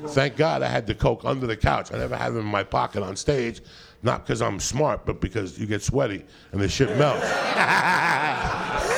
Thank 0.09 0.37
God 0.37 0.63
I 0.63 0.69
had 0.69 0.87
the 0.87 0.95
coke 0.95 1.25
under 1.25 1.47
the 1.47 1.57
couch. 1.57 1.93
I 1.93 1.99
never 1.99 2.17
had 2.17 2.33
it 2.33 2.39
in 2.39 2.45
my 2.45 2.63
pocket 2.63 3.03
on 3.03 3.17
stage, 3.17 3.61
not 4.05 4.27
because 4.27 4.43
I'm 4.43 4.61
smart, 4.61 5.07
but 5.07 5.21
because 5.21 5.59
you 5.59 5.67
get 5.67 5.83
sweaty 5.83 6.25
and 6.53 6.61
the 6.61 6.69
shit 6.69 6.97
melts. 6.99 7.25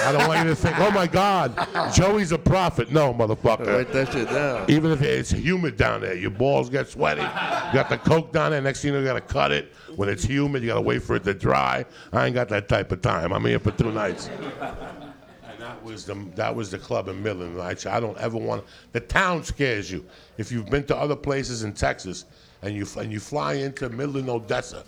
I 0.07 0.13
don't 0.13 0.29
want 0.29 0.45
you 0.45 0.51
to 0.51 0.57
think, 0.57 0.79
oh 0.79 0.91
my 0.91 1.07
God, 1.07 1.57
Joey's 1.93 2.31
a 2.33 2.39
prophet. 2.39 2.93
No, 2.93 3.13
motherfucker. 3.13 3.67
Write 3.67 3.93
that 3.93 4.13
shit 4.13 4.29
down. 4.29 4.71
Even 4.71 4.93
if 4.93 5.03
it's 5.03 5.31
humid 5.31 5.77
down 5.77 6.01
there, 6.01 6.15
your 6.15 6.31
balls 6.31 6.71
get 6.71 6.89
sweaty. 6.89 7.23
You 7.23 7.73
got 7.73 7.89
the 7.89 7.99
coke 7.99 8.33
down 8.33 8.53
there. 8.53 8.61
Next 8.61 8.83
thing 8.83 8.93
you 8.93 8.95
know, 8.95 9.01
you 9.01 9.07
gotta 9.07 9.21
cut 9.21 9.51
it. 9.51 9.73
When 9.97 10.09
it's 10.09 10.25
humid, 10.25 10.63
you 10.63 10.69
gotta 10.69 10.81
wait 10.81 11.03
for 11.03 11.17
it 11.17 11.25
to 11.25 11.35
dry. 11.35 11.85
I 12.13 12.27
ain't 12.27 12.35
got 12.35 12.49
that 12.51 12.69
type 12.69 12.93
of 12.93 13.03
time. 13.03 13.33
I'm 13.33 13.45
here 13.45 13.59
for 13.59 13.73
two 13.73 13.91
nights. 13.91 14.29
And 14.29 15.61
that 15.61 15.83
was 15.83 16.05
the 16.05 16.15
that 16.35 16.55
was 16.55 16.71
the 16.71 16.79
club 16.79 17.09
in 17.09 17.23
Midland. 17.23 17.61
I, 17.61 17.75
I 17.89 17.99
don't 17.99 18.19
ever 18.19 18.39
want 18.39 18.65
the 18.93 19.01
town 19.01 19.43
scares 19.43 19.91
you. 19.91 20.05
If 20.39 20.53
you've 20.53 20.71
been 20.71 20.85
to 20.85 20.97
other 20.97 21.17
places 21.17 21.65
in 21.65 21.73
Texas 21.73 22.27
and 22.63 22.77
you 22.77 22.87
and 22.99 23.11
you 23.11 23.19
fly 23.19 23.55
into 23.55 23.89
Midland, 23.89 24.29
Odessa, 24.29 24.85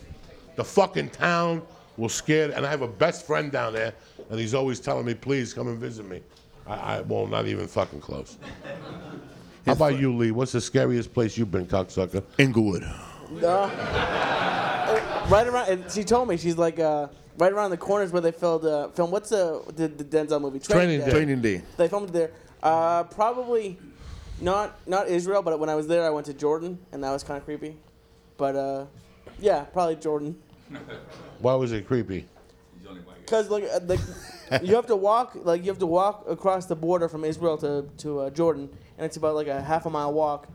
the 0.59 0.65
fucking 0.65 1.09
town 1.11 1.63
was 1.97 2.13
scared, 2.13 2.51
And 2.51 2.67
I 2.67 2.71
have 2.71 2.83
a 2.83 2.89
best 2.89 3.25
friend 3.27 3.51
down 3.51 3.73
there, 3.73 3.95
and 4.29 4.39
he's 4.39 4.55
always 4.55 4.81
telling 4.81 5.07
me, 5.07 5.15
"Please 5.15 5.55
come 5.55 5.69
and 5.69 5.79
visit 5.79 6.07
me." 6.09 6.21
I, 6.67 6.75
I 6.75 7.01
well, 7.03 7.29
not 7.29 7.47
even 7.47 7.69
fucking 7.69 8.01
close. 8.01 8.37
How 9.65 9.73
about 9.73 10.01
you, 10.01 10.15
Lee? 10.17 10.33
What's 10.33 10.53
the 10.53 10.61
scariest 10.61 11.15
place 11.15 11.39
you've 11.39 11.53
been, 11.53 11.67
cocksucker? 11.67 12.25
Inglewood. 12.39 12.83
Right 15.31 15.47
around, 15.47 15.69
and 15.69 15.91
she 15.93 16.03
told 16.03 16.29
me 16.29 16.37
she's 16.37 16.59
like 16.59 16.81
uh, 16.81 17.07
right 17.37 17.53
around 17.53 17.71
the 17.71 17.77
corners 17.77 18.11
where 18.11 18.23
they 18.23 18.33
filmed 18.33 18.65
uh, 18.65 18.89
film. 18.89 19.13
What's 19.13 19.29
the 19.29 19.63
the, 19.77 19.87
the 19.87 20.05
Denzel 20.05 20.41
movie? 20.41 20.59
Training 20.59 21.01
Day. 21.01 21.11
Training 21.11 21.41
day. 21.41 21.63
They 21.77 21.87
filmed 21.87 22.09
it 22.09 22.13
there. 22.13 22.33
Uh, 22.65 23.05
probably 23.05 23.79
not 24.41 24.77
not 24.89 25.07
Israel, 25.09 25.43
but 25.43 25.61
when 25.61 25.69
I 25.69 25.77
was 25.77 25.87
there, 25.87 26.05
I 26.05 26.11
went 26.11 26.27
to 26.27 26.35
Jordan, 26.35 26.81
and 26.91 27.05
that 27.05 27.13
was 27.13 27.23
kind 27.23 27.39
of 27.39 27.45
creepy. 27.45 27.77
But 28.37 28.57
uh, 28.57 28.87
yeah, 29.39 29.63
probably 29.65 29.97
Jordan. 29.97 30.37
Why 31.41 31.55
was 31.55 31.73
it 31.73 31.87
creepy? 31.87 32.27
Cause 33.27 33.51
like, 33.51 33.65
uh, 33.65 33.81
like 33.85 34.01
you 34.63 34.75
have 34.75 34.87
to 34.87 34.97
walk 34.97 35.37
like 35.43 35.63
you 35.63 35.69
have 35.69 35.79
to 35.79 35.87
walk 35.87 36.25
across 36.29 36.67
the 36.67 36.77
border 36.77 37.09
from 37.09 37.25
Israel 37.25 37.59
to 37.59 37.89
to 37.99 38.21
uh, 38.21 38.31
Jordan, 38.31 38.71
and 38.97 39.05
it's 39.05 39.17
about 39.17 39.35
like 39.35 39.49
a 39.49 39.61
half 39.61 39.87
a 39.87 39.91
mile 39.91 40.13
walk. 40.13 40.49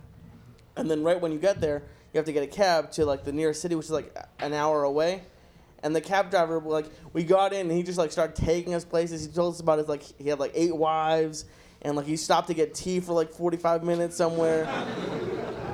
And 0.75 0.89
then 0.89 1.03
right 1.03 1.21
when 1.21 1.31
you 1.31 1.37
get 1.37 1.61
there, 1.61 1.83
you 2.11 2.17
have 2.17 2.25
to 2.25 2.33
get 2.33 2.43
a 2.43 2.47
cab 2.47 2.91
to 2.93 3.05
like 3.05 3.23
the 3.23 3.31
nearest 3.31 3.61
city, 3.61 3.75
which 3.75 3.85
is 3.85 3.91
like 3.91 4.15
an 4.39 4.53
hour 4.53 4.83
away. 4.83 5.21
And 5.83 5.93
the 5.93 6.01
cab 6.01 6.31
driver, 6.31 6.59
like, 6.61 6.85
we 7.11 7.23
got 7.23 7.51
in 7.51 7.69
and 7.69 7.71
he 7.71 7.83
just 7.83 7.97
like 7.97 8.11
started 8.11 8.37
taking 8.37 8.73
us 8.73 8.85
places. 8.85 9.25
He 9.25 9.31
told 9.31 9.53
us 9.53 9.59
about 9.59 9.79
his 9.79 9.87
like 9.89 10.01
he 10.01 10.29
had 10.29 10.39
like 10.39 10.53
eight 10.55 10.75
wives, 10.75 11.45
and 11.81 11.95
like 11.97 12.05
he 12.05 12.15
stopped 12.15 12.47
to 12.47 12.53
get 12.53 12.73
tea 12.73 13.01
for 13.01 13.13
like 13.13 13.31
45 13.31 13.83
minutes 13.83 14.15
somewhere. 14.15 14.65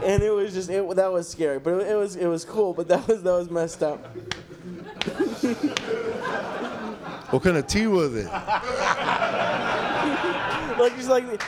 And 0.04 0.24
it 0.24 0.32
was 0.32 0.54
just 0.54 0.70
it, 0.70 0.96
that 0.96 1.12
was 1.12 1.28
scary, 1.30 1.60
but 1.60 1.74
it, 1.82 1.88
it 1.90 1.96
was 1.96 2.16
it 2.16 2.28
was 2.28 2.46
cool, 2.46 2.74
but 2.74 2.88
that 2.88 3.08
was 3.08 3.22
that 3.24 3.32
was 3.32 3.50
messed 3.50 3.84
up. 3.84 4.00
What 7.32 7.44
kind 7.44 7.58
of 7.58 7.68
tea 7.68 7.86
was 7.88 8.16
it? 8.16 8.26
like 10.80 10.96
just 10.96 11.10
like 11.10 11.42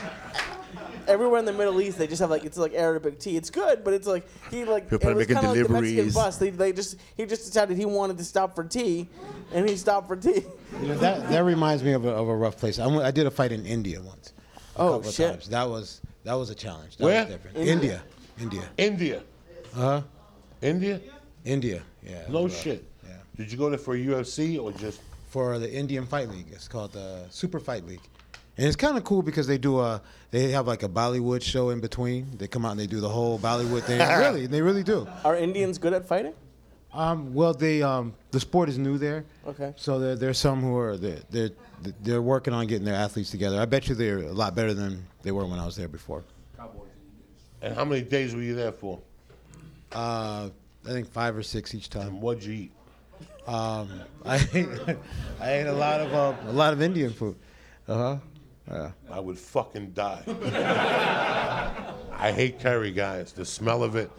everywhere 1.07 1.39
in 1.39 1.45
the 1.45 1.53
Middle 1.53 1.81
East, 1.81 1.97
they 1.97 2.05
just 2.07 2.19
have 2.21 2.29
like 2.29 2.45
it's 2.45 2.57
like 2.57 2.73
Arabic 2.73 3.19
tea. 3.19 3.35
It's 3.35 3.49
good, 3.49 3.83
but 3.83 3.93
it's 3.93 4.05
like 4.07 4.27
he 4.51 4.63
like 4.65 4.89
People 4.89 5.09
it 5.09 5.15
was 5.15 5.27
kind 5.27 5.45
of 5.45 5.55
like 5.57 5.67
the 5.67 5.73
Mexican 5.73 6.11
bus. 6.11 6.37
They, 6.37 6.49
they 6.51 6.71
just 6.71 6.97
he 7.17 7.25
just 7.25 7.45
decided 7.45 7.77
he 7.77 7.85
wanted 7.85 8.17
to 8.19 8.23
stop 8.23 8.53
for 8.55 8.63
tea, 8.63 9.09
and 9.53 9.67
he 9.67 9.75
stopped 9.75 10.07
for 10.07 10.15
tea. 10.15 10.45
You 10.81 10.87
know, 10.89 10.97
that 10.99 11.27
that 11.29 11.43
reminds 11.43 11.83
me 11.83 11.93
of 11.93 12.05
a, 12.05 12.09
of 12.09 12.27
a 12.27 12.35
rough 12.35 12.57
place. 12.57 12.77
I, 12.79 12.85
went, 12.87 13.01
I 13.03 13.11
did 13.11 13.25
a 13.25 13.31
fight 13.31 13.51
in 13.51 13.65
India 13.65 14.01
once. 14.01 14.33
a 14.77 14.81
Oh, 14.81 14.93
couple 14.93 15.09
of 15.09 15.15
shit. 15.15 15.31
Times. 15.31 15.49
That 15.49 15.67
was 15.69 16.01
that 16.23 16.33
was 16.35 16.49
a 16.51 16.55
challenge. 16.55 16.97
That 16.97 17.05
Where? 17.05 17.23
Was 17.23 17.33
different. 17.33 17.57
India. 17.57 17.73
India. 17.73 18.03
India. 18.41 18.63
India. 18.77 19.23
Uh 19.75 19.79
huh. 19.79 20.01
India? 20.61 20.99
India. 21.45 21.81
Yeah. 22.03 22.23
No 22.29 22.43
rough. 22.43 22.61
shit. 22.61 22.83
Yeah. 23.07 23.15
Did 23.37 23.51
you 23.51 23.57
go 23.57 23.69
there 23.69 23.79
for 23.79 23.95
UFC 23.95 24.61
or 24.61 24.71
just? 24.71 25.01
For 25.29 25.59
the 25.59 25.71
Indian 25.71 26.05
Fight 26.05 26.27
League, 26.27 26.47
it's 26.51 26.67
called 26.67 26.91
the 26.91 27.25
Super 27.29 27.61
Fight 27.61 27.85
League, 27.85 28.01
and 28.57 28.67
it's 28.67 28.75
kind 28.75 28.97
of 28.97 29.05
cool 29.05 29.21
because 29.21 29.47
they 29.47 29.57
do 29.57 29.79
a 29.79 30.01
they 30.31 30.51
have 30.51 30.67
like 30.67 30.83
a 30.83 30.89
Bollywood 30.89 31.41
show 31.41 31.69
in 31.69 31.79
between. 31.79 32.37
They 32.37 32.47
come 32.49 32.65
out 32.65 32.71
and 32.71 32.79
they 32.81 32.87
do 32.87 32.99
the 32.99 33.07
whole 33.07 33.39
Bollywood 33.39 33.83
thing. 33.83 33.99
really, 34.19 34.45
they 34.47 34.61
really 34.61 34.83
do. 34.83 35.07
Are 35.23 35.37
Indians 35.37 35.77
good 35.77 35.93
at 35.93 36.05
fighting? 36.05 36.33
Um, 36.93 37.33
well, 37.33 37.53
they 37.53 37.81
um, 37.81 38.13
the 38.31 38.39
sport 38.41 38.67
is 38.67 38.77
new 38.77 38.97
there. 38.97 39.23
Okay. 39.47 39.73
So 39.77 39.99
there, 39.99 40.15
there's 40.17 40.37
some 40.37 40.59
who 40.61 40.75
are 40.77 40.97
they're, 40.97 41.21
they're 41.29 41.49
they're 42.01 42.21
working 42.21 42.53
on 42.53 42.67
getting 42.67 42.85
their 42.85 42.95
athletes 42.95 43.31
together. 43.31 43.59
I 43.59 43.65
bet 43.65 43.87
you 43.87 43.95
they're 43.95 44.17
a 44.17 44.33
lot 44.33 44.53
better 44.55 44.73
than 44.73 45.05
they 45.23 45.31
were 45.31 45.45
when 45.45 45.59
I 45.59 45.65
was 45.65 45.77
there 45.77 45.87
before. 45.87 46.23
And 47.61 47.75
how 47.75 47.85
many 47.85 48.01
days 48.01 48.33
were 48.35 48.41
you 48.41 48.55
there 48.55 48.71
for? 48.71 48.99
Uh, 49.91 50.49
I 50.85 50.89
think 50.89 51.07
five 51.07 51.37
or 51.37 51.43
six 51.43 51.75
each 51.75 51.89
time. 51.89 52.07
And 52.07 52.21
what'd 52.21 52.43
you 52.43 52.53
eat? 52.53 52.71
Um, 53.47 53.89
I 54.25 54.47
ate, 54.53 54.67
I 55.39 55.53
ate 55.53 55.67
a 55.67 55.73
lot 55.73 56.01
of 56.01 56.13
uh, 56.13 56.49
a 56.49 56.53
lot 56.53 56.73
of 56.73 56.81
Indian 56.81 57.11
food. 57.11 57.35
Uh 57.87 57.95
huh. 57.97 58.17
Yeah. 58.69 58.91
I 59.11 59.19
would 59.19 59.37
fucking 59.37 59.91
die. 59.91 60.23
I 62.17 62.31
hate 62.31 62.59
curry, 62.59 62.91
guys. 62.91 63.31
The 63.33 63.45
smell 63.45 63.83
of 63.83 63.95
it. 63.95 64.11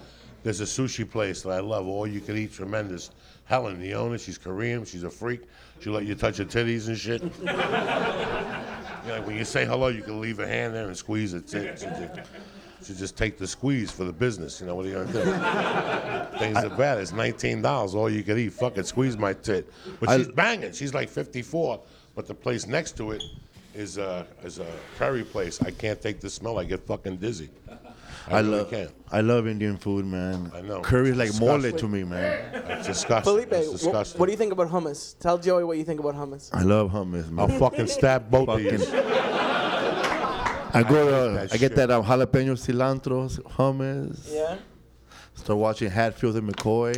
There's 0.43 0.61
a 0.61 0.65
sushi 0.65 1.09
place 1.09 1.43
that 1.43 1.51
I 1.51 1.61
love. 1.61 1.87
All 1.87 2.07
you 2.07 2.21
can 2.21 2.37
eat, 2.37 2.53
tremendous. 2.53 3.11
Helen, 3.45 3.81
the 3.81 3.95
owner, 3.95 4.19
she's 4.19 4.39
Korean. 4.39 4.85
She's 4.85 5.05
a 5.05 5.11
freak. 5.11 5.43
She'll 5.81 5.93
let 5.93 6.05
you 6.05 6.15
touch 6.15 6.39
her 6.39 6.45
titties 6.45 6.89
and 6.89 6.99
shit. 6.99 7.23
you 7.39 7.45
know, 7.45 9.23
when 9.25 9.37
you 9.37 9.45
say 9.45 9.65
hello, 9.65 9.89
you 9.89 10.03
can 10.03 10.21
leave 10.21 10.41
a 10.41 10.47
hand 10.47 10.75
there 10.75 10.87
and 10.89 10.97
squeeze 10.97 11.33
it. 11.33 11.49
She, 11.49 11.59
she, 12.85 12.93
she 12.93 12.99
just 12.99 13.17
take 13.17 13.39
the 13.39 13.47
squeeze 13.47 13.91
for 13.91 14.05
the 14.05 14.13
business. 14.13 14.61
You 14.61 14.67
know 14.67 14.75
what 14.75 14.87
are 14.87 14.89
you 14.89 14.95
gonna 14.95 15.13
do? 15.13 16.39
Things 16.39 16.57
are 16.59 16.71
bad. 16.77 16.99
It's 16.99 17.13
nineteen 17.13 17.63
dollars. 17.63 17.95
All 17.95 18.11
you 18.11 18.23
can 18.23 18.39
eat. 18.39 18.53
Fuck 18.53 18.79
it, 18.79 18.87
squeeze 18.87 19.17
my 19.17 19.33
tit. 19.33 19.71
But 20.01 20.09
I- 20.11 20.19
she's 20.19 20.29
banging. 20.29 20.73
She's 20.73 20.95
like 20.95 21.09
fifty-four. 21.09 21.81
But 22.15 22.27
the 22.27 22.35
place 22.35 22.67
next 22.67 22.97
to 22.99 23.13
it 23.13 23.23
is 23.75 23.97
a 23.99 24.27
is 24.45 24.59
a 24.59 24.67
curry 24.99 25.25
place. 25.25 25.63
I 25.63 25.71
can't 25.71 26.01
take 26.01 26.21
the 26.21 26.29
smell. 26.31 26.59
I 26.59 26.65
get 26.65 26.87
fucking 26.87 27.17
dizzy. 27.17 27.49
I, 28.29 28.37
I 28.37 28.41
really 28.41 28.59
love 28.59 28.71
can't. 28.71 28.91
I 29.11 29.21
love 29.21 29.47
Indian 29.49 29.77
food, 29.77 30.05
man. 30.07 30.53
I 30.55 30.61
know. 30.61 30.81
Curry 30.81 31.11
is 31.11 31.17
like 31.17 31.31
It's 31.31 31.41
mole 31.41 31.61
to 31.61 31.89
me, 31.89 32.05
man. 32.05 32.55
It's 32.55 32.87
disgusting. 32.87 33.33
Felipe, 33.33 33.53
it's 33.53 33.85
wh- 33.85 34.21
what 34.21 34.27
do 34.27 34.33
you 34.33 34.39
think 34.39 34.53
about 34.53 34.69
hummus? 34.69 35.19
Tell 35.19 35.39
Joey 35.39 35.65
what 35.65 35.77
you 35.77 35.85
think 35.85 35.99
about 35.99 36.15
hummus. 36.15 36.51
I 36.53 36.63
love 36.63 36.93
hummus, 36.93 37.29
man. 37.31 37.51
I'll 37.51 37.59
fucking 37.59 37.89
stab 37.89 38.31
both 38.31 38.49
of 38.49 38.61
you. 38.61 38.79
I 40.75 40.83
go 40.83 41.05
to, 41.05 41.35
that 41.35 41.53
I 41.53 41.57
get 41.57 41.71
shit. 41.71 41.77
that 41.77 41.91
um, 41.91 42.05
jalapeno 42.05 42.57
cilantro 42.57 43.29
hummus. 43.43 44.33
Yeah. 44.33 44.57
Start 45.35 45.59
watching 45.59 45.91
Hatfield 45.91 46.37
and 46.37 46.53
McCoy. 46.53 46.95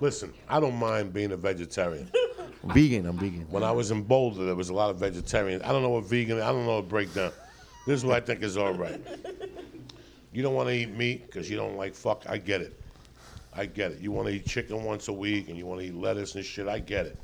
Listen, 0.00 0.32
I 0.48 0.58
don't 0.58 0.76
mind 0.76 1.12
being 1.12 1.32
a 1.32 1.36
vegetarian. 1.36 2.10
vegan, 2.64 3.06
I'm 3.06 3.18
vegan. 3.18 3.46
When 3.50 3.62
I 3.62 3.70
was 3.70 3.90
in 3.90 4.02
Boulder, 4.02 4.44
there 4.44 4.54
was 4.54 4.68
a 4.68 4.74
lot 4.74 4.90
of 4.90 4.96
vegetarians. 4.96 5.62
I 5.62 5.68
don't 5.68 5.82
know 5.82 5.90
what 5.90 6.04
vegan. 6.04 6.40
I 6.40 6.50
don't 6.50 6.66
know 6.66 6.76
what 6.76 6.88
breakdown. 6.88 7.30
This 7.86 8.00
is 8.00 8.04
what 8.04 8.16
I 8.16 8.20
think 8.20 8.42
is 8.42 8.56
all 8.56 8.74
right. 8.74 9.00
You 10.32 10.42
don't 10.42 10.54
want 10.54 10.68
to 10.68 10.74
eat 10.74 10.90
meat 10.96 11.26
because 11.26 11.50
you 11.50 11.56
don't 11.56 11.76
like 11.76 11.94
fuck. 11.94 12.24
I 12.28 12.38
get 12.38 12.62
it. 12.62 12.80
I 13.54 13.66
get 13.66 13.92
it. 13.92 14.00
You 14.00 14.12
want 14.12 14.28
to 14.28 14.34
eat 14.34 14.46
chicken 14.46 14.82
once 14.82 15.08
a 15.08 15.12
week 15.12 15.48
and 15.48 15.58
you 15.58 15.66
want 15.66 15.80
to 15.80 15.86
eat 15.86 15.94
lettuce 15.94 16.34
and 16.34 16.44
shit. 16.44 16.68
I 16.68 16.78
get 16.78 17.06
it. 17.06 17.18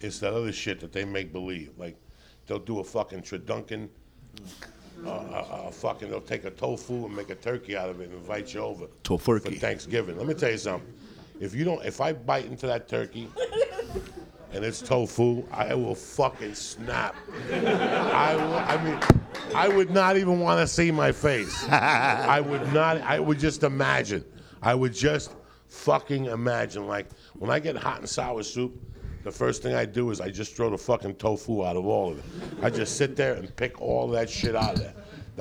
It's 0.00 0.18
that 0.20 0.32
other 0.32 0.52
shit 0.52 0.80
that 0.80 0.92
they 0.92 1.04
make 1.04 1.32
believe. 1.32 1.72
Like 1.76 1.96
they'll 2.46 2.58
do 2.58 2.80
a 2.80 2.84
fucking 2.84 3.22
turducken. 3.22 3.88
Uh, 5.04 5.10
uh, 5.10 5.12
uh, 5.12 5.70
fucking, 5.70 6.08
they'll 6.10 6.20
take 6.20 6.44
a 6.44 6.50
tofu 6.50 7.04
and 7.04 7.14
make 7.14 7.30
a 7.30 7.34
turkey 7.34 7.76
out 7.76 7.90
of 7.90 8.00
it 8.00 8.04
and 8.04 8.14
invite 8.14 8.54
you 8.54 8.60
over 8.60 8.86
for. 9.52 9.58
Thanksgiving. 9.60 10.16
Let 10.16 10.26
me 10.26 10.34
tell 10.34 10.50
you 10.50 10.58
something. 10.58 10.92
If 11.38 11.54
you 11.54 11.64
don't, 11.64 11.84
if 11.84 12.00
I 12.00 12.12
bite 12.14 12.46
into 12.46 12.66
that 12.66 12.88
turkey 12.88 13.28
and 14.52 14.64
it's 14.64 14.80
tofu, 14.80 15.44
I 15.52 15.74
will 15.74 15.94
fucking 15.94 16.54
snap. 16.54 17.14
I, 17.52 18.34
will, 18.36 18.54
I 18.54 18.82
mean, 18.82 18.98
I 19.54 19.68
would 19.68 19.90
not 19.90 20.16
even 20.16 20.40
want 20.40 20.60
to 20.60 20.66
see 20.66 20.90
my 20.90 21.12
face. 21.12 21.64
I 21.68 22.40
would 22.40 22.72
not. 22.72 22.98
I 23.02 23.20
would 23.20 23.38
just 23.38 23.64
imagine. 23.64 24.24
I 24.62 24.74
would 24.74 24.94
just 24.94 25.34
fucking 25.68 26.24
imagine. 26.26 26.86
Like 26.86 27.08
when 27.34 27.50
I 27.50 27.58
get 27.58 27.76
hot 27.76 27.98
and 27.98 28.08
sour 28.08 28.42
soup, 28.42 28.80
the 29.26 29.32
first 29.32 29.60
thing 29.60 29.74
I 29.74 29.84
do 29.84 30.12
is 30.12 30.20
I 30.20 30.30
just 30.30 30.54
throw 30.54 30.70
the 30.70 30.78
fucking 30.78 31.16
tofu 31.16 31.64
out 31.64 31.74
of 31.74 31.84
all 31.84 32.12
of 32.12 32.18
it. 32.18 32.24
I 32.62 32.70
just 32.70 32.96
sit 32.96 33.16
there 33.16 33.34
and 33.34 33.54
pick 33.56 33.80
all 33.82 34.06
that 34.10 34.30
shit 34.30 34.54
out 34.54 34.74
of 34.74 34.78
there. 34.78 34.94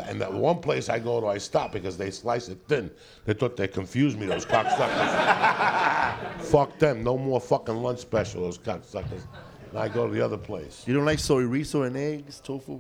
And 0.07 0.19
that 0.19 0.33
one 0.33 0.59
place 0.59 0.89
I 0.89 0.97
go 0.97 1.21
to, 1.21 1.27
I 1.27 1.37
stop 1.37 1.71
because 1.71 1.95
they 1.95 2.09
slice 2.09 2.49
it 2.49 2.57
thin. 2.67 2.89
They 3.25 3.33
thought 3.33 3.55
they 3.55 3.67
confused 3.67 4.19
me, 4.19 4.25
those 4.25 4.43
cocksuckers. 4.43 6.41
Fuck 6.45 6.79
them. 6.79 7.03
No 7.03 7.15
more 7.15 7.39
fucking 7.39 7.75
lunch 7.75 7.99
special, 7.99 8.41
those 8.41 8.57
cocksuckers. 8.57 9.21
And 9.69 9.77
I 9.77 9.87
go 9.87 10.07
to 10.07 10.13
the 10.13 10.21
other 10.21 10.37
place. 10.37 10.83
You 10.87 10.95
don't 10.95 11.05
like 11.05 11.19
soyrizo 11.19 11.85
and 11.85 11.95
eggs, 11.95 12.41
tofu? 12.41 12.79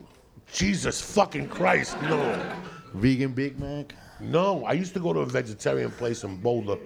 Jesus 0.51 0.99
fucking 0.99 1.49
Christ, 1.49 2.01
no. 2.01 2.57
Vegan 2.95 3.31
Big 3.31 3.59
Mac? 3.59 3.93
No, 4.19 4.65
I 4.65 4.73
used 4.73 4.95
to 4.95 4.99
go 4.99 5.13
to 5.13 5.19
a 5.19 5.25
vegetarian 5.25 5.91
place 5.91 6.23
in 6.23 6.37
Boulder. 6.37 6.77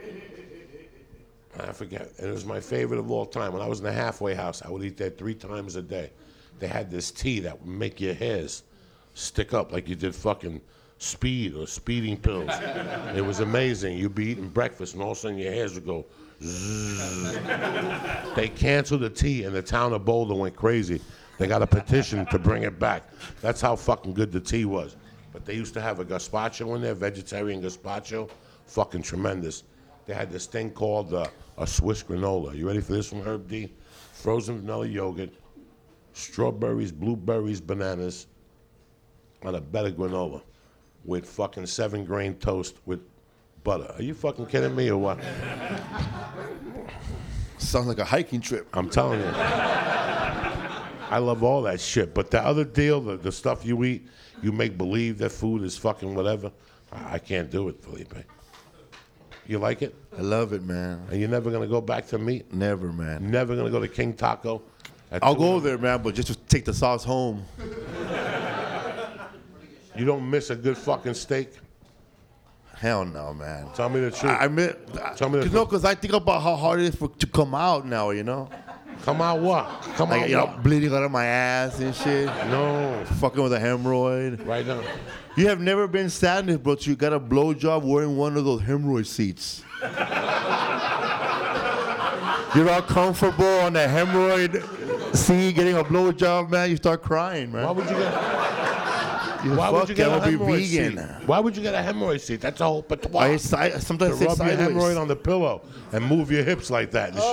I 1.58 1.72
forget. 1.72 2.12
And 2.18 2.28
it 2.30 2.32
was 2.32 2.46
my 2.46 2.60
favorite 2.60 3.00
of 3.00 3.10
all 3.12 3.26
time. 3.26 3.54
When 3.54 3.62
I 3.62 3.68
was 3.68 3.80
in 3.80 3.86
the 3.86 3.92
halfway 3.92 4.36
house, 4.36 4.62
I 4.64 4.70
would 4.70 4.84
eat 4.84 4.98
that 4.98 5.18
three 5.18 5.36
times 5.36 5.76
a 5.76 5.82
day. 5.82 6.12
They 6.60 6.68
had 6.68 6.92
this 6.92 7.12
tea 7.12 7.40
that 7.42 7.60
would 7.60 7.70
make 7.70 8.00
your 8.00 8.14
hairs 8.14 8.64
stick 9.14 9.54
up 9.54 9.72
like 9.72 9.88
you 9.88 9.96
did 9.96 10.16
fucking 10.16 10.62
speed 10.98 11.56
or 11.56 11.66
speeding 11.66 12.18
pills. 12.18 12.52
it 13.16 13.26
was 13.26 13.40
amazing. 13.40 13.98
You'd 13.98 14.16
be 14.16 14.28
eating 14.28 14.50
breakfast 14.50 14.94
and 14.94 15.02
all 15.02 15.12
of 15.12 15.18
a 15.18 15.22
sudden 15.22 15.38
your 15.38 15.52
hairs 15.52 15.74
would 15.76 15.86
go 15.86 16.06
zzz. 16.42 17.38
They 18.36 18.50
canceled 18.50 19.02
the 19.02 19.10
tea 19.10 19.44
and 19.44 19.56
the 19.56 19.62
town 19.62 19.94
of 19.94 20.06
Boulder 20.06 20.36
went 20.36 20.56
crazy. 20.56 21.02
They 21.38 21.48
got 21.48 21.62
a 21.62 21.68
petition 21.68 22.26
to 22.28 22.40
bring 22.40 22.64
it 22.64 22.80
back. 22.80 23.10
That's 23.42 23.62
how 23.62 23.76
fucking 23.76 24.14
good 24.14 24.32
the 24.32 24.42
tea 24.42 24.66
was. 24.66 24.98
But 25.32 25.46
they 25.46 25.54
used 25.54 25.74
to 25.76 25.82
have 25.82 26.00
a 26.00 26.06
gazpacho 26.06 26.76
in 26.76 26.82
there, 26.82 26.94
vegetarian 26.94 27.62
gazpacho, 27.62 28.30
fucking 28.66 29.04
tremendous. 29.04 29.64
They 30.10 30.16
had 30.16 30.32
this 30.32 30.48
thing 30.48 30.72
called 30.72 31.14
uh, 31.14 31.28
a 31.60 31.68
Swiss 31.68 32.02
granola. 32.02 32.56
You 32.56 32.66
ready 32.66 32.82
for 32.82 32.94
this 32.94 33.08
from 33.08 33.22
Herb 33.22 33.48
D? 33.48 33.72
Frozen 34.14 34.62
vanilla 34.62 34.88
yogurt, 34.88 35.30
strawberries, 36.14 36.92
blueberries, 36.92 37.62
bananas, 37.62 38.26
on 39.44 39.54
a 39.54 39.62
bed 39.62 39.86
of 39.86 39.94
granola 39.94 40.42
with 41.06 41.28
fucking 41.28 41.68
seven 41.68 42.06
grain 42.06 42.34
toast 42.38 42.78
with 42.88 43.02
butter. 43.64 43.94
Are 43.98 44.02
you 44.02 44.16
fucking 44.16 44.48
kidding 44.48 44.76
me 44.76 44.90
or 44.90 44.98
what? 44.98 45.20
Sounds 47.60 47.86
like 47.86 48.00
a 48.00 48.04
hiking 48.04 48.42
trip. 48.42 48.68
I'm 48.74 48.90
telling 48.90 49.20
you. 49.20 49.32
I 49.32 51.20
love 51.20 51.44
all 51.44 51.62
that 51.62 51.80
shit. 51.80 52.16
But 52.16 52.32
the 52.32 52.44
other 52.44 52.64
deal, 52.64 53.00
the, 53.00 53.16
the 53.16 53.32
stuff 53.32 53.64
you 53.64 53.84
eat, 53.84 54.08
you 54.42 54.52
make 54.52 54.76
believe 54.76 55.20
that 55.20 55.30
food 55.30 55.62
is 55.62 55.78
fucking 55.78 56.16
whatever. 56.16 56.52
I, 56.92 57.14
I 57.14 57.20
can't 57.20 57.52
do 57.52 57.70
it, 57.70 57.80
Felipe. 57.84 58.16
You 59.50 59.58
like 59.58 59.82
it? 59.82 59.96
I 60.16 60.22
love 60.22 60.54
it, 60.54 60.62
man. 60.62 61.02
And 61.10 61.20
you're 61.20 61.28
never 61.28 61.50
gonna 61.50 61.66
go 61.66 61.82
back 61.82 62.06
to 62.10 62.20
meat? 62.20 62.54
Never, 62.54 62.94
man. 62.94 63.32
Never 63.32 63.56
gonna 63.56 63.72
go 63.72 63.80
to 63.80 63.88
King 63.88 64.14
Taco? 64.14 64.62
I'll 65.24 65.34
go 65.34 65.60
there, 65.60 65.80
man, 65.80 66.04
but 66.04 66.14
just 66.14 66.28
to 66.28 66.36
take 66.36 66.66
the 66.66 66.74
sauce 66.74 67.04
home. 67.04 67.44
You 69.96 70.06
don't 70.06 70.30
miss 70.30 70.52
a 70.52 70.56
good 70.56 70.78
fucking 70.78 71.16
steak? 71.16 71.50
Hell 72.76 73.06
no, 73.06 73.34
man. 73.34 73.70
Tell 73.74 73.90
me 73.90 74.02
the 74.02 74.12
truth. 74.12 74.32
I, 74.32 74.46
I 74.46 74.48
mean, 74.50 74.72
Tell 75.16 75.30
me 75.30 75.40
the 75.40 75.46
cause, 75.46 75.54
no, 75.54 75.66
because 75.66 75.84
I 75.84 75.96
think 75.96 76.14
about 76.14 76.44
how 76.44 76.56
hard 76.56 76.80
it 76.82 76.86
is 76.86 76.96
for, 76.96 77.10
to 77.10 77.26
come 77.26 77.56
out 77.56 77.88
now, 77.88 78.12
you 78.12 78.24
know? 78.24 78.52
Come 79.04 79.22
out 79.22 79.40
what? 79.40 79.66
Come 79.96 80.10
Like, 80.10 80.24
out 80.24 80.30
you 80.30 80.36
know, 80.36 80.46
what? 80.46 80.64
bleeding 80.64 80.94
out 80.94 81.04
of 81.04 81.12
my 81.12 81.26
ass 81.26 81.80
and 81.80 81.96
shit. 81.96 82.26
No. 82.50 83.04
Fucking 83.20 83.42
with 83.42 83.54
a 83.54 83.60
hemorrhoid. 83.60 84.46
Right 84.46 84.66
now. 84.66 84.82
You 85.36 85.48
have 85.48 85.60
never 85.62 85.88
been 85.88 86.10
sadness, 86.10 86.58
but 86.58 86.86
you 86.86 86.96
got 86.96 87.14
a 87.14 87.20
blowjob 87.20 87.84
wearing 87.84 88.18
one 88.18 88.36
of 88.38 88.44
those 88.46 88.62
hemorrhoid 88.62 89.06
seats. 89.06 89.64
You're 92.56 92.70
all 92.72 92.82
comfortable 92.82 93.46
on 93.46 93.74
the 93.74 93.80
hemorrhoid 93.80 95.16
seat, 95.16 95.54
getting 95.56 95.78
a 95.78 95.84
blowjob, 95.84 96.50
man. 96.50 96.70
You 96.72 96.78
start 96.78 97.04
crying, 97.04 97.52
man. 97.52 97.64
Why 97.64 97.72
would 97.72 97.86
you 97.90 97.96
get? 97.96 98.14
Why 99.44 99.70
would 99.70 99.90
you 99.90 99.96
get 99.96 100.08
a 100.08 100.20
hemorrhoid 100.20 100.70
vegan. 100.70 100.98
seat? 100.98 101.28
Why 101.28 101.40
would 101.40 101.56
you 101.56 101.64
get 101.64 101.74
a 101.74 101.78
hemorrhoid 101.80 102.20
seat? 102.22 102.42
That's 102.42 102.60
a 102.62 102.66
whole 102.66 102.84
patois. 102.84 103.20
Oh, 103.20 103.34
I, 103.34 103.38
si- 103.38 103.80
sometimes 103.80 104.18
to 104.18 104.20
say 104.20 104.26
rub 104.26 104.38
your 104.38 104.48
sideways. 104.48 104.60
hemorrhoid 104.70 105.00
on 105.02 105.08
the 105.08 105.16
pillow 105.16 105.62
and 105.92 106.06
move 106.06 106.30
your 106.32 106.44
hips 106.44 106.70
like 106.70 106.92
that 106.92 107.10
and 107.10 107.18
shit. 107.18 107.24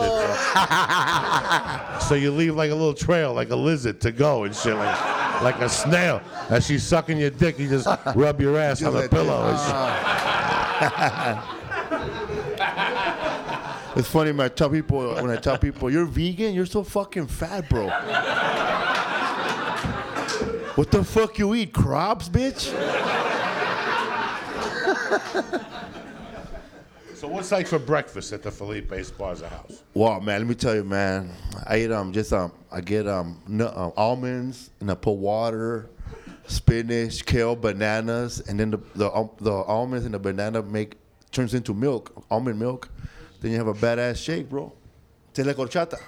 So, 2.01 2.01
so 2.09 2.15
you 2.15 2.31
leave 2.31 2.55
like 2.55 2.70
a 2.70 2.74
little 2.74 2.95
trail, 2.95 3.35
like 3.35 3.51
a 3.51 3.57
lizard 3.57 4.01
to 4.03 4.12
go 4.12 4.45
and 4.45 4.55
shit, 4.55 4.77
like, 4.77 5.43
like 5.43 5.61
a 5.61 5.69
snail. 5.69 6.20
As 6.49 6.65
she's 6.66 6.85
sucking 6.85 7.19
your 7.19 7.31
dick, 7.31 7.59
you 7.59 7.69
just 7.69 7.89
rub 8.15 8.41
your 8.41 8.57
ass 8.59 8.83
on 8.83 8.95
the 8.95 9.09
pillow. 9.09 9.49
and 9.51 9.59
shit. 9.59 9.77
It's 13.97 14.09
funny, 14.09 14.31
man. 14.31 14.45
I 14.45 14.49
tell 14.51 14.69
people 14.69 15.15
when 15.15 15.31
I 15.31 15.37
tell 15.37 15.57
people 15.57 15.91
you're 15.91 16.05
vegan, 16.05 16.53
you're 16.53 16.66
so 16.66 16.83
fucking 16.85 17.28
fat, 17.28 17.66
bro. 17.70 17.89
What 20.77 20.90
the 20.90 21.03
fuck 21.03 21.39
you 21.39 21.55
eat? 21.55 21.73
Crabs, 21.73 22.28
bitch? 22.28 22.70
So 27.15 27.28
what's 27.28 27.51
like 27.51 27.66
for 27.66 27.78
breakfast 27.78 28.35
at 28.35 28.43
the 28.43 28.51
Felipe 28.51 28.90
Esparza 28.90 29.48
house? 29.48 29.82
Well, 29.94 30.20
man. 30.20 30.40
Let 30.40 30.48
me 30.48 30.55
tell 30.55 30.74
you, 30.74 30.85
man. 30.85 31.31
I 31.66 31.78
eat 31.78 31.90
um 31.90 32.12
just 32.12 32.31
um 32.35 32.53
I 32.70 32.82
get 32.82 33.09
um, 33.09 33.40
nut, 33.48 33.74
um 33.74 33.93
almonds 33.97 34.69
and 34.81 34.90
I 34.90 34.94
put 34.94 35.12
water, 35.12 35.89
spinach, 36.47 37.24
kale, 37.24 37.57
bananas, 37.57 38.40
and 38.40 38.61
then 38.61 38.70
the 38.70 38.78
the 38.97 39.11
um, 39.11 39.31
the 39.40 39.51
almonds 39.51 40.05
and 40.05 40.12
the 40.12 40.19
banana 40.19 40.62
make 40.62 40.97
turns 41.32 41.55
into 41.55 41.73
milk, 41.73 42.12
almond 42.31 42.59
milk. 42.59 42.90
Then 43.40 43.51
you 43.51 43.57
have 43.57 43.69
a 43.69 43.74
badass 43.74 44.23
shake, 44.23 44.51
bro. 44.51 44.74
Tastes 45.32 45.47
like 45.47 45.57
horchata. 45.57 45.98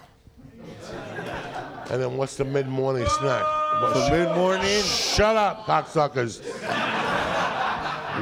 And 1.91 2.03
then 2.03 2.19
what's 2.19 2.37
the 2.37 2.45
mid-morning 2.45 3.07
snack? 3.07 3.47
For 3.81 4.11
mid 4.11 4.35
morning, 4.35 4.83
Shut 4.83 5.37
up, 5.37 5.65
cocksuckers. 5.67 6.41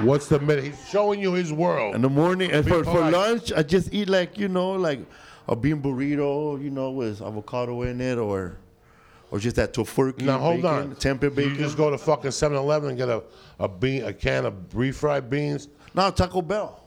What's 0.04 0.28
the 0.28 0.38
mid? 0.38 0.62
He's 0.62 0.88
showing 0.88 1.20
you 1.20 1.32
his 1.32 1.52
world. 1.52 1.94
in 1.94 2.02
the 2.02 2.10
morning, 2.10 2.52
and 2.52 2.66
for, 2.66 2.84
for 2.84 3.10
lunch, 3.10 3.52
I 3.52 3.62
just 3.62 3.92
eat 3.94 4.08
like 4.08 4.36
you 4.38 4.48
know, 4.48 4.72
like 4.72 5.00
a 5.48 5.56
bean 5.56 5.80
burrito, 5.80 6.62
you 6.62 6.70
know, 6.70 6.90
with 6.90 7.22
avocado 7.22 7.82
in 7.82 8.00
it, 8.00 8.18
or 8.18 8.58
or 9.30 9.38
just 9.38 9.56
that 9.56 9.72
tofurkey 9.72 10.22
Now 10.22 10.38
hold 10.38 10.56
bacon, 10.62 10.68
on. 10.90 10.94
tempeh 10.96 11.34
bacon. 11.34 11.52
You 11.54 11.56
just 11.56 11.76
go 11.76 11.90
to 11.90 11.98
fucking 11.98 12.30
7-Eleven 12.30 12.90
and 12.90 12.98
get 12.98 13.08
a, 13.08 13.22
a 13.58 13.66
bean, 13.68 14.04
a 14.04 14.12
can 14.12 14.44
of 14.46 14.54
refried 14.74 15.28
beans. 15.30 15.68
No, 15.94 16.10
Taco 16.10 16.42
Bell. 16.42 16.84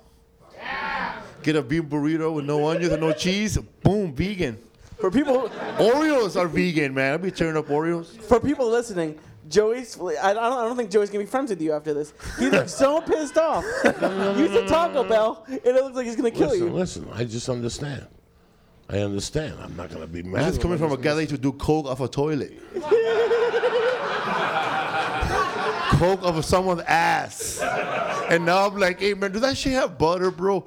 Get 1.44 1.56
a 1.56 1.62
bean 1.62 1.84
burrito 1.84 2.34
with 2.34 2.46
no 2.46 2.68
onions 2.70 2.94
and 2.94 3.02
no 3.02 3.12
cheese. 3.14 3.58
Boom, 3.84 4.14
vegan. 4.14 4.58
For 5.00 5.10
people, 5.10 5.50
Oreos 5.78 6.40
are 6.40 6.48
vegan, 6.48 6.94
man. 6.94 7.14
I'll 7.14 7.18
be 7.18 7.32
tearing 7.32 7.56
up 7.58 7.68
Oreos. 7.68 8.20
for 8.22 8.40
people 8.40 8.70
listening, 8.70 9.18
Joey's. 9.48 9.98
I 9.98 10.34
don't, 10.34 10.44
I 10.44 10.64
don't 10.64 10.76
think 10.76 10.92
Joey's 10.92 11.10
gonna 11.10 11.24
be 11.24 11.30
friends 11.30 11.50
with 11.52 11.62
you 11.62 11.72
after 11.72 11.94
this. 11.94 12.14
He 12.38 12.50
looks 12.50 12.74
so 12.74 13.00
pissed 13.02 13.38
off. 13.38 13.64
You 13.86 14.48
said 14.50 14.68
Taco 14.68 15.04
Bell, 15.06 15.46
and 15.48 15.60
it 15.64 15.74
looks 15.76 15.96
like 15.96 16.06
he's 16.06 16.16
gonna 16.18 16.32
kill 16.32 16.50
Listen, 16.50 16.68
you. 16.68 16.74
listen. 16.74 17.08
I 17.14 17.24
just 17.24 17.48
understand. 17.48 18.08
I 18.90 19.00
understand. 19.00 19.56
I'm 19.62 19.76
not 19.78 19.90
gonna 19.90 20.08
be 20.08 20.22
mad. 20.24 20.42
This 20.46 20.58
is 20.58 20.58
when 20.58 20.62
coming 20.64 20.78
I 20.78 20.80
from 20.80 20.92
a 20.92 20.96
just 20.96 21.04
guy 21.04 21.14
that 21.14 21.22
used 21.22 21.36
to 21.36 21.38
do 21.38 21.52
coke 21.54 21.86
off 21.86 22.02
a 22.02 22.08
toilet. 22.08 22.54
coke 26.00 26.24
off 26.24 26.36
of 26.38 26.46
someone's 26.46 26.82
ass. 26.82 27.60
And 28.30 28.46
now 28.46 28.68
I'm 28.68 28.78
like, 28.78 29.00
hey 29.00 29.14
man, 29.14 29.32
does 29.32 29.42
that 29.42 29.58
shit 29.58 29.74
have 29.74 29.98
butter, 29.98 30.32
bro? 30.32 30.66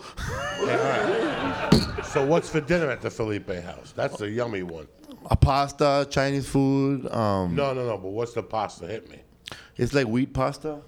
So 2.12 2.26
what's 2.26 2.50
for 2.50 2.60
dinner 2.60 2.90
at 2.90 3.00
the 3.00 3.10
Felipe 3.10 3.50
house? 3.62 3.92
That's 3.96 4.18
the 4.18 4.28
yummy 4.28 4.62
one. 4.62 4.86
A 5.30 5.36
pasta, 5.36 6.06
Chinese 6.10 6.46
food. 6.46 7.10
Um, 7.10 7.54
No, 7.54 7.72
no, 7.72 7.86
no. 7.86 7.96
But 7.96 8.10
what's 8.10 8.34
the 8.34 8.42
pasta? 8.42 8.86
Hit 8.86 9.10
me. 9.10 9.18
It's 9.78 9.94
like 9.94 10.06
wheat 10.06 10.34
pasta. 10.34 10.80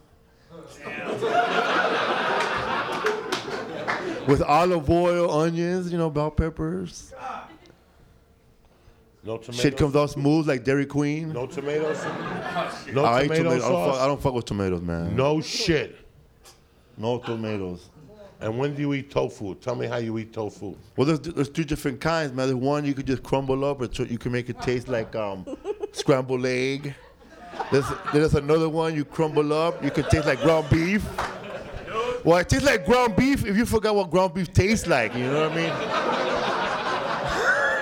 With 4.29 4.43
olive 4.43 4.89
oil, 4.91 5.31
onions, 5.31 5.91
you 5.91 5.97
know, 5.97 6.11
bell 6.11 6.31
peppers. 6.31 7.15
No 9.23 9.39
tomatoes. 9.39 9.61
Shit 9.61 9.77
comes 9.79 9.97
out 9.97 10.11
smooth 10.11 10.47
like 10.47 10.65
Dairy 10.65 10.85
Queen. 10.85 11.33
No 11.33 11.47
tomatoes. 11.47 12.05
No 12.93 13.05
I, 13.07 13.23
tomato 13.23 13.43
tomatoes. 13.45 13.65
I, 13.65 13.69
don't 13.69 13.85
fuck, 13.85 13.95
sauce. 13.95 13.99
I 14.03 14.07
don't 14.07 14.23
fuck 14.23 14.35
with 14.35 14.45
tomatoes, 14.45 14.83
man. 14.83 15.17
No 15.17 15.41
shit. 15.41 15.97
No 16.99 17.19
tomatoes. 17.19 17.89
And 18.41 18.59
when 18.59 18.75
do 18.75 18.83
you 18.83 18.95
eat 18.95 19.11
tofu? 19.11 19.55
Tell 19.57 19.75
me 19.75 19.87
how 19.87 19.97
you 19.97 20.19
eat 20.19 20.33
tofu. 20.33 20.75
Well, 20.97 21.07
there's, 21.07 21.21
there's 21.21 21.49
two 21.49 21.65
different 21.65 22.01
kinds, 22.01 22.33
man. 22.33 22.49
There's 22.49 22.59
one 22.59 22.85
you 22.85 22.95
could 22.95 23.07
just 23.07 23.23
crumble 23.23 23.65
up, 23.65 23.81
or 23.81 23.87
tr- 23.87 24.03
you 24.05 24.19
can 24.19 24.33
make 24.33 24.51
it 24.51 24.61
taste 24.61 24.89
like 24.89 25.15
um, 25.17 25.47
scrambled 25.93 26.45
egg. 26.45 26.95
There's, 27.71 27.87
there's 28.13 28.35
another 28.35 28.69
one 28.69 28.95
you 28.95 29.05
crumble 29.05 29.53
up. 29.53 29.83
You 29.83 29.91
can 29.91 30.05
taste 30.05 30.27
like 30.27 30.41
ground 30.41 30.67
beef. 30.71 31.07
Well, 32.25 32.39
it 32.39 32.49
tastes 32.49 32.67
like 32.67 32.85
ground 32.87 33.17
beef 33.17 33.45
if 33.45 33.57
you 33.57 33.67
forgot 33.67 33.95
what 33.95 34.11
ground 34.11 34.35
beef 34.35 34.53
tastes 34.53 34.87
like. 34.87 35.15
You 35.15 35.25
know 35.25 35.49
what 35.49 35.53
I 35.53 35.57
mean? 35.57 35.71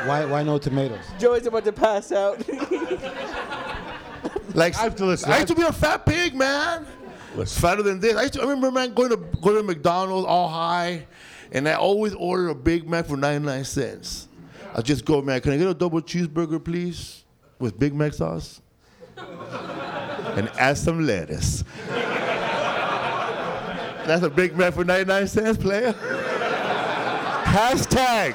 Why, 0.09 0.24
why 0.24 0.43
no 0.43 0.59
tomatoes? 0.59 1.05
Joey's 1.19 1.47
about 1.47 1.65
to 1.65 1.73
pass 1.73 2.11
out. 2.12 2.45
Like 4.55 4.77
I 4.77 4.83
have 4.83 4.97
to 4.97 5.07
listen. 5.07 5.31
I 5.31 5.37
used 5.37 5.49
to 5.49 5.55
be 5.55 5.62
a 5.62 5.73
fat 5.73 6.05
pig, 6.05 6.35
man. 6.35 6.87
Listen. 7.35 7.63
Fatter 7.63 7.83
than 7.83 8.01
this. 8.01 8.17
I, 8.17 8.23
used 8.23 8.35
to, 8.35 8.41
I 8.41 8.45
remember, 8.45 8.71
man, 8.71 8.95
going 8.95 9.11
to 9.11 9.17
go 9.17 9.55
to 9.55 9.63
McDonald's 9.63 10.27
all 10.27 10.49
high, 10.49 11.07
and 11.51 11.69
I 11.69 11.75
always 11.75 12.15
order 12.15 12.49
a 12.49 12.55
Big 12.55 12.89
Mac 12.89 13.07
for 13.07 13.17
99 13.17 13.65
cents. 13.65 14.29
I 14.75 14.83
just 14.83 15.05
go, 15.05 15.21
man, 15.23 15.41
can 15.41 15.53
I 15.53 15.57
get 15.59 15.67
a 15.67 15.75
double 15.75 16.01
cheeseburger, 16.01 16.63
please, 16.63 17.25
with 17.59 17.79
Big 17.79 17.95
Mac 17.95 18.15
sauce? 18.15 18.61
and 19.17 20.49
add 20.59 20.79
some 20.79 21.07
lettuce. 21.07 21.65
That's 24.07 24.23
a 24.23 24.31
Big 24.31 24.57
Mac 24.57 24.75
for 24.75 24.85
99 24.85 25.27
cents, 25.29 25.59
player. 25.59 25.93
Hashtag. 27.45 28.35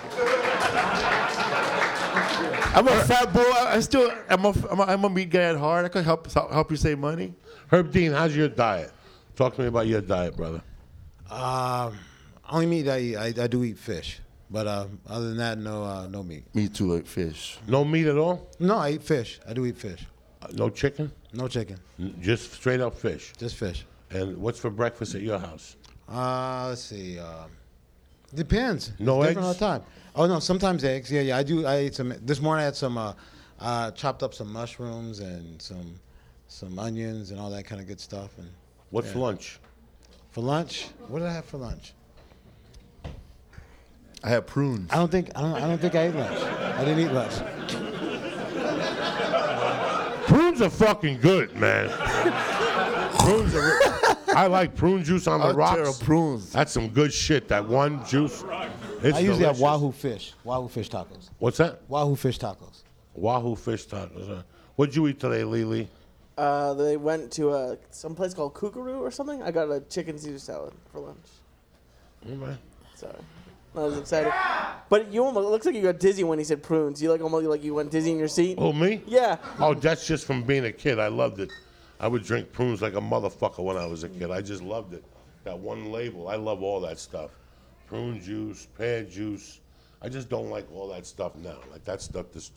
I'm 2.75 2.87
a 2.87 3.03
fat 3.05 3.33
boy. 3.33 3.41
I 3.41 3.79
still, 3.79 4.11
I'm 4.29 4.45
a, 4.45 4.53
I'm 4.69 4.79
a, 4.79 4.83
I'm 4.83 5.03
a 5.03 5.09
meat 5.09 5.31
guy 5.31 5.41
at 5.41 5.57
heart. 5.57 5.85
I 5.85 5.89
can 5.89 6.03
help 6.03 6.31
help 6.31 6.69
you 6.69 6.77
save 6.77 6.99
money. 6.99 7.33
Herb 7.69 7.91
Dean, 7.91 8.11
how's 8.13 8.35
your 8.35 8.47
diet? 8.47 8.91
Talk 9.35 9.55
to 9.55 9.61
me 9.61 9.67
about 9.67 9.87
your 9.87 10.01
diet, 10.01 10.35
brother. 10.35 10.61
Um, 11.29 11.97
only 12.49 12.65
meat 12.65 12.87
I 12.87 12.99
eat, 12.99 13.17
I, 13.17 13.25
I 13.43 13.47
do 13.47 13.63
eat 13.63 13.77
fish, 13.77 14.19
but 14.49 14.65
uh, 14.67 14.87
other 15.07 15.27
than 15.29 15.37
that, 15.37 15.57
no, 15.57 15.83
uh, 15.83 16.07
no 16.07 16.23
meat. 16.23 16.43
Me 16.55 16.69
too, 16.69 16.93
like 16.93 17.05
fish. 17.05 17.57
No 17.67 17.83
meat 17.83 18.07
at 18.07 18.17
all? 18.17 18.47
No, 18.59 18.77
I 18.77 18.91
eat 18.91 19.03
fish. 19.03 19.39
I 19.47 19.53
do 19.53 19.65
eat 19.65 19.77
fish. 19.77 20.05
Uh, 20.41 20.47
No 20.53 20.69
chicken? 20.69 21.11
No 21.33 21.47
chicken, 21.47 21.77
N- 21.99 22.15
Just 22.21 22.53
straight 22.53 22.79
up 22.79 22.95
fish. 22.95 23.33
just 23.37 23.55
fish. 23.57 23.85
And 24.11 24.37
what's 24.37 24.59
for 24.59 24.69
breakfast 24.69 25.15
at 25.15 25.21
your 25.21 25.37
house? 25.37 25.75
Uh, 26.09 26.67
let's 26.69 26.81
see. 26.81 27.19
Um, 27.19 27.51
depends. 28.33 28.93
No 28.99 29.21
it's 29.21 29.29
different 29.31 29.37
eggs? 29.49 29.61
all 29.61 29.71
the 29.71 29.79
time. 29.79 29.83
Oh 30.15 30.25
no, 30.25 30.39
sometimes 30.39 30.85
eggs. 30.85 31.11
Yeah, 31.11 31.19
yeah. 31.21 31.37
I 31.37 31.43
do. 31.43 31.65
I 31.65 31.75
ate 31.75 31.95
some 31.95 32.13
this 32.21 32.39
morning. 32.39 32.61
I 32.61 32.65
had 32.65 32.75
some. 32.77 32.97
Uh, 32.97 33.13
uh, 33.59 33.89
chopped 33.91 34.21
up 34.23 34.33
some 34.35 34.53
mushrooms 34.53 35.19
and 35.19 35.59
some, 35.61 35.99
some 36.47 36.77
onions 36.79 37.31
and 37.31 37.39
all 37.39 37.49
that 37.51 37.63
kind 37.65 37.81
of 37.81 37.87
good 37.87 37.99
stuff. 37.99 38.37
And 38.37 38.49
What's 38.89 39.13
Yeah. 39.13 39.21
lunch? 39.21 39.59
for 40.31 40.41
lunch, 40.41 40.89
what 41.07 41.19
did 41.19 41.27
I 41.27 41.33
have 41.33 41.45
for 41.45 41.57
lunch? 41.57 41.93
I 44.23 44.29
have 44.29 44.45
prunes. 44.47 44.89
I 44.91 44.95
don't 44.95 45.11
think. 45.11 45.29
I 45.35 45.41
don't. 45.41 45.53
I 45.55 45.61
don't 45.61 45.77
think 45.79 45.95
I 45.95 46.07
ate 46.07 46.15
lunch. 46.15 46.39
I 46.41 46.85
didn't 46.85 46.99
eat 47.05 47.11
lunch. 47.11 47.33
Prunes 50.27 50.61
are 50.61 50.69
fucking 50.69 51.21
good, 51.21 51.55
man. 51.55 51.89
prunes 53.19 53.55
are. 53.55 53.61
re- 53.79 54.15
I 54.35 54.47
like 54.47 54.75
prune 54.75 55.03
juice 55.03 55.25
on 55.27 55.39
the 55.39 55.47
I'll 55.47 55.75
tear 55.75 55.85
rocks. 55.85 55.99
prunes. 56.03 56.51
That's 56.51 56.71
some 56.71 56.89
good 56.89 57.13
shit. 57.13 57.47
That 57.47 57.67
one 57.67 58.05
juice. 58.05 58.43
It's 59.01 59.17
I 59.17 59.21
usually 59.21 59.45
have. 59.45 59.59
Wahoo 59.59 59.91
fish. 59.91 60.33
Wahoo 60.43 60.67
fish 60.67 60.89
tacos. 60.89 61.29
What's 61.39 61.57
that? 61.57 61.81
Wahoo 61.87 62.15
fish 62.15 62.37
tacos. 62.37 62.83
Wahoo 63.13 63.55
fish 63.55 63.87
tacos. 63.87 64.43
What'd 64.75 64.95
you 64.95 65.07
eat 65.07 65.19
today, 65.19 65.43
Lily? 65.43 65.89
Uh, 66.37 66.73
they 66.75 66.97
went 66.97 67.31
to 67.31 67.53
a 67.53 67.77
some 67.89 68.13
place 68.13 68.33
called 68.33 68.53
Koo 68.53 68.69
Koo 68.69 68.81
Roo 68.81 68.99
or 68.99 69.09
something. 69.09 69.41
I 69.41 69.51
got 69.51 69.71
a 69.71 69.81
chicken 69.81 70.17
Caesar 70.19 70.37
salad 70.37 70.73
for 70.91 70.99
lunch. 70.99 71.27
Okay. 72.29 72.57
So 72.95 73.23
I 73.75 73.79
was 73.79 73.97
excited. 73.97 74.33
But 74.89 75.11
you 75.11 75.23
almost 75.23 75.47
it 75.47 75.49
looks 75.49 75.65
like 75.65 75.75
you 75.75 75.81
got 75.81 75.99
dizzy 75.99 76.23
when 76.23 76.39
he 76.39 76.45
said 76.45 76.61
prunes. 76.61 77.01
You 77.01 77.11
like 77.11 77.21
almost 77.21 77.45
like 77.45 77.63
you 77.63 77.73
went 77.73 77.91
dizzy 77.91 78.11
in 78.11 78.17
your 78.19 78.27
seat. 78.27 78.55
Oh, 78.59 78.71
me? 78.71 79.01
Yeah. 79.05 79.37
Oh, 79.59 79.73
that's 79.73 80.05
just 80.07 80.25
from 80.25 80.43
being 80.43 80.65
a 80.65 80.71
kid. 80.71 80.99
I 80.99 81.07
loved 81.07 81.39
it. 81.39 81.51
I 81.99 82.07
would 82.07 82.23
drink 82.23 82.51
prunes 82.51 82.81
like 82.81 82.93
a 82.93 83.01
motherfucker 83.01 83.63
when 83.63 83.77
I 83.77 83.85
was 83.85 84.03
a 84.03 84.09
kid. 84.09 84.29
I 84.29 84.41
just 84.41 84.61
loved 84.61 84.93
it. 84.93 85.03
That 85.43 85.57
one 85.57 85.91
label. 85.91 86.27
I 86.27 86.35
love 86.35 86.61
all 86.61 86.79
that 86.81 86.99
stuff. 86.99 87.31
Prune 87.87 88.21
juice, 88.21 88.67
pear 88.77 89.03
juice. 89.03 89.59
I 90.01 90.09
just 90.09 90.29
don't 90.29 90.49
like 90.49 90.71
all 90.71 90.87
that 90.89 91.05
stuff 91.05 91.35
now. 91.35 91.57
Like 91.71 91.83
that 91.85 92.01
stuff 92.01 92.27
just 92.33 92.51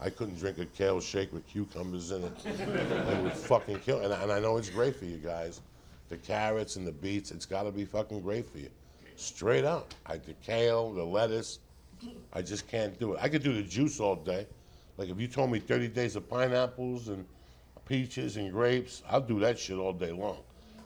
I 0.00 0.10
couldn't 0.10 0.38
drink 0.38 0.58
a 0.58 0.66
kale 0.66 1.00
shake 1.00 1.32
with 1.32 1.46
cucumbers 1.48 2.10
in 2.10 2.22
it. 2.24 2.32
it 2.46 3.22
would 3.22 3.32
fucking 3.32 3.78
kill. 3.80 4.00
And, 4.00 4.12
I- 4.12 4.22
and 4.22 4.30
I 4.32 4.40
know 4.40 4.56
it's 4.58 4.68
great 4.70 4.96
for 4.96 5.06
you 5.06 5.16
guys. 5.16 5.60
The 6.08 6.16
carrots 6.18 6.76
and 6.76 6.86
the 6.86 6.92
beets, 6.92 7.30
it's 7.30 7.46
got 7.46 7.64
to 7.64 7.72
be 7.72 7.84
fucking 7.84 8.20
great 8.20 8.48
for 8.50 8.58
you. 8.58 8.68
Straight 9.16 9.64
up. 9.64 9.94
I, 10.04 10.18
the 10.18 10.34
kale, 10.44 10.92
the 10.92 11.02
lettuce, 11.02 11.58
I 12.32 12.42
just 12.42 12.68
can't 12.68 12.98
do 13.00 13.14
it. 13.14 13.18
I 13.22 13.28
could 13.28 13.42
do 13.42 13.54
the 13.54 13.62
juice 13.62 13.98
all 13.98 14.16
day. 14.16 14.46
Like 14.98 15.08
if 15.08 15.18
you 15.18 15.26
told 15.28 15.50
me 15.50 15.58
30 15.58 15.88
days 15.88 16.14
of 16.14 16.28
pineapples 16.28 17.08
and 17.08 17.24
peaches 17.88 18.36
and 18.36 18.52
grapes, 18.52 19.02
I'll 19.08 19.20
do 19.20 19.40
that 19.40 19.58
shit 19.58 19.78
all 19.78 19.92
day 19.94 20.12
long. 20.12 20.38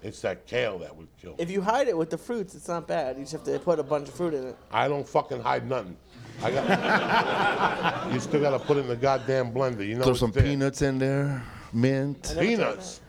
It's 0.02 0.20
that 0.22 0.46
kale 0.46 0.78
that 0.78 0.96
would 0.96 1.08
kill. 1.20 1.32
me. 1.32 1.36
If 1.40 1.50
you 1.50 1.60
hide 1.60 1.88
it 1.88 1.96
with 1.98 2.08
the 2.08 2.16
fruits, 2.16 2.54
it's 2.54 2.68
not 2.68 2.86
bad. 2.88 3.16
You 3.18 3.24
just 3.24 3.32
have 3.32 3.44
to 3.44 3.58
put 3.58 3.78
a 3.78 3.82
bunch 3.82 4.08
of 4.08 4.14
fruit 4.14 4.32
in 4.32 4.46
it. 4.46 4.56
I 4.72 4.88
don't 4.88 5.06
fucking 5.06 5.42
hide 5.42 5.68
nothing. 5.68 5.96
I 6.42 6.50
got. 6.50 8.12
you 8.12 8.20
still 8.20 8.40
gotta 8.40 8.58
put 8.58 8.76
it 8.76 8.80
in 8.80 8.88
the 8.88 8.96
goddamn 8.96 9.52
blender. 9.52 9.86
You 9.86 9.96
know. 9.96 10.04
Throw 10.04 10.14
some 10.14 10.30
there. 10.30 10.42
peanuts 10.42 10.82
in 10.82 10.98
there, 10.98 11.42
mint. 11.72 12.34
Peanuts. 12.38 13.00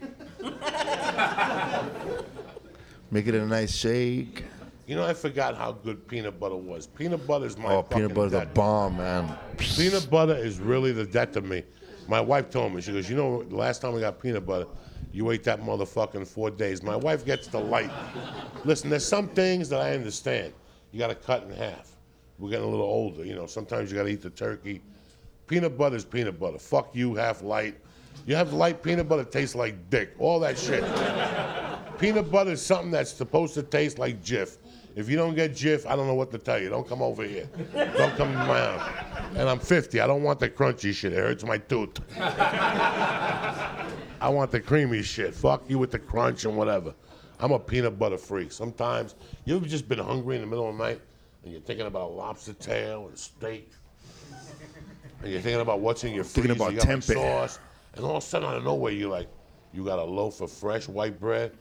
Make 3.10 3.26
it 3.26 3.34
a 3.34 3.46
nice 3.46 3.74
shake. 3.74 4.44
You 4.86 4.94
know, 4.94 5.04
I 5.04 5.14
forgot 5.14 5.56
how 5.56 5.72
good 5.72 6.06
peanut 6.06 6.38
butter 6.38 6.56
was. 6.56 6.86
Peanut 6.86 7.26
butter 7.26 7.46
is 7.46 7.58
my. 7.58 7.74
Oh, 7.74 7.82
fucking 7.82 7.98
peanut 7.98 8.14
butter's 8.14 8.32
a 8.34 8.46
bomb, 8.46 8.98
man. 8.98 9.36
Peanut 9.58 10.08
butter 10.10 10.36
is 10.36 10.60
really 10.60 10.92
the 10.92 11.04
death 11.04 11.32
to 11.32 11.40
me. 11.40 11.64
My 12.08 12.20
wife 12.20 12.50
told 12.50 12.72
me, 12.72 12.80
she 12.80 12.92
goes, 12.92 13.10
you 13.10 13.16
know, 13.16 13.42
the 13.42 13.56
last 13.56 13.82
time 13.82 13.92
we 13.92 14.00
got 14.00 14.20
peanut 14.22 14.46
butter, 14.46 14.66
you 15.12 15.30
ate 15.30 15.42
that 15.44 15.60
motherfucker 15.60 16.16
in 16.16 16.24
four 16.24 16.50
days. 16.50 16.82
My 16.82 16.94
wife 16.94 17.24
gets 17.24 17.48
the 17.48 17.58
light. 17.58 17.90
Listen, 18.64 18.90
there's 18.90 19.06
some 19.06 19.28
things 19.28 19.68
that 19.70 19.80
I 19.80 19.94
understand. 19.94 20.52
You 20.92 21.00
got 21.00 21.08
to 21.08 21.14
cut 21.16 21.44
in 21.44 21.50
half. 21.50 21.95
We're 22.38 22.50
getting 22.50 22.66
a 22.66 22.70
little 22.70 22.86
older, 22.86 23.24
you 23.24 23.34
know. 23.34 23.46
Sometimes 23.46 23.90
you 23.90 23.96
got 23.96 24.04
to 24.04 24.10
eat 24.10 24.22
the 24.22 24.30
turkey. 24.30 24.82
Peanut 25.46 25.78
butter 25.78 25.96
is 25.96 26.04
peanut 26.04 26.38
butter. 26.38 26.58
Fuck 26.58 26.94
you, 26.94 27.14
half 27.14 27.42
light. 27.42 27.76
You 28.26 28.34
have 28.34 28.52
light 28.52 28.82
peanut 28.82 29.08
butter, 29.08 29.24
tastes 29.24 29.54
like 29.54 29.90
dick. 29.90 30.14
All 30.18 30.40
that 30.40 30.58
shit. 30.58 30.82
peanut 31.98 32.30
butter 32.30 32.52
is 32.52 32.64
something 32.64 32.90
that's 32.90 33.12
supposed 33.12 33.54
to 33.54 33.62
taste 33.62 33.98
like 33.98 34.22
Jif. 34.22 34.58
If 34.96 35.10
you 35.10 35.16
don't 35.16 35.34
get 35.34 35.52
Jif, 35.52 35.86
I 35.86 35.94
don't 35.94 36.06
know 36.06 36.14
what 36.14 36.30
to 36.32 36.38
tell 36.38 36.60
you. 36.60 36.68
Don't 36.68 36.88
come 36.88 37.02
over 37.02 37.22
here. 37.22 37.48
Don't 37.74 38.16
come 38.16 38.32
to 38.32 38.38
my 38.38 38.58
house. 38.58 39.36
And 39.36 39.48
I'm 39.48 39.58
50. 39.58 40.00
I 40.00 40.06
don't 40.06 40.22
want 40.22 40.40
the 40.40 40.48
crunchy 40.48 40.94
shit. 40.94 41.12
It 41.12 41.18
hurts 41.18 41.44
my 41.44 41.58
tooth. 41.58 42.00
I 42.18 44.28
want 44.28 44.50
the 44.50 44.60
creamy 44.60 45.02
shit. 45.02 45.34
Fuck 45.34 45.64
you 45.68 45.78
with 45.78 45.90
the 45.90 45.98
crunch 45.98 46.46
and 46.46 46.56
whatever. 46.56 46.94
I'm 47.38 47.52
a 47.52 47.58
peanut 47.58 47.98
butter 47.98 48.16
freak. 48.16 48.50
Sometimes 48.50 49.14
you 49.44 49.56
ever 49.56 49.66
just 49.66 49.86
been 49.86 49.98
hungry 49.98 50.36
in 50.36 50.40
the 50.40 50.46
middle 50.46 50.68
of 50.68 50.76
the 50.76 50.82
night 50.82 51.02
and 51.46 51.52
you're 51.52 51.62
thinking 51.62 51.86
about 51.86 52.12
lobster 52.12 52.54
tail 52.54 53.06
and 53.06 53.16
steak, 53.16 53.70
and 55.22 55.30
you're 55.30 55.40
thinking 55.40 55.60
about 55.60 55.78
what's 55.78 56.02
in 56.02 56.12
your 56.12 56.24
freezer. 56.24 56.48
Thinking 56.48 56.60
about 56.60 56.72
you 56.72 56.78
got 56.78 56.88
like 56.88 56.98
tempeh. 56.98 57.14
sauce, 57.14 57.60
and 57.94 58.04
all 58.04 58.16
of 58.16 58.24
a 58.24 58.26
sudden 58.26 58.48
out 58.48 58.56
of 58.56 58.64
nowhere 58.64 58.90
you're 58.90 59.08
like, 59.08 59.28
you 59.72 59.84
got 59.84 60.00
a 60.00 60.04
loaf 60.04 60.40
of 60.40 60.50
fresh 60.50 60.88
white 60.88 61.20
bread 61.20 61.52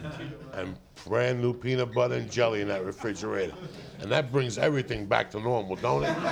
and 0.52 0.76
brand 1.06 1.40
new 1.40 1.54
peanut 1.54 1.94
butter 1.94 2.16
and 2.16 2.30
jelly 2.30 2.60
in 2.60 2.68
that 2.68 2.84
refrigerator, 2.84 3.54
and 4.00 4.12
that 4.12 4.30
brings 4.30 4.58
everything 4.58 5.06
back 5.06 5.30
to 5.30 5.40
normal, 5.40 5.74
don't 5.76 6.04
it? 6.04 6.08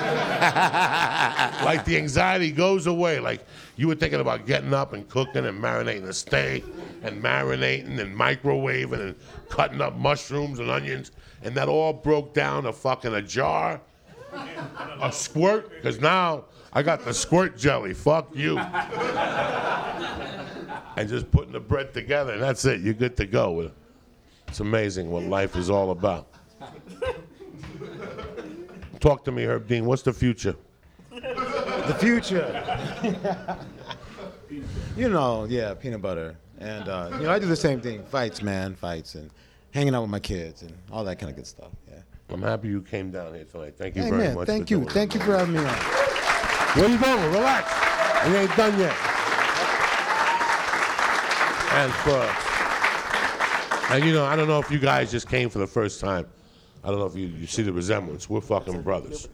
like 1.64 1.86
the 1.86 1.96
anxiety 1.96 2.50
goes 2.50 2.86
away. 2.86 3.20
Like 3.20 3.46
you 3.76 3.88
were 3.88 3.94
thinking 3.94 4.20
about 4.20 4.44
getting 4.44 4.74
up 4.74 4.92
and 4.92 5.08
cooking 5.08 5.46
and 5.46 5.58
marinating 5.58 6.04
the 6.04 6.12
steak 6.12 6.62
and 7.02 7.22
marinating 7.22 7.98
and 7.98 8.14
microwaving 8.14 9.00
and 9.00 9.14
cutting 9.48 9.80
up 9.80 9.96
mushrooms 9.96 10.58
and 10.58 10.68
onions, 10.68 11.10
and 11.42 11.54
that 11.54 11.68
all 11.68 11.92
broke 11.92 12.34
down 12.34 12.64
to 12.64 12.72
fucking 12.72 13.14
a 13.14 13.22
jar, 13.22 13.80
a 15.00 15.12
squirt. 15.12 15.70
Because 15.70 16.00
now 16.00 16.44
I 16.72 16.82
got 16.82 17.04
the 17.04 17.14
squirt 17.14 17.56
jelly. 17.56 17.94
Fuck 17.94 18.34
you. 18.34 18.58
and 20.96 21.08
just 21.08 21.30
putting 21.30 21.52
the 21.52 21.60
bread 21.60 21.94
together, 21.94 22.32
and 22.32 22.42
that's 22.42 22.64
it. 22.64 22.80
You're 22.80 22.94
good 22.94 23.16
to 23.18 23.26
go. 23.26 23.70
It's 24.48 24.60
amazing 24.60 25.10
what 25.10 25.24
life 25.24 25.56
is 25.56 25.70
all 25.70 25.90
about. 25.90 26.28
Talk 29.00 29.24
to 29.24 29.32
me, 29.32 29.44
Herb 29.44 29.68
Dean. 29.68 29.84
What's 29.84 30.02
the 30.02 30.12
future? 30.12 30.56
The 31.10 31.96
future. 32.00 33.58
you 34.96 35.08
know, 35.08 35.44
yeah, 35.44 35.74
peanut 35.74 36.02
butter. 36.02 36.36
And, 36.58 36.88
uh, 36.88 37.10
you 37.12 37.22
know, 37.24 37.30
I 37.30 37.38
do 37.38 37.46
the 37.46 37.54
same 37.54 37.80
thing 37.80 38.04
fights, 38.04 38.42
man, 38.42 38.74
fights, 38.74 39.14
and 39.14 39.30
hanging 39.72 39.94
out 39.94 40.02
with 40.02 40.10
my 40.10 40.20
kids 40.20 40.62
and 40.62 40.72
all 40.90 41.04
that 41.04 41.18
kind 41.18 41.30
of 41.30 41.36
good 41.36 41.46
stuff. 41.46 41.70
Yeah. 41.88 41.94
I'm 42.30 42.42
happy 42.42 42.68
you 42.68 42.82
came 42.82 43.10
down 43.10 43.34
here 43.34 43.44
tonight. 43.44 43.74
Thank 43.78 43.96
you 43.96 44.02
Hey, 44.02 44.10
very 44.10 44.22
man, 44.22 44.34
much. 44.34 44.46
thank 44.46 44.68
for 44.68 44.74
you. 44.74 44.78
doing 44.80 44.90
Thank 44.90 45.14
you 45.14 45.20
for 45.20 45.36
having 45.38 45.54
me 45.54 45.60
on. 45.60 45.66
Where 46.76 46.88
you 46.88 46.98
going? 46.98 47.32
Relax. 47.32 48.28
We 48.28 48.36
ain't 48.36 48.56
done 48.56 48.78
yet. 48.78 48.94
And 51.70 51.92
for, 51.92 53.92
and 53.94 54.04
you 54.04 54.12
know, 54.12 54.24
I 54.24 54.36
don't 54.36 54.48
know 54.48 54.58
if 54.58 54.70
you 54.70 54.78
guys 54.78 55.10
just 55.10 55.28
came 55.28 55.48
for 55.50 55.58
the 55.58 55.66
first 55.66 56.00
time. 56.00 56.26
I 56.82 56.88
don't 56.88 56.98
know 56.98 57.06
if 57.06 57.14
you, 57.16 57.26
you 57.26 57.46
see 57.46 57.62
the 57.62 57.72
resemblance. 57.72 58.28
We're 58.28 58.40
fucking 58.40 58.82
brothers. 58.82 59.28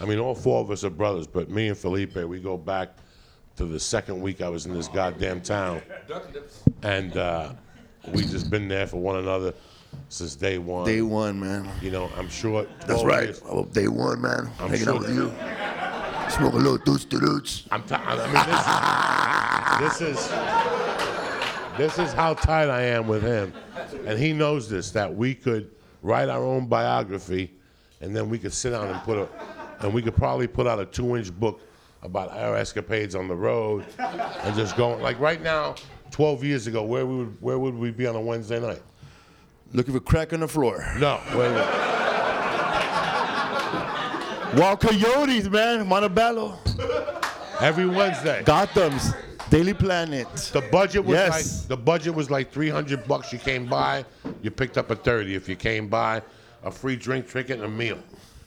I 0.00 0.04
mean, 0.04 0.18
all 0.18 0.34
four 0.34 0.60
of 0.60 0.70
us 0.70 0.84
are 0.84 0.90
brothers, 0.90 1.26
but 1.26 1.50
me 1.50 1.68
and 1.68 1.76
Felipe, 1.76 2.16
we 2.16 2.40
go 2.40 2.56
back 2.56 2.96
to 3.56 3.66
the 3.66 3.78
second 3.78 4.20
week 4.20 4.40
I 4.40 4.48
was 4.48 4.66
in 4.66 4.74
this 4.74 4.88
goddamn 4.88 5.42
town. 5.42 5.82
And 6.82 7.16
uh, 7.16 7.52
we 8.12 8.22
just 8.22 8.50
been 8.50 8.68
there 8.68 8.86
for 8.86 8.98
one 8.98 9.16
another 9.16 9.54
since 10.08 10.34
day 10.34 10.58
one. 10.58 10.84
Day 10.86 11.02
one, 11.02 11.38
man. 11.40 11.68
You 11.80 11.90
know, 11.90 12.10
I'm 12.16 12.28
sure. 12.28 12.66
That's 12.86 13.02
right. 13.04 13.24
years- 13.24 13.40
day 13.72 13.88
one, 13.88 14.20
man. 14.20 14.50
I'm 14.60 14.68
Hanging 14.70 14.84
sure- 14.84 14.94
out 14.94 15.00
with 15.00 15.14
you. 15.14 15.32
Smoke 16.30 16.54
a 16.54 16.56
little 16.56 16.78
doots 16.78 17.04
to 17.06 17.20
doots. 17.20 17.64
I'm 17.70 17.82
t- 17.84 17.94
I 17.94 19.78
mean, 19.78 19.80
this 19.80 20.00
is, 20.00 20.18
this 20.18 20.28
is 20.28 20.30
this 21.98 21.98
is 22.08 22.12
how 22.12 22.34
tight 22.34 22.68
I 22.70 22.82
am 22.82 23.06
with 23.06 23.22
him, 23.22 23.52
and 24.06 24.18
he 24.18 24.32
knows 24.32 24.68
this 24.68 24.90
that 24.92 25.14
we 25.14 25.34
could 25.34 25.70
write 26.02 26.28
our 26.28 26.42
own 26.42 26.66
biography, 26.66 27.52
and 28.00 28.16
then 28.16 28.30
we 28.30 28.38
could 28.38 28.52
sit 28.52 28.70
down 28.70 28.88
and 28.88 29.00
put 29.02 29.18
a, 29.18 29.28
and 29.80 29.92
we 29.92 30.00
could 30.02 30.16
probably 30.16 30.46
put 30.46 30.66
out 30.66 30.80
a 30.80 30.86
two-inch 30.86 31.30
book 31.38 31.60
about 32.02 32.30
our 32.36 32.56
escapades 32.56 33.14
on 33.14 33.28
the 33.28 33.34
road, 33.36 33.84
and 33.98 34.54
just 34.56 34.76
going 34.76 35.02
like 35.02 35.18
right 35.20 35.42
now, 35.42 35.74
12 36.14 36.44
years 36.44 36.66
ago, 36.68 36.84
where 36.84 37.04
we 37.04 37.16
would 37.16 37.36
where 37.42 37.58
would 37.58 37.74
we 37.74 37.90
be 37.90 38.06
on 38.06 38.14
a 38.14 38.20
Wednesday 38.20 38.60
night? 38.60 38.80
Looking 39.72 39.92
for 39.94 39.98
crack 39.98 40.32
on 40.32 40.38
the 40.40 40.46
floor. 40.46 40.86
No, 41.00 41.16
where 41.32 41.50
would, 41.50 41.66
Wild 44.60 44.78
Coyotes, 44.78 45.48
man. 45.50 45.88
Montebello. 45.88 46.56
every 47.60 47.86
Wednesday. 47.86 48.44
Gotham's. 48.44 49.12
Daily 49.50 49.74
Planet. 49.74 50.28
The 50.52 50.60
budget 50.70 51.04
was 51.04 51.14
Yes. 51.16 51.32
like 51.32 51.68
the 51.68 51.76
budget 51.76 52.14
was 52.14 52.30
like 52.30 52.52
300 52.52 53.08
bucks. 53.08 53.32
You 53.32 53.40
came 53.40 53.66
by, 53.66 54.04
you 54.40 54.52
picked 54.52 54.78
up 54.78 54.92
a 54.92 54.96
30. 54.96 55.34
If 55.34 55.48
you 55.48 55.56
came 55.56 55.88
by, 55.88 56.22
a 56.62 56.70
free 56.70 56.94
drink, 56.94 57.28
ticket, 57.28 57.56
and 57.56 57.64
a 57.64 57.68
meal, 57.68 57.98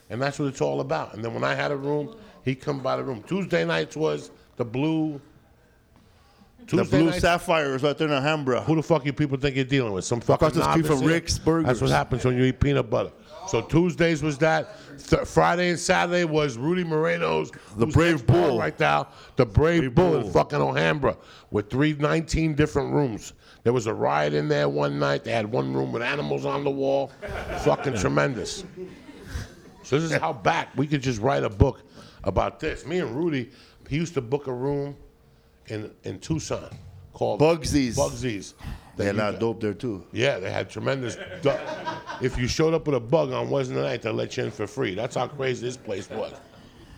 and 0.08 0.22
that's 0.22 0.38
what 0.38 0.48
it's 0.48 0.62
all 0.62 0.80
about. 0.80 1.12
And 1.12 1.22
then 1.22 1.34
when 1.34 1.44
I 1.44 1.54
had 1.54 1.70
a 1.70 1.76
room, 1.76 2.16
he'd 2.46 2.62
come 2.62 2.80
by 2.80 2.96
the 2.96 3.04
room. 3.04 3.22
Tuesday 3.26 3.66
nights 3.66 3.94
was 3.94 4.30
the 4.56 4.64
blue. 4.64 5.20
The 6.70 6.82
Tuesday 6.82 6.98
Blue 6.98 7.10
nights- 7.10 7.20
Sapphires 7.22 7.82
right 7.82 7.96
there 7.96 8.08
in 8.08 8.12
Alhambra. 8.14 8.60
Who 8.62 8.76
the 8.76 8.82
fuck 8.82 9.04
you 9.06 9.12
people 9.12 9.38
think 9.38 9.56
you're 9.56 9.64
dealing 9.64 9.92
with? 9.92 10.04
Some 10.04 10.20
fucking 10.20 10.48
Across 10.48 10.54
the 10.64 10.70
street 10.72 10.86
from 10.86 10.96
novice 10.96 11.00
here? 11.00 11.10
Rick's 11.14 11.38
Burgers. 11.38 11.66
That's 11.66 11.80
what 11.80 11.90
happens 11.90 12.24
when 12.24 12.36
you 12.36 12.44
eat 12.44 12.60
peanut 12.60 12.90
butter. 12.90 13.10
So 13.48 13.62
Tuesdays 13.62 14.22
was 14.22 14.36
that. 14.38 14.68
Th- 15.08 15.26
Friday 15.26 15.70
and 15.70 15.78
Saturday 15.78 16.24
was 16.24 16.58
Rudy 16.58 16.84
Moreno's. 16.84 17.50
The 17.76 17.86
who's 17.86 17.94
Brave 17.94 18.12
next 18.16 18.26
door 18.26 18.48
Bull. 18.48 18.58
Right 18.58 18.78
now, 18.78 19.08
the 19.36 19.46
Brave, 19.46 19.80
Brave 19.80 19.94
Bull 19.94 20.16
in 20.16 20.30
fucking 20.30 20.58
Alhambra 20.58 21.16
with 21.50 21.70
three, 21.70 21.94
19 21.94 22.54
different 22.54 22.92
rooms. 22.92 23.32
There 23.62 23.72
was 23.72 23.86
a 23.86 23.94
riot 23.94 24.34
in 24.34 24.48
there 24.48 24.68
one 24.68 24.98
night. 24.98 25.24
They 25.24 25.32
had 25.32 25.50
one 25.50 25.72
room 25.72 25.92
with 25.92 26.02
animals 26.02 26.44
on 26.44 26.62
the 26.64 26.70
wall. 26.70 27.10
fucking 27.60 27.94
tremendous. 27.98 28.64
So 29.84 29.98
this 29.98 30.12
is 30.12 30.18
how 30.18 30.34
back 30.34 30.68
we 30.76 30.86
could 30.86 31.00
just 31.00 31.20
write 31.22 31.44
a 31.44 31.48
book 31.50 31.80
about 32.24 32.60
this. 32.60 32.84
Me 32.84 32.98
and 32.98 33.16
Rudy, 33.16 33.50
he 33.88 33.96
used 33.96 34.12
to 34.14 34.20
book 34.20 34.46
a 34.46 34.52
room 34.52 34.94
in 35.68 35.90
in 36.04 36.18
Tucson 36.20 36.68
called 37.12 37.40
Bugsies. 37.40 37.96
Bugsies. 37.96 38.54
They 38.96 39.04
had 39.04 39.14
a 39.14 39.18
lot 39.18 39.34
of 39.34 39.40
dope 39.40 39.60
there 39.60 39.74
too. 39.74 40.04
Yeah, 40.12 40.38
they 40.40 40.50
had 40.50 40.68
tremendous. 40.68 41.16
du- 41.40 41.60
if 42.20 42.36
you 42.36 42.48
showed 42.48 42.74
up 42.74 42.86
with 42.86 42.96
a 42.96 43.00
bug 43.00 43.30
on 43.32 43.48
Wednesday 43.48 43.76
night, 43.80 44.02
they 44.02 44.10
let 44.10 44.36
you 44.36 44.44
in 44.44 44.50
for 44.50 44.66
free. 44.66 44.94
That's 44.94 45.14
how 45.14 45.28
crazy 45.28 45.64
this 45.66 45.76
place 45.76 46.10
was. 46.10 46.32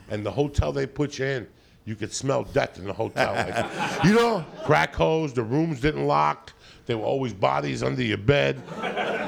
And 0.08 0.24
the 0.24 0.30
hotel 0.30 0.72
they 0.72 0.86
put 0.86 1.18
you 1.18 1.26
in, 1.26 1.46
you 1.84 1.94
could 1.96 2.12
smell 2.12 2.44
death 2.44 2.78
in 2.78 2.84
the 2.86 2.92
hotel. 2.92 3.34
Like, 3.34 4.04
You 4.04 4.14
know, 4.14 4.44
crack 4.64 4.94
hose, 4.94 5.34
the 5.34 5.42
rooms 5.42 5.80
didn't 5.80 6.06
lock. 6.06 6.52
There 6.86 6.96
were 6.96 7.04
always 7.04 7.34
bodies 7.34 7.82
under 7.82 8.02
your 8.02 8.18
bed. 8.18 8.60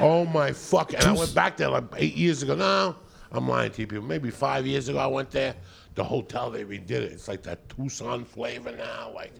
Oh 0.01 0.25
my 0.25 0.51
fuck! 0.51 0.93
And 0.93 1.03
I 1.03 1.11
went 1.13 1.33
back 1.35 1.55
there 1.57 1.69
like 1.69 1.83
eight 1.95 2.15
years 2.15 2.41
ago. 2.43 2.55
No, 2.55 2.95
I'm 3.31 3.47
lying 3.47 3.71
to 3.71 3.81
you 3.81 3.87
people. 3.87 4.03
Maybe 4.05 4.31
five 4.31 4.65
years 4.65 4.89
ago 4.89 4.97
I 4.97 5.07
went 5.07 5.29
there. 5.31 5.55
The 5.95 6.03
hotel 6.03 6.49
they 6.49 6.63
redid 6.63 6.91
it. 6.91 7.11
It's 7.11 7.27
like 7.27 7.43
that 7.43 7.67
Tucson 7.69 8.25
flavor 8.25 8.71
now, 8.75 9.11
like 9.13 9.31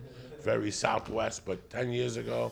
very 0.43 0.71
Southwest. 0.71 1.45
But 1.45 1.67
ten 1.69 1.91
years 1.91 2.17
ago, 2.17 2.51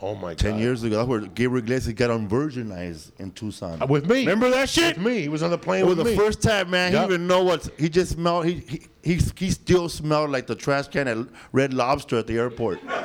oh 0.00 0.14
my 0.14 0.32
god. 0.32 0.38
ten 0.38 0.58
years 0.58 0.82
ago, 0.82 0.96
that's 0.96 1.08
where 1.08 1.20
Gabriel 1.20 1.64
Iglesias 1.64 1.94
got 1.94 2.10
on 2.10 2.28
Virginized 2.28 3.12
in 3.18 3.30
Tucson. 3.30 3.80
Uh, 3.82 3.86
with 3.86 4.06
me. 4.08 4.20
Remember 4.20 4.50
that 4.50 4.68
shit? 4.68 4.96
With 4.98 5.06
me. 5.06 5.20
He 5.22 5.28
was 5.28 5.42
on 5.42 5.50
the 5.50 5.56
plane 5.56 5.84
It 5.84 5.86
was 5.86 5.96
the 5.96 6.04
me. 6.04 6.16
first 6.16 6.42
time, 6.42 6.68
man. 6.70 6.92
Yep. 6.92 7.00
He 7.08 7.14
even 7.14 7.26
know 7.26 7.42
what 7.42 7.70
he 7.78 7.88
just 7.88 8.12
smelled. 8.12 8.44
He, 8.44 8.56
he 8.68 8.82
he 9.02 9.18
he 9.36 9.50
still 9.50 9.88
smelled 9.88 10.30
like 10.30 10.46
the 10.46 10.54
trash 10.54 10.88
can 10.88 11.08
at 11.08 11.16
Red 11.52 11.72
Lobster 11.72 12.18
at 12.18 12.26
the 12.26 12.36
airport. 12.36 12.86
Cause 12.86 13.04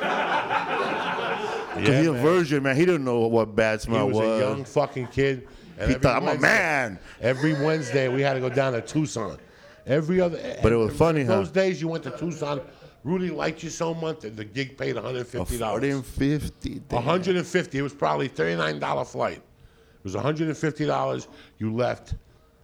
Yeah, 1.88 1.98
he's 1.98 2.06
a 2.06 2.12
virgin, 2.12 2.62
man. 2.62 2.76
He 2.76 2.84
didn't 2.84 3.04
know 3.04 3.20
what 3.26 3.56
bad 3.56 3.80
smell 3.80 4.08
was, 4.08 4.16
He 4.18 4.22
was. 4.22 4.42
a 4.42 4.46
young 4.46 4.64
fucking 4.64 5.06
kid. 5.08 5.48
And 5.78 5.90
He 5.90 5.98
thought, 5.98 6.22
"I'm 6.22 6.28
a 6.28 6.38
man." 6.38 7.00
Every 7.20 7.54
Wednesday 7.54 8.06
we 8.08 8.20
had 8.20 8.34
to 8.34 8.40
go 8.40 8.48
down 8.48 8.74
to 8.74 8.80
Tucson. 8.80 9.38
Every 9.86 10.20
other. 10.20 10.38
But 10.62 10.72
it 10.72 10.76
was 10.76 10.96
funny, 10.96 11.24
huh? 11.24 11.36
Those 11.36 11.50
days 11.50 11.80
you 11.80 11.88
went 11.88 12.04
to 12.04 12.10
Tucson. 12.10 12.60
Rudy 13.02 13.30
liked 13.30 13.62
you 13.62 13.68
so 13.68 13.92
much 13.92 14.20
that 14.20 14.34
the 14.36 14.44
gig 14.44 14.78
paid 14.78 14.94
150 14.94 15.36
Forty 15.36 15.54
and 15.54 15.60
dollars. 15.60 16.08
fifty. 16.08 16.80
damn. 16.88 17.04
150. 17.04 17.78
It 17.78 17.82
was 17.82 17.92
probably 17.92 18.28
39 18.28 18.78
dollar 18.78 19.04
flight. 19.04 19.36
It 19.36 20.04
was 20.04 20.14
150 20.14 20.86
dollars. 20.86 21.28
You 21.58 21.74
left 21.74 22.14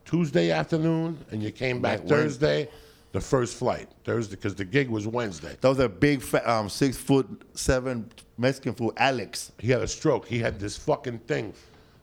Tuesday 0.07 0.51
afternoon 0.51 1.19
and 1.31 1.43
you 1.43 1.51
came 1.53 1.81
back 1.83 1.99
Wednesday. 2.01 2.15
Thursday. 2.65 2.69
The 3.13 3.21
first 3.21 3.57
flight 3.57 3.89
Thursday 4.05 4.37
because 4.37 4.55
the 4.55 4.65
gig 4.65 4.89
was 4.89 5.07
Wednesday. 5.07 5.57
That 5.61 5.69
was 5.69 5.81
a 5.81 5.89
big, 5.89 6.23
fat, 6.23 6.47
um, 6.49 6.69
six 6.69 6.97
foot 6.97 7.27
seven 7.55 8.09
Mexican 8.39 8.73
food, 8.73 8.93
Alex. 8.97 9.51
he 9.59 9.69
had 9.69 9.83
a 9.83 9.89
stroke. 9.89 10.27
He 10.29 10.39
had 10.39 10.61
this 10.61 10.77
fucking 10.79 11.19
thing 11.27 11.53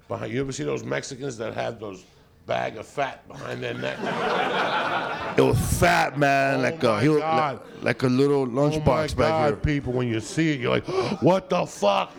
behind. 0.09 0.33
You 0.33 0.41
ever 0.41 0.51
see 0.51 0.65
those 0.65 0.83
Mexicans 0.83 1.37
that 1.37 1.53
have 1.53 1.79
those 1.79 2.03
bag 2.47 2.77
of 2.77 2.87
fat 2.87 3.27
behind 3.27 3.61
their 3.61 3.73
neck? 3.75 3.99
It 5.37 5.41
was 5.41 5.59
fat, 5.79 6.17
man. 6.17 6.59
Oh 6.59 6.63
like 6.63 6.83
a 6.83 6.99
he 7.01 7.09
was 7.09 7.19
like, 7.19 7.59
like 7.83 8.01
a 8.03 8.07
little 8.07 8.41
oh 8.41 8.47
lunchbox 8.47 9.15
back 9.15 9.15
God, 9.15 9.47
here. 9.49 9.55
people! 9.57 9.93
When 9.93 10.07
you 10.07 10.19
see 10.19 10.53
it, 10.53 10.59
you're 10.59 10.71
like, 10.71 10.87
"What 11.21 11.49
the 11.49 11.65
fuck?" 11.67 12.11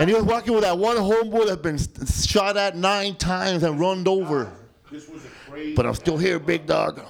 And 0.00 0.08
he 0.10 0.16
was 0.16 0.24
walking 0.24 0.54
with 0.54 0.64
that 0.64 0.76
one 0.76 0.96
homeboy 0.96 1.46
that's 1.46 1.62
been 1.62 1.78
shot 2.08 2.56
at 2.56 2.76
nine 2.76 3.14
times 3.14 3.62
and 3.62 3.78
runned 3.78 4.08
over. 4.08 4.50
This 4.90 5.08
was 5.08 5.24
a 5.24 5.28
crazy. 5.48 5.74
But 5.76 5.86
I'm 5.86 5.94
still 5.94 6.16
here, 6.18 6.40
big 6.40 6.66
dog. 6.66 7.00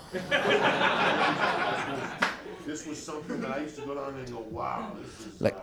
This 2.67 2.87
was 2.87 3.01
something 3.01 3.41
that 3.41 3.51
I 3.53 3.61
used 3.61 3.77
to 3.77 3.83
go 3.83 3.95
down 3.95 4.15
and 4.17 4.31
go, 4.31 4.41
"Wow, 4.51 4.93
this 5.01 5.27
is." 5.27 5.41
Like- 5.41 5.55
uh, 5.55 5.61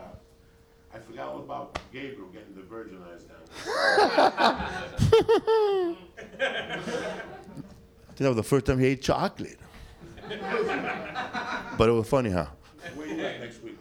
I 0.94 1.00
forgot 1.00 1.30
all 1.30 1.40
about 1.40 1.80
Gabriel 1.94 2.28
getting 2.34 2.56
the 2.56 2.62
virginized 2.62 3.28
down. 3.28 3.38
I 4.50 5.96
think 8.08 8.18
that 8.18 8.28
was 8.28 8.36
the 8.36 8.44
first 8.44 8.66
time 8.66 8.80
he 8.80 8.88
ate 8.88 9.02
chocolate. 9.02 9.58
but 11.78 11.90
it 11.90 11.92
was 11.92 12.08
funny, 12.08 12.32
huh? 12.32 12.48
Where 12.96 13.08
you 13.08 13.22
at 13.24 13.40
next 13.40 13.64
week? 13.64 13.78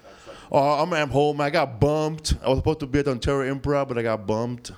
Oh, 0.53 0.83
I'm, 0.83 0.93
I'm 0.93 1.11
home. 1.11 1.41
I 1.41 1.51
got 1.51 1.81
bumped. 1.81 2.35
I 2.45 2.49
was 2.49 2.59
supposed 2.59 2.81
to 2.81 2.87
be 2.87 2.99
at 3.01 3.09
Ontario 3.09 3.55
Improv, 3.55 3.89
but 3.89 3.99
I 3.99 4.03
got 4.03 4.27
bumped. 4.27 4.73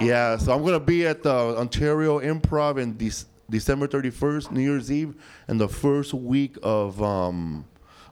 Yeah, 0.00 0.36
so 0.38 0.52
I'm 0.52 0.64
gonna 0.64 0.80
be 0.80 1.06
at 1.06 1.22
the 1.22 1.30
Ontario 1.30 2.18
Improv 2.20 2.78
in 2.78 2.94
Dec- 2.94 3.26
December 3.48 3.86
31st, 3.86 4.50
New 4.50 4.60
Year's 4.60 4.90
Eve, 4.90 5.14
and 5.46 5.60
the 5.60 5.68
first 5.68 6.12
week 6.12 6.56
of 6.64 7.00
um, 7.00 7.64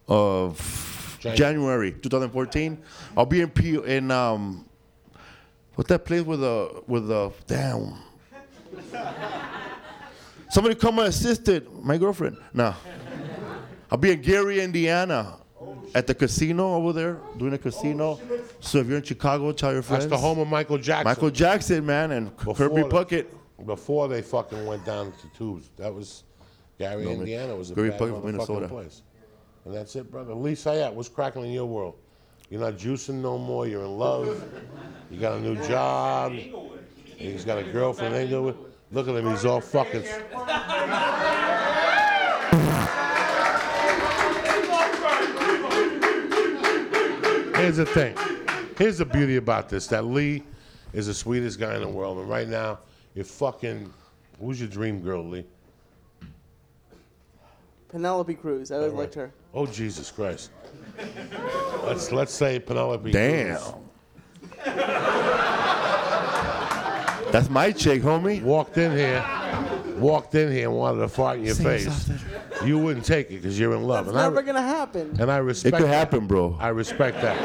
of 0.07 0.61
January. 1.23 1.37
January 1.39 1.93
2014. 1.93 2.79
I'll 3.17 3.27
be 3.27 3.41
in 3.41 3.51
P 3.51 3.77
in 3.77 4.11
um, 4.11 4.65
what 5.77 5.87
that 5.89 6.05
place 6.05 6.23
with 6.23 6.41
the 6.41 6.83
with 6.87 7.07
the 7.09 7.33
damn. 7.47 7.95
Somebody 10.51 10.75
come 10.75 10.99
and 10.99 11.09
assisted 11.09 11.67
my 11.83 11.97
girlfriend. 11.97 12.37
No. 12.53 12.75
I'll 13.91 13.99
be 13.99 14.11
in 14.11 14.21
Gary, 14.21 14.61
Indiana, 14.61 15.39
at 15.95 16.07
the 16.07 16.15
casino 16.15 16.75
over 16.75 16.93
there, 16.93 17.19
doing 17.39 17.53
a 17.55 17.59
casino. 17.59 18.19
So 18.61 18.79
if 18.79 18.87
you're 18.87 18.99
in 18.99 19.03
Chicago, 19.03 19.53
tell 19.53 19.73
your 19.73 19.83
friends. 19.83 20.05
That's 20.05 20.11
the 20.11 20.19
home 20.27 20.39
of 20.41 20.49
Michael 20.49 20.79
Jackson. 20.79 21.05
Michael 21.05 21.31
Jackson, 21.31 21.87
man, 21.87 22.11
and 22.13 22.37
Before 22.37 22.55
Kirby 22.55 22.83
the- 22.83 22.89
Puckett. 22.89 23.27
Before 23.65 24.09
they 24.09 24.23
fucking 24.23 24.67
went 24.67 24.85
down 24.85 25.13
to 25.13 25.39
tubes, 25.39 25.71
that 25.77 25.95
was 25.95 26.25
Gary, 26.79 27.05
man. 27.05 27.19
Indiana 27.19 27.55
was 27.55 27.71
a 27.71 27.75
Kirby 27.75 27.91
bad 27.91 28.01
Puckett 28.01 28.09
from 28.09 28.21
motherfucking 28.23 28.25
Minnesota. 28.33 28.69
place. 28.69 29.03
And 29.65 29.75
that's 29.75 29.95
it, 29.97 30.11
brother. 30.11 30.35
Lee 30.35 30.55
Syatt, 30.55 30.93
what's 30.93 31.09
cracking 31.09 31.45
in 31.45 31.53
your 31.53 31.67
world? 31.67 31.95
You're 32.51 32.61
not 32.61 32.75
juicing 32.75 33.23
no 33.23 33.39
more. 33.39 33.67
You're 33.67 33.85
in 33.85 33.99
love. 33.99 34.45
You 35.11 35.19
got 35.19 35.39
a 35.39 35.41
new 35.41 35.57
job. 35.67 36.33
He's 37.17 37.45
got 37.45 37.59
a 37.59 37.65
girlfriend. 37.65 38.15
in 38.15 38.23
Inglewood. 38.23 38.57
Look 38.91 39.09
at 39.09 39.15
him. 39.15 39.31
He's 39.31 39.45
all 39.45 39.61
fucking. 39.61 40.03
Here's 47.55 47.77
the 47.77 47.87
thing. 47.87 48.17
Here's 48.77 48.99
the 48.99 49.05
beauty 49.07 49.37
about 49.37 49.69
this: 49.69 49.87
that 49.87 50.05
Lee 50.05 50.43
is 50.93 51.07
the 51.07 51.15
sweetest 51.15 51.61
guy 51.61 51.77
in 51.77 51.81
the 51.81 51.89
world, 51.89 52.19
and 52.19 52.29
right 52.29 52.49
now, 52.49 52.81
you're 53.15 53.25
fucking. 53.25 53.91
Who's 54.41 54.61
your 54.61 54.69
dream 54.69 55.01
girl, 55.01 55.25
Lee? 55.25 55.45
Penelope 57.93 58.35
Cruz. 58.35 58.73
I 58.73 58.77
always 58.77 58.93
liked 58.95 59.15
her. 59.15 59.33
Oh 59.55 59.67
Jesus 59.67 60.11
Christ! 60.11 60.51
Let's 61.85 62.11
let's 62.11 62.33
say 62.33 62.59
Penelope. 62.59 63.13
Damn. 63.13 63.59
Cruz 63.59 63.75
That's 67.31 67.49
my 67.49 67.71
chick, 67.73 68.03
homie. 68.03 68.43
walked 68.43 68.77
in 68.77 68.93
here, 68.93 69.25
walked 69.97 70.35
in 70.35 70.53
here 70.53 70.69
and 70.69 70.77
wanted 70.77 71.01
to 71.01 71.09
fart 71.09 71.39
in 71.39 71.45
your 71.47 71.55
face. 71.55 72.11
You 72.65 72.79
wouldn't 72.79 73.07
take 73.07 73.31
it 73.31 73.37
because 73.37 73.59
you're 73.59 73.75
in 73.75 73.85
love, 73.85 74.07
It's 74.07 74.11
and 74.11 74.19
I 74.21 74.25
never 74.25 74.43
gonna 74.43 74.61
happen. 74.63 75.17
and 75.19 75.31
I 75.31 75.39
respect 75.39 75.39
that. 75.39 75.39
It 75.39 75.45
respect. 75.45 75.77
could 75.79 75.87
that. 75.87 75.95
happen, 75.95 76.27
bro. 76.27 76.57
I 76.61 76.69
respect 76.69 77.21
that. 77.23 77.39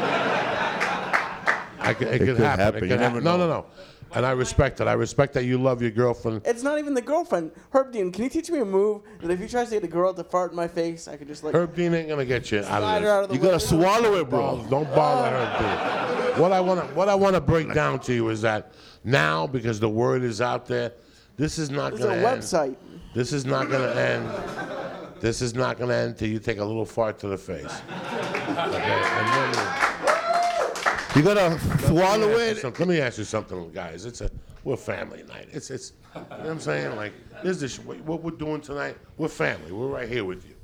I 1.80 1.94
could, 1.94 2.08
it, 2.08 2.18
could, 2.18 2.26
could 2.28 2.36
happen. 2.38 2.64
happen. 2.64 2.78
It 2.84 2.86
You 2.86 2.88
could 2.92 3.00
never 3.00 3.14
happen. 3.20 3.24
No, 3.24 3.36
no, 3.38 3.48
know. 3.48 3.60
no. 3.60 3.66
And 4.14 4.24
I 4.24 4.30
respect 4.30 4.80
it. 4.80 4.86
I 4.88 4.94
respect 4.94 5.34
that 5.34 5.44
you 5.44 5.58
love 5.58 5.82
your 5.82 5.90
girlfriend. 5.90 6.42
It's 6.44 6.62
not 6.62 6.78
even 6.78 6.94
the 6.94 7.02
girlfriend. 7.02 7.52
Herb 7.70 7.92
Dean, 7.92 8.10
can 8.10 8.24
you 8.24 8.30
teach 8.30 8.50
me 8.50 8.58
a 8.60 8.64
move 8.64 9.02
that 9.20 9.30
if 9.30 9.38
he 9.38 9.46
tries 9.46 9.68
to 9.68 9.74
get 9.76 9.84
a 9.84 9.88
girl 9.88 10.14
to 10.14 10.24
fart 10.24 10.50
in 10.50 10.56
my 10.56 10.66
face, 10.68 11.08
I 11.08 11.16
could 11.16 11.28
just 11.28 11.44
like 11.44 11.54
Herb 11.54 11.74
Dean 11.76 11.92
ain't 11.94 12.08
gonna 12.08 12.24
get 12.24 12.50
you 12.50 12.60
out 12.60 12.82
of 12.82 13.02
her 13.02 13.08
out 13.08 13.24
of 13.24 13.28
this. 13.30 13.38
the 13.38 13.44
You 13.44 13.50
gotta 13.50 13.60
swallow 13.64 14.14
it, 14.14 14.30
Bro, 14.30 14.56
bro. 14.56 14.66
don't 14.70 14.94
bother 14.94 15.28
Herb 15.36 15.58
Dean. 16.34 16.40
What 16.42 16.52
I 16.52 16.60
wanna 16.60 16.82
what 16.94 17.08
I 17.08 17.14
wanna 17.14 17.40
break 17.40 17.72
down 17.74 17.98
to 18.00 18.14
you 18.14 18.28
is 18.30 18.40
that 18.42 18.72
now 19.04 19.46
because 19.46 19.78
the 19.80 19.88
word 19.88 20.22
is 20.22 20.40
out 20.40 20.66
there, 20.66 20.92
this 21.36 21.58
is 21.58 21.70
not 21.70 21.90
There's 21.92 22.04
gonna 22.04 22.16
end. 22.16 22.42
website. 22.42 22.76
This 23.14 23.32
is 23.32 23.44
not 23.44 23.70
gonna 23.70 23.92
end. 23.94 24.30
This 25.20 25.42
is 25.42 25.54
not 25.54 25.78
gonna 25.78 25.94
end 25.94 26.16
till 26.16 26.28
you 26.28 26.38
take 26.38 26.58
a 26.58 26.64
little 26.64 26.84
fart 26.84 27.18
to 27.20 27.28
the 27.28 27.36
face. 27.38 27.64
Okay? 28.50 29.97
You 31.16 31.22
gotta 31.22 31.58
swallow 31.86 32.26
Let 32.28 32.28
me 32.28 32.34
ask 32.34 32.38
you 32.38 32.50
it. 32.50 32.58
something- 32.60 32.86
Let 32.88 32.94
me 32.94 33.00
ask 33.00 33.18
you 33.18 33.24
something, 33.24 33.70
guys. 33.72 34.04
It's 34.04 34.20
a 34.20 34.30
we're 34.64 34.76
family 34.76 35.22
night. 35.24 35.48
It's 35.52 35.70
it's 35.70 35.92
you 36.14 36.20
know 36.20 36.26
what 36.36 36.46
I'm 36.46 36.60
saying. 36.60 36.94
Like 36.96 37.12
this 37.42 37.62
is 37.62 37.80
what 37.80 38.22
we're 38.22 38.30
doing 38.32 38.60
tonight. 38.60 38.96
We're 39.16 39.28
family. 39.28 39.72
We're 39.72 39.86
right 39.88 40.08
here 40.08 40.24
with 40.24 40.44
you. 40.46 40.54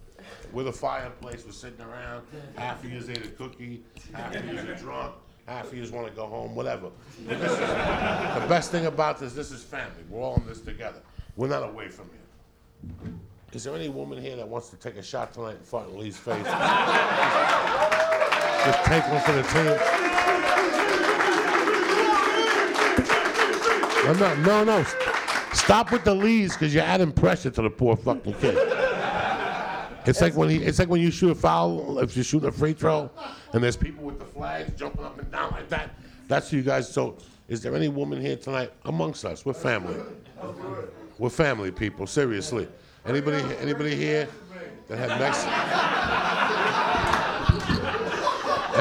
We're 0.53 0.65
the 0.65 0.73
fireplace. 0.73 1.43
We're 1.47 1.53
sitting 1.53 1.81
around. 1.81 2.27
Half 2.57 2.85
of 2.85 2.91
you 2.93 2.99
ate 3.09 3.25
a 3.25 3.29
cookie. 3.31 3.83
Half 4.13 4.37
of 4.37 4.45
you 4.53 4.59
are 4.59 4.75
drunk. 4.77 5.15
Half 5.47 5.73
of 5.73 5.75
you 5.79 5.91
want 5.93 6.07
to 6.09 6.13
go 6.15 6.27
home. 6.27 6.55
Whatever. 6.55 6.91
But 7.27 7.41
this 7.41 7.53
is, 7.53 7.59
the 7.59 8.47
best 8.49 8.71
thing 8.71 8.87
about 8.87 9.19
this, 9.19 9.33
this 9.33 9.51
is 9.51 9.63
family. 9.63 10.05
We're 10.09 10.21
all 10.23 10.37
in 10.37 10.47
this 10.47 10.61
together. 10.61 11.01
We're 11.37 11.49
not 11.49 11.63
away 11.65 11.89
from 11.89 12.09
you. 12.13 12.21
Is 13.53 13.65
there 13.65 13.75
any 13.75 13.89
woman 13.89 14.21
here 14.21 14.37
that 14.37 14.47
wants 14.49 14.69
to 14.71 14.77
take 14.77 14.97
a 14.97 15.03
shot 15.03 15.33
tonight 15.35 15.57
and 15.57 15.67
fart 15.67 15.89
in 15.89 15.99
Lee's 15.99 16.17
face? 16.17 16.45
Just 18.65 18.85
take 18.87 19.07
one 19.09 19.21
for 19.23 19.33
the 19.33 19.43
team. 19.43 20.14
No, 24.05 24.13
no, 24.13 24.35
no, 24.43 24.65
no. 24.65 24.85
Stop 25.55 25.93
with 25.93 26.05
the 26.05 26.15
leads 26.15 26.55
because 26.55 26.75
you're 26.75 26.85
adding 26.85 27.11
pressure 27.13 27.51
to 27.51 27.63
the 27.63 27.71
poor 27.71 27.97
fucking 27.97 28.35
kid. 28.35 28.59
It's 30.07 30.21
like 30.21 30.37
when 30.37 30.51
he, 30.51 30.57
it's 30.57 30.79
like 30.79 30.89
when 30.89 31.01
you 31.01 31.11
shoot 31.11 31.31
a 31.31 31.35
foul, 31.35 31.99
if 32.01 32.15
you 32.17 32.23
shoot 32.23 32.45
a 32.45 32.53
free 32.53 32.75
throw, 32.75 33.11
and 33.55 33.65
there's 33.65 33.77
people 33.77 34.05
with 34.05 34.19
the 34.19 34.27
flags 34.27 34.79
jumping 34.79 35.05
up 35.05 35.19
and 35.19 35.31
down 35.33 35.53
like 35.53 35.71
that. 35.71 35.91
That's 36.29 36.53
you 36.53 36.61
guys. 36.63 36.93
So, 36.93 37.17
is 37.49 37.63
there 37.63 37.75
any 37.75 37.89
woman 37.89 38.21
here 38.21 38.37
tonight 38.37 38.73
amongst 38.85 39.25
us? 39.25 39.47
We're 39.47 39.55
family. 39.55 39.97
We're 41.19 41.31
family 41.31 41.71
people. 41.71 42.07
Seriously. 42.07 42.69
Anybody, 43.07 43.43
anybody 43.61 43.95
here 43.97 44.29
that 44.89 44.99
had 44.99 45.19
Mexican? 45.19 45.53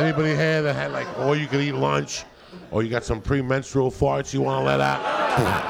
Anybody 0.04 0.36
here 0.36 0.62
that 0.64 0.74
had 0.74 0.92
like 0.92 1.08
all 1.20 1.36
you 1.36 1.48
could 1.48 1.62
eat 1.62 1.74
lunch, 1.74 2.26
or 2.72 2.84
you 2.84 2.90
got 2.90 3.06
some 3.06 3.22
premenstrual 3.22 3.92
farts 3.92 4.34
you 4.34 4.42
want 4.42 4.62
to 4.62 4.66
let 4.66 4.82
out? 4.82 5.13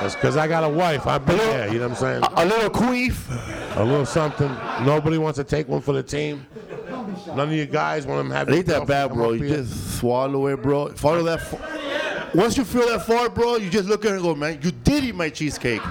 That's 0.00 0.14
because 0.14 0.36
I 0.36 0.46
got 0.46 0.64
a 0.64 0.68
wife. 0.68 1.06
I've 1.06 1.24
been 1.24 1.38
there. 1.38 1.72
You 1.72 1.78
know 1.78 1.88
what 1.88 2.02
I'm 2.02 2.22
saying? 2.22 2.24
A 2.36 2.44
little 2.44 2.68
queef. 2.70 3.76
A 3.76 3.82
little 3.84 4.04
something. 4.04 4.48
Nobody 4.84 5.16
wants 5.18 5.38
to 5.38 5.44
take 5.44 5.66
one 5.68 5.80
for 5.80 5.92
the 5.94 6.02
team. 6.02 6.46
None 7.28 7.40
of 7.48 7.52
you 7.52 7.64
guys 7.66 8.06
want 8.06 8.18
them 8.20 8.28
to 8.28 8.34
have. 8.34 8.50
Ain't 8.50 8.66
that 8.66 8.86
bad, 8.86 9.12
bro. 9.12 9.32
You 9.32 9.44
here? 9.44 9.56
just 9.58 9.98
swallow 9.98 10.46
it, 10.48 10.60
bro. 10.62 10.88
Follow 10.90 11.22
that. 11.22 11.40
F- 11.40 12.34
Once 12.34 12.56
you 12.58 12.64
feel 12.64 12.86
that 12.88 13.06
fart, 13.06 13.34
bro, 13.34 13.56
you 13.56 13.70
just 13.70 13.88
look 13.88 14.04
at 14.04 14.10
it 14.12 14.14
and 14.16 14.22
go, 14.22 14.34
man, 14.34 14.58
you 14.62 14.70
did 14.70 15.04
eat 15.04 15.14
my 15.14 15.30
cheesecake. 15.30 15.82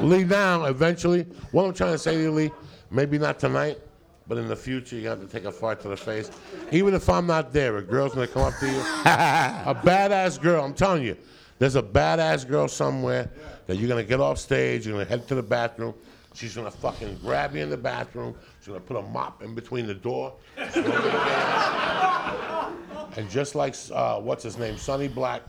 Lee, 0.00 0.24
now, 0.24 0.64
eventually, 0.64 1.22
what 1.52 1.64
I'm 1.64 1.72
trying 1.74 1.92
to 1.92 1.98
say 1.98 2.16
to 2.16 2.20
you, 2.20 2.30
Lee, 2.32 2.50
maybe 2.90 3.18
not 3.18 3.38
tonight, 3.38 3.78
but 4.26 4.38
in 4.38 4.48
the 4.48 4.56
future, 4.56 4.96
you 4.96 5.08
have 5.08 5.20
to 5.20 5.26
take 5.26 5.44
a 5.44 5.52
fart 5.52 5.80
to 5.82 5.88
the 5.88 5.96
face. 5.96 6.30
Even 6.70 6.94
if 6.94 7.08
I'm 7.08 7.26
not 7.26 7.52
there, 7.52 7.76
a 7.78 7.82
girl's 7.82 8.14
gonna 8.14 8.26
come 8.26 8.42
up 8.42 8.58
to 8.60 8.66
you. 8.66 8.80
a 9.04 9.74
badass 9.74 10.40
girl, 10.40 10.64
I'm 10.64 10.74
telling 10.74 11.02
you, 11.02 11.16
there's 11.58 11.76
a 11.76 11.82
badass 11.82 12.48
girl 12.48 12.68
somewhere 12.68 13.30
that 13.66 13.76
you're 13.76 13.88
gonna 13.88 14.04
get 14.04 14.20
off 14.20 14.38
stage, 14.38 14.86
you're 14.86 14.94
gonna 14.94 15.08
head 15.08 15.26
to 15.28 15.34
the 15.34 15.42
bathroom. 15.42 15.94
She's 16.34 16.54
gonna 16.54 16.70
fucking 16.70 17.18
grab 17.22 17.54
you 17.54 17.62
in 17.62 17.70
the 17.70 17.76
bathroom. 17.76 18.34
She's 18.60 18.68
gonna 18.68 18.80
put 18.80 18.96
a 18.96 19.02
mop 19.02 19.42
in 19.42 19.54
between 19.54 19.86
the 19.86 19.94
door. 19.94 20.34
She's 20.56 20.74
gonna 20.74 20.88
get 20.88 21.14
out. 21.14 22.72
and 23.16 23.28
just 23.28 23.54
like 23.54 23.74
uh, 23.92 24.18
what's 24.20 24.42
his 24.42 24.56
name, 24.56 24.78
Sonny 24.78 25.08
Black, 25.08 25.42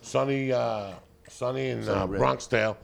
Sonny, 0.00 0.52
uh, 0.52 0.92
Sonny 1.28 1.68
in 1.68 1.88
uh, 1.88 2.06
Bronx 2.06 2.46
Tale, 2.46 2.76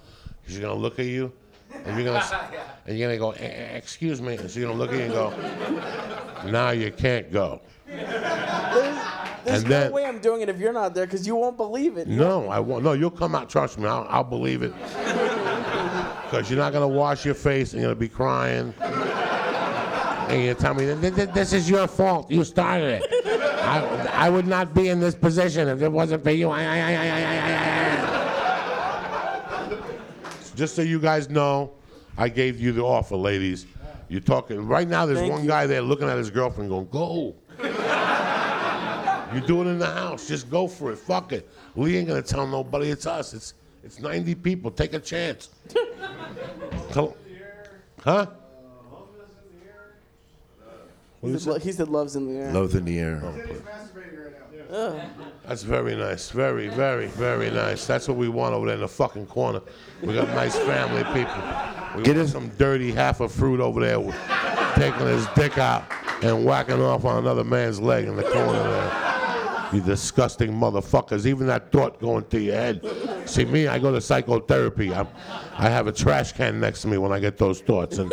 she's 0.47 0.59
gonna 0.59 0.74
look 0.74 0.98
at 0.98 1.06
you, 1.06 1.32
and 1.73 1.97
you're 1.97 2.05
gonna, 2.07 2.19
s- 2.19 2.32
and 2.86 2.99
you're 2.99 3.09
gonna 3.09 3.19
go, 3.19 3.31
"Eh, 3.32 3.45
eh, 3.45 3.77
excuse 3.77 4.20
me, 4.20 4.36
and 4.36 4.51
she's 4.51 4.62
gonna 4.62 4.74
look 4.77 4.90
at 4.90 4.97
you 4.97 5.03
and 5.05 5.12
go, 5.12 6.51
now 6.51 6.70
you 6.70 6.90
can't 6.93 7.31
go. 7.32 7.61
There's 7.86 9.62
And 9.62 9.65
no 9.65 9.69
then- 9.81 9.93
way 9.93 10.05
I'm 10.05 10.19
doing 10.19 10.43
it 10.43 10.49
if 10.49 10.59
you're 10.59 10.73
not 10.73 10.95
there 10.95 11.07
because 11.07 11.27
you 11.27 11.35
won't 11.36 11.57
believe 11.57 11.97
it. 11.97 12.07
No, 12.09 12.49
I 12.49 12.59
won't. 12.61 12.85
No, 12.85 12.93
you'll 12.93 13.11
come 13.11 13.35
out. 13.35 13.49
Trust 13.49 13.78
me, 13.78 13.86
I'll, 13.86 14.07
I'll 14.09 14.24
believe 14.24 14.62
it. 14.62 14.73
Because 16.28 16.51
you're 16.51 16.59
not 16.59 16.74
gonna 16.74 16.86
wash 16.86 17.24
your 17.24 17.35
face 17.35 17.73
and 17.73 17.81
you're 17.81 17.89
gonna 17.93 17.99
be 18.01 18.09
crying. 18.09 18.74
And 18.82 20.43
you 20.45 20.53
tell 20.53 20.74
me 20.74 20.85
"Th- 20.85 21.15
th- 21.15 21.31
this 21.31 21.55
is 21.55 21.70
your 21.70 21.86
fault. 21.86 22.31
You 22.31 22.45
started 22.45 23.01
it. 23.03 23.31
I, 23.62 23.81
I 24.12 24.28
would 24.28 24.47
not 24.47 24.74
be 24.74 24.90
in 24.90 25.01
this 25.01 25.15
position 25.15 25.69
if 25.69 25.81
it 25.81 25.89
wasn't 25.90 26.23
for 26.23 26.31
you. 26.31 26.51
I- 26.51 26.62
I- 26.65 26.66
I- 26.66 26.73
I- 26.73 26.78
I- 26.82 26.90
I- 26.93 27.74
I- 27.74 27.77
Just 30.59 30.74
so 30.74 30.82
you 30.82 30.98
guys 30.98 31.30
know, 31.30 31.70
I 32.16 32.28
gave 32.28 32.59
you 32.59 32.72
the 32.72 32.82
offer, 32.82 33.14
ladies. 33.14 33.64
You're 34.09 34.20
talking 34.20 34.66
right 34.66 34.89
now. 34.89 35.06
There's 35.06 35.20
Thank 35.20 35.30
one 35.32 35.43
you. 35.43 35.48
guy 35.48 35.68
there 35.68 35.82
looking 35.82 36.09
at 36.09 36.18
his 36.18 36.30
girlfriend, 36.30 36.68
going, 36.68 36.89
"Go." 36.90 37.36
You 39.35 39.43
do 39.43 39.60
it 39.60 39.66
in 39.66 39.78
the 39.78 39.85
house. 39.85 40.26
Just 40.26 40.48
go 40.48 40.66
for 40.66 40.90
it. 40.90 40.97
Fuck 40.97 41.35
it. 41.35 41.47
We 41.74 41.98
ain't 41.98 42.09
gonna 42.09 42.22
tell 42.22 42.47
nobody 42.47 42.90
it's 42.90 43.06
us. 43.06 43.35
It's 43.35 43.52
it's 43.85 44.01
90 44.01 44.35
people. 44.36 44.70
Take 44.70 44.94
a 44.94 44.98
chance. 44.98 45.51
Tell- 46.93 47.14
huh? 48.02 48.26
Uh, 50.64 50.66
he 51.20 51.39
said, 51.39 51.52
lo- 51.52 51.59
he 51.59 51.72
said 51.72 51.89
love's 51.89 52.16
in 52.16 52.26
the 52.26 52.40
air. 52.40 52.52
Love's 52.52 52.74
in 52.74 52.86
the 52.86 52.98
air. 52.98 53.22
That's 54.69 55.62
very 55.62 55.97
nice. 55.97 56.31
Very, 56.31 56.69
very, 56.69 57.07
very 57.07 57.51
nice. 57.51 57.86
That's 57.86 58.07
what 58.09 58.16
we 58.16 58.28
want 58.28 58.55
over 58.55 58.66
there 58.66 58.74
in 58.74 58.81
the 58.82 58.89
fucking 58.89 59.27
corner. 59.27 59.61
We 60.03 60.15
got 60.15 60.28
nice 60.28 60.57
family 60.59 61.05
people. 61.15 61.43
We 61.97 62.03
Get 62.03 62.16
want 62.16 62.27
in- 62.27 62.28
some 62.28 62.49
dirty 62.59 62.93
half 62.93 63.20
a 63.20 63.28
fruit 63.28 63.61
over 63.61 63.81
there 63.81 63.99
with- 64.01 64.16
taking 64.74 65.07
his 65.07 65.27
dick 65.35 65.59
out 65.59 65.85
and 66.23 66.45
whacking 66.45 66.81
off 66.82 67.05
on 67.05 67.19
another 67.19 67.45
man's 67.45 67.81
leg 67.81 68.05
in 68.07 68.16
the 68.16 68.23
corner 68.24 68.62
there. 68.62 69.15
You 69.73 69.81
disgusting 69.82 70.51
motherfuckers. 70.53 71.27
Even 71.27 71.47
that 71.49 71.70
thought 71.73 72.01
going 72.01 72.24
through 72.24 72.40
your 72.40 72.55
head. 72.55 72.82
See 73.27 73.45
me, 73.45 73.66
I 73.69 73.78
go 73.78 73.93
to 73.93 74.01
psychotherapy. 74.01 74.95
I'm, 74.95 75.09
I 75.59 75.69
have 75.69 75.86
a 75.86 75.93
trash 75.93 76.32
can 76.32 76.59
next 76.61 76.82
to 76.82 76.89
me 76.89 76.97
when 76.99 77.12
I 77.12 77.19
get 77.20 77.36
those 77.36 77.61
thoughts. 77.61 77.99
And 77.99 78.11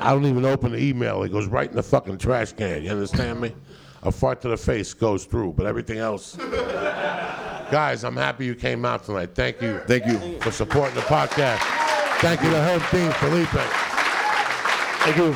I 0.00 0.10
don't 0.12 0.26
even 0.26 0.44
open 0.44 0.72
the 0.72 0.78
email. 0.82 1.22
It 1.22 1.30
goes 1.32 1.46
right 1.46 1.68
in 1.70 1.76
the 1.76 1.82
fucking 1.82 2.18
trash 2.18 2.52
can. 2.52 2.82
You 2.82 2.90
understand 2.90 3.40
me? 3.40 3.54
A 4.04 4.10
fart 4.10 4.40
to 4.42 4.48
the 4.48 4.56
face 4.56 4.92
goes 4.94 5.24
through, 5.24 5.52
but 5.52 5.66
everything 5.66 5.98
else. 5.98 6.36
Guys, 7.70 8.04
I'm 8.04 8.16
happy 8.16 8.44
you 8.44 8.54
came 8.54 8.84
out 8.84 9.04
tonight. 9.04 9.30
Thank 9.34 9.62
you. 9.62 9.78
Thank 9.86 10.06
you. 10.06 10.40
For 10.40 10.50
supporting 10.50 10.94
the 10.94 11.02
podcast. 11.02 11.58
Thank 12.20 12.42
you 12.42 12.50
to 12.50 12.56
Herb 12.60 12.82
Dean, 12.90 13.10
Felipe. 13.12 13.48
Thank 13.48 15.16
you. 15.16 15.34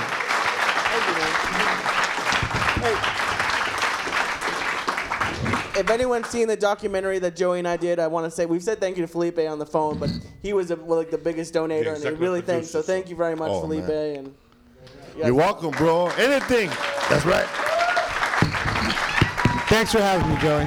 If 5.79 5.91
anyone's 5.91 6.29
seen 6.29 6.49
the 6.49 6.57
documentary 6.57 7.19
that 7.19 7.37
Joey 7.37 7.59
and 7.59 7.69
I 7.69 7.77
did, 7.77 7.99
I 7.99 8.07
want 8.07 8.25
to 8.25 8.31
say 8.31 8.47
we've 8.47 8.63
said 8.63 8.81
thank 8.81 8.97
you 8.97 9.03
to 9.03 9.07
Felipe 9.09 9.39
on 9.39 9.59
the 9.59 9.67
phone, 9.67 9.99
but 9.99 10.11
he 10.41 10.55
was 10.55 10.71
a, 10.71 10.77
like 10.77 11.11
the 11.11 11.19
biggest 11.19 11.53
donator, 11.53 11.95
and 11.95 12.03
he 12.03 12.11
really 12.11 12.41
thanks. 12.41 12.71
So 12.71 12.81
thank 12.81 13.11
you 13.11 13.17
very 13.17 13.35
much, 13.37 13.51
Oh, 13.51 13.61
Felipe. 13.61 13.87
man. 13.87 14.17
And 14.17 14.35
You're 15.19 15.35
welcome, 15.35 15.73
bro. 15.73 16.07
Anything. 16.17 16.71
That's 17.11 17.27
right. 17.27 17.47
Thanks 19.77 19.93
for 19.93 20.01
having 20.01 20.27
me, 20.31 20.41
Joey. 20.41 20.65